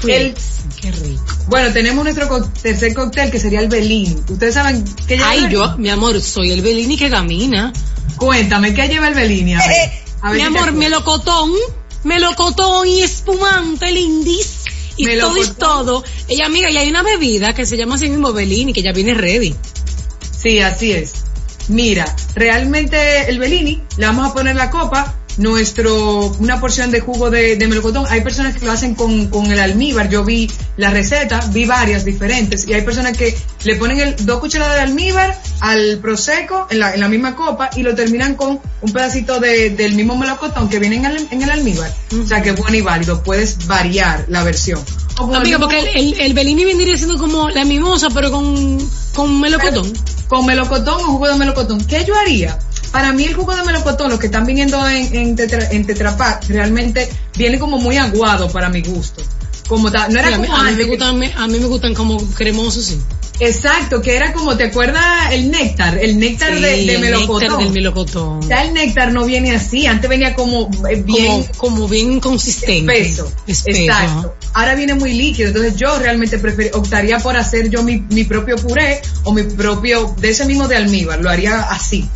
El- 0.07 0.35
Qué 0.81 0.91
rico. 0.93 1.23
bueno, 1.49 1.73
tenemos 1.73 2.03
nuestro 2.05 2.27
co- 2.29 2.43
tercer 2.63 2.95
cóctel 2.95 3.31
que 3.31 3.39
sería 3.39 3.61
el 3.61 3.69
Belín. 3.69 4.21
Ustedes 4.31 4.55
saben 4.55 4.83
qué 5.07 5.17
lleva 5.19 5.35
el 5.35 5.45
Ay, 5.45 5.53
yo, 5.53 5.77
mi 5.77 5.91
amor, 5.91 6.21
soy 6.23 6.53
el 6.53 6.63
Bellini 6.63 6.97
que 6.97 7.11
camina. 7.11 7.73
Cuéntame, 8.17 8.73
¿qué 8.75 8.89
lleva 8.89 9.09
el 9.09 9.15
Belini? 9.15 9.55
A 9.55 9.59
ver, 9.59 9.91
a 10.23 10.31
ver 10.31 10.41
Mi 10.41 10.47
amor, 10.47 10.73
melocotón, 10.73 11.53
melocotón 12.05 12.87
y 12.89 13.03
espumante 13.03 13.93
lindis. 13.93 14.60
Y 15.01 15.19
todo 15.19 15.37
y 15.37 15.49
todo. 15.51 16.05
Ella, 16.29 16.47
amiga, 16.47 16.71
y 16.71 16.77
hay 16.77 16.89
una 16.89 17.03
bebida 17.03 17.55
que 17.55 17.67
se 17.67 17.77
llama 17.77 17.95
así 17.95 18.09
mismo 18.09 18.33
Bellini, 18.33 18.73
que 18.73 18.83
ya 18.83 18.93
viene 18.93 19.15
ready. 19.15 19.55
Sí, 20.37 20.61
así 20.61 20.93
es. 20.93 21.13
Mira, 21.69 22.05
realmente 22.35 23.31
el 23.31 23.39
Bellini, 23.39 23.83
le 23.97 24.07
vamos 24.07 24.31
a 24.31 24.35
poner 24.35 24.57
la 24.57 24.71
copa, 24.71 25.20
nuestro, 25.41 26.27
una 26.39 26.61
porción 26.61 26.91
de 26.91 27.01
jugo 27.01 27.31
de, 27.31 27.57
de 27.57 27.67
melocotón. 27.67 28.05
Hay 28.09 28.21
personas 28.21 28.57
que 28.57 28.65
lo 28.67 28.73
hacen 28.73 28.95
con, 28.95 29.29
con 29.29 29.51
el 29.51 29.59
almíbar. 29.59 30.09
Yo 30.09 30.25
vi 30.25 30.51
la 30.77 30.91
receta, 30.91 31.41
vi 31.53 31.65
varias 31.65 32.05
diferentes. 32.05 32.69
Y 32.69 32.75
hay 32.75 32.83
personas 32.83 33.17
que 33.17 33.37
le 33.65 33.77
ponen 33.77 34.01
el, 34.01 34.27
dos 34.27 34.39
cucharadas 34.41 34.77
de 34.77 34.83
almíbar 34.83 35.37
al 35.61 35.99
prosecco 35.99 36.67
en 36.71 36.79
la, 36.79 36.95
en 36.95 37.01
la 37.01 37.09
misma 37.09 37.35
copa 37.35 37.71
y 37.75 37.83
lo 37.83 37.95
terminan 37.95 38.35
con 38.35 38.61
un 38.81 38.93
pedacito 38.93 39.41
de, 39.41 39.71
del 39.71 39.95
mismo 39.95 40.17
melocotón 40.17 40.69
que 40.69 40.79
viene 40.79 40.97
en 40.97 41.07
el, 41.07 41.29
en 41.31 41.43
el 41.43 41.51
almíbar. 41.51 41.93
O 42.23 42.27
sea 42.27 42.43
que 42.43 42.51
es 42.51 42.57
bueno 42.57 42.77
y 42.77 42.83
válido. 42.83 43.23
Puedes 43.23 43.67
variar 43.67 44.27
la 44.29 44.45
versión. 44.45 44.81
O 45.19 45.27
con 45.27 45.31
el 45.31 45.37
Amiga, 45.37 45.59
porque 45.59 45.81
el, 45.81 45.89
el, 45.89 46.21
el 46.21 46.35
Bellini 46.35 46.65
vendría 46.65 46.97
siendo 46.97 47.19
como 47.19 47.49
la 47.51 47.65
mimosa, 47.65 48.09
pero 48.11 48.31
con, 48.31 48.79
con 49.15 49.41
melocotón. 49.41 49.93
con 50.29 50.47
melocotón 50.47 50.95
o 51.01 51.13
jugo 51.13 51.29
de 51.29 51.35
melocotón. 51.37 51.85
¿Qué 51.85 52.05
yo 52.07 52.15
haría? 52.15 52.59
Para 52.93 53.13
mí 53.13 53.25
el 53.25 53.35
jugo 53.35 53.55
de 53.55 53.63
melocotón, 53.63 54.11
lo 54.11 54.19
que 54.19 54.27
están 54.27 54.45
viniendo 54.47 54.87
en, 54.89 55.15
en, 55.15 55.37
tetra, 55.37 55.69
en 55.71 55.87
Tetra 55.87 56.17
Pak, 56.17 56.45
realmente 56.49 57.09
viene 57.37 57.59
como 57.59 57.79
muy 57.79 57.97
aguado 57.97 58.51
para 58.51 58.69
mi 58.69 58.83
gusto. 58.83 59.23
Como 59.69 59.93
ta- 59.93 60.09
no 60.09 60.19
era 60.19 60.29
Sí, 60.29 60.35
a, 60.35 60.39
mí, 60.39 60.47
como 60.49 60.59
a 60.59 60.63
mí 60.63 60.65
me 60.65 60.71
antes 60.73 60.85
que- 60.87 60.91
gustan, 60.91 61.19
me- 61.19 61.33
a 61.33 61.47
mí 61.47 61.59
me 61.61 61.67
gustan 61.67 61.95
como 61.95 62.19
cremosos, 62.33 62.85
sí. 62.87 63.01
Exacto, 63.39 64.03
que 64.03 64.15
era 64.17 64.35
como, 64.35 64.55
¿te 64.57 64.65
acuerdas 64.65 65.33
el 65.33 65.51
néctar? 65.51 65.97
El 65.97 66.19
néctar 66.19 66.53
Sí, 66.55 66.61
de, 66.61 66.69
de 66.85 66.95
el 66.97 67.01
melocotón. 67.01 67.41
néctar 67.41 67.59
del 67.59 67.71
melocotón. 67.73 68.49
Ya 68.49 68.65
el 68.65 68.75
néctar 68.75 69.13
no 69.13 69.25
viene 69.25 69.53
así, 69.55 69.87
antes 69.87 70.11
venía 70.11 70.35
como 70.35 70.69
eh, 70.91 70.97
bien 71.03 71.45
Como, 71.45 71.49
como 71.57 71.89
bien 71.89 72.21
consistente. 72.21 73.01
espeso. 73.01 73.33
Espeso, 73.47 73.81
Exacto. 73.81 74.35
Ahora 74.53 74.75
viene 74.75 74.93
muy 74.95 75.15
líquido, 75.15 75.49
entonces 75.49 75.77
yo 75.77 75.99
realmente 75.99 76.39
prefer- 76.43 76.71
optaría 76.75 77.19
por 77.19 77.37
hacer 77.37 77.71
yo 77.71 77.83
mi, 77.83 78.05
mi 78.11 78.25
propio 78.25 78.57
puré 78.57 79.01
o 79.23 79.33
mi 79.33 79.45
propio, 79.45 80.15
de 80.19 80.31
ese 80.31 80.45
mismo 80.45 80.69
de 80.69 80.77
almíbar, 80.77 81.21
lo 81.21 81.31
haría 81.31 81.61
así. 81.63 82.07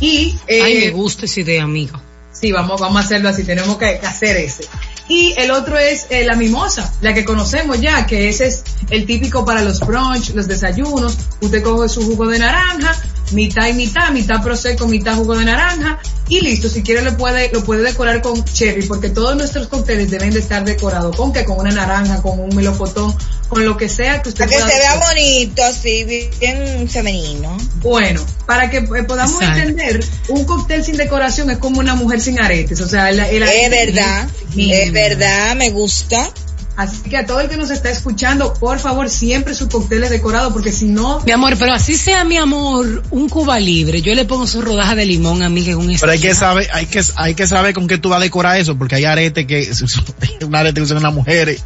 Y, 0.00 0.36
eh, 0.46 0.62
Ay, 0.62 0.78
me 0.80 0.90
gusta 0.90 1.26
esa 1.26 1.40
idea, 1.40 1.64
amiga. 1.64 2.00
Sí, 2.32 2.52
vamos, 2.52 2.80
vamos 2.80 2.96
a 2.96 3.04
hacerlo 3.04 3.28
así, 3.28 3.44
tenemos 3.44 3.76
que, 3.78 3.98
que 4.00 4.06
hacer 4.06 4.36
ese. 4.36 4.64
Y 5.08 5.34
el 5.36 5.50
otro 5.50 5.78
es 5.78 6.06
eh, 6.08 6.24
la 6.24 6.34
mimosa, 6.34 6.92
la 7.02 7.12
que 7.12 7.24
conocemos 7.24 7.80
ya, 7.80 8.06
que 8.06 8.28
ese 8.28 8.46
es 8.46 8.64
el 8.90 9.04
típico 9.04 9.44
para 9.44 9.60
los 9.60 9.80
brunch, 9.80 10.30
los 10.30 10.48
desayunos. 10.48 11.16
Usted 11.40 11.62
coge 11.62 11.88
su 11.88 12.02
jugo 12.02 12.26
de 12.26 12.38
naranja, 12.38 12.96
mitad 13.34 13.68
y 13.68 13.72
mitad, 13.74 14.10
mitad 14.10 14.42
prosecco, 14.42 14.86
mitad 14.86 15.16
jugo 15.16 15.36
de 15.36 15.44
naranja, 15.44 15.98
y 16.28 16.40
listo. 16.40 16.68
Si 16.68 16.82
quiere 16.82 17.02
lo 17.02 17.16
puede, 17.16 17.50
lo 17.52 17.62
puede 17.64 17.82
decorar 17.82 18.22
con 18.22 18.42
cherry, 18.44 18.86
porque 18.86 19.10
todos 19.10 19.36
nuestros 19.36 19.68
cócteles 19.68 20.10
deben 20.10 20.30
de 20.30 20.38
estar 20.38 20.64
decorados. 20.64 21.14
¿Con 21.16 21.32
qué? 21.32 21.44
Con 21.44 21.58
una 21.58 21.70
naranja, 21.72 22.22
con 22.22 22.40
un 22.40 22.54
melocotón, 22.54 23.14
con 23.48 23.64
lo 23.64 23.76
que 23.76 23.88
sea 23.88 24.22
que 24.22 24.30
usted 24.30 24.44
Para 24.44 24.50
que 24.56 24.62
pueda 24.62 24.70
se 24.70 24.78
vea 24.78 24.92
decorar. 24.94 25.14
bonito, 25.14 25.64
así, 25.64 26.04
bien 26.40 26.88
femenino. 26.88 27.56
Bueno, 27.82 28.24
para 28.46 28.70
que 28.70 28.78
eh, 28.78 29.02
podamos 29.06 29.40
Exacto. 29.40 29.60
entender, 29.60 30.04
un 30.28 30.44
cóctel 30.44 30.84
sin 30.84 30.96
decoración 30.96 31.50
es 31.50 31.58
como 31.58 31.80
una 31.80 31.94
mujer 31.94 32.20
sin 32.20 32.40
aretes, 32.40 32.80
o 32.80 32.88
sea, 32.88 33.10
el, 33.10 33.20
el 33.20 33.42
Es 33.42 33.70
verdad, 33.70 34.28
es 34.56 34.92
verdad, 34.92 35.56
me 35.56 35.70
gusta. 35.70 36.30
Así 36.76 37.02
que 37.08 37.16
a 37.16 37.24
todo 37.24 37.40
el 37.40 37.48
que 37.48 37.56
nos 37.56 37.70
está 37.70 37.88
escuchando, 37.90 38.52
por 38.54 38.80
favor, 38.80 39.08
siempre 39.08 39.54
su 39.54 39.68
cóctel 39.68 40.02
es 40.02 40.10
decorado, 40.10 40.52
porque 40.52 40.72
si 40.72 40.86
no, 40.86 41.20
Mi 41.24 41.30
amor, 41.30 41.54
pero 41.58 41.72
así 41.72 41.94
sea 41.94 42.24
mi 42.24 42.36
amor, 42.36 43.02
un 43.10 43.28
Cuba 43.28 43.60
libre, 43.60 44.02
yo 44.02 44.12
le 44.14 44.24
pongo 44.24 44.46
su 44.46 44.60
rodaja 44.60 44.96
de 44.96 45.06
limón, 45.06 45.42
amiga, 45.42 45.70
en 45.72 45.78
un 45.78 45.96
Pero 46.00 46.10
hay 46.12 46.18
que 46.18 46.34
saber, 46.34 46.68
hay 46.72 46.86
que, 46.86 47.00
hay 47.14 47.34
que 47.34 47.46
saber 47.46 47.74
con 47.74 47.86
qué 47.86 47.98
tú 47.98 48.08
vas 48.08 48.18
a 48.18 48.22
decorar 48.22 48.58
eso, 48.58 48.76
porque 48.76 48.96
hay 48.96 49.04
aretes 49.04 49.46
que, 49.46 49.70
un 50.44 50.54
arete 50.56 50.74
que 50.74 50.82
usan 50.82 51.00
las 51.02 51.14
mujeres 51.14 51.62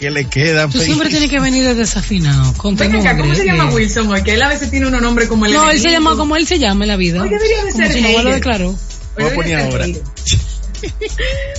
que 0.00 0.10
le 0.10 0.24
quedan. 0.24 0.66
Tú 0.70 0.78
feísimos. 0.78 0.84
siempre 0.86 1.08
tienes 1.10 1.30
que 1.30 1.38
venir 1.40 1.62
de 1.62 1.74
desafinado, 1.76 2.52
con 2.54 2.74
tu 2.74 2.82
Ven 2.82 2.96
acá, 2.96 3.16
¿cómo 3.18 3.34
se 3.34 3.44
nombre, 3.44 3.56
llama. 3.56 3.72
Wilson 3.74 4.08
hoy? 4.10 4.22
Que 4.22 4.34
él 4.34 4.42
a 4.42 4.48
veces 4.48 4.70
tiene 4.70 4.86
unos 4.88 5.00
nombres 5.02 5.28
como 5.28 5.46
el 5.46 5.52
No, 5.52 5.70
él 5.70 5.78
se 5.78 5.88
enemigo. 5.88 6.10
llama 6.10 6.16
como 6.18 6.36
él 6.36 6.46
se 6.48 6.58
llama 6.58 6.84
en 6.84 6.88
la 6.88 6.96
vida. 6.96 7.22
Hoy 7.22 7.28
debería 7.28 7.64
de 7.64 7.70
Como 7.72 7.84
ser 7.86 7.92
su 7.92 8.00
mamá 8.00 8.22
lo 8.22 8.30
declaró. 8.32 8.74
Voy 9.16 9.28
a 9.30 9.34
poner 9.34 9.60
ahora. 9.60 9.86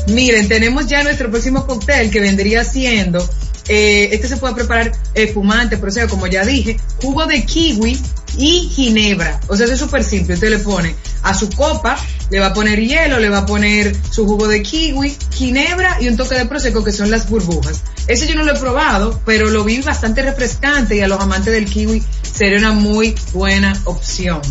Miren, 0.07 0.47
tenemos 0.47 0.87
ya 0.87 1.03
nuestro 1.03 1.29
próximo 1.29 1.65
cóctel 1.65 2.09
que 2.09 2.19
vendría 2.19 2.63
siendo, 2.63 3.27
eh, 3.67 4.09
este 4.11 4.27
se 4.27 4.37
puede 4.37 4.55
preparar 4.55 4.91
espumante, 5.13 5.77
prosecco, 5.77 6.09
como 6.09 6.27
ya 6.27 6.43
dije, 6.43 6.77
jugo 7.01 7.25
de 7.25 7.45
kiwi 7.45 7.97
y 8.37 8.69
ginebra. 8.69 9.39
O 9.47 9.55
sea, 9.55 9.65
eso 9.65 9.75
es 9.75 9.79
súper 9.79 10.03
simple. 10.03 10.35
Usted 10.35 10.49
le 10.49 10.59
pone 10.59 10.95
a 11.23 11.33
su 11.33 11.49
copa, 11.49 11.97
le 12.29 12.39
va 12.39 12.47
a 12.47 12.53
poner 12.53 12.79
hielo, 12.79 13.19
le 13.19 13.29
va 13.29 13.39
a 13.39 13.45
poner 13.45 13.95
su 14.09 14.25
jugo 14.25 14.47
de 14.47 14.61
kiwi, 14.61 15.15
ginebra 15.31 15.97
y 16.01 16.07
un 16.07 16.17
toque 16.17 16.35
de 16.35 16.45
prosecco 16.45 16.83
que 16.83 16.91
son 16.91 17.11
las 17.11 17.29
burbujas. 17.29 17.81
Ese 18.07 18.27
yo 18.27 18.35
no 18.35 18.43
lo 18.43 18.55
he 18.55 18.59
probado, 18.59 19.21
pero 19.25 19.49
lo 19.49 19.63
vi 19.63 19.79
bastante 19.81 20.21
refrescante 20.21 20.95
y 20.95 21.01
a 21.01 21.07
los 21.07 21.19
amantes 21.19 21.53
del 21.53 21.65
kiwi 21.65 22.03
sería 22.33 22.57
una 22.57 22.71
muy 22.71 23.15
buena 23.33 23.79
opción. 23.85 24.41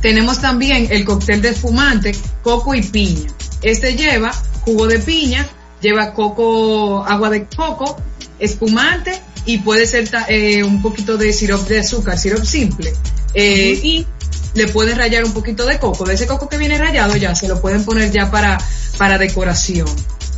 Tenemos 0.00 0.40
también 0.40 0.88
el 0.90 1.04
cóctel 1.04 1.42
de 1.42 1.50
espumante, 1.50 2.14
coco 2.42 2.74
y 2.74 2.82
piña. 2.82 3.30
Este 3.62 3.94
lleva 3.94 4.32
jugo 4.60 4.86
de 4.86 4.98
piña, 4.98 5.46
lleva 5.80 6.12
coco, 6.12 7.04
agua 7.04 7.30
de 7.30 7.46
coco, 7.46 7.96
espumante 8.38 9.20
y 9.46 9.58
puede 9.58 9.86
ser 9.86 10.08
eh, 10.28 10.62
un 10.62 10.82
poquito 10.82 11.16
de 11.16 11.32
sirope 11.32 11.74
de 11.74 11.80
azúcar, 11.80 12.18
sirope 12.18 12.46
simple. 12.46 12.92
Eh, 13.34 13.80
Y 13.82 14.06
le 14.54 14.68
pueden 14.68 14.98
rayar 14.98 15.24
un 15.24 15.32
poquito 15.32 15.66
de 15.66 15.78
coco. 15.78 16.04
De 16.04 16.14
ese 16.14 16.26
coco 16.26 16.48
que 16.48 16.58
viene 16.58 16.78
rayado 16.78 17.16
ya 17.16 17.34
se 17.34 17.46
lo 17.46 17.60
pueden 17.60 17.84
poner 17.84 18.10
ya 18.10 18.30
para, 18.30 18.58
para 18.98 19.18
decoración. 19.18 19.88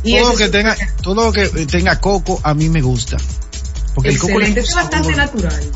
Y 0.03 0.17
todo 0.17 0.31
lo 0.31 0.37
que 0.37 0.49
tenga, 0.49 0.77
todo 1.01 1.25
lo 1.25 1.31
que 1.31 1.47
tenga 1.65 1.99
coco 1.99 2.39
a 2.43 2.53
mí 2.53 2.69
me 2.69 2.81
gusta. 2.81 3.17
Porque 3.95 4.09
el 4.09 4.19
coco 4.19 4.33
excelente, 4.33 4.59
es 4.61 4.75
bastante 4.75 5.15
natural. 5.15 5.71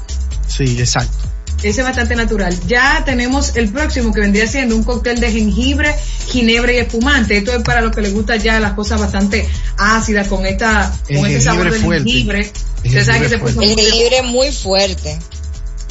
Sí, 0.48 0.78
exacto. 0.80 1.33
Ese 1.70 1.82
es 1.82 1.88
bastante 1.88 2.16
natural. 2.16 2.58
Ya 2.68 3.04
tenemos 3.06 3.56
el 3.56 3.70
próximo 3.70 4.14
que 4.14 4.20
vendría 4.22 4.48
siendo 4.48 4.76
un 4.76 4.84
cóctel 4.84 5.20
de 5.20 5.32
jengibre, 5.32 5.96
ginebra 6.28 6.74
y 6.74 6.78
espumante. 6.78 7.38
Esto 7.38 7.56
es 7.56 7.64
para 7.64 7.82
los 7.82 7.96
que 7.96 8.02
les 8.02 8.14
gusta 8.14 8.36
ya 8.36 8.60
las 8.60 8.74
cosas 8.74 9.00
bastante 9.00 9.48
ácidas 9.78 10.28
con 10.28 10.46
esta, 10.46 10.94
El 11.08 11.18
con 11.18 11.26
este 11.28 11.42
sabor 11.42 11.64
jengibre 11.64 11.72
del 11.74 11.84
fuerte. 11.86 12.10
jengibre. 12.12 12.52
El 12.84 13.06
sabe 13.06 13.20
que 13.22 13.30
jengibre 13.30 13.30
se 13.30 13.38
puso. 13.38 13.62
El 13.62 13.76
jengibre 13.76 14.22
muy 14.24 14.52
fuerte. 14.52 15.20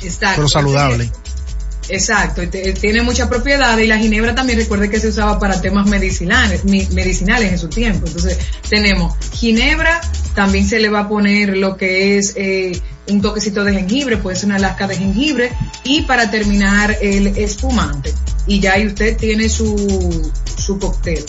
Exacto. 0.02 0.36
Pero 0.36 0.48
saludable. 0.48 1.10
Exacto, 1.88 2.42
tiene 2.48 3.02
muchas 3.02 3.28
propiedades 3.28 3.84
y 3.84 3.88
la 3.88 3.98
ginebra 3.98 4.34
también 4.34 4.58
recuerde 4.58 4.88
que 4.88 5.00
se 5.00 5.08
usaba 5.08 5.38
para 5.38 5.60
temas 5.60 5.88
medicinales, 5.88 6.64
medicinales 6.64 7.52
en 7.52 7.58
su 7.58 7.68
tiempo. 7.68 8.06
Entonces 8.06 8.38
tenemos 8.68 9.14
ginebra, 9.32 10.00
también 10.34 10.66
se 10.66 10.78
le 10.78 10.88
va 10.88 11.00
a 11.00 11.08
poner 11.08 11.56
lo 11.56 11.76
que 11.76 12.18
es 12.18 12.34
eh, 12.36 12.80
un 13.08 13.20
toquecito 13.20 13.64
de 13.64 13.74
jengibre, 13.74 14.16
puede 14.16 14.36
ser 14.36 14.46
una 14.46 14.58
lasca 14.58 14.86
de 14.86 14.96
jengibre 14.96 15.50
y 15.84 16.02
para 16.02 16.30
terminar 16.30 16.96
el 17.00 17.26
espumante. 17.38 18.14
Y 18.46 18.60
ya 18.60 18.74
ahí 18.74 18.86
usted 18.86 19.16
tiene 19.16 19.48
su, 19.48 20.32
su 20.56 20.78
cóctel. 20.78 21.24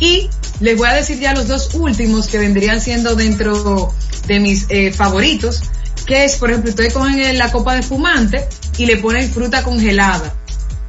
Y 0.00 0.28
les 0.60 0.76
voy 0.76 0.88
a 0.88 0.94
decir 0.94 1.18
ya 1.18 1.34
los 1.34 1.46
dos 1.46 1.74
últimos 1.74 2.26
que 2.26 2.38
vendrían 2.38 2.80
siendo 2.80 3.14
dentro 3.14 3.94
de 4.26 4.40
mis 4.40 4.66
eh, 4.68 4.92
favoritos, 4.92 5.62
que 6.06 6.24
es, 6.24 6.36
por 6.36 6.50
ejemplo, 6.50 6.70
ustedes 6.70 6.92
cogen 6.92 7.38
la 7.38 7.50
copa 7.50 7.74
de 7.74 7.80
espumante 7.80 8.46
y 8.78 8.86
le 8.86 8.96
ponen 8.98 9.30
fruta 9.30 9.62
congelada. 9.62 10.34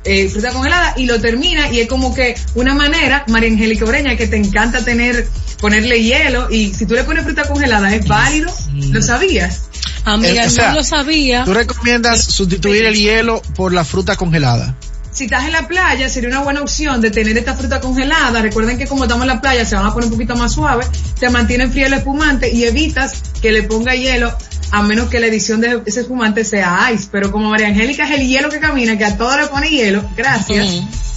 Eh, 0.04 0.30
fruta 0.30 0.52
congelada 0.52 0.94
y 0.98 1.08
lo 1.08 1.20
termina 1.20 1.72
y 1.72 1.80
es 1.80 1.88
como 1.88 2.14
que 2.14 2.36
una 2.54 2.76
manera, 2.76 3.26
María 3.28 3.50
Angélica 3.50 3.86
Oreña, 3.86 4.16
que 4.16 4.28
te 4.28 4.38
encanta 4.38 4.86
tener, 4.86 5.28
ponerle 5.60 6.04
hielo 6.04 6.48
y 6.52 6.72
si 6.74 6.86
tú 6.86 6.94
le 6.94 7.04
pones 7.04 7.24
fruta 7.24 7.44
congelada 7.48 7.94
es 7.94 8.08
válido, 8.08 8.54
¿lo 8.72 9.02
sabías? 9.02 9.64
Amiga, 10.04 10.44
Eh, 10.44 10.48
o 10.48 10.50
sea, 10.52 10.70
no 10.70 10.76
lo 10.76 10.84
sabía. 10.84 11.44
¿Tú 11.44 11.54
recomiendas 11.56 12.24
sustituir 12.24 12.86
el 12.86 12.96
hielo 12.96 13.42
por 13.56 13.74
la 13.74 13.84
fruta 13.84 14.16
congelada? 14.16 14.78
Si 15.16 15.24
estás 15.24 15.46
en 15.46 15.54
la 15.54 15.66
playa, 15.66 16.10
sería 16.10 16.28
una 16.28 16.42
buena 16.42 16.62
opción 16.62 17.00
de 17.00 17.10
tener 17.10 17.38
esta 17.38 17.56
fruta 17.56 17.80
congelada. 17.80 18.42
Recuerden 18.42 18.78
que 18.78 18.86
como 18.86 19.06
estamos 19.06 19.24
en 19.24 19.30
la 19.30 19.40
playa, 19.40 19.64
se 19.64 19.76
van 19.76 19.86
a 19.86 19.94
poner 19.94 20.08
un 20.08 20.12
poquito 20.12 20.36
más 20.36 20.52
suave, 20.52 20.86
te 21.18 21.30
mantiene 21.30 21.70
frío 21.70 21.88
el 21.88 21.94
espumante 21.94 22.52
y 22.52 22.66
evitas 22.66 23.24
que 23.42 23.54
le 23.54 23.64
ponga 23.64 23.96
hielo, 23.96 24.38
a 24.72 24.82
menos 24.82 25.10
que 25.10 25.22
la 25.22 25.28
edición 25.28 25.62
de 25.62 25.82
ese 25.86 26.02
espumante 26.02 26.44
sea 26.44 26.92
ice. 26.94 27.08
Pero 27.10 27.32
como 27.32 27.50
María 27.50 27.68
Angélica 27.68 28.04
es 28.04 28.20
el 28.20 28.28
hielo 28.28 28.50
que 28.50 28.60
camina, 28.60 28.98
que 28.98 29.06
a 29.06 29.16
todo 29.16 29.38
le 29.38 29.48
pone 29.48 29.70
hielo, 29.70 30.04
gracias. 30.18 31.15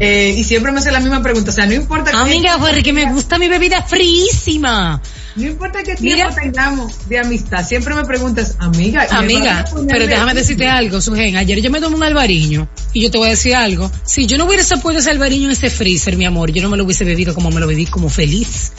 Eh, 0.00 0.34
y 0.36 0.44
siempre 0.44 0.70
me 0.70 0.78
hace 0.78 0.92
la 0.92 1.00
misma 1.00 1.22
pregunta, 1.22 1.50
o 1.50 1.54
sea, 1.54 1.66
no 1.66 1.74
importa 1.74 2.12
Amiga, 2.20 2.54
qué, 2.54 2.60
porque 2.60 2.92
me 2.92 3.10
gusta 3.12 3.36
mi 3.38 3.48
bebida 3.48 3.82
fríísima. 3.82 5.02
no 5.34 5.42
importa 5.44 5.82
qué 5.82 5.96
tiempo 5.96 6.30
Mira. 6.30 6.34
tengamos 6.34 7.08
de 7.08 7.18
amistad, 7.18 7.66
siempre 7.66 7.94
me 7.94 8.04
preguntas, 8.04 8.54
amiga, 8.60 9.06
¿y 9.06 9.12
me 9.12 9.18
Amiga, 9.18 9.64
pero 9.88 10.06
déjame 10.06 10.34
de- 10.34 10.40
decirte 10.40 10.68
algo, 10.68 11.00
Sugen. 11.00 11.36
Ayer 11.36 11.60
yo 11.60 11.70
me 11.70 11.80
tomé 11.80 11.96
un 11.96 12.02
albariño 12.04 12.68
y 12.92 13.02
yo 13.02 13.10
te 13.10 13.18
voy 13.18 13.26
a 13.26 13.30
decir 13.30 13.56
algo. 13.56 13.90
Si 14.04 14.26
yo 14.26 14.38
no 14.38 14.44
hubiese 14.46 14.76
puesto 14.76 15.00
ese 15.00 15.10
albariño 15.10 15.46
en 15.46 15.52
ese 15.52 15.68
freezer, 15.70 16.16
mi 16.16 16.26
amor, 16.26 16.52
yo 16.52 16.62
no 16.62 16.68
me 16.68 16.76
lo 16.76 16.84
hubiese 16.84 17.04
bebido 17.04 17.34
como 17.34 17.50
me 17.50 17.58
lo 17.60 17.66
bebí, 17.66 17.86
como 17.86 18.08
feliz. 18.08 18.70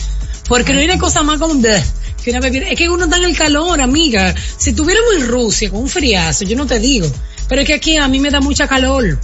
Porque 0.47 0.73
no 0.73 0.79
hay 0.79 0.85
una 0.85 0.97
cosa 0.97 1.21
más 1.21 1.37
como 1.37 1.53
de 1.55 1.83
que 2.23 2.31
una 2.31 2.39
bebida. 2.39 2.67
Es 2.69 2.77
que 2.77 2.89
uno 2.89 3.03
está 3.05 3.17
en 3.17 3.25
el 3.25 3.37
calor, 3.37 3.79
amiga. 3.81 4.33
Si 4.57 4.73
tuviéramos 4.73 5.13
en 5.19 5.27
Rusia 5.27 5.69
con 5.69 5.81
un 5.81 5.89
friazo, 5.89 6.43
yo 6.45 6.55
no 6.55 6.65
te 6.65 6.79
digo. 6.79 7.07
Pero 7.47 7.61
es 7.61 7.67
que 7.67 7.73
aquí 7.75 7.97
a 7.97 8.07
mí 8.07 8.19
me 8.19 8.31
da 8.31 8.39
mucha 8.41 8.67
calor. 8.67 9.19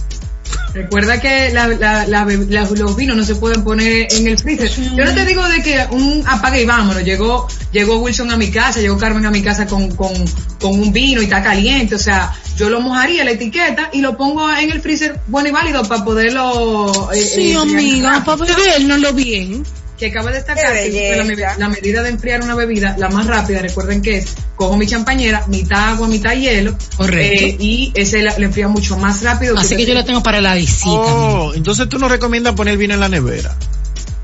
Recuerda 0.76 1.18
que 1.20 1.50
la- 1.54 1.68
la- 1.68 2.24
los 2.26 2.96
vinos 2.96 3.16
no 3.16 3.24
se 3.24 3.34
pueden 3.36 3.64
poner 3.64 4.08
en 4.12 4.26
el 4.26 4.38
freezer. 4.38 4.70
Yo 4.94 5.04
no 5.06 5.14
te 5.14 5.24
digo 5.24 5.42
de 5.48 5.62
que 5.62 5.86
un 5.90 6.22
apague 6.26 6.60
y 6.60 6.66
vámonos. 6.66 7.02
Llegó, 7.02 7.48
llegó 7.72 7.96
Wilson 7.98 8.30
a 8.30 8.36
mi 8.36 8.50
casa, 8.50 8.80
llegó 8.80 8.98
Carmen 8.98 9.24
a 9.24 9.30
mi 9.30 9.40
casa 9.40 9.66
con, 9.66 9.90
con, 9.96 10.12
con 10.60 10.78
un 10.78 10.92
vino 10.92 11.22
y 11.22 11.24
está 11.24 11.42
caliente. 11.42 11.94
O 11.94 11.98
sea, 11.98 12.30
yo 12.58 12.68
lo 12.68 12.82
mojaría 12.82 13.24
la 13.24 13.30
etiqueta 13.30 13.88
y 13.92 14.02
lo 14.02 14.18
pongo 14.18 14.50
en 14.54 14.70
el 14.70 14.82
freezer 14.82 15.18
bueno 15.28 15.48
y 15.48 15.52
válido 15.52 15.82
para 15.84 16.04
poderlo. 16.04 17.10
eh, 17.14 17.22
Sí, 17.22 17.52
eh, 17.52 17.56
amiga, 17.56 18.22
para 18.24 18.44
bebernoslo 18.44 19.12
bien. 19.14 19.64
Que 19.98 20.06
acaba 20.06 20.30
de 20.30 20.36
destacar 20.36 20.72
que 20.74 21.36
la, 21.36 21.56
la 21.56 21.68
medida 21.68 22.02
de 22.02 22.10
enfriar 22.10 22.42
una 22.42 22.54
bebida, 22.54 22.94
la 22.98 23.08
más 23.08 23.26
rápida, 23.26 23.60
recuerden 23.60 24.02
que 24.02 24.18
es, 24.18 24.26
cojo 24.54 24.76
mi 24.76 24.86
champañera, 24.86 25.46
mitad 25.46 25.90
agua, 25.94 26.06
mitad 26.08 26.32
hielo, 26.34 26.76
Correcto. 26.96 27.44
eh, 27.46 27.56
y 27.58 27.92
ese 27.94 28.22
la, 28.22 28.36
le 28.38 28.46
enfría 28.46 28.68
mucho 28.68 28.96
más 28.98 29.22
rápido. 29.22 29.56
Así 29.58 29.76
que 29.76 29.86
yo 29.86 29.94
la 29.94 30.04
tengo 30.04 30.22
para 30.22 30.40
la 30.40 30.54
visita. 30.54 30.90
Oh, 30.90 31.54
entonces 31.54 31.88
tú 31.88 31.98
no 31.98 32.08
recomiendas 32.08 32.54
poner 32.54 32.76
vino 32.76 32.94
en 32.94 33.00
la 33.00 33.08
nevera. 33.08 33.56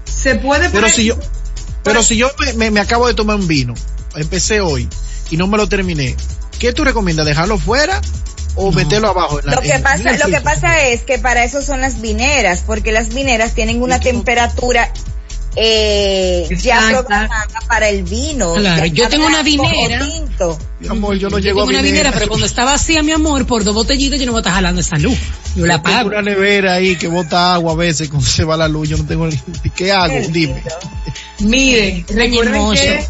Se 0.05 0.35
puede 0.37 0.69
Pero 0.69 0.83
poner- 0.87 0.93
si 0.95 1.05
yo, 1.05 1.17
pero 1.83 2.03
si 2.03 2.17
yo 2.17 2.31
me, 2.39 2.53
me- 2.55 2.71
me 2.71 2.81
acabo 2.81 3.07
de 3.09 3.15
tomar 3.15 3.37
un 3.37 3.49
vino, 3.49 3.75
empecé 4.15 4.61
hoy 4.61 4.89
y 5.31 5.37
no 5.37 5.47
me 5.47 5.57
lo 5.57 5.69
terminé, 5.69 6.15
¿qué 6.59 6.73
tú 6.73 6.85
recomiendas? 6.85 7.27
¿Dejarlo 7.27 7.59
fuera 7.59 8.01
o 8.55 8.71
meterlo 8.71 9.09
abajo? 9.09 9.41
En 9.41 9.47
la, 9.47 9.55
Lo 9.55 9.61
que 9.63 9.73
en- 9.73 9.83
pasa, 9.83 10.11
en 10.13 10.19
lo 10.21 10.27
que 10.27 10.41
pasa 10.43 10.83
es 10.87 11.03
que 11.03 11.19
para 11.19 11.43
eso 11.45 11.63
son 11.63 11.81
las 11.81 12.01
vineras, 12.03 12.63
porque 12.67 12.93
las 12.93 13.09
vineras 13.15 13.55
tienen 13.55 13.83
una 13.83 13.99
temperatura 14.01 14.93
eh, 15.57 16.49
ya 16.63 17.05
para 17.69 17.89
el 17.89 18.03
vino. 18.05 18.55
Claro, 18.55 18.87
yo 18.87 19.09
tengo 19.09 19.27
una 19.27 19.43
vinera. 19.43 20.07
tinto. 20.07 20.59
Mi 20.81 20.89
amor, 20.89 21.17
yo 21.17 21.29
no 21.31 21.39
Yo 21.39 21.45
llego 21.45 21.61
tengo 21.61 21.61
a 21.61 21.65
una 21.71 21.83
vinera. 21.83 21.93
vinera, 22.11 22.13
pero 22.13 22.29
cuando 22.29 22.47
está 22.47 22.65
vacía, 22.65 23.03
mi 23.03 23.13
amor, 23.13 23.47
por 23.47 23.63
dos 23.65 23.75
botellitas 23.75 24.19
yo 24.19 24.27
no 24.27 24.33
voy 24.33 24.39
a 24.39 24.43
estar 24.43 24.55
jalando 24.55 24.81
esa 24.81 24.97
luz. 24.97 25.17
Yo 25.55 25.67
la 25.67 25.77
Yo 25.77 25.83
tengo 25.83 26.07
una 26.09 26.23
nevera 26.23 26.75
ahí 26.75 26.97
que 26.97 27.09
bota 27.09 27.55
agua 27.55 27.73
a 27.73 27.77
veces 27.77 28.09
cuando 28.09 28.27
se 28.27 28.45
va 28.45 28.57
la 28.57 28.69
luz, 28.69 28.89
yo 28.89 28.97
no 28.97 29.05
tengo 29.07 29.27
ni- 29.27 29.39
¿qué 29.77 29.93
hago? 29.93 30.15
Dime. 30.31 30.63
Miren, 31.41 32.05
recuerden 32.09 32.55
hermoso. 32.55 32.83
que 32.83 33.07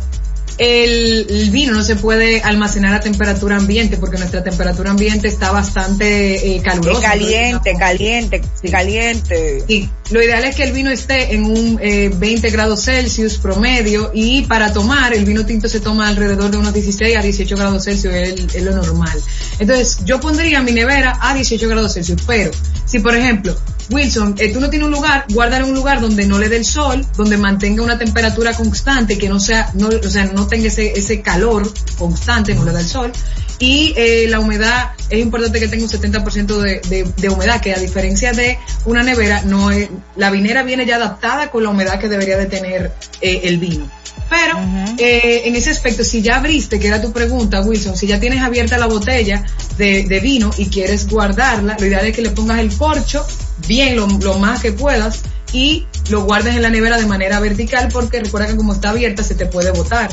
el, 0.58 1.26
el 1.28 1.50
vino 1.50 1.72
no 1.72 1.82
se 1.82 1.96
puede 1.96 2.42
almacenar 2.42 2.94
a 2.94 3.00
temperatura 3.00 3.56
ambiente 3.56 3.96
porque 3.96 4.18
nuestra 4.18 4.42
temperatura 4.42 4.90
ambiente 4.90 5.28
está 5.28 5.50
bastante 5.50 6.46
eh, 6.52 6.56
Es 6.56 6.62
calurosa. 6.62 7.00
caliente, 7.00 7.74
caliente, 7.78 8.42
caliente. 8.70 9.64
Sí, 9.66 9.88
lo 10.10 10.22
ideal 10.22 10.44
es 10.44 10.56
que 10.56 10.64
el 10.64 10.72
vino 10.72 10.90
esté 10.90 11.34
en 11.34 11.44
un 11.44 11.78
eh, 11.82 12.10
20 12.14 12.50
grados 12.50 12.84
Celsius 12.84 13.38
promedio 13.38 14.10
y 14.14 14.42
para 14.42 14.72
tomar 14.72 15.14
el 15.14 15.24
vino 15.24 15.44
tinto 15.46 15.68
se 15.68 15.80
toma 15.80 16.08
alrededor 16.08 16.50
de 16.50 16.58
unos 16.58 16.74
16 16.74 17.16
a 17.16 17.22
18 17.22 17.56
grados 17.56 17.84
Celsius, 17.84 18.14
es, 18.14 18.54
es 18.54 18.62
lo 18.62 18.72
normal. 18.72 19.18
Entonces 19.58 19.98
yo 20.04 20.20
pondría 20.20 20.62
mi 20.62 20.72
nevera 20.72 21.18
a 21.20 21.34
18 21.34 21.68
grados 21.68 21.94
Celsius, 21.94 22.22
pero 22.26 22.50
si 22.84 23.00
por 23.00 23.16
ejemplo, 23.16 23.56
Wilson, 23.90 24.34
eh, 24.38 24.52
tú 24.52 24.60
no 24.60 24.70
tienes 24.70 24.86
un 24.86 24.92
lugar, 24.92 25.26
guárdalo 25.30 25.64
en 25.64 25.70
un 25.70 25.76
lugar 25.76 26.00
donde 26.00 26.26
no 26.26 26.38
le 26.38 26.48
dé 26.48 26.56
el 26.56 26.64
sol, 26.64 27.04
donde 27.16 27.36
mantenga 27.36 27.82
una 27.82 27.98
temperatura 27.98 28.54
constante, 28.54 29.18
que 29.18 29.28
no 29.28 29.38
sea, 29.40 29.70
no, 29.74 29.88
o 29.88 30.08
sea, 30.10 30.24
no 30.26 30.41
tenga 30.46 30.68
ese, 30.68 30.92
ese 30.92 31.22
calor 31.22 31.72
constante, 31.98 32.54
no 32.54 32.64
le 32.64 32.72
da 32.72 32.80
el 32.80 32.86
sol. 32.86 33.12
Y 33.58 33.94
eh, 33.96 34.26
la 34.28 34.40
humedad, 34.40 34.90
es 35.08 35.20
importante 35.20 35.60
que 35.60 35.68
tenga 35.68 35.84
un 35.84 35.90
70% 35.90 36.58
de, 36.58 36.80
de, 36.88 37.04
de 37.16 37.28
humedad, 37.28 37.60
que 37.60 37.72
a 37.72 37.78
diferencia 37.78 38.32
de 38.32 38.58
una 38.86 39.02
nevera, 39.02 39.42
no 39.42 39.70
es, 39.70 39.88
la 40.16 40.30
vinera 40.30 40.62
viene 40.62 40.84
ya 40.84 40.96
adaptada 40.96 41.50
con 41.50 41.62
la 41.62 41.70
humedad 41.70 42.00
que 42.00 42.08
debería 42.08 42.36
de 42.36 42.46
tener 42.46 42.92
eh, 43.20 43.42
el 43.44 43.58
vino. 43.58 43.88
Pero 44.28 44.58
eh, 44.98 45.42
en 45.44 45.54
ese 45.56 45.70
aspecto, 45.70 46.02
si 46.04 46.22
ya 46.22 46.36
abriste, 46.36 46.80
que 46.80 46.88
era 46.88 47.02
tu 47.02 47.12
pregunta, 47.12 47.60
Wilson, 47.60 47.96
si 47.96 48.06
ya 48.06 48.18
tienes 48.18 48.40
abierta 48.40 48.78
la 48.78 48.86
botella 48.86 49.44
de, 49.76 50.04
de 50.04 50.20
vino 50.20 50.50
y 50.56 50.66
quieres 50.66 51.06
guardarla, 51.06 51.76
lo 51.78 51.86
ideal 51.86 52.06
es 52.06 52.16
que 52.16 52.22
le 52.22 52.30
pongas 52.30 52.58
el 52.60 52.74
corcho 52.74 53.26
bien 53.68 53.94
lo, 53.94 54.06
lo 54.06 54.38
más 54.38 54.62
que 54.62 54.72
puedas 54.72 55.22
y 55.52 55.86
lo 56.10 56.22
guardes 56.24 56.56
en 56.56 56.62
la 56.62 56.70
nevera 56.70 56.98
de 56.98 57.06
manera 57.06 57.40
vertical 57.40 57.88
porque 57.92 58.20
recuerda 58.20 58.48
que 58.48 58.56
como 58.56 58.72
está 58.72 58.90
abierta 58.90 59.22
se 59.22 59.34
te 59.34 59.46
puede 59.46 59.70
botar. 59.70 60.10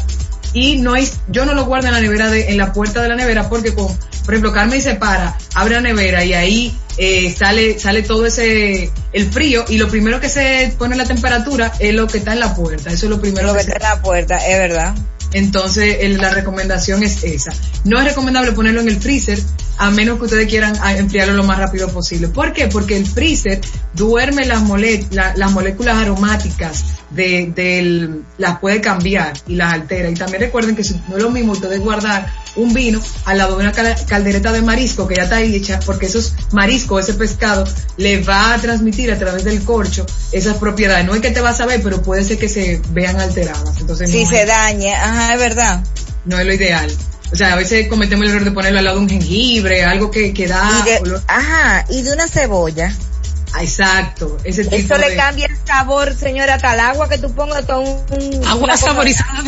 Y 0.54 0.78
no 0.78 0.94
hay, 0.94 1.08
yo 1.28 1.46
no 1.46 1.54
lo 1.54 1.66
guardo 1.66 1.88
en 1.88 1.94
la 1.94 2.02
nevera 2.02 2.30
de, 2.30 2.50
en 2.50 2.58
la 2.58 2.74
puerta 2.74 3.02
de 3.02 3.10
la 3.10 3.16
nevera 3.16 3.50
porque 3.50 3.74
con, 3.74 3.88
por 4.26 4.34
ejemplo, 4.34 4.52
Carmen 4.52 4.82
se 4.82 4.96
para, 4.96 5.38
abre 5.54 5.76
la 5.76 5.82
nevera 5.82 6.26
y 6.26 6.34
ahí 6.34 6.78
eh, 6.98 7.34
sale, 7.36 7.80
sale 7.80 8.02
todo 8.02 8.26
ese, 8.26 8.92
el 9.14 9.32
frío 9.32 9.66
y 9.70 9.78
lo 9.78 9.88
primero 9.88 10.20
que 10.20 10.28
se 10.28 10.74
pone 10.78 10.96
la 10.96 11.06
temperatura 11.06 11.72
es 11.80 11.94
lo 11.94 12.08
que 12.08 12.18
está 12.18 12.34
en 12.34 12.40
la 12.40 12.56
puerta. 12.56 12.92
Eso 12.92 13.06
es 13.06 13.10
lo 13.10 13.22
primero 13.22 13.48
Lo 13.48 13.54
que 13.54 13.60
que 13.60 13.66
se 13.66 13.72
está 13.74 13.92
en 13.92 13.98
la 13.98 14.02
puerta, 14.02 14.38
es 14.38 14.58
verdad. 14.58 14.96
Entonces, 15.34 15.98
la 16.20 16.30
recomendación 16.32 17.04
es 17.04 17.24
esa. 17.24 17.52
No 17.86 18.00
es 18.00 18.06
recomendable 18.06 18.52
ponerlo 18.54 18.82
en 18.82 18.90
el 18.90 19.00
freezer, 19.00 19.40
a 19.78 19.92
menos 19.92 20.18
que 20.18 20.26
ustedes 20.26 20.48
quieran 20.50 20.74
ah, 20.82 20.98
enfriarlo 20.98 21.34
lo 21.36 21.44
más 21.44 21.58
rápido 21.60 21.88
posible. 21.90 22.28
¿Por 22.28 22.52
qué? 22.54 22.68
Porque 22.68 22.98
el 22.98 23.06
freezer 23.06 23.62
duerme 23.94 24.46
las, 24.46 24.62
mole- 24.62 25.06
la- 25.12 25.34
las 25.36 25.52
moléculas 25.52 25.98
aromáticas 25.98 26.84
de, 27.12 27.52
del, 27.56 28.24
las 28.38 28.60
puede 28.60 28.82
cambiar 28.82 29.34
y 29.48 29.56
las 29.56 29.74
altera. 29.74 30.10
Y 30.10 30.16
también 30.16 30.42
recuerden 30.42 30.76
que 30.76 30.84
no 31.08 31.18
es 31.18 31.24
lo 31.24 31.30
mismo 31.32 31.54
ustedes 31.54 31.80
guardar 31.80 32.32
un 32.56 32.74
vino 32.74 33.02
al 33.26 33.38
lado 33.38 33.56
de 33.58 33.64
una 33.64 33.72
cal- 33.72 33.96
caldereta 34.08 34.52
de 34.52 34.62
marisco 34.62 35.08
que 35.08 35.16
ya 35.16 35.24
está 35.24 35.42
hecha, 35.42 35.80
porque 35.86 36.08
esos 36.08 36.34
mariscos, 36.52 37.04
ese 37.04 37.14
pescado, 37.14 37.66
le 37.98 38.22
va 38.24 38.54
a 38.54 38.58
transmitir 38.60 39.12
a 39.12 39.18
través 39.18 39.44
del 39.44 39.64
corcho 39.64 40.06
esas 40.32 40.58
propiedades. 40.58 41.06
No 41.06 41.16
es 41.16 41.22
que 41.22 41.32
te 41.32 41.42
vas 41.42 41.60
a 41.62 41.66
ver, 41.66 41.82
pero 41.84 42.02
puede 42.02 42.24
ser 42.24 42.38
que 42.38 42.50
se 42.50 42.82
vean 42.92 43.20
alteradas. 43.20 43.78
Entonces, 43.80 44.10
Si 44.10 44.24
no 44.24 44.30
se 44.30 44.42
es- 44.42 44.48
dañe, 44.48 44.94
ajá, 44.96 45.34
es 45.34 45.40
verdad. 45.40 45.84
no 46.26 46.40
es 46.40 46.46
lo 46.46 46.54
ideal. 46.54 46.92
O 47.32 47.36
sea, 47.36 47.54
a 47.54 47.56
veces 47.56 47.88
cometemos 47.88 48.26
el 48.26 48.32
error 48.32 48.44
de 48.44 48.52
ponerlo 48.52 48.80
al 48.80 48.86
lado 48.86 48.98
de 48.98 49.04
un 49.04 49.10
jengibre, 49.10 49.84
algo 49.86 50.10
que, 50.10 50.34
que 50.34 50.48
da 50.48 50.82
y 50.82 50.90
de, 50.90 51.00
olor- 51.02 51.24
ajá, 51.28 51.86
y 51.90 52.02
de 52.02 52.12
una 52.12 52.28
cebolla. 52.28 52.92
Ah, 53.54 53.64
Exacto, 53.64 54.38
ese 54.44 54.64
tipo 54.64 54.76
Eso 54.76 54.98
de... 54.98 55.10
le 55.10 55.16
cambia 55.16 55.46
el 55.48 55.58
sabor, 55.66 56.16
señora, 56.16 56.56
hasta 56.56 56.74
el 56.74 56.80
agua 56.82 57.08
que 57.10 57.18
tú 57.18 57.32
pongas 57.34 57.66
todo 57.66 57.82
un... 57.82 58.46
Agua 58.48 58.78
saborizada. 58.78 59.44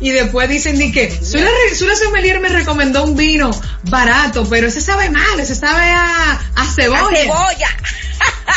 Y 0.00 0.10
después 0.10 0.48
dicen 0.48 0.78
ni 0.78 0.92
que, 0.92 1.10
Sula, 1.10 1.48
Sula 1.76 1.94
Sommelier 1.94 2.40
me 2.40 2.48
recomendó 2.48 3.04
un 3.04 3.16
vino 3.16 3.50
barato, 3.84 4.46
pero 4.48 4.66
ese 4.68 4.80
sabe 4.80 5.10
mal, 5.10 5.38
ese 5.38 5.54
sabe 5.54 5.84
a, 5.90 6.32
a 6.32 6.62
A 6.62 6.64
cebolla. 6.64 7.06
cebolla. 7.16 7.68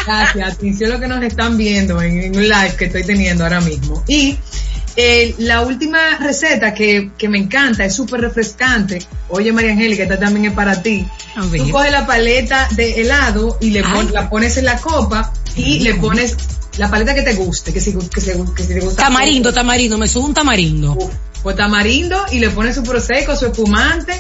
Gracias, 0.05 0.53
atención 0.53 0.91
a 0.91 0.95
lo 0.95 0.99
que 1.01 1.07
nos 1.07 1.23
están 1.23 1.57
viendo 1.57 2.01
en, 2.01 2.35
un 2.35 2.43
live 2.43 2.75
que 2.77 2.85
estoy 2.85 3.03
teniendo 3.03 3.43
ahora 3.43 3.61
mismo. 3.61 4.03
Y 4.07 4.37
eh, 4.95 5.35
la 5.39 5.61
última 5.61 6.17
receta 6.19 6.73
que, 6.73 7.11
que 7.17 7.27
me 7.29 7.37
encanta, 7.39 7.83
es 7.85 7.95
súper 7.95 8.21
refrescante. 8.21 8.99
Oye, 9.29 9.51
María 9.51 9.71
Angélica, 9.71 10.03
esta 10.03 10.19
también 10.19 10.45
es 10.45 10.53
para 10.53 10.81
ti. 10.81 11.05
Tú 11.57 11.71
coges 11.71 11.91
la 11.91 12.05
paleta 12.05 12.67
de 12.71 13.01
helado 13.01 13.57
y 13.61 13.71
le 13.71 13.83
pon- 13.83 14.13
la 14.13 14.29
pones 14.29 14.57
en 14.57 14.65
la 14.65 14.77
copa 14.77 15.33
y 15.55 15.79
le 15.79 15.95
pones 15.95 16.35
la 16.77 16.89
paleta 16.89 17.13
que 17.15 17.21
te 17.21 17.33
guste, 17.33 17.71
que 17.73 17.79
si, 17.81 17.93
que 17.93 18.21
si- 18.21 18.31
que 18.55 18.63
si 18.63 18.73
te 18.73 18.79
gusta. 18.81 19.03
Tamarindo, 19.03 19.53
tamarindo, 19.53 19.97
me 19.97 20.07
subo 20.07 20.27
un 20.27 20.33
tamarindo. 20.33 20.97
Uf, 21.43 21.53
Pues 21.53 21.55
tamarindo 21.57 22.17
y 22.31 22.39
le 22.39 22.49
pones 22.49 22.75
su 22.75 22.83
prosecco, 22.83 23.35
su 23.35 23.47
espumante 23.47 24.19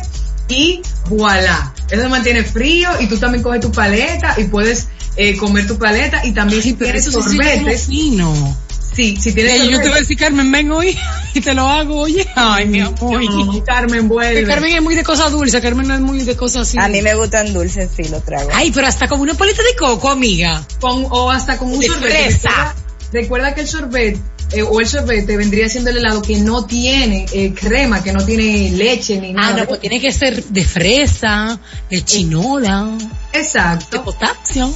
y 0.49 0.81
voilà. 1.09 1.73
Eso 1.89 2.01
se 2.01 2.09
mantiene 2.09 2.43
frío 2.43 2.89
y 2.99 3.07
tú 3.07 3.17
también 3.17 3.43
coges 3.43 3.61
tu 3.61 3.71
paleta 3.71 4.35
y 4.37 4.45
puedes 4.45 4.87
eh, 5.15 5.37
comer 5.37 5.67
tu 5.67 5.77
paleta 5.77 6.25
y 6.25 6.31
también 6.33 6.59
Ay, 6.61 6.69
si 6.69 6.73
pero 6.73 6.91
tienes 6.91 7.05
sorbetes, 7.11 7.85
fino. 7.85 8.57
sí, 8.95 9.15
si 9.21 9.31
tienes 9.31 9.53
Ey, 9.61 9.69
yo 9.69 9.77
te 9.79 9.87
voy 9.89 9.97
a 9.97 9.99
decir, 10.01 10.17
Carmen, 10.17 10.51
ven 10.51 10.71
hoy 10.71 10.97
y 11.33 11.39
te 11.41 11.53
lo 11.53 11.67
hago, 11.67 12.01
oye. 12.01 12.27
Ay, 12.35 12.67
mi 12.67 12.81
amor. 12.81 13.23
no, 13.23 13.63
Carmen 13.63 14.01
Que 14.01 14.07
vuelve. 14.07 14.45
Carmen 14.45 14.75
es 14.75 14.81
muy 14.81 14.95
de 14.95 15.03
cosas 15.03 15.31
dulces, 15.31 15.61
Carmen 15.61 15.87
no 15.87 15.93
es 15.93 16.01
muy 16.01 16.23
de 16.23 16.35
cosas 16.35 16.67
así. 16.67 16.77
A 16.79 16.87
mí 16.89 17.01
me 17.01 17.13
gustan 17.15 17.53
dulces, 17.53 17.89
sí, 17.95 18.03
lo 18.09 18.19
trago. 18.21 18.49
Ay, 18.53 18.71
pero 18.71 18.87
hasta 18.87 19.07
como 19.07 19.23
una 19.23 19.33
paleta 19.35 19.61
de 19.63 19.75
coco, 19.77 20.09
amiga. 20.09 20.65
Con, 20.81 21.05
o 21.09 21.31
hasta 21.31 21.57
con 21.57 21.71
un 21.71 21.79
De 21.79 21.87
sorbete. 21.87 22.09
fresa. 22.09 22.49
Recuerda, 22.49 22.75
recuerda 23.13 23.55
que 23.55 23.61
el 23.61 23.67
sorbet 23.67 24.19
eh, 24.51 24.61
o 24.61 24.79
el 24.79 24.87
sorbete 24.87 25.37
vendría 25.37 25.67
siendo 25.69 25.89
el 25.89 25.97
helado 25.97 26.21
que 26.21 26.37
no 26.37 26.65
tiene 26.65 27.25
eh, 27.31 27.53
crema, 27.53 28.03
que 28.03 28.13
no 28.13 28.23
tiene 28.25 28.71
leche 28.71 29.19
ni 29.19 29.33
nada. 29.33 29.47
Ah, 29.47 29.59
no, 29.59 29.65
pues 29.67 29.79
tiene 29.79 29.99
que 29.99 30.11
ser 30.11 30.43
de 30.43 30.63
fresa, 30.63 31.59
de 31.89 32.03
chinola, 32.03 32.87
de 33.31 33.39
Exacto. 33.39 34.03
potasio. 34.03 34.73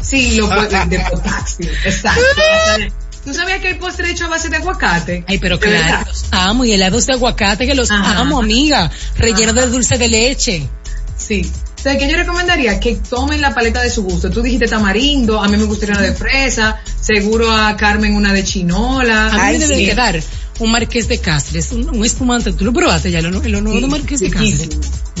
Sí, 0.00 0.36
lo 0.36 0.48
de 0.88 1.00
potasio. 1.10 1.68
Exacto. 1.84 2.22
¿Tú 3.24 3.32
sabías 3.32 3.60
que 3.60 3.68
hay 3.68 3.74
postre 3.74 4.10
hecho 4.10 4.24
a 4.24 4.28
base 4.28 4.48
de 4.48 4.56
aguacate? 4.56 5.24
Ay, 5.28 5.38
pero 5.38 5.56
De 5.56 5.68
claro, 5.68 6.06
los 6.08 6.24
amo. 6.32 6.64
Y 6.64 6.72
helados 6.72 7.06
de 7.06 7.12
aguacate 7.12 7.66
que 7.66 7.74
los 7.74 7.90
Ajá. 7.90 8.18
amo, 8.18 8.40
amiga. 8.40 8.90
Relleno 9.16 9.52
de 9.52 9.66
dulce 9.66 9.96
de 9.96 10.08
leche. 10.08 10.68
Sí. 11.16 11.48
O 11.82 11.84
sea, 11.84 11.98
que 11.98 12.08
yo 12.08 12.16
recomendaría 12.16 12.78
que 12.78 12.94
tomen 12.94 13.40
la 13.40 13.52
paleta 13.52 13.82
de 13.82 13.90
su 13.90 14.04
gusto. 14.04 14.30
Tú 14.30 14.40
dijiste 14.40 14.68
tamarindo, 14.68 15.42
a 15.42 15.48
mí 15.48 15.56
me 15.56 15.64
gustaría 15.64 15.96
una 15.96 16.04
de 16.06 16.12
fresa, 16.14 16.80
seguro 17.00 17.50
a 17.50 17.76
Carmen 17.76 18.14
una 18.14 18.32
de 18.32 18.44
chinola. 18.44 19.26
A 19.26 19.32
mí 19.32 19.38
Ay, 19.40 19.58
me 19.58 19.66
debe 19.66 19.80
sí. 19.80 19.86
quedar 19.86 20.22
un 20.60 20.70
marqués 20.70 21.08
de 21.08 21.18
Cáceres, 21.18 21.72
un, 21.72 21.90
un 21.90 22.04
espumante. 22.04 22.52
¿Tú 22.52 22.64
lo 22.66 22.72
probaste 22.72 23.10
ya, 23.10 23.20
lo, 23.20 23.30
lo 23.32 23.60
nuevo 23.60 23.72
Sí, 23.72 23.80
de 23.80 23.86
marqués 23.88 24.20
de. 24.20 24.30
Cáceres? 24.30 24.68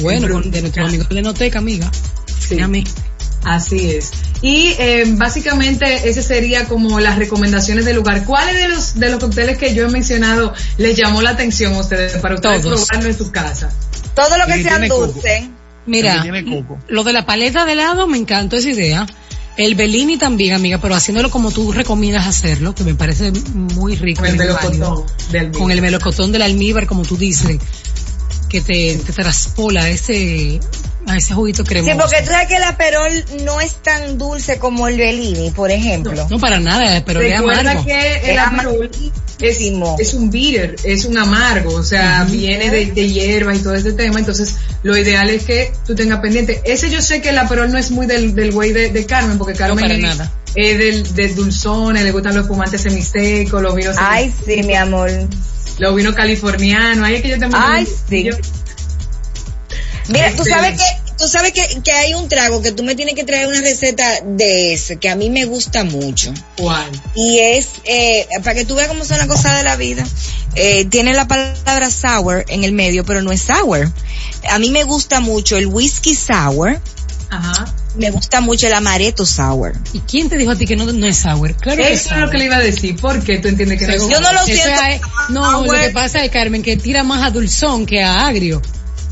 Bueno, 0.02 0.28
con- 0.28 0.48
de 0.52 0.60
nuestro 0.60 0.86
amigo 0.86 1.02
de 1.10 1.20
Noteca, 1.22 1.58
amiga. 1.58 1.90
Sí. 2.48 2.60
A 2.60 2.68
mí. 2.68 2.84
Así 3.44 3.90
es. 3.90 4.12
Y 4.40 4.68
eh, 4.78 5.02
básicamente 5.16 6.08
ese 6.08 6.22
sería 6.22 6.66
como 6.68 7.00
las 7.00 7.18
recomendaciones 7.18 7.84
del 7.86 7.96
lugar. 7.96 8.24
¿Cuáles 8.24 8.54
de 8.54 8.68
los 8.68 8.94
de 9.00 9.10
los 9.10 9.18
cócteles 9.18 9.58
que 9.58 9.74
yo 9.74 9.88
he 9.88 9.90
mencionado 9.90 10.54
les 10.78 10.96
llamó 10.96 11.22
la 11.22 11.30
atención 11.30 11.74
a 11.74 11.80
ustedes 11.80 12.12
para 12.18 12.36
ustedes 12.36 12.62
Todos. 12.62 12.86
probarlo 12.86 13.10
en 13.10 13.18
su 13.18 13.32
casa? 13.32 13.68
Todo 14.14 14.38
lo 14.38 14.46
que 14.46 14.62
sea 14.62 14.88
coco. 14.88 15.20
Mira, 15.86 16.22
tiene 16.22 16.44
coco. 16.44 16.78
lo 16.88 17.04
de 17.04 17.12
la 17.12 17.26
paleta 17.26 17.64
de 17.64 17.72
helado 17.72 18.06
me 18.06 18.18
encantó 18.18 18.56
esa 18.56 18.70
idea. 18.70 19.06
El 19.56 19.74
Bellini 19.74 20.16
también, 20.16 20.54
amiga, 20.54 20.78
pero 20.78 20.94
haciéndolo 20.94 21.30
como 21.30 21.50
tú 21.50 21.72
recomiendas 21.72 22.26
hacerlo, 22.26 22.74
que 22.74 22.84
me 22.84 22.94
parece 22.94 23.32
muy 23.52 23.96
rico. 23.96 24.22
Con 24.22 24.30
el 24.30 24.36
melocotón 24.36 25.04
de 25.30 25.38
almíbar. 25.38 25.60
Con 25.60 25.70
el 25.70 25.82
melocotón 25.82 26.32
del 26.32 26.42
almíbar, 26.42 26.86
como 26.86 27.02
tú 27.02 27.18
dices, 27.18 27.58
que 28.48 28.60
te, 28.62 28.96
te 28.96 29.12
traspola 29.12 29.90
ese, 29.90 30.58
a 31.06 31.16
ese 31.16 31.34
juguito 31.34 31.62
Sí, 31.62 31.68
cremoso. 31.68 31.98
porque 31.98 32.22
tú 32.22 32.30
sabes 32.30 32.48
que 32.48 32.56
el 32.56 32.62
aperol 32.62 33.24
no 33.44 33.60
es 33.60 33.74
tan 33.82 34.18
dulce 34.18 34.58
como 34.58 34.88
el 34.88 34.96
Bellini, 34.96 35.50
por 35.50 35.70
ejemplo. 35.70 36.26
No, 36.30 36.38
para 36.38 36.60
nada, 36.60 37.02
pero 37.04 37.20
es 37.20 37.32
Recuerda 37.38 37.60
amargo. 37.72 37.84
que 37.84 38.16
el 38.24 38.30
Es 38.30 38.38
amargol 38.38 38.90
es, 39.40 39.58
es 39.98 40.14
un 40.14 40.30
bitter, 40.30 40.76
es 40.84 41.04
un 41.04 41.18
amargo, 41.18 41.74
o 41.74 41.82
sea, 41.82 42.24
viene 42.30 42.70
de, 42.70 42.86
de 42.92 43.08
hierbas 43.08 43.58
y 43.58 43.62
todo 43.62 43.74
este 43.74 43.92
tema, 43.92 44.20
entonces 44.20 44.54
lo 44.84 44.96
ideal 44.96 45.28
es 45.30 45.42
que 45.44 45.72
tú 45.84 45.94
tengas 45.96 46.20
pendiente. 46.20 46.62
Ese 46.64 46.88
yo 46.90 47.02
sé 47.02 47.20
que 47.20 47.30
el 47.30 47.38
aperol 47.38 47.70
no 47.72 47.78
es 47.78 47.90
muy 47.90 48.06
del, 48.06 48.34
del 48.36 48.52
güey 48.52 48.72
de, 48.72 48.90
de 48.90 49.04
Carmen, 49.06 49.38
porque 49.38 49.54
Carmen 49.54 49.82
para 49.84 49.94
es, 49.94 50.00
nada. 50.00 50.32
es 50.54 50.78
del, 50.78 51.14
del 51.14 51.34
le 52.04 52.12
gustan 52.12 52.36
los 52.36 52.46
fumantes 52.46 52.82
semistecos, 52.82 53.60
los 53.60 53.74
vinos, 53.74 53.96
Ay, 53.98 54.32
sí, 54.46 54.62
mi 54.62 54.74
amor. 54.74 55.10
los 55.78 55.96
vinos 55.96 56.14
californianos, 56.14 57.04
ahí 57.04 57.16
es 57.16 57.22
que 57.22 57.28
yo 57.30 57.38
también... 57.40 57.62
Ay, 57.66 57.88
sí. 58.08 58.22
yo- 58.24 58.36
Mira, 60.08 60.30
tú 60.34 60.42
Excelente. 60.42 60.50
sabes 60.50 60.80
que, 60.80 61.12
tú 61.18 61.28
sabes 61.28 61.52
que, 61.52 61.82
que 61.82 61.92
hay 61.92 62.14
un 62.14 62.28
trago 62.28 62.60
que 62.62 62.72
tú 62.72 62.82
me 62.82 62.94
tienes 62.94 63.14
que 63.14 63.24
traer 63.24 63.46
una 63.48 63.60
receta 63.60 64.20
de 64.24 64.74
ese, 64.74 64.96
que 64.98 65.08
a 65.08 65.16
mí 65.16 65.30
me 65.30 65.44
gusta 65.44 65.84
mucho. 65.84 66.32
¿Cuál? 66.56 66.90
Y 67.14 67.38
es, 67.38 67.68
eh, 67.84 68.26
para 68.42 68.54
que 68.54 68.64
tú 68.64 68.74
veas 68.74 68.88
cómo 68.88 69.04
son 69.04 69.18
las 69.18 69.26
cosas 69.28 69.56
de 69.58 69.62
la 69.64 69.76
vida, 69.76 70.04
eh, 70.54 70.84
tiene 70.86 71.12
la 71.14 71.26
palabra 71.28 71.90
sour 71.90 72.44
en 72.48 72.64
el 72.64 72.72
medio, 72.72 73.04
pero 73.04 73.22
no 73.22 73.30
es 73.32 73.42
sour. 73.42 73.90
A 74.50 74.58
mí 74.58 74.70
me 74.70 74.84
gusta 74.84 75.20
mucho 75.20 75.56
el 75.56 75.66
whisky 75.68 76.14
sour, 76.16 76.80
Ajá. 77.30 77.72
me 77.96 78.10
gusta 78.10 78.40
mucho 78.40 78.66
el 78.66 78.74
amaretto 78.74 79.24
sour. 79.24 79.72
¿Y 79.92 80.00
quién 80.00 80.28
te 80.28 80.36
dijo 80.36 80.50
a 80.50 80.56
ti 80.56 80.66
que 80.66 80.74
no, 80.76 80.84
no 80.92 81.06
es 81.06 81.16
sour? 81.18 81.54
Claro 81.54 81.80
que 81.82 81.92
Eso 81.92 82.10
es 82.10 82.16
lo 82.16 82.20
sour. 82.22 82.30
que 82.30 82.38
le 82.38 82.44
iba 82.46 82.56
a 82.56 82.60
decir, 82.60 82.96
¿por 82.96 83.22
qué 83.22 83.38
tú 83.38 83.46
entiendes 83.48 83.78
que 83.78 83.86
no 83.86 83.92
es. 83.94 84.02
Yo 84.02 84.20
no 84.20 84.32
lo 84.32 84.44
siento 84.44 84.68
es- 84.90 85.00
no, 85.30 85.50
sour. 85.62 85.66
lo 85.76 85.80
que 85.80 85.90
pasa 85.90 86.24
es, 86.24 86.30
Carmen, 86.32 86.62
que 86.62 86.76
tira 86.76 87.04
más 87.04 87.22
a 87.24 87.30
dulzón 87.30 87.86
que 87.86 88.02
a 88.02 88.26
agrio. 88.26 88.60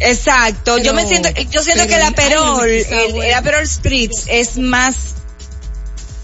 Exacto, 0.01 0.79
yo 0.79 0.95
me 0.95 1.07
siento, 1.07 1.29
yo 1.51 1.63
siento 1.63 1.87
que 1.87 1.95
el 1.95 2.03
aperol, 2.03 2.69
el 2.69 3.23
el, 3.23 3.35
aperol 3.35 3.67
spritz 3.67 4.25
es 4.29 4.57
más 4.57 4.97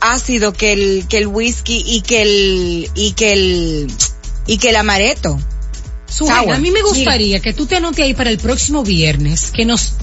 ácido 0.01 0.53
que 0.53 0.73
el, 0.73 1.07
que 1.09 1.19
el 1.19 1.27
whisky 1.27 1.85
y 1.87 2.01
que 2.01 2.23
el, 2.23 2.91
y 2.95 3.13
que 3.13 3.33
el, 3.33 3.93
y 4.47 4.59
que 4.59 4.71
el 4.71 4.77
amaretto. 4.77 5.39
Suena, 6.07 6.55
a 6.55 6.59
mí 6.59 6.71
me 6.71 6.83
gustaría 6.83 7.41
que 7.41 7.53
tú 7.53 7.67
te 7.67 7.77
anotes 7.77 8.05
ahí 8.05 8.15
para 8.15 8.31
el 8.31 8.39
próximo 8.39 8.83
viernes, 8.83 9.51
que 9.51 9.65
nos 9.65 9.95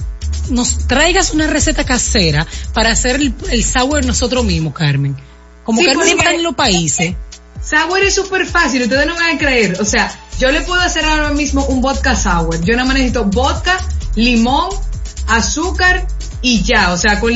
nos 0.50 0.86
traigas 0.86 1.32
una 1.32 1.46
receta 1.46 1.84
casera 1.84 2.46
para 2.74 2.90
hacer 2.90 3.16
el, 3.16 3.34
el 3.50 3.64
sour 3.64 4.04
nosotros 4.04 4.44
mismos, 4.44 4.74
Carmen. 4.74 5.16
Como 5.64 5.80
Sí, 5.80 5.86
Carmen 5.86 6.18
está 6.18 6.34
en 6.34 6.42
los 6.42 6.54
países. 6.54 7.14
Sour 7.68 8.00
es 8.02 8.14
súper 8.14 8.46
fácil, 8.46 8.82
ustedes 8.82 9.06
no 9.06 9.14
van 9.14 9.36
a 9.36 9.38
creer. 9.38 9.78
O 9.80 9.84
sea, 9.84 10.10
yo 10.38 10.50
le 10.50 10.60
puedo 10.62 10.80
hacer 10.80 11.04
ahora 11.04 11.30
mismo 11.30 11.64
un 11.66 11.80
vodka 11.80 12.14
sour. 12.14 12.60
Yo 12.62 12.74
nada 12.74 12.84
más 12.84 12.94
necesito 12.94 13.24
vodka, 13.24 13.76
limón, 14.16 14.68
azúcar 15.28 16.06
y 16.42 16.62
ya. 16.62 16.92
O 16.92 16.98
sea, 16.98 17.20
con 17.20 17.32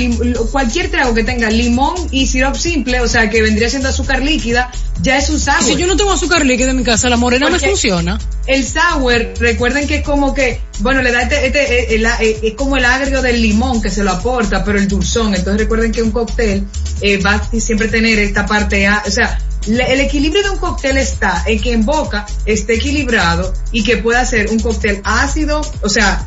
cualquier 0.52 0.90
trago 0.90 1.14
que 1.14 1.24
tenga 1.24 1.48
limón 1.50 1.94
y 2.10 2.26
sirope 2.26 2.59
simple, 2.59 3.00
o 3.00 3.09
sea, 3.09 3.30
que 3.30 3.40
vendría 3.42 3.70
siendo 3.70 3.88
azúcar 3.88 4.22
líquida, 4.22 4.70
ya 5.00 5.16
es 5.16 5.30
un 5.30 5.40
sour. 5.40 5.62
Si 5.62 5.76
yo 5.76 5.86
no 5.86 5.96
tengo 5.96 6.12
azúcar 6.12 6.44
líquida 6.44 6.70
en 6.72 6.76
mi 6.76 6.84
casa, 6.84 7.09
la 7.09 7.16
morena 7.16 7.46
me 7.46 7.52
Porque- 7.52 7.68
funciona. 7.68 8.18
El 8.46 8.66
sour, 8.66 9.32
recuerden 9.38 9.86
que 9.86 9.96
es 9.96 10.02
como 10.02 10.34
que, 10.34 10.60
bueno, 10.80 11.00
le 11.02 11.12
da 11.12 11.22
este, 11.22 11.46
este 11.46 11.62
eh, 11.92 11.94
el- 11.96 12.06
eh, 12.06 12.38
es 12.42 12.55
como 12.55 12.76
el 12.76 12.84
agrio 12.84 13.22
del 13.22 13.40
limón 13.40 13.80
que 13.80 13.90
se 13.90 14.02
lo 14.05 14.10
aporta, 14.12 14.62
pero 14.64 14.78
el 14.78 14.88
dulzón. 14.88 15.34
Entonces 15.34 15.60
recuerden 15.62 15.92
que 15.92 16.02
un 16.02 16.10
cóctel 16.10 16.66
eh, 17.00 17.18
va 17.18 17.34
a 17.34 17.60
siempre 17.60 17.88
tener 17.88 18.18
esta 18.18 18.44
parte, 18.46 18.86
a- 18.86 19.02
o 19.06 19.10
sea, 19.10 19.38
el 19.66 20.01
equilibrio 20.01 20.43
de 20.43 20.51
un 20.51 20.59
cóctel 20.59 20.97
está 20.98 21.43
en 21.47 21.60
que 21.60 21.72
en 21.72 21.85
boca 21.85 22.26
esté 22.47 22.74
equilibrado 22.74 23.52
y 23.72 23.85
que 23.85 23.97
pueda 23.98 24.24
ser 24.24 24.48
un 24.51 24.60
cóctel 24.60 25.01
ácido, 25.05 25.60
o 25.82 25.89
sea, 25.89 26.26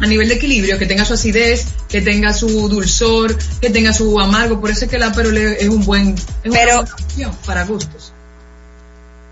a 0.00 0.06
nivel 0.06 0.28
de 0.28 0.34
equilibrio, 0.34 0.78
que 0.78 0.86
tenga 0.86 1.04
su 1.04 1.14
acidez, 1.14 1.66
que 1.88 2.00
tenga 2.00 2.32
su 2.32 2.68
dulzor, 2.68 3.38
que 3.60 3.70
tenga 3.70 3.92
su 3.92 4.18
amargo. 4.20 4.60
Por 4.60 4.70
eso 4.70 4.84
es 4.84 4.90
que 4.90 4.96
el 4.96 5.02
aperol 5.04 5.36
es 5.38 5.68
un 5.68 5.84
buen, 5.84 6.14
es 6.14 6.50
una 6.50 6.52
Pero- 6.60 6.76
buena 6.82 6.94
opción 6.94 7.38
para 7.46 7.64
gustos. 7.64 8.12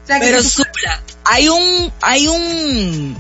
O 0.05 0.07
sea, 0.07 0.19
que 0.19 0.27
Pero 0.27 0.43
Zula, 0.43 1.03
hay 1.25 1.49
un, 1.49 1.93
hay 2.01 2.27
un, 2.29 3.17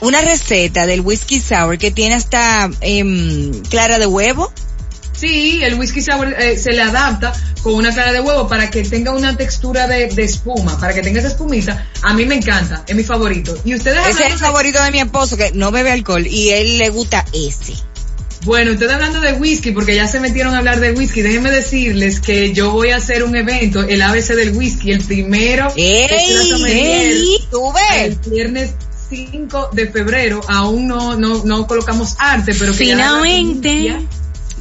una 0.00 0.20
receta 0.22 0.86
del 0.86 1.00
whisky 1.00 1.40
sour 1.40 1.78
que 1.78 1.90
tiene 1.90 2.14
hasta 2.16 2.70
em, 2.80 3.62
clara 3.64 3.98
de 3.98 4.06
huevo. 4.06 4.52
Sí, 5.22 5.60
el 5.62 5.74
whisky 5.74 6.02
sour 6.02 6.34
eh, 6.36 6.58
se 6.58 6.72
le 6.72 6.82
adapta 6.82 7.32
con 7.62 7.74
una 7.74 7.92
clara 7.92 8.10
de 8.10 8.20
huevo 8.20 8.48
para 8.48 8.70
que 8.70 8.82
tenga 8.82 9.12
una 9.12 9.36
textura 9.36 9.86
de, 9.86 10.08
de 10.08 10.24
espuma, 10.24 10.80
para 10.80 10.92
que 10.94 11.00
tenga 11.00 11.20
esa 11.20 11.28
espumita. 11.28 11.86
A 12.02 12.12
mí 12.12 12.26
me 12.26 12.34
encanta, 12.34 12.82
es 12.88 12.96
mi 12.96 13.04
favorito. 13.04 13.56
Y 13.64 13.76
ustedes 13.76 14.04
Ese 14.04 14.26
es 14.26 14.32
el 14.32 14.38
favorito 14.40 14.82
de 14.82 14.90
mi 14.90 14.98
esposo 14.98 15.36
que 15.36 15.52
no 15.52 15.70
bebe 15.70 15.92
alcohol 15.92 16.26
y 16.26 16.50
él 16.50 16.76
le 16.78 16.88
gusta 16.88 17.24
ese. 17.32 17.74
Bueno, 18.44 18.72
ustedes 18.72 18.94
hablando 18.94 19.20
de 19.20 19.34
whisky, 19.34 19.70
porque 19.70 19.94
ya 19.94 20.08
se 20.08 20.18
metieron 20.18 20.56
a 20.56 20.58
hablar 20.58 20.80
de 20.80 20.90
whisky, 20.90 21.22
déjenme 21.22 21.52
decirles 21.52 22.18
que 22.18 22.52
yo 22.52 22.72
voy 22.72 22.90
a 22.90 22.96
hacer 22.96 23.22
un 23.22 23.36
evento, 23.36 23.82
el 23.82 24.02
ABC 24.02 24.34
del 24.34 24.56
whisky, 24.56 24.90
el 24.90 25.04
primero 25.04 25.72
¡Ey! 25.76 26.50
¡Ey! 26.66 27.46
¿Tú 27.48 27.72
el 27.96 28.16
viernes 28.26 28.74
5 29.08 29.70
de 29.72 29.86
febrero. 29.88 30.40
Aún 30.48 30.88
no, 30.88 31.16
no, 31.16 31.44
no 31.44 31.66
colocamos 31.66 32.16
arte, 32.18 32.54
pero 32.58 32.72
que 32.72 32.78
Finalmente. 32.78 33.98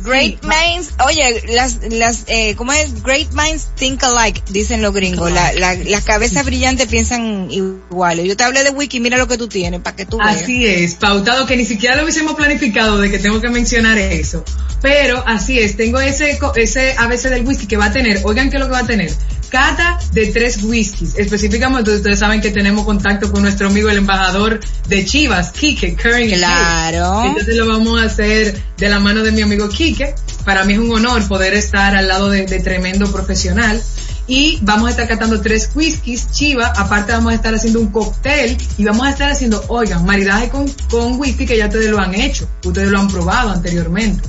Great 0.03 0.43
minds, 0.43 0.93
oye, 1.05 1.43
las, 1.49 1.79
las, 1.91 2.23
eh, 2.27 2.55
¿cómo 2.55 2.73
es? 2.73 3.03
Great 3.03 3.31
minds 3.33 3.69
think 3.75 4.03
alike, 4.03 4.41
dicen 4.49 4.81
los 4.81 4.93
gringos. 4.93 5.31
La, 5.31 5.53
la, 5.53 5.75
las 5.75 6.03
cabezas 6.03 6.45
brillantes 6.45 6.87
piensan 6.87 7.49
iguales. 7.51 8.25
Yo 8.25 8.35
te 8.35 8.43
hablé 8.43 8.63
de 8.63 8.71
wiki, 8.71 8.99
mira 8.99 9.17
lo 9.17 9.27
que 9.27 9.37
tú 9.37 9.47
tienes, 9.47 9.81
para 9.81 9.95
que 9.95 10.05
tú 10.05 10.17
veas. 10.17 10.41
Así 10.41 10.65
es, 10.65 10.95
pautado 10.95 11.45
que 11.45 11.55
ni 11.55 11.65
siquiera 11.65 11.95
lo 11.95 12.03
hubiésemos 12.03 12.35
planificado 12.35 12.97
de 12.99 13.11
que 13.11 13.19
tengo 13.19 13.39
que 13.41 13.49
mencionar 13.49 13.97
eso. 13.97 14.43
Pero 14.81 15.23
así 15.27 15.59
es, 15.59 15.77
tengo 15.77 15.99
ese, 15.99 16.39
ese 16.55 16.95
ABC 16.97 17.29
del 17.29 17.45
whisky 17.45 17.67
que 17.67 17.77
va 17.77 17.85
a 17.85 17.91
tener, 17.93 18.21
oigan 18.23 18.49
qué 18.49 18.57
es 18.57 18.59
lo 18.59 18.67
que 18.67 18.73
va 18.73 18.79
a 18.79 18.87
tener. 18.87 19.11
Cata 19.51 19.99
de 20.13 20.27
tres 20.27 20.63
whiskies. 20.63 21.15
Específicamente, 21.17 21.91
ustedes 21.91 22.19
saben 22.19 22.39
que 22.39 22.51
tenemos 22.51 22.85
contacto 22.85 23.29
con 23.31 23.41
nuestro 23.41 23.67
amigo 23.67 23.89
el 23.89 23.97
embajador 23.97 24.61
de 24.87 25.05
Chivas, 25.05 25.51
Quique, 25.51 25.93
Curry. 25.93 26.33
Claro. 26.35 27.25
Entonces 27.25 27.57
lo 27.57 27.67
vamos 27.67 28.01
a 28.01 28.05
hacer 28.05 28.57
de 28.77 28.89
la 28.89 28.99
mano 29.01 29.23
de 29.23 29.33
mi 29.33 29.41
amigo 29.41 29.67
Quique. 29.67 30.15
Para 30.45 30.63
mí 30.63 30.73
es 30.73 30.79
un 30.79 30.91
honor 30.91 31.27
poder 31.27 31.53
estar 31.53 31.97
al 31.97 32.07
lado 32.07 32.29
de, 32.29 32.45
de 32.45 32.59
tremendo 32.61 33.11
profesional. 33.11 33.81
Y 34.25 34.59
vamos 34.61 34.87
a 34.87 34.91
estar 34.91 35.07
catando 35.09 35.41
tres 35.41 35.69
whiskies, 35.75 36.31
chiva, 36.31 36.67
aparte 36.67 37.11
vamos 37.11 37.33
a 37.33 37.35
estar 37.35 37.53
haciendo 37.53 37.81
un 37.81 37.87
cóctel 37.87 38.55
y 38.77 38.85
vamos 38.85 39.05
a 39.05 39.09
estar 39.09 39.29
haciendo, 39.29 39.61
oigan, 39.67 40.05
maridaje 40.05 40.47
con, 40.47 40.69
con 40.89 41.19
whisky 41.19 41.45
que 41.45 41.57
ya 41.57 41.65
ustedes 41.65 41.87
lo 41.87 41.99
han 41.99 42.15
hecho, 42.15 42.47
ustedes 42.63 42.89
lo 42.89 42.99
han 42.99 43.09
probado 43.09 43.49
anteriormente. 43.49 44.21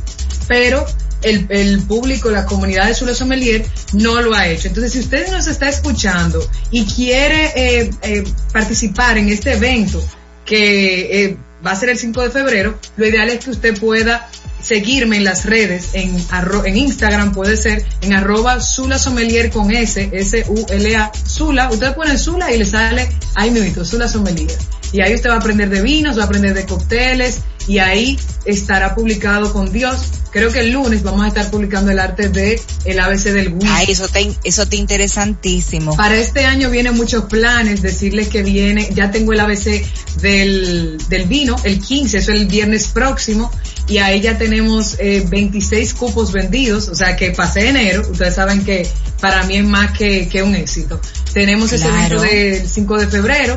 Pero 0.49 0.85
el, 1.23 1.47
el 1.51 1.81
público, 1.83 2.31
la 2.31 2.47
comunidad 2.47 2.87
de 2.87 2.95
Sula 2.95 3.15
Sommelier 3.15 3.65
no 3.95 4.21
lo 4.23 4.35
ha 4.35 4.47
hecho. 4.49 4.69
Entonces, 4.69 4.93
si 4.93 5.01
usted 5.01 5.31
nos 5.31 5.47
está 5.47 5.69
escuchando 5.69 6.45
y 6.71 6.85
quiere 6.85 7.53
eh, 7.57 7.91
eh, 8.03 8.25
participar 8.53 9.19
en 9.19 9.29
este 9.29 9.53
evento 9.55 10.03
que 10.45 11.25
eh, 11.25 11.37
va 11.65 11.73
a 11.73 11.77
ser 11.77 11.91
el 11.91 11.99
5 11.99 12.23
de 12.23 12.31
febrero, 12.31 12.79
lo 12.97 13.07
ideal 13.07 13.29
es 13.31 13.45
que 13.45 13.51
usted 13.51 13.79
pueda 13.79 14.29
seguirme 14.61 15.17
en 15.17 15.25
las 15.25 15.45
redes, 15.45 15.91
en, 15.95 16.17
arro- 16.29 16.65
en 16.65 16.77
Instagram 16.77 17.33
puede 17.33 17.57
ser, 17.57 17.85
en 18.01 18.13
arroba 18.13 18.61
Sula 18.61 18.99
Sommelier 18.99 19.51
con 19.51 19.73
S, 19.73 20.09
S-U-L-A, 20.13 21.13
Sula, 21.27 21.71
usted 21.71 21.95
pone 21.95 22.17
Sula 22.19 22.53
y 22.53 22.59
le 22.59 22.65
sale 22.65 23.09
ahí 23.35 23.51
mismo, 23.51 23.85
Sula 23.85 24.09
Sommelier. 24.09 24.51
Y 24.93 25.01
ahí 25.01 25.15
usted 25.15 25.31
va 25.31 25.35
a 25.35 25.39
aprender 25.39 25.69
de 25.71 25.81
vinos, 25.83 26.19
va 26.19 26.23
a 26.25 26.27
aprender 26.27 26.55
de 26.55 26.67
cócteles 26.67 27.39
y 27.67 27.79
ahí 27.79 28.19
estará 28.45 28.95
publicado 28.95 29.53
con 29.53 29.73
Dios. 29.73 29.99
Creo 30.31 30.51
que 30.51 30.61
el 30.61 30.73
lunes 30.73 31.03
vamos 31.03 31.25
a 31.25 31.29
estar 31.29 31.51
publicando 31.51 31.91
el 31.91 31.99
arte 31.99 32.29
de 32.29 32.61
el 32.85 32.99
ABC 32.99 33.25
del 33.25 33.53
whisky. 33.53 33.69
Ay, 33.69 33.87
eso 33.91 34.09
te, 34.09 34.33
eso 34.45 34.67
te 34.67 34.77
interesantísimo. 34.77 35.95
Para 35.97 36.17
este 36.17 36.47
año 36.47 36.71
vienen 36.71 36.95
muchos 36.95 37.25
planes, 37.25 37.83
decirles 37.83 38.29
que 38.29 38.43
viene, 38.43 38.89
ya 38.95 39.11
tengo 39.11 39.33
el 39.33 39.41
ABC 39.41 39.85
del, 40.23 40.99
del 41.09 41.27
vino, 41.27 41.57
el 41.65 41.81
15, 41.81 42.19
eso 42.19 42.33
es 42.33 42.41
el 42.41 42.47
viernes 42.47 42.89
próximo, 42.89 43.51
y 43.89 43.99
ahí 43.99 44.21
ya 44.21 44.39
tenemos 44.39 44.97
eh, 44.99 45.25
26 45.29 45.95
cupos 45.95 46.33
vendidos, 46.33 46.89
o 46.89 46.95
sea 46.95 47.15
que 47.15 47.33
pasé 47.33 47.69
enero, 47.69 48.07
ustedes 48.11 48.35
saben 48.35 48.65
que 48.65 48.87
para 49.21 49.45
mí 49.45 49.57
es 49.57 49.65
más 49.65 49.97
que, 49.97 50.29
que 50.29 50.43
un 50.43 50.55
éxito. 50.55 51.01
Tenemos 51.33 51.73
ese 51.73 51.89
evento 51.89 52.23
del 52.23 52.69
5 52.69 52.99
de 52.99 53.07
febrero, 53.07 53.57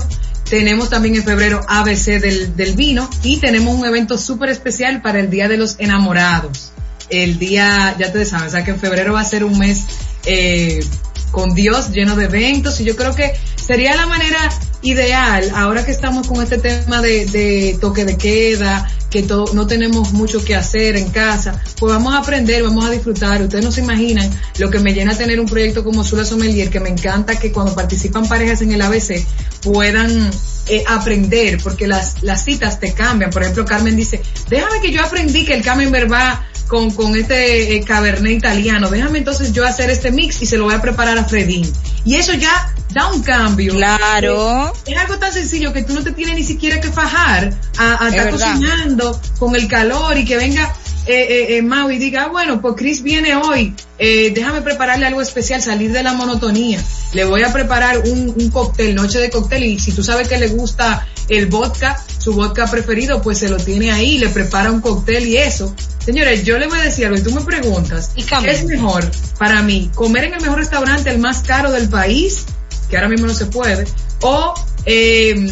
tenemos 0.49 0.89
también 0.89 1.15
en 1.15 1.23
febrero 1.23 1.61
ABC 1.67 2.19
del, 2.19 2.55
del 2.55 2.76
vino 2.76 3.09
y 3.23 3.38
tenemos 3.38 3.76
un 3.76 3.85
evento 3.85 4.17
súper 4.17 4.49
especial 4.49 5.01
para 5.01 5.19
el 5.19 5.30
Día 5.30 5.47
de 5.47 5.57
los 5.57 5.76
Enamorados. 5.80 6.72
El 7.09 7.38
día, 7.38 7.95
ya 7.99 8.07
ustedes 8.07 8.30
saben, 8.30 8.47
o 8.47 8.49
sea 8.49 8.63
que 8.63 8.72
en 8.72 8.80
febrero 8.80 9.13
va 9.13 9.22
a 9.22 9.26
ser 9.26 9.43
un 9.43 9.57
mes 9.59 9.85
eh, 10.26 10.84
con 11.31 11.53
Dios 11.53 11.91
lleno 11.91 12.15
de 12.15 12.26
eventos 12.26 12.80
y 12.80 12.84
yo 12.84 12.95
creo 12.95 13.13
que 13.13 13.34
sería 13.55 13.95
la 13.95 14.05
manera 14.05 14.38
ideal, 14.86 15.52
ahora 15.56 15.84
que 15.84 15.91
estamos 15.91 16.28
con 16.28 16.44
este 16.44 16.60
tema 16.60 17.02
de, 17.02 17.26
de 17.26 17.76
toque 17.82 18.06
de 18.06 18.18
queda, 18.18 18.88
que 19.10 19.24
todo, 19.24 19.52
no 19.53 19.66
tenemos 19.66 20.14
mucho 20.14 20.45
que 20.45 20.56
hacer 20.56 20.95
en 20.95 21.10
casa, 21.10 21.60
pues 21.80 21.91
vamos 21.91 22.14
a 22.14 22.20
aprender, 22.20 22.62
vamos 22.62 22.86
a 22.86 22.91
disfrutar. 22.91 23.41
Ustedes 23.41 23.66
no 23.66 23.72
se 23.72 23.82
imaginan 23.82 24.30
lo 24.60 24.70
que 24.70 24.80
me 24.80 24.94
llena 24.94 25.18
tener 25.18 25.40
un 25.40 25.48
proyecto 25.48 25.84
como 25.84 26.03
Sula 26.03 26.24
Sommelier, 26.24 26.70
que 26.70 26.80
me 26.80 26.90
encanta 26.90 27.40
que 27.40 27.52
cuando 27.52 27.74
participan 27.74 28.28
parejas 28.28 28.62
en 28.62 28.74
el 28.74 28.82
ABC 28.82 29.26
puedan 29.64 30.30
eh, 30.68 30.84
aprender, 30.88 31.57
porque 31.64 31.88
las, 31.88 32.22
las 32.22 32.45
citas 32.45 32.80
te 32.80 32.94
cambian. 32.94 33.32
Por 33.32 33.41
ejemplo, 33.41 33.66
Carmen 33.66 33.95
dice, 33.95 34.22
déjame 34.49 34.82
que 34.82 34.91
yo 34.91 35.03
aprendí 35.03 35.45
que 35.45 35.56
el 35.56 35.64
camembert 35.64 36.12
va 36.12 36.45
con, 36.68 36.91
con 36.91 37.16
este 37.16 37.76
eh, 37.76 37.84
cabernet 37.84 38.34
italiano, 38.34 38.90
déjame 38.90 39.20
entonces 39.20 39.52
yo 39.52 39.66
hacer 39.66 39.90
este 39.90 40.12
mix 40.12 40.41
y 40.44 40.45
se 40.45 40.57
lo 40.57 40.66
voy 40.66 40.76
a 40.76 40.82
preparar 40.82 41.18
a 41.18 41.24
Fredín. 41.24 41.72
Y 42.03 42.16
eso 42.16 42.34
ya 42.34 42.74
da 42.95 43.11
un 43.11 43.22
cambio. 43.22 43.73
Claro. 43.73 44.73
Es 44.88 44.97
algo 44.97 45.19
tan 45.19 45.31
sencillo 45.34 45.73
que 45.73 45.84
tú 45.84 45.93
no 45.93 46.01
te 46.01 46.13
tienes 46.13 46.35
ni 46.35 46.43
siquiera 46.43 46.80
que 46.80 46.89
fajar 46.91 47.53
a, 47.77 48.03
a 48.05 48.07
Es 48.07 48.13
estar 48.13 48.31
verdad. 48.31 48.53
cocinando 48.53 49.22
con 49.38 49.53
el 49.55 49.67
calor 49.67 50.17
y 50.17 50.23
que 50.23 50.38
venga 50.38 50.73
eh, 51.05 51.13
eh, 51.30 51.57
eh, 51.57 51.61
Mau 51.61 51.91
y 51.91 51.97
diga, 51.99 52.23
ah, 52.23 52.27
bueno, 52.30 52.61
pues 52.61 52.73
Chris 52.77 53.03
viene 53.03 53.35
hoy, 53.35 53.76
eh, 53.99 54.31
déjame 54.34 54.61
prepararle 54.61 55.05
algo 55.05 55.22
especial, 55.22 55.61
salir 55.61 55.91
de 55.91 56.01
la 56.01 56.13
monotonía. 56.13 56.81
Le 57.13 57.26
voy 57.26 57.43
a 57.43 57.53
preparar 57.53 57.99
un, 57.99 58.34
un 58.35 58.49
cóctel, 58.49 58.95
noche 58.95 59.19
de 59.19 59.30
cóctel, 59.30 59.63
y 59.65 59.80
si 59.80 59.91
tú 59.91 60.01
sabes 60.03 60.27
que 60.27 60.38
le 60.39 60.47
gusta 60.47 61.05
el 61.30 61.45
vodka, 61.47 62.01
su 62.17 62.34
vodka 62.34 62.65
preferido, 62.72 63.22
pues 63.22 63.38
se 63.39 63.49
lo 63.49 63.57
tiene 63.57 63.91
ahí, 63.91 64.17
le 64.17 64.30
prepara 64.30 64.72
un 64.72 64.81
cóctel 64.81 65.27
y 65.27 65.38
eso. 65.38 65.76
Señores, 66.03 66.43
yo 66.43 66.57
le 66.57 66.67
voy 66.67 66.80
a 66.80 66.84
decir 66.84 67.05
algo 67.05 67.17
y 67.19 67.22
tú 67.22 67.31
me 67.31 67.41
preguntas, 67.41 68.11
Y 68.15 68.23
¿qué 68.23 68.51
es 68.51 68.63
mejor 68.65 69.05
para 69.38 69.61
mí? 69.61 69.91
¿Comer 69.93 70.23
en 70.23 70.34
el 70.35 70.41
mejor 70.41 70.57
restaurante, 70.59 71.09
el 71.11 71.19
más 71.19 71.41
caro 71.41 71.72
del 71.72 71.88
país, 71.88 72.45
que 72.90 72.98
ahora 72.98 73.10
mismo 73.10 73.28
no 73.28 73.34
se 73.34 73.45
puede, 73.48 73.86
o 74.22 74.53
eh, 74.86 75.48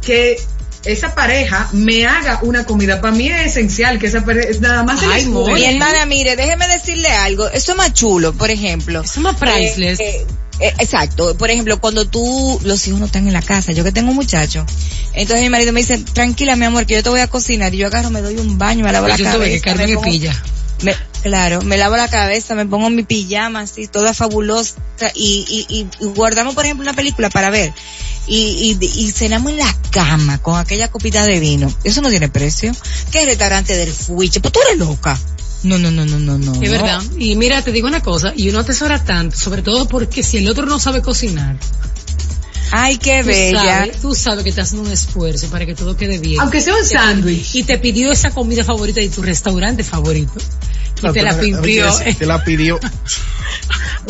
que 0.00 0.36
esa 0.84 1.14
pareja 1.14 1.68
me 1.72 2.06
haga 2.06 2.40
una 2.42 2.64
comida? 2.64 3.00
Para 3.00 3.14
mí 3.14 3.28
es 3.28 3.46
esencial 3.46 3.98
que 3.98 4.06
esa 4.08 4.24
pareja, 4.24 4.48
nada 4.60 4.82
más 4.82 5.02
el 5.02 5.12
Ay, 5.12 5.24
muy 5.26 5.52
Mi 5.54 5.64
hermana, 5.64 6.06
mire, 6.06 6.34
déjeme 6.36 6.66
decirle 6.68 7.08
algo. 7.08 7.48
Eso 7.48 7.72
es 7.72 7.78
más 7.78 7.92
chulo, 7.94 8.32
por 8.32 8.50
ejemplo. 8.50 9.00
Eso 9.02 9.12
es 9.14 9.18
más 9.18 9.36
priceless. 9.36 10.00
Eh, 10.00 10.04
eh, 10.20 10.26
eh, 10.60 10.74
exacto. 10.80 11.36
Por 11.36 11.50
ejemplo, 11.50 11.80
cuando 11.80 12.06
tú, 12.06 12.60
los 12.64 12.86
hijos 12.88 12.98
no 13.00 13.06
están 13.06 13.26
en 13.28 13.32
la 13.32 13.42
casa, 13.42 13.72
yo 13.72 13.84
que 13.84 13.92
tengo 13.92 14.10
un 14.10 14.16
muchacho, 14.16 14.66
entonces 15.14 15.42
mi 15.42 15.50
marido 15.50 15.72
me 15.72 15.80
dice, 15.80 15.98
tranquila, 15.98 16.56
mi 16.56 16.64
amor, 16.64 16.84
que 16.86 16.94
yo 16.94 17.02
te 17.02 17.08
voy 17.10 17.20
a 17.20 17.28
cocinar. 17.28 17.72
Y 17.74 17.78
yo 17.78 17.86
agarro, 17.86 18.10
me 18.10 18.20
doy 18.20 18.36
un 18.38 18.58
baño, 18.58 18.84
me 18.84 18.90
lavo 18.92 19.06
la 19.06 19.16
Yo 19.16 19.24
tuve 19.24 19.32
cabeza. 19.34 19.52
que 19.54 19.60
Carmen 19.60 19.88
me 19.90 19.94
pongo- 19.94 20.04
pilla. 20.10 20.42
me- 20.82 20.96
claro, 21.22 21.62
me 21.62 21.76
lavo 21.76 21.96
la 21.96 22.08
cabeza, 22.08 22.54
me 22.54 22.66
pongo 22.66 22.90
mi 22.90 23.02
pijama 23.02 23.60
así, 23.60 23.86
toda 23.88 24.12
fabulosa 24.14 24.74
y, 25.14 25.66
y, 25.68 25.74
y- 25.74 25.88
y 26.00 26.06
guardamos, 26.08 26.54
por 26.54 26.64
ejemplo, 26.64 26.82
una 26.82 26.94
película 26.94 27.30
para 27.30 27.50
ver. 27.50 27.72
Y, 28.26 28.76
y, 28.80 28.86
y 28.86 29.10
cenamos 29.10 29.50
en 29.52 29.58
la 29.58 29.76
cama 29.90 30.38
con 30.38 30.56
aquella 30.56 30.88
copita 30.90 31.24
de 31.24 31.40
vino. 31.40 31.72
Eso 31.82 32.02
no 32.02 32.08
tiene 32.08 32.28
precio. 32.28 32.72
¿Qué 33.10 33.24
restaurante 33.24 33.76
del 33.76 33.92
fuiche? 33.92 34.40
Pues 34.40 34.52
tú 34.52 34.60
eres 34.66 34.78
loca. 34.78 35.18
No, 35.64 35.76
no, 35.78 35.90
no, 35.90 36.04
no, 36.06 36.18
no, 36.18 36.38
no. 36.38 36.52
Es 36.62 36.70
verdad. 36.70 37.02
Y 37.18 37.34
mira, 37.36 37.62
te 37.62 37.72
digo 37.72 37.88
una 37.88 38.02
cosa, 38.02 38.32
y 38.36 38.48
uno 38.48 38.60
atesora 38.60 39.02
tanto, 39.04 39.36
sobre 39.36 39.62
todo 39.62 39.86
porque 39.88 40.22
si 40.22 40.38
el 40.38 40.48
otro 40.48 40.66
no 40.66 40.78
sabe 40.78 41.02
cocinar, 41.02 41.56
Ay, 42.74 42.96
qué 42.96 43.20
tú 43.20 43.26
bella. 43.26 43.60
sabes, 43.80 44.00
tú 44.00 44.14
sabes 44.14 44.44
que 44.44 44.50
estás 44.50 44.68
haciendo 44.68 44.86
un 44.88 44.92
esfuerzo 44.94 45.48
para 45.50 45.66
que 45.66 45.74
todo 45.74 45.94
quede 45.96 46.18
bien. 46.18 46.40
Aunque 46.40 46.60
sea 46.60 46.74
un 46.74 46.84
sándwich. 46.86 47.54
Y 47.54 47.64
te 47.64 47.76
pidió 47.78 48.10
esa 48.10 48.30
comida 48.30 48.64
favorita 48.64 49.00
de 49.00 49.08
tu 49.10 49.20
restaurante 49.22 49.84
favorito. 49.84 50.32
Y 51.02 51.12
te 51.12 51.22
la 51.22 51.38
pimpió. 51.38 51.90
Te 52.18 52.26
la 52.26 52.44
pidió. 52.44 52.80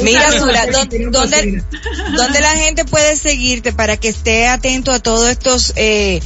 Mira, 0.02 0.32
Sura, 0.32 0.66
¿dónde, 0.66 1.62
dónde, 2.16 2.40
la 2.40 2.56
gente 2.56 2.84
puede 2.84 3.16
seguirte 3.16 3.72
para 3.72 3.96
que 3.96 4.08
esté 4.08 4.46
atento 4.46 4.90
a 4.90 5.00
todos 5.00 5.28
estos 5.28 5.72
eh, 5.76 6.20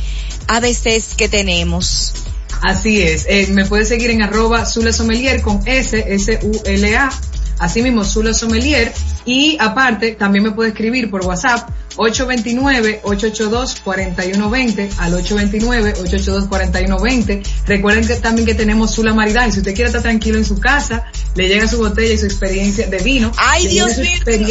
ABCs 0.47 1.14
que 1.16 1.28
tenemos? 1.28 2.14
Así 2.62 3.02
es. 3.02 3.26
Eh, 3.28 3.48
me 3.51 3.64
puedes 3.64 3.88
seguir 3.88 4.10
en 4.10 4.22
arroba 4.22 4.64
Zula 4.66 4.93
Sommelier 4.93 5.43
con 5.43 5.60
S, 5.66 6.05
S-U-L-A. 6.09 7.10
Así 7.58 7.82
mismo, 7.82 8.04
Zula 8.04 8.34
Sommelier. 8.34 8.92
Y 9.24 9.56
aparte, 9.60 10.12
también 10.12 10.44
me 10.44 10.52
puede 10.52 10.68
escribir 10.70 11.10
por 11.10 11.24
WhatsApp 11.24 11.68
829-882-4120 11.96 14.90
al 14.98 15.14
829-882-4120. 15.14 17.42
Recuerden 17.66 18.06
que 18.06 18.14
también 18.16 18.44
que 18.46 18.54
tenemos 18.54 18.94
Zula 18.94 19.14
Maridaje. 19.14 19.52
Si 19.52 19.60
usted 19.60 19.74
quiere 19.74 19.86
estar 19.88 20.02
tranquilo 20.02 20.36
en 20.38 20.44
su 20.44 20.60
casa, 20.60 21.06
le 21.34 21.48
llega 21.48 21.66
su 21.66 21.78
botella 21.78 22.12
y 22.12 22.18
su 22.18 22.26
experiencia 22.26 22.86
de 22.86 22.98
vino. 22.98 23.32
Ay, 23.36 23.66
Dios 23.66 23.96
mío, 23.98 24.12
yo 24.18 24.24
tengo, 24.24 24.48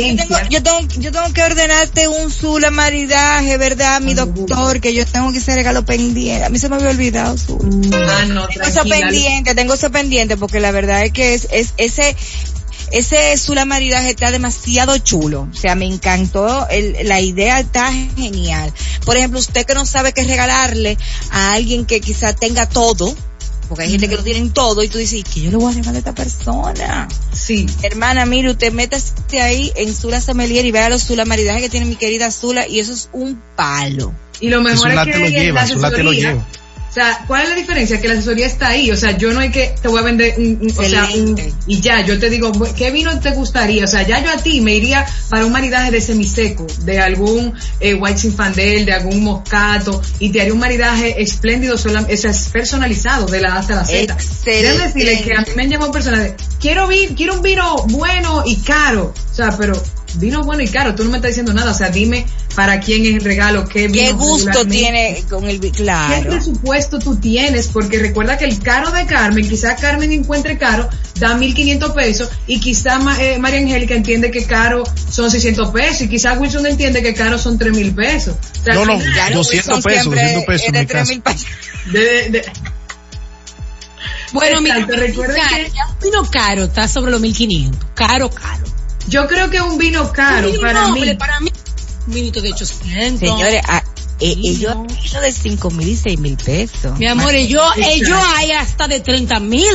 yo, 0.50 0.64
tengo, 0.64 0.80
yo 0.98 1.12
tengo 1.12 1.32
que 1.34 1.44
ordenarte 1.44 2.08
un 2.08 2.32
Zula 2.32 2.72
maridaje, 2.72 3.58
¿verdad? 3.58 4.02
Mi 4.02 4.16
doctor, 4.16 4.82
que 4.82 4.94
yo 4.94 5.06
tengo 5.06 5.32
que 5.32 5.38
hacer 5.38 5.56
regalo 5.56 5.86
pendiente. 5.86 6.44
A 6.46 6.50
mí 6.50 6.60
se 6.60 6.68
me 6.70 6.76
había 6.76 6.90
olvidado, 6.90 7.38
Zula. 7.38 7.70
Ah, 7.94 8.26
no, 8.26 8.48
Tengo 8.48 8.66
eso 8.66 8.84
pendiente, 8.84 9.56
tengo 9.56 9.76
eso 9.76 9.92
pendiente, 9.92 10.36
porque 10.38 10.60
la 10.60 10.72
verdad 10.72 11.06
es 11.06 11.12
que 11.12 11.36
es, 11.36 11.48
es 11.52 11.74
ese, 11.78 12.16
ese 12.98 13.38
Zula 13.38 13.66
maridaje 13.66 14.12
está 14.12 14.32
demasiado 14.32 14.98
chulo. 14.98 15.50
O 15.52 15.56
sea, 15.56 15.76
me 15.76 15.86
encantó, 15.86 16.68
el, 16.70 16.96
la 17.08 17.20
idea 17.20 17.60
está 17.60 17.92
genial. 17.92 18.72
Por 19.06 19.18
ejemplo, 19.18 19.38
usted 19.38 19.66
que 19.66 19.74
no 19.74 19.86
sabe 19.86 20.14
qué 20.14 20.24
regalarle 20.24 20.98
a 21.32 21.52
alguien 21.54 21.86
que 21.86 22.00
quizá 22.00 22.34
tenga 22.34 22.70
todo, 22.70 23.14
porque 23.68 23.84
hay 23.84 23.92
gente 23.92 24.08
que 24.08 24.16
lo 24.16 24.24
tienen 24.24 24.52
todo, 24.52 24.82
y 24.82 24.88
tú 24.88 24.98
dices, 24.98 25.20
¿y 25.20 25.24
qué 25.24 25.42
yo 25.42 25.52
le 25.52 25.58
voy 25.58 25.74
a 25.74 25.76
regalar 25.76 25.96
a 25.96 26.00
esta 26.00 26.16
persona? 26.16 27.10
Sí. 27.34 27.66
Hermana, 27.84 28.26
mire, 28.26 28.52
usted 28.52 28.72
métase 28.72 29.42
ahí 29.42 29.74
en 29.76 29.94
Zula 29.94 30.22
Sommelier 30.22 30.66
y 30.66 30.72
vea 30.72 30.88
los 30.88 31.04
Zula 31.04 31.26
maridaje 31.26 31.60
que 31.62 31.70
tiene 31.70 31.88
mi 31.88 31.98
querida 31.98 32.32
Zula, 32.32 32.66
y 32.66 32.80
eso 32.80 32.94
es 32.94 33.10
un 33.12 33.42
palo. 33.58 34.14
Y 34.40 34.48
lo 34.48 34.62
mejor 34.62 34.92
Zula 34.92 35.02
es 35.02 35.08
que 35.08 35.12
te 35.12 35.20
lo 35.20 35.28
lleva, 35.28 35.66
te 35.66 36.04
lo 36.04 36.14
lleva. 36.14 36.46
O 36.96 36.98
sea, 36.98 37.26
¿cuál 37.28 37.44
es 37.44 37.50
la 37.50 37.56
diferencia? 37.56 38.00
Que 38.00 38.08
la 38.08 38.14
asesoría 38.14 38.46
está 38.48 38.70
ahí. 38.70 38.90
O 38.90 38.96
sea, 38.96 39.18
yo 39.18 39.34
no 39.34 39.42
hay 39.42 39.50
que, 39.52 39.76
te 39.82 39.90
voy 39.90 40.00
a 40.00 40.04
vender 40.04 40.36
un, 40.38 40.60
un- 40.62 40.72
o 40.78 40.84
sea, 40.86 41.04
un- 41.14 41.36
y 41.68 41.82
ya, 41.82 42.00
yo 42.06 42.18
te 42.18 42.30
digo, 42.30 42.54
¿qué 42.78 42.90
vino 42.92 43.20
te 43.20 43.32
gustaría? 43.32 43.84
O 43.84 43.88
sea, 43.88 44.04
ya 44.04 44.24
yo 44.24 44.30
a 44.32 44.38
ti 44.38 44.62
me 44.62 44.76
iría 44.76 45.06
para 45.30 45.46
un 45.46 45.52
maridaje 45.52 45.92
de 45.92 46.00
semiseco, 46.00 46.66
de 46.84 47.02
algún 47.02 47.54
eh, 47.82 47.96
White 47.96 48.20
Zinfandel, 48.20 48.86
de 48.86 48.94
algún 48.94 49.22
moscato, 49.26 50.02
y 50.20 50.30
te 50.30 50.40
haría 50.40 50.54
un 50.54 50.60
maridaje 50.60 51.22
espléndido, 51.22 51.76
solam- 51.78 52.08
o 52.10 52.16
sea, 52.16 52.32
es 52.32 52.48
personalizado 52.48 53.26
de 53.26 53.42
la 53.42 53.56
A 53.56 53.60
hasta 53.60 53.76
la 53.76 53.84
Z. 53.84 54.14
Excelente. 54.14 54.62
Déjame 54.62 54.84
decirle 54.88 55.22
que 55.22 55.34
a 55.36 55.42
mí 55.42 55.48
me 55.58 55.64
han 55.64 55.70
llamado 55.72 55.92
personas 55.92 56.22
de, 56.22 56.36
quiero, 56.62 56.88
vi- 56.88 57.08
quiero 57.14 57.34
un 57.34 57.42
vino 57.42 57.76
bueno 57.90 58.44
y 58.46 58.56
caro. 58.62 59.14
O 59.32 59.36
sea, 59.36 59.54
pero 59.58 59.74
vino 60.18 60.44
bueno 60.44 60.64
y 60.64 60.68
caro, 60.68 60.96
tú 60.96 61.04
no 61.04 61.10
me 61.12 61.18
estás 61.18 61.32
diciendo 61.32 61.54
nada. 61.54 61.72
O 61.72 61.74
sea, 61.74 61.90
dime 61.90 62.26
para 62.56 62.80
quién 62.80 63.06
es 63.06 63.16
el 63.16 63.22
regalo, 63.22 63.68
qué 63.68 63.88
vino 63.88 64.06
¿Qué 64.08 64.12
gusto 64.14 64.66
tiene 64.66 65.24
con 65.30 65.46
el 65.48 65.60
vi- 65.60 65.72
¿Qué 65.72 65.84
Claro. 65.84 66.30
presupuesto 66.30 67.00
tú 67.00 67.16
tienes? 67.18 67.68
Porque 67.68 68.00
recuerda 68.00 68.38
que 68.38 68.46
el 68.46 68.60
caro 68.60 68.92
de 68.92 69.06
Carmen, 69.06 69.48
quizá 69.48 69.76
Carmen 69.76 70.12
encuentre 70.12 70.58
caro, 70.58 70.90
da 71.20 71.36
1.500 71.36 71.92
pesos 71.94 72.30
y 72.48 72.60
quizá 72.60 73.00
eh, 73.20 73.38
María 73.40 73.60
Angélica 73.60 73.94
entiende 73.96 74.32
que 74.32 74.46
caro 74.46 74.84
son 75.10 75.30
600 75.32 75.70
pesos 75.72 76.02
y 76.02 76.10
quizá 76.10 76.34
Wilson 76.34 76.66
entiende 76.66 77.02
que 77.04 77.14
caro 77.14 77.38
son 77.38 77.58
3.000 77.60 77.94
pesos. 77.96 78.36
O 78.62 78.64
sea, 78.64 78.74
No, 78.76 78.86
no, 78.86 78.98
Claro, 78.98 79.36
200 79.38 79.76
Wilson 79.76 79.82
pesos, 79.84 80.02
siempre 80.04 80.22
200 80.22 80.46
pesos 80.46 80.62
es 80.62 80.68
en 80.68 80.74
de 80.74 80.80
mi 80.80 80.86
3.000 80.88 81.22
pesos. 81.22 81.46
de- 81.92 82.30
de- 82.30 82.46
Bueno, 84.34 84.60
mira, 84.62 84.86
caro, 84.86 85.06
que- 85.06 85.72
ya 85.74 85.88
un 85.88 86.00
vino 86.02 86.30
caro 86.30 86.64
está 86.66 86.88
sobre 86.88 87.12
los 87.12 87.22
1500. 87.22 87.90
Caro, 87.96 88.30
caro. 88.30 88.64
Yo 89.08 89.28
creo 89.28 89.50
que 89.50 89.62
un 89.62 89.78
vino 89.78 90.12
caro 90.12 90.50
para 90.62 90.88
noble, 90.88 91.12
mí. 91.12 91.16
para 91.16 91.40
mí. 91.40 91.52
Un 92.08 92.14
vinito 92.14 92.42
de 92.42 92.52
800. 92.54 93.20
Señores, 93.20 93.62
ah, 93.68 93.84
eh, 94.20 94.34
Sí, 94.34 94.48
ellos 94.50 94.76
no. 94.76 94.88
eso 95.04 95.20
de 95.22 95.32
5 95.32 95.72
mil 95.72 95.90
y 95.90 95.96
6 95.96 96.20
mil 96.20 96.38
pesos. 96.38 96.98
Mi 97.00 97.08
amor, 97.08 97.34
ellos, 97.36 97.64
ellos 97.78 98.18
hay 98.38 98.52
hasta 98.52 98.88
de 98.88 99.00
30 99.00 99.40
mil. 99.40 99.66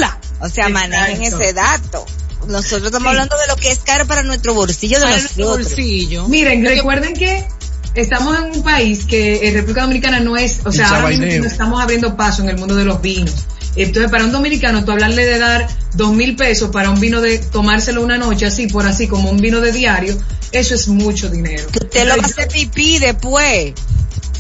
O 0.41 0.49
sea, 0.49 0.69
manejen 0.69 1.23
ese 1.23 1.53
dato. 1.53 2.07
Nosotros 2.47 2.87
estamos 2.87 3.03
Sí. 3.03 3.09
hablando 3.09 3.37
de 3.37 3.47
lo 3.49 3.57
que 3.57 3.71
es 3.71 3.81
caro 3.81 4.07
para 4.07 4.23
nuestro 4.23 4.55
bolsillo 4.55 4.99
de 4.99 5.05
Para 5.05 5.17
nuestro 5.19 5.45
nosotros. 5.45 5.67
bolsillo. 5.69 6.29
Miren, 6.29 6.65
recuerden 6.65 7.13
que 7.15 7.47
estamos 7.95 8.39
en 8.39 8.45
un 8.57 8.63
país 8.63 9.05
que 9.05 9.47
en 9.49 9.55
República 9.55 9.83
Dominicana 9.83 10.21
no 10.21 10.37
es, 10.39 10.61
o 10.65 10.73
sea, 10.73 10.89
ahora 10.89 11.09
mismo 11.09 11.27
no 11.27 11.45
estamos 11.47 11.83
abriendo 11.83 12.17
paso 12.17 12.43
en 12.43 12.49
el 12.49 12.57
mundo 12.57 12.75
de 12.77 12.85
los 12.85 13.01
vinos. 13.03 13.35
Entonces, 13.77 14.11
para 14.11 14.25
un 14.25 14.33
dominicano, 14.33 14.85
tú 14.85 14.93
hablarle 14.93 15.25
de 15.25 15.39
dar 15.39 15.67
dos 15.95 16.13
mil 16.13 16.37
pesos 16.37 16.71
para 16.71 16.91
un 16.91 17.01
vino 17.01 17.21
de 17.21 17.39
tomárselo 17.39 18.03
una 18.03 18.19
noche 18.19 18.47
así, 18.47 18.67
por 18.67 18.87
así, 18.87 19.07
como 19.07 19.31
un 19.31 19.39
vino 19.39 19.61
de 19.61 19.73
diario, 19.73 20.17
eso 20.53 20.75
es 20.75 20.89
mucho 20.89 21.29
dinero. 21.29 21.67
Usted 21.69 22.07
lo 22.07 22.15
hacer 22.15 22.49
pipí 22.49 22.99
después. 22.99 23.75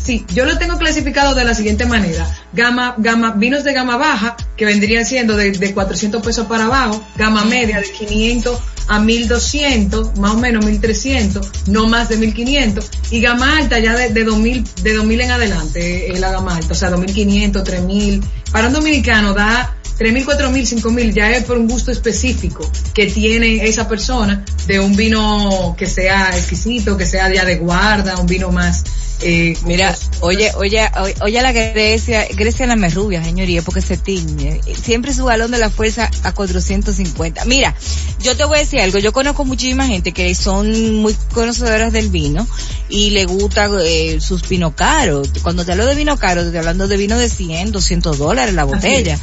Sí, 0.03 0.25
yo 0.35 0.47
lo 0.47 0.59
tengo 0.59 0.79
clasificado 0.79 1.35
de 1.35 1.45
la 1.45 1.55
siguiente 1.55 1.85
manera. 1.85 2.27
Gama, 2.53 2.95
gama, 2.99 3.33
vinos 3.33 3.65
de 3.65 3.73
gama 3.73 3.97
baja, 3.97 4.37
que 4.57 4.65
vendrían 4.65 5.05
siendo 5.05 5.37
de, 5.37 5.53
de 5.53 5.75
400 5.75 6.23
pesos 6.23 6.47
para 6.47 6.65
abajo, 6.65 7.05
gama 7.17 7.45
media 7.45 7.81
de 7.81 7.93
500 7.93 8.59
a 8.89 8.99
1200, 8.99 10.19
más 10.19 10.33
o 10.33 10.37
menos 10.39 10.65
1300, 10.65 11.69
no 11.69 11.87
más 11.87 12.09
de 12.09 12.17
1500, 12.17 12.91
y 13.13 13.21
gama 13.21 13.59
alta 13.59 13.79
ya 13.79 13.95
de, 13.95 14.09
de 14.09 14.25
2000, 14.25 14.65
de 14.83 14.95
2000 14.95 15.21
en 15.21 15.31
adelante, 15.31 16.13
es 16.13 16.19
la 16.19 16.33
gama 16.33 16.57
alta, 16.57 16.73
o 16.73 16.75
sea, 16.75 16.91
2500, 16.91 17.63
3000. 17.63 18.25
Para 18.53 18.69
un 18.69 18.73
dominicano 18.73 19.33
da 19.33 19.77
3.000, 19.99 20.25
4.000, 20.25 20.83
5.000, 20.83 21.13
ya 21.13 21.31
es 21.31 21.45
por 21.45 21.59
un 21.59 21.69
gusto 21.69 21.91
específico 21.91 22.71
que 22.95 23.07
tiene 23.07 23.67
esa 23.67 23.87
persona 23.87 24.45
de 24.67 24.81
un 24.81 24.97
vino 24.97 25.75
que 25.77 25.87
sea 25.87 26.31
exquisito, 26.37 26.97
que 26.97 27.07
sea 27.07 27.33
ya 27.33 27.45
de 27.45 27.57
guarda, 27.57 28.17
un 28.17 28.27
vino 28.27 28.51
más 28.51 28.83
eh, 29.23 29.57
Mira, 29.65 29.97
oye, 30.21 30.51
oye, 30.57 30.89
oye, 31.01 31.15
oye 31.23 31.39
a 31.39 31.43
la 31.43 31.53
Grecia, 31.53 32.27
Grecia 32.35 32.67
la 32.67 32.77
merrubia, 32.77 33.23
señoría, 33.23 33.63
porque 33.63 33.83
se 33.83 33.97
tiñe. 33.97 34.61
Siempre 34.81 35.13
su 35.15 35.25
balón 35.25 35.51
de 35.51 35.59
la 35.59 35.71
fuerza 35.71 36.11
a 36.23 36.33
450. 36.33 37.45
Mira, 37.45 37.75
yo 38.21 38.37
te 38.37 38.45
voy 38.45 38.59
a 38.59 38.61
decir 38.61 38.81
algo, 38.81 38.99
yo 38.99 39.13
conozco 39.13 39.45
muchísima 39.45 39.87
gente 39.87 40.13
que 40.13 40.35
son 40.35 40.97
muy 40.97 41.15
conocedoras 41.33 41.93
del 41.93 42.09
vino 42.09 42.47
y 42.89 43.11
le 43.11 43.25
gusta 43.25 43.69
eh, 43.83 44.21
sus 44.21 44.49
vino 44.49 44.75
caros. 44.75 45.31
Cuando 45.43 45.65
te 45.65 45.73
hablo 45.73 45.87
de 45.87 45.95
vino 45.95 46.17
caro, 46.17 46.41
te 46.41 46.49
estoy 46.49 46.59
hablando 46.59 46.89
de 46.89 46.97
vino 46.97 47.19
de 47.19 47.29
100, 47.29 47.73
200 47.73 48.19
dólares 48.19 48.55
la 48.55 48.65
botella. 48.65 49.19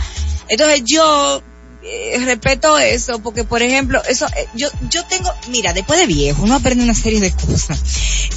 Entonces 0.47 0.83
yo 0.85 1.41
eh, 1.89 2.19
respeto 2.25 2.77
eso 2.77 3.19
porque 3.19 3.43
por 3.43 3.61
ejemplo 3.61 4.01
eso 4.09 4.25
eh, 4.35 4.45
yo 4.55 4.67
yo 4.89 5.03
tengo 5.05 5.31
mira 5.49 5.71
después 5.73 5.97
de 5.99 6.05
viejo 6.05 6.43
uno 6.43 6.55
aprende 6.55 6.83
una 6.83 6.93
serie 6.93 7.21
de 7.21 7.31
cosas 7.31 7.79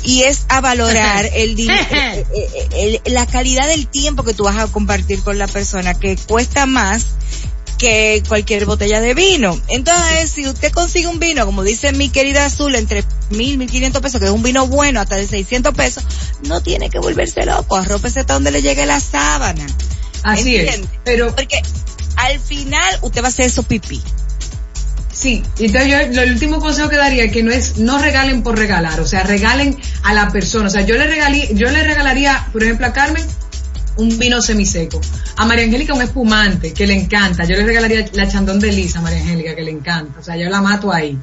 y 0.04 0.22
es 0.22 0.42
a 0.48 0.60
valorar 0.60 1.28
el, 1.34 1.56
din- 1.56 1.70
eh, 1.90 3.00
el- 3.04 3.12
la 3.12 3.26
calidad 3.26 3.66
del 3.66 3.88
tiempo 3.88 4.22
que 4.22 4.34
tú 4.34 4.44
vas 4.44 4.56
a 4.58 4.66
compartir 4.68 5.20
con 5.22 5.36
la 5.38 5.48
persona 5.48 5.98
que 5.98 6.16
cuesta 6.16 6.66
más 6.66 7.06
que 7.78 8.22
cualquier 8.28 8.66
botella 8.66 9.00
de 9.00 9.14
vino. 9.14 9.58
Entonces, 9.68 10.30
si 10.30 10.46
usted 10.46 10.70
consigue 10.70 11.06
un 11.06 11.18
vino, 11.18 11.46
como 11.46 11.62
dice 11.62 11.92
mi 11.92 12.10
querida 12.10 12.44
Azul, 12.44 12.74
entre 12.74 13.02
mil, 13.30 13.56
mil 13.56 13.70
quinientos 13.70 14.02
pesos, 14.02 14.20
que 14.20 14.26
es 14.26 14.32
un 14.32 14.42
vino 14.42 14.66
bueno, 14.66 15.00
hasta 15.00 15.16
de 15.16 15.26
600 15.26 15.72
pesos, 15.74 16.04
no 16.42 16.62
tiene 16.62 16.90
que 16.90 16.98
volverse 16.98 17.46
loco, 17.46 17.76
arrópese 17.76 18.20
hasta 18.20 18.34
donde 18.34 18.50
le 18.50 18.60
llegue 18.60 18.84
la 18.84 19.00
sábana. 19.00 19.66
Así 20.22 20.56
es. 20.56 20.80
Pero 21.04 21.34
Porque 21.34 21.62
al 22.26 22.38
final 22.40 22.98
usted 23.02 23.22
va 23.22 23.26
a 23.26 23.28
hacer 23.28 23.46
eso 23.46 23.62
pipí. 23.62 24.00
Sí, 25.12 25.42
entonces 25.58 25.90
yo 25.90 25.96
lo- 26.14 26.22
el 26.22 26.32
último 26.32 26.60
consejo 26.60 26.88
que 26.88 26.96
daría 26.96 27.24
es 27.24 27.32
que 27.32 27.42
no 27.42 27.50
es 27.50 27.78
no 27.78 27.98
regalen 27.98 28.42
por 28.42 28.56
regalar, 28.56 29.00
o 29.00 29.06
sea, 29.06 29.22
regalen 29.22 29.76
a 30.04 30.14
la 30.14 30.30
persona, 30.30 30.68
o 30.68 30.70
sea, 30.70 30.82
yo 30.82 30.96
le 30.96 31.06
regalí, 31.06 31.48
yo 31.54 31.68
le 31.70 31.82
regalaría, 31.82 32.46
por 32.52 32.62
ejemplo, 32.62 32.86
a 32.86 32.92
Carmen 32.92 33.24
un 33.96 34.18
vino 34.18 34.40
semiseco, 34.40 35.00
a 35.36 35.44
María 35.44 35.64
Angélica 35.64 35.92
un 35.94 36.00
espumante 36.02 36.72
que 36.72 36.86
le 36.86 36.94
encanta, 36.94 37.44
yo 37.44 37.56
le 37.56 37.64
regalaría 37.64 38.06
la 38.12 38.28
chandón 38.28 38.60
de 38.60 38.72
Lisa 38.72 39.00
a 39.00 39.02
María 39.02 39.18
Angélica 39.20 39.54
que 39.54 39.62
le 39.62 39.72
encanta, 39.72 40.20
o 40.20 40.22
sea, 40.22 40.36
yo 40.36 40.48
la 40.48 40.62
mato 40.62 40.92
ahí. 40.92 41.18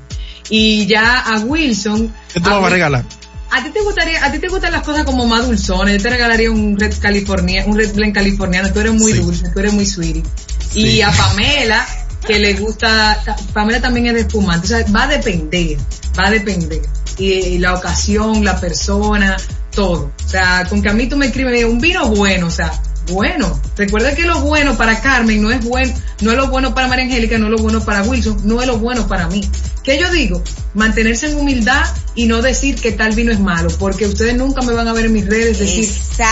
Y 0.49 0.85
ya 0.85 1.19
a 1.21 1.39
Wilson, 1.39 2.13
¿Qué 2.33 2.39
tú 2.39 2.49
a 2.49 2.59
vas 2.59 2.67
a 2.67 2.69
regalar? 2.69 3.03
¿A 3.49 3.63
ti 3.63 3.69
te 3.71 3.81
gustaría, 3.81 4.23
a 4.23 4.31
ti 4.31 4.39
te 4.39 4.49
gustan 4.49 4.73
las 4.73 4.83
cosas 4.83 5.05
como 5.05 5.25
más 5.25 5.45
dulzones? 5.47 5.95
Yo 5.97 6.03
te 6.03 6.09
regalaría 6.09 6.51
un 6.51 6.77
Red 6.77 6.93
California, 7.01 7.63
un 7.65 7.77
Red 7.77 7.93
Blend 7.95 8.13
californiano. 8.13 8.71
Tú 8.73 8.81
eres 8.81 8.93
muy 8.93 9.13
Sí. 9.13 9.19
dulce, 9.19 9.49
tú 9.53 9.59
eres 9.59 9.73
muy 9.73 9.85
sweetie. 9.85 10.23
Y 10.73 11.01
a 11.01 11.11
Pamela, 11.11 11.85
que 12.25 12.39
le 12.39 12.53
gusta, 12.55 13.21
ta- 13.25 13.35
Pamela 13.53 13.81
también 13.81 14.07
es 14.07 14.13
de 14.13 14.19
espumante. 14.21 14.65
O 14.65 14.69
sea, 14.69 14.85
va 14.95 15.03
a 15.03 15.07
depender, 15.07 15.77
va 16.17 16.27
a 16.27 16.31
depender. 16.31 16.81
Y, 17.17 17.31
y 17.33 17.57
la 17.57 17.73
ocasión, 17.73 18.43
la 18.43 18.59
persona, 18.59 19.37
todo. 19.73 20.11
O 20.25 20.29
sea, 20.29 20.65
con 20.69 20.81
que 20.81 20.89
a 20.89 20.93
mí 20.93 21.07
tú 21.07 21.17
me 21.17 21.27
escribes 21.27 21.63
un 21.65 21.79
vino 21.79 22.07
bueno, 22.09 22.47
o 22.47 22.51
sea, 22.51 22.71
bueno. 23.07 23.59
Recuerda 23.75 24.15
que 24.15 24.23
lo 24.23 24.41
bueno 24.41 24.77
para 24.77 25.01
Carmen 25.01 25.41
no 25.41 25.51
es 25.51 25.63
bueno, 25.63 25.93
no 26.21 26.31
es 26.31 26.37
lo 26.37 26.47
bueno 26.47 26.73
para 26.73 26.87
María 26.87 27.05
Angélica, 27.05 27.37
no 27.37 27.45
es 27.45 27.51
lo 27.51 27.57
bueno 27.57 27.83
para 27.83 28.03
Wilson, 28.03 28.41
no 28.43 28.61
es 28.61 28.67
lo 28.67 28.77
bueno 28.77 29.07
para 29.07 29.27
mí. 29.27 29.41
¿Qué 29.83 29.97
yo 29.99 30.11
digo? 30.11 30.43
Mantenerse 30.73 31.29
en 31.29 31.37
humildad 31.37 31.85
y 32.13 32.25
no 32.25 32.41
decir 32.41 32.75
que 32.75 32.91
tal 32.91 33.13
vino 33.15 33.31
es 33.31 33.39
malo, 33.39 33.69
porque 33.79 34.05
ustedes 34.05 34.35
nunca 34.35 34.61
me 34.61 34.73
van 34.73 34.87
a 34.87 34.93
ver 34.93 35.05
en 35.05 35.13
mis 35.13 35.25
redes 35.25 35.59
decir, 35.59 35.89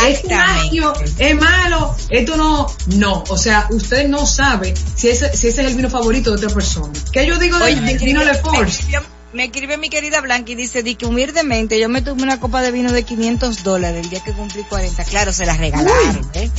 este 0.08 0.34
agio 0.34 0.94
es 1.18 1.36
malo, 1.36 1.96
esto 2.10 2.36
no, 2.36 2.68
no, 2.98 3.24
o 3.30 3.38
sea, 3.38 3.68
usted 3.70 4.10
no 4.10 4.26
sabe 4.26 4.74
si 4.96 5.10
ese, 5.10 5.36
si 5.38 5.48
ese 5.48 5.62
es 5.62 5.68
el 5.70 5.76
vino 5.76 5.90
favorito 5.90 6.32
de 6.32 6.38
otra 6.38 6.50
persona. 6.50 6.92
¿Qué 7.12 7.26
yo 7.26 7.38
digo 7.38 7.58
del 7.60 7.98
vino 8.00 8.26
me 8.26 8.34
Force? 8.36 8.84
Me 9.36 9.46
escribe 9.46 9.78
mi 9.78 9.90
querida 9.90 10.22
Blanca 10.22 10.54
y 10.54 10.56
dice, 10.56 10.82
di 10.82 10.96
que 10.96 11.06
humildemente 11.06 11.80
yo 11.80 11.90
me 11.90 12.02
tomé 12.02 12.24
una 12.24 12.40
copa 12.40 12.62
de 12.62 12.72
vino 12.72 12.92
de 12.92 13.04
500 13.04 13.64
dólares 13.64 14.04
el 14.06 14.10
día 14.10 14.22
que 14.24 14.32
cumplí 14.32 14.64
40. 14.64 15.04
Claro, 15.04 15.34
se 15.34 15.46
la 15.46 15.58
regalaron, 15.58 16.28
¿eh? 16.34 16.50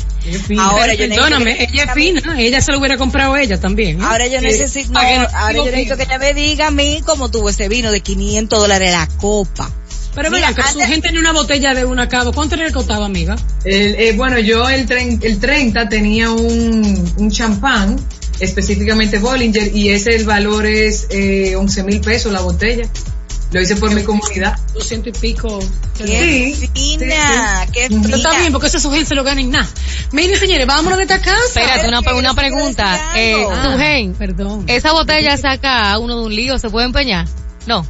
Ahora 0.59 0.93
yo 0.95 1.07
necesito 1.09 1.23
Perdóname, 1.25 1.57
que- 1.57 1.65
ella 1.65 1.85
es 1.85 1.93
fina, 1.95 2.41
ella 2.41 2.61
se 2.61 2.73
lo 2.73 2.79
hubiera 2.79 2.97
comprado 2.99 3.37
ella 3.37 3.59
también. 3.59 4.01
¿eh? 4.01 4.05
Ahora 4.05 4.27
yo 4.27 4.41
necesito, 4.41 4.93
no, 4.93 5.01
ahora 5.01 5.53
yo 5.55 5.65
necesito 5.65 5.97
que- 5.97 6.03
ella 6.03 6.19
me 6.19 6.35
diga 6.35 6.67
a 6.67 6.71
mí 6.71 7.01
cómo 7.07 7.31
tuvo 7.31 7.49
ese 7.51 7.69
vino 7.69 7.91
de 7.91 8.01
500 8.01 8.61
dólares 8.61 8.93
la 8.93 9.09
copa. 9.19 9.71
Pero 10.15 10.31
Mira, 10.31 10.55
su 10.73 10.79
gente 10.81 11.09
en 11.09 11.19
una 11.19 11.33
botella 11.33 11.75
de 11.75 11.85
una 11.85 12.09
cabo, 12.09 12.33
¿cuánto 12.33 12.57
le 12.57 12.73
costaba, 12.73 13.05
amiga? 13.05 13.37
El, 13.65 13.95
eh, 13.97 14.13
bueno, 14.17 14.39
yo 14.39 14.69
el, 14.69 14.91
el 14.91 15.39
30 15.39 15.89
tenía 15.91 16.31
un, 16.31 17.15
un 17.19 17.31
champán, 17.31 17.97
específicamente 18.41 19.19
Bollinger, 19.19 19.75
y 19.75 19.91
ese 19.91 20.15
el 20.17 20.25
valor 20.25 20.67
es 20.67 21.07
eh, 21.11 21.55
11 21.57 21.83
mil 21.85 22.01
pesos 22.01 22.33
la 22.33 22.41
botella. 22.41 22.89
Lo 23.53 23.61
hice 23.63 23.77
por 23.77 23.95
mi 23.95 24.03
comunidad. 24.03 24.59
200 24.75 25.09
y 25.17 25.21
pico. 25.21 25.61
Qué 25.97 26.07
Sí, 26.59 26.69
fina, 26.75 27.67
qué 27.73 27.87
Pero 27.89 28.03
fina. 28.03 28.17
está 28.17 28.39
bien, 28.39 28.53
porque 28.53 28.67
eso 28.67 28.81
su 28.81 28.91
gente 28.91 29.07
se 29.07 29.15
lo 29.15 29.23
gana 29.23 29.41
en 29.41 29.51
nada. 29.53 29.69
Miren, 30.13 30.39
señores, 30.39 30.67
vámonos 30.67 30.99
de 30.99 31.05
esta 31.05 31.21
casa. 31.21 31.39
Espérate, 31.47 31.87
una, 31.89 32.01
una 32.01 32.35
pregunta. 32.35 33.13
Eh, 33.17 33.47
Ah. 33.51 33.71
tu 33.73 33.79
gen, 33.79 34.15
Perdón. 34.15 34.65
¿esa 34.67 34.93
botella 34.93 35.37
saca 35.37 35.93
a 35.93 35.99
uno 35.99 36.19
de 36.21 36.27
un 36.27 36.35
lío? 36.35 36.59
¿Se 36.59 36.69
puede 36.71 36.87
empeñar? 36.87 37.27
No. 37.67 37.87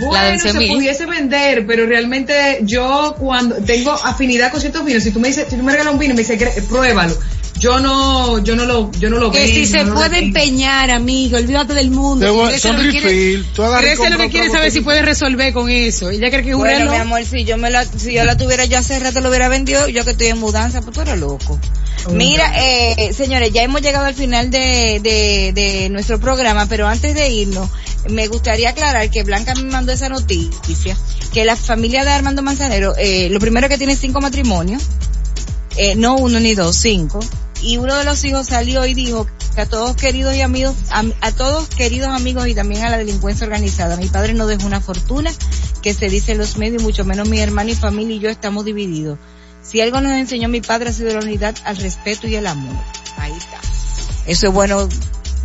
Bueno, 0.00 0.12
La 0.12 0.24
de 0.30 0.38
se 0.38 0.52
11.000. 0.52 0.74
pudiese 0.74 1.06
vender, 1.06 1.66
pero 1.66 1.86
realmente 1.86 2.60
yo 2.62 3.16
cuando 3.18 3.56
tengo 3.56 3.90
afinidad 3.92 4.50
con 4.50 4.60
ciertos 4.60 4.84
vinos, 4.84 5.02
si 5.02 5.10
tú 5.10 5.18
me 5.20 5.28
dices, 5.28 5.46
si 5.50 5.56
tú 5.56 5.62
me 5.62 5.72
regalas 5.72 5.92
un 5.92 5.98
vino 5.98 6.14
y 6.14 6.16
me 6.16 6.22
dices, 6.22 6.38
"Gre- 6.40 6.62
pruébalo, 6.68 7.16
yo 7.58 7.80
no, 7.80 8.38
yo 8.42 8.54
no 8.56 8.64
lo, 8.64 8.90
yo 8.92 9.10
no 9.10 9.18
lo 9.18 9.30
Que 9.30 9.46
si 9.48 9.66
se 9.66 9.84
no 9.84 9.94
puede 9.94 10.18
empeñar, 10.18 10.90
amigo, 10.90 11.36
olvídate 11.36 11.74
del 11.74 11.90
mundo. 11.90 12.24
Te 12.24 12.30
voy- 12.30 12.48
Grecia 12.50 12.70
son 12.70 12.76
lo 12.78 12.82
que 12.84 12.90
quiere- 12.90 13.06
refill, 13.08 14.10
lo 14.10 14.18
que 14.18 14.28
quiere 14.30 14.50
saber 14.50 14.70
si 14.70 14.80
puede 14.80 15.02
resolver 15.02 15.52
con 15.52 15.68
eso. 15.70 16.10
Ella 16.10 16.30
cree 16.30 16.42
que 16.42 16.50
es 16.50 16.54
un 16.54 16.60
Bueno, 16.62 16.78
reloj. 16.78 16.94
mi 16.94 17.00
amor, 17.00 17.24
si 17.24 17.44
yo 17.44 17.56
me 17.56 17.70
la, 17.70 17.84
si 17.84 18.12
yo 18.12 18.24
la 18.24 18.36
tuviera 18.36 18.64
yo 18.64 18.78
hace 18.78 18.98
rato 18.98 19.20
lo 19.20 19.28
hubiera 19.28 19.48
vendido, 19.48 19.88
yo 19.88 20.04
que 20.04 20.12
estoy 20.12 20.28
en 20.28 20.38
mudanza, 20.38 20.80
pues 20.82 20.94
tú 20.94 21.00
eres 21.02 21.18
loco. 21.18 21.58
Mira, 22.12 22.50
eh, 22.56 23.12
señores, 23.12 23.52
ya 23.52 23.62
hemos 23.62 23.82
llegado 23.82 24.06
al 24.06 24.14
final 24.14 24.50
de, 24.50 25.00
de, 25.02 25.52
de 25.52 25.88
nuestro 25.90 26.18
programa, 26.20 26.66
pero 26.66 26.86
antes 26.86 27.12
de 27.14 27.28
irnos, 27.28 27.68
me 28.08 28.28
gustaría 28.28 28.70
aclarar 28.70 29.10
que 29.10 29.24
Blanca 29.24 29.54
me 29.56 29.64
mandó 29.64 29.92
esa 29.92 30.08
noticia, 30.08 30.96
que 31.34 31.44
la 31.44 31.56
familia 31.56 32.04
de 32.04 32.10
Armando 32.12 32.40
Manzanero, 32.42 32.94
eh, 32.96 33.28
lo 33.30 33.40
primero 33.40 33.68
que 33.68 33.76
tiene 33.78 33.96
cinco 33.96 34.20
matrimonios, 34.20 34.82
eh, 35.76 35.96
no 35.96 36.16
uno 36.16 36.40
ni 36.40 36.54
dos, 36.54 36.76
cinco, 36.76 37.20
y 37.62 37.76
uno 37.76 37.94
de 37.94 38.04
los 38.04 38.24
hijos 38.24 38.46
salió 38.46 38.86
y 38.86 38.94
dijo 38.94 39.26
que 39.54 39.62
a 39.62 39.66
todos 39.66 39.96
queridos 39.96 40.34
y 40.34 40.40
amigos, 40.40 40.74
a, 40.90 41.04
a 41.20 41.32
todos 41.32 41.68
queridos 41.68 42.08
amigos 42.08 42.46
y 42.46 42.54
también 42.54 42.84
a 42.84 42.90
la 42.90 42.98
delincuencia 42.98 43.44
organizada, 43.46 43.96
mi 43.96 44.06
padre 44.06 44.34
no 44.34 44.46
dejó 44.46 44.66
una 44.66 44.80
fortuna 44.80 45.30
que 45.82 45.94
se 45.94 46.08
dice 46.08 46.32
en 46.32 46.38
los 46.38 46.56
medios, 46.56 46.82
mucho 46.82 47.04
menos 47.04 47.28
mi 47.28 47.40
hermano 47.40 47.70
y 47.70 47.74
familia 47.74 48.16
y 48.16 48.20
yo 48.20 48.30
estamos 48.30 48.64
divididos. 48.64 49.18
Si 49.62 49.80
algo 49.80 50.00
nos 50.00 50.12
enseñó 50.12 50.48
mi 50.48 50.60
padre 50.60 50.90
ha 50.90 50.92
sido 50.92 51.12
la 51.12 51.20
unidad 51.20 51.54
al 51.64 51.76
respeto 51.76 52.26
y 52.26 52.36
el 52.36 52.46
amor. 52.46 52.76
Ahí 53.16 53.32
está. 53.32 53.60
Eso 54.26 54.48
es 54.48 54.52
bueno, 54.52 54.88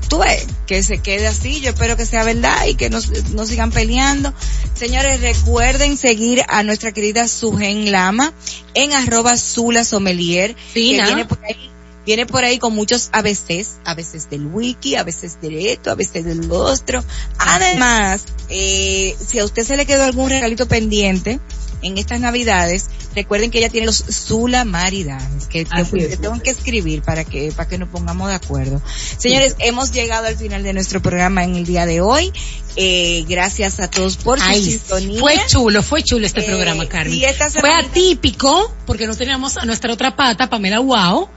tú 0.07 0.19
ves, 0.19 0.45
que 0.67 0.83
se 0.83 0.99
quede 0.99 1.27
así, 1.27 1.59
yo 1.61 1.69
espero 1.69 1.97
que 1.97 2.05
sea 2.05 2.23
verdad 2.23 2.65
y 2.67 2.75
que 2.75 2.89
no, 2.89 2.99
no 3.33 3.45
sigan 3.45 3.71
peleando. 3.71 4.33
Señores, 4.75 5.21
recuerden 5.21 5.97
seguir 5.97 6.43
a 6.47 6.63
nuestra 6.63 6.91
querida 6.91 7.27
Sugen 7.27 7.91
Lama 7.91 8.33
en 8.73 8.93
arroba 8.93 9.37
Zula 9.37 9.83
Sommelier, 9.83 10.55
Fina. 10.73 11.03
que 11.03 11.07
viene 11.07 11.25
por 11.25 11.43
ahí. 11.43 11.72
Viene 12.05 12.25
por 12.25 12.43
ahí 12.43 12.59
con 12.59 12.73
muchos 12.73 13.09
ABCs, 13.11 13.79
a 13.85 13.93
veces 13.93 14.29
del 14.29 14.45
wiki, 14.47 14.95
a 14.95 15.03
veces 15.03 15.39
de 15.41 15.71
esto, 15.71 15.91
a 15.91 15.95
veces 15.95 16.25
del 16.25 16.51
otro. 16.51 17.03
Además, 17.37 18.25
eh, 18.49 19.15
si 19.25 19.39
a 19.39 19.45
usted 19.45 19.63
se 19.63 19.77
le 19.77 19.85
quedó 19.85 20.03
algún 20.03 20.29
regalito 20.29 20.67
pendiente 20.67 21.39
en 21.83 21.97
estas 21.97 22.19
navidades, 22.19 22.87
recuerden 23.15 23.51
que 23.51 23.59
ella 23.59 23.69
tiene 23.69 23.85
los 23.87 24.03
Zula 24.09 24.65
Maridanes, 24.65 25.47
que, 25.47 25.65
que, 25.65 25.81
es. 25.81 26.19
tengo 26.21 26.39
que 26.41 26.49
escribir 26.49 27.01
para 27.01 27.23
que, 27.23 27.51
para 27.55 27.67
que 27.69 27.77
nos 27.77 27.89
pongamos 27.89 28.29
de 28.29 28.35
acuerdo. 28.35 28.81
Señores, 29.17 29.55
hemos 29.59 29.91
llegado 29.91 30.27
al 30.27 30.37
final 30.37 30.63
de 30.63 30.73
nuestro 30.73 31.01
programa 31.01 31.43
en 31.43 31.55
el 31.55 31.65
día 31.65 31.85
de 31.85 32.01
hoy. 32.01 32.31
Eh, 32.75 33.23
gracias 33.29 33.79
a 33.79 33.87
todos 33.87 34.17
por 34.17 34.39
su 34.39 34.45
Ay, 34.45 34.63
sintonía. 34.63 35.19
fue 35.19 35.35
chulo, 35.47 35.83
fue 35.83 36.01
chulo 36.01 36.25
este 36.25 36.41
Eh, 36.41 36.45
programa, 36.45 36.87
Carmen. 36.87 37.13
y 37.13 37.23
esta 37.23 37.47
Fue 37.51 37.71
atípico, 37.71 38.73
porque 38.87 39.05
no 39.05 39.15
teníamos 39.15 39.57
a 39.57 39.65
nuestra 39.65 39.93
otra 39.93 40.15
pata, 40.15 40.49
Pamela 40.49 40.79
Wow, 40.79 41.29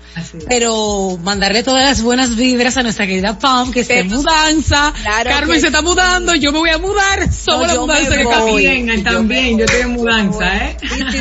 pero 0.48 1.18
mandarle 1.22 1.62
todas 1.62 1.84
las 1.84 2.00
buenas 2.02 2.36
vibras 2.36 2.78
a 2.78 2.82
nuestra 2.82 3.06
querida 3.06 3.38
Pam, 3.38 3.70
que 3.70 3.80
está 3.80 3.94
en 3.94 4.08
mudanza. 4.08 4.94
Claro 5.02 5.28
Carmen 5.30 5.60
se 5.60 5.66
está 5.66 5.82
mudando, 5.82 6.34
yo 6.34 6.52
me 6.52 6.58
voy 6.58 6.70
a 6.70 6.78
mudar. 6.78 7.28
La 7.46 7.74
mudanza 7.80 8.10
me 8.10 8.16
que 8.16 8.24
voy. 8.24 8.64
También, 8.64 8.86
Yo 8.96 9.02
también, 9.02 9.44
me 9.56 9.58
yo 9.58 9.64
estoy 9.66 9.80
en 9.82 9.96
voy. 9.96 10.06
¿Eh? 10.42 10.76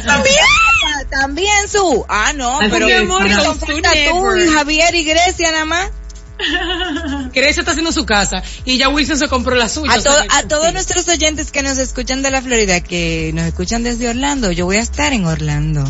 También, 0.06 0.36
también 1.10 1.70
su. 1.70 2.06
Ah, 2.10 2.34
no, 2.36 2.60
Así 2.60 2.70
pero 2.72 2.86
mi 2.88 2.94
amor, 2.94 3.30
son 3.32 3.60
falta 3.60 3.90
tú 4.10 4.36
y 4.36 4.48
Javier 4.50 4.94
y 4.96 5.04
Grecia 5.04 5.52
nada 5.52 5.66
más. 5.66 5.90
Grecia 7.34 7.62
está 7.62 7.72
haciendo 7.72 7.92
su 7.94 8.06
casa 8.06 8.44
y 8.66 8.78
ya 8.78 8.90
Wilson 8.90 9.18
se 9.18 9.28
compró 9.30 9.56
la 9.56 9.70
suya. 9.70 9.94
A, 9.94 9.98
o 9.98 10.02
sea 10.02 10.14
to- 10.28 10.34
a 10.36 10.44
todos 10.44 10.74
nuestros 10.74 11.08
oyentes 11.08 11.52
que 11.52 11.64
nos 11.64 11.78
escuchan 11.78 12.22
de 12.22 12.32
la 12.32 12.42
Florida, 12.42 12.82
que 12.82 13.32
nos 13.34 13.46
escuchan 13.46 13.84
desde 13.84 14.10
Orlando, 14.10 14.52
yo 14.52 14.66
voy 14.66 14.78
a 14.78 14.82
estar 14.82 15.14
en 15.14 15.26
Orlando. 15.26 15.84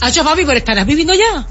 Ah, 0.00 0.10
yo, 0.10 0.24
papi, 0.24 0.44
pero 0.44 0.58
estarás 0.58 0.84
viviendo 0.86 1.14
ya. 1.14 1.46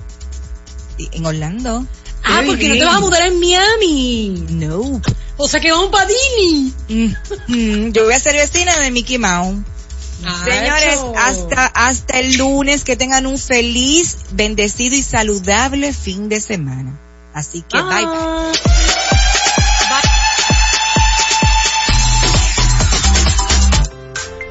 Sí, 0.97 1.09
En 1.13 1.25
Orlando. 1.25 1.85
Ah, 2.23 2.39
Qué 2.41 2.47
porque 2.47 2.69
no 2.69 2.75
te 2.75 2.85
vas 2.85 2.95
a 2.95 2.99
mudar 2.99 3.21
en 3.23 3.39
Miami. 3.39 4.45
No. 4.49 5.01
O 5.37 5.47
sea 5.47 5.59
que 5.59 5.71
vamos 5.71 5.89
para 5.89 6.07
Disney. 6.07 6.73
Mm, 6.89 7.13
mm, 7.87 7.91
yo 7.91 8.05
voy 8.05 8.13
a 8.13 8.19
ser 8.19 8.35
vecina 8.35 8.79
de 8.79 8.89
Mickey 8.91 9.17
Mouse. 9.17 9.57
Señores, 10.43 10.99
hasta, 11.17 11.65
hasta 11.67 12.19
el 12.19 12.37
lunes, 12.37 12.83
que 12.83 12.95
tengan 12.95 13.25
un 13.25 13.37
feliz, 13.37 14.17
bendecido 14.31 14.95
y 14.95 15.03
saludable 15.03 15.93
fin 15.93 16.29
de 16.29 16.41
semana. 16.41 16.99
Así 17.33 17.61
que 17.61 17.81
bye 17.81 18.05
bye. 18.05 18.15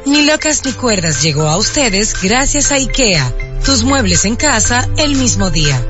Ni 0.06 0.26
locas 0.26 0.64
ni 0.64 0.72
cuerdas 0.72 1.22
llegó 1.22 1.48
a 1.48 1.56
ustedes 1.56 2.14
gracias 2.22 2.70
a 2.72 2.76
IKEA. 2.76 3.32
Tus 3.64 3.84
muebles 3.84 4.26
en 4.26 4.36
casa 4.36 4.86
el 4.98 5.16
mismo 5.16 5.50
día. 5.50 5.82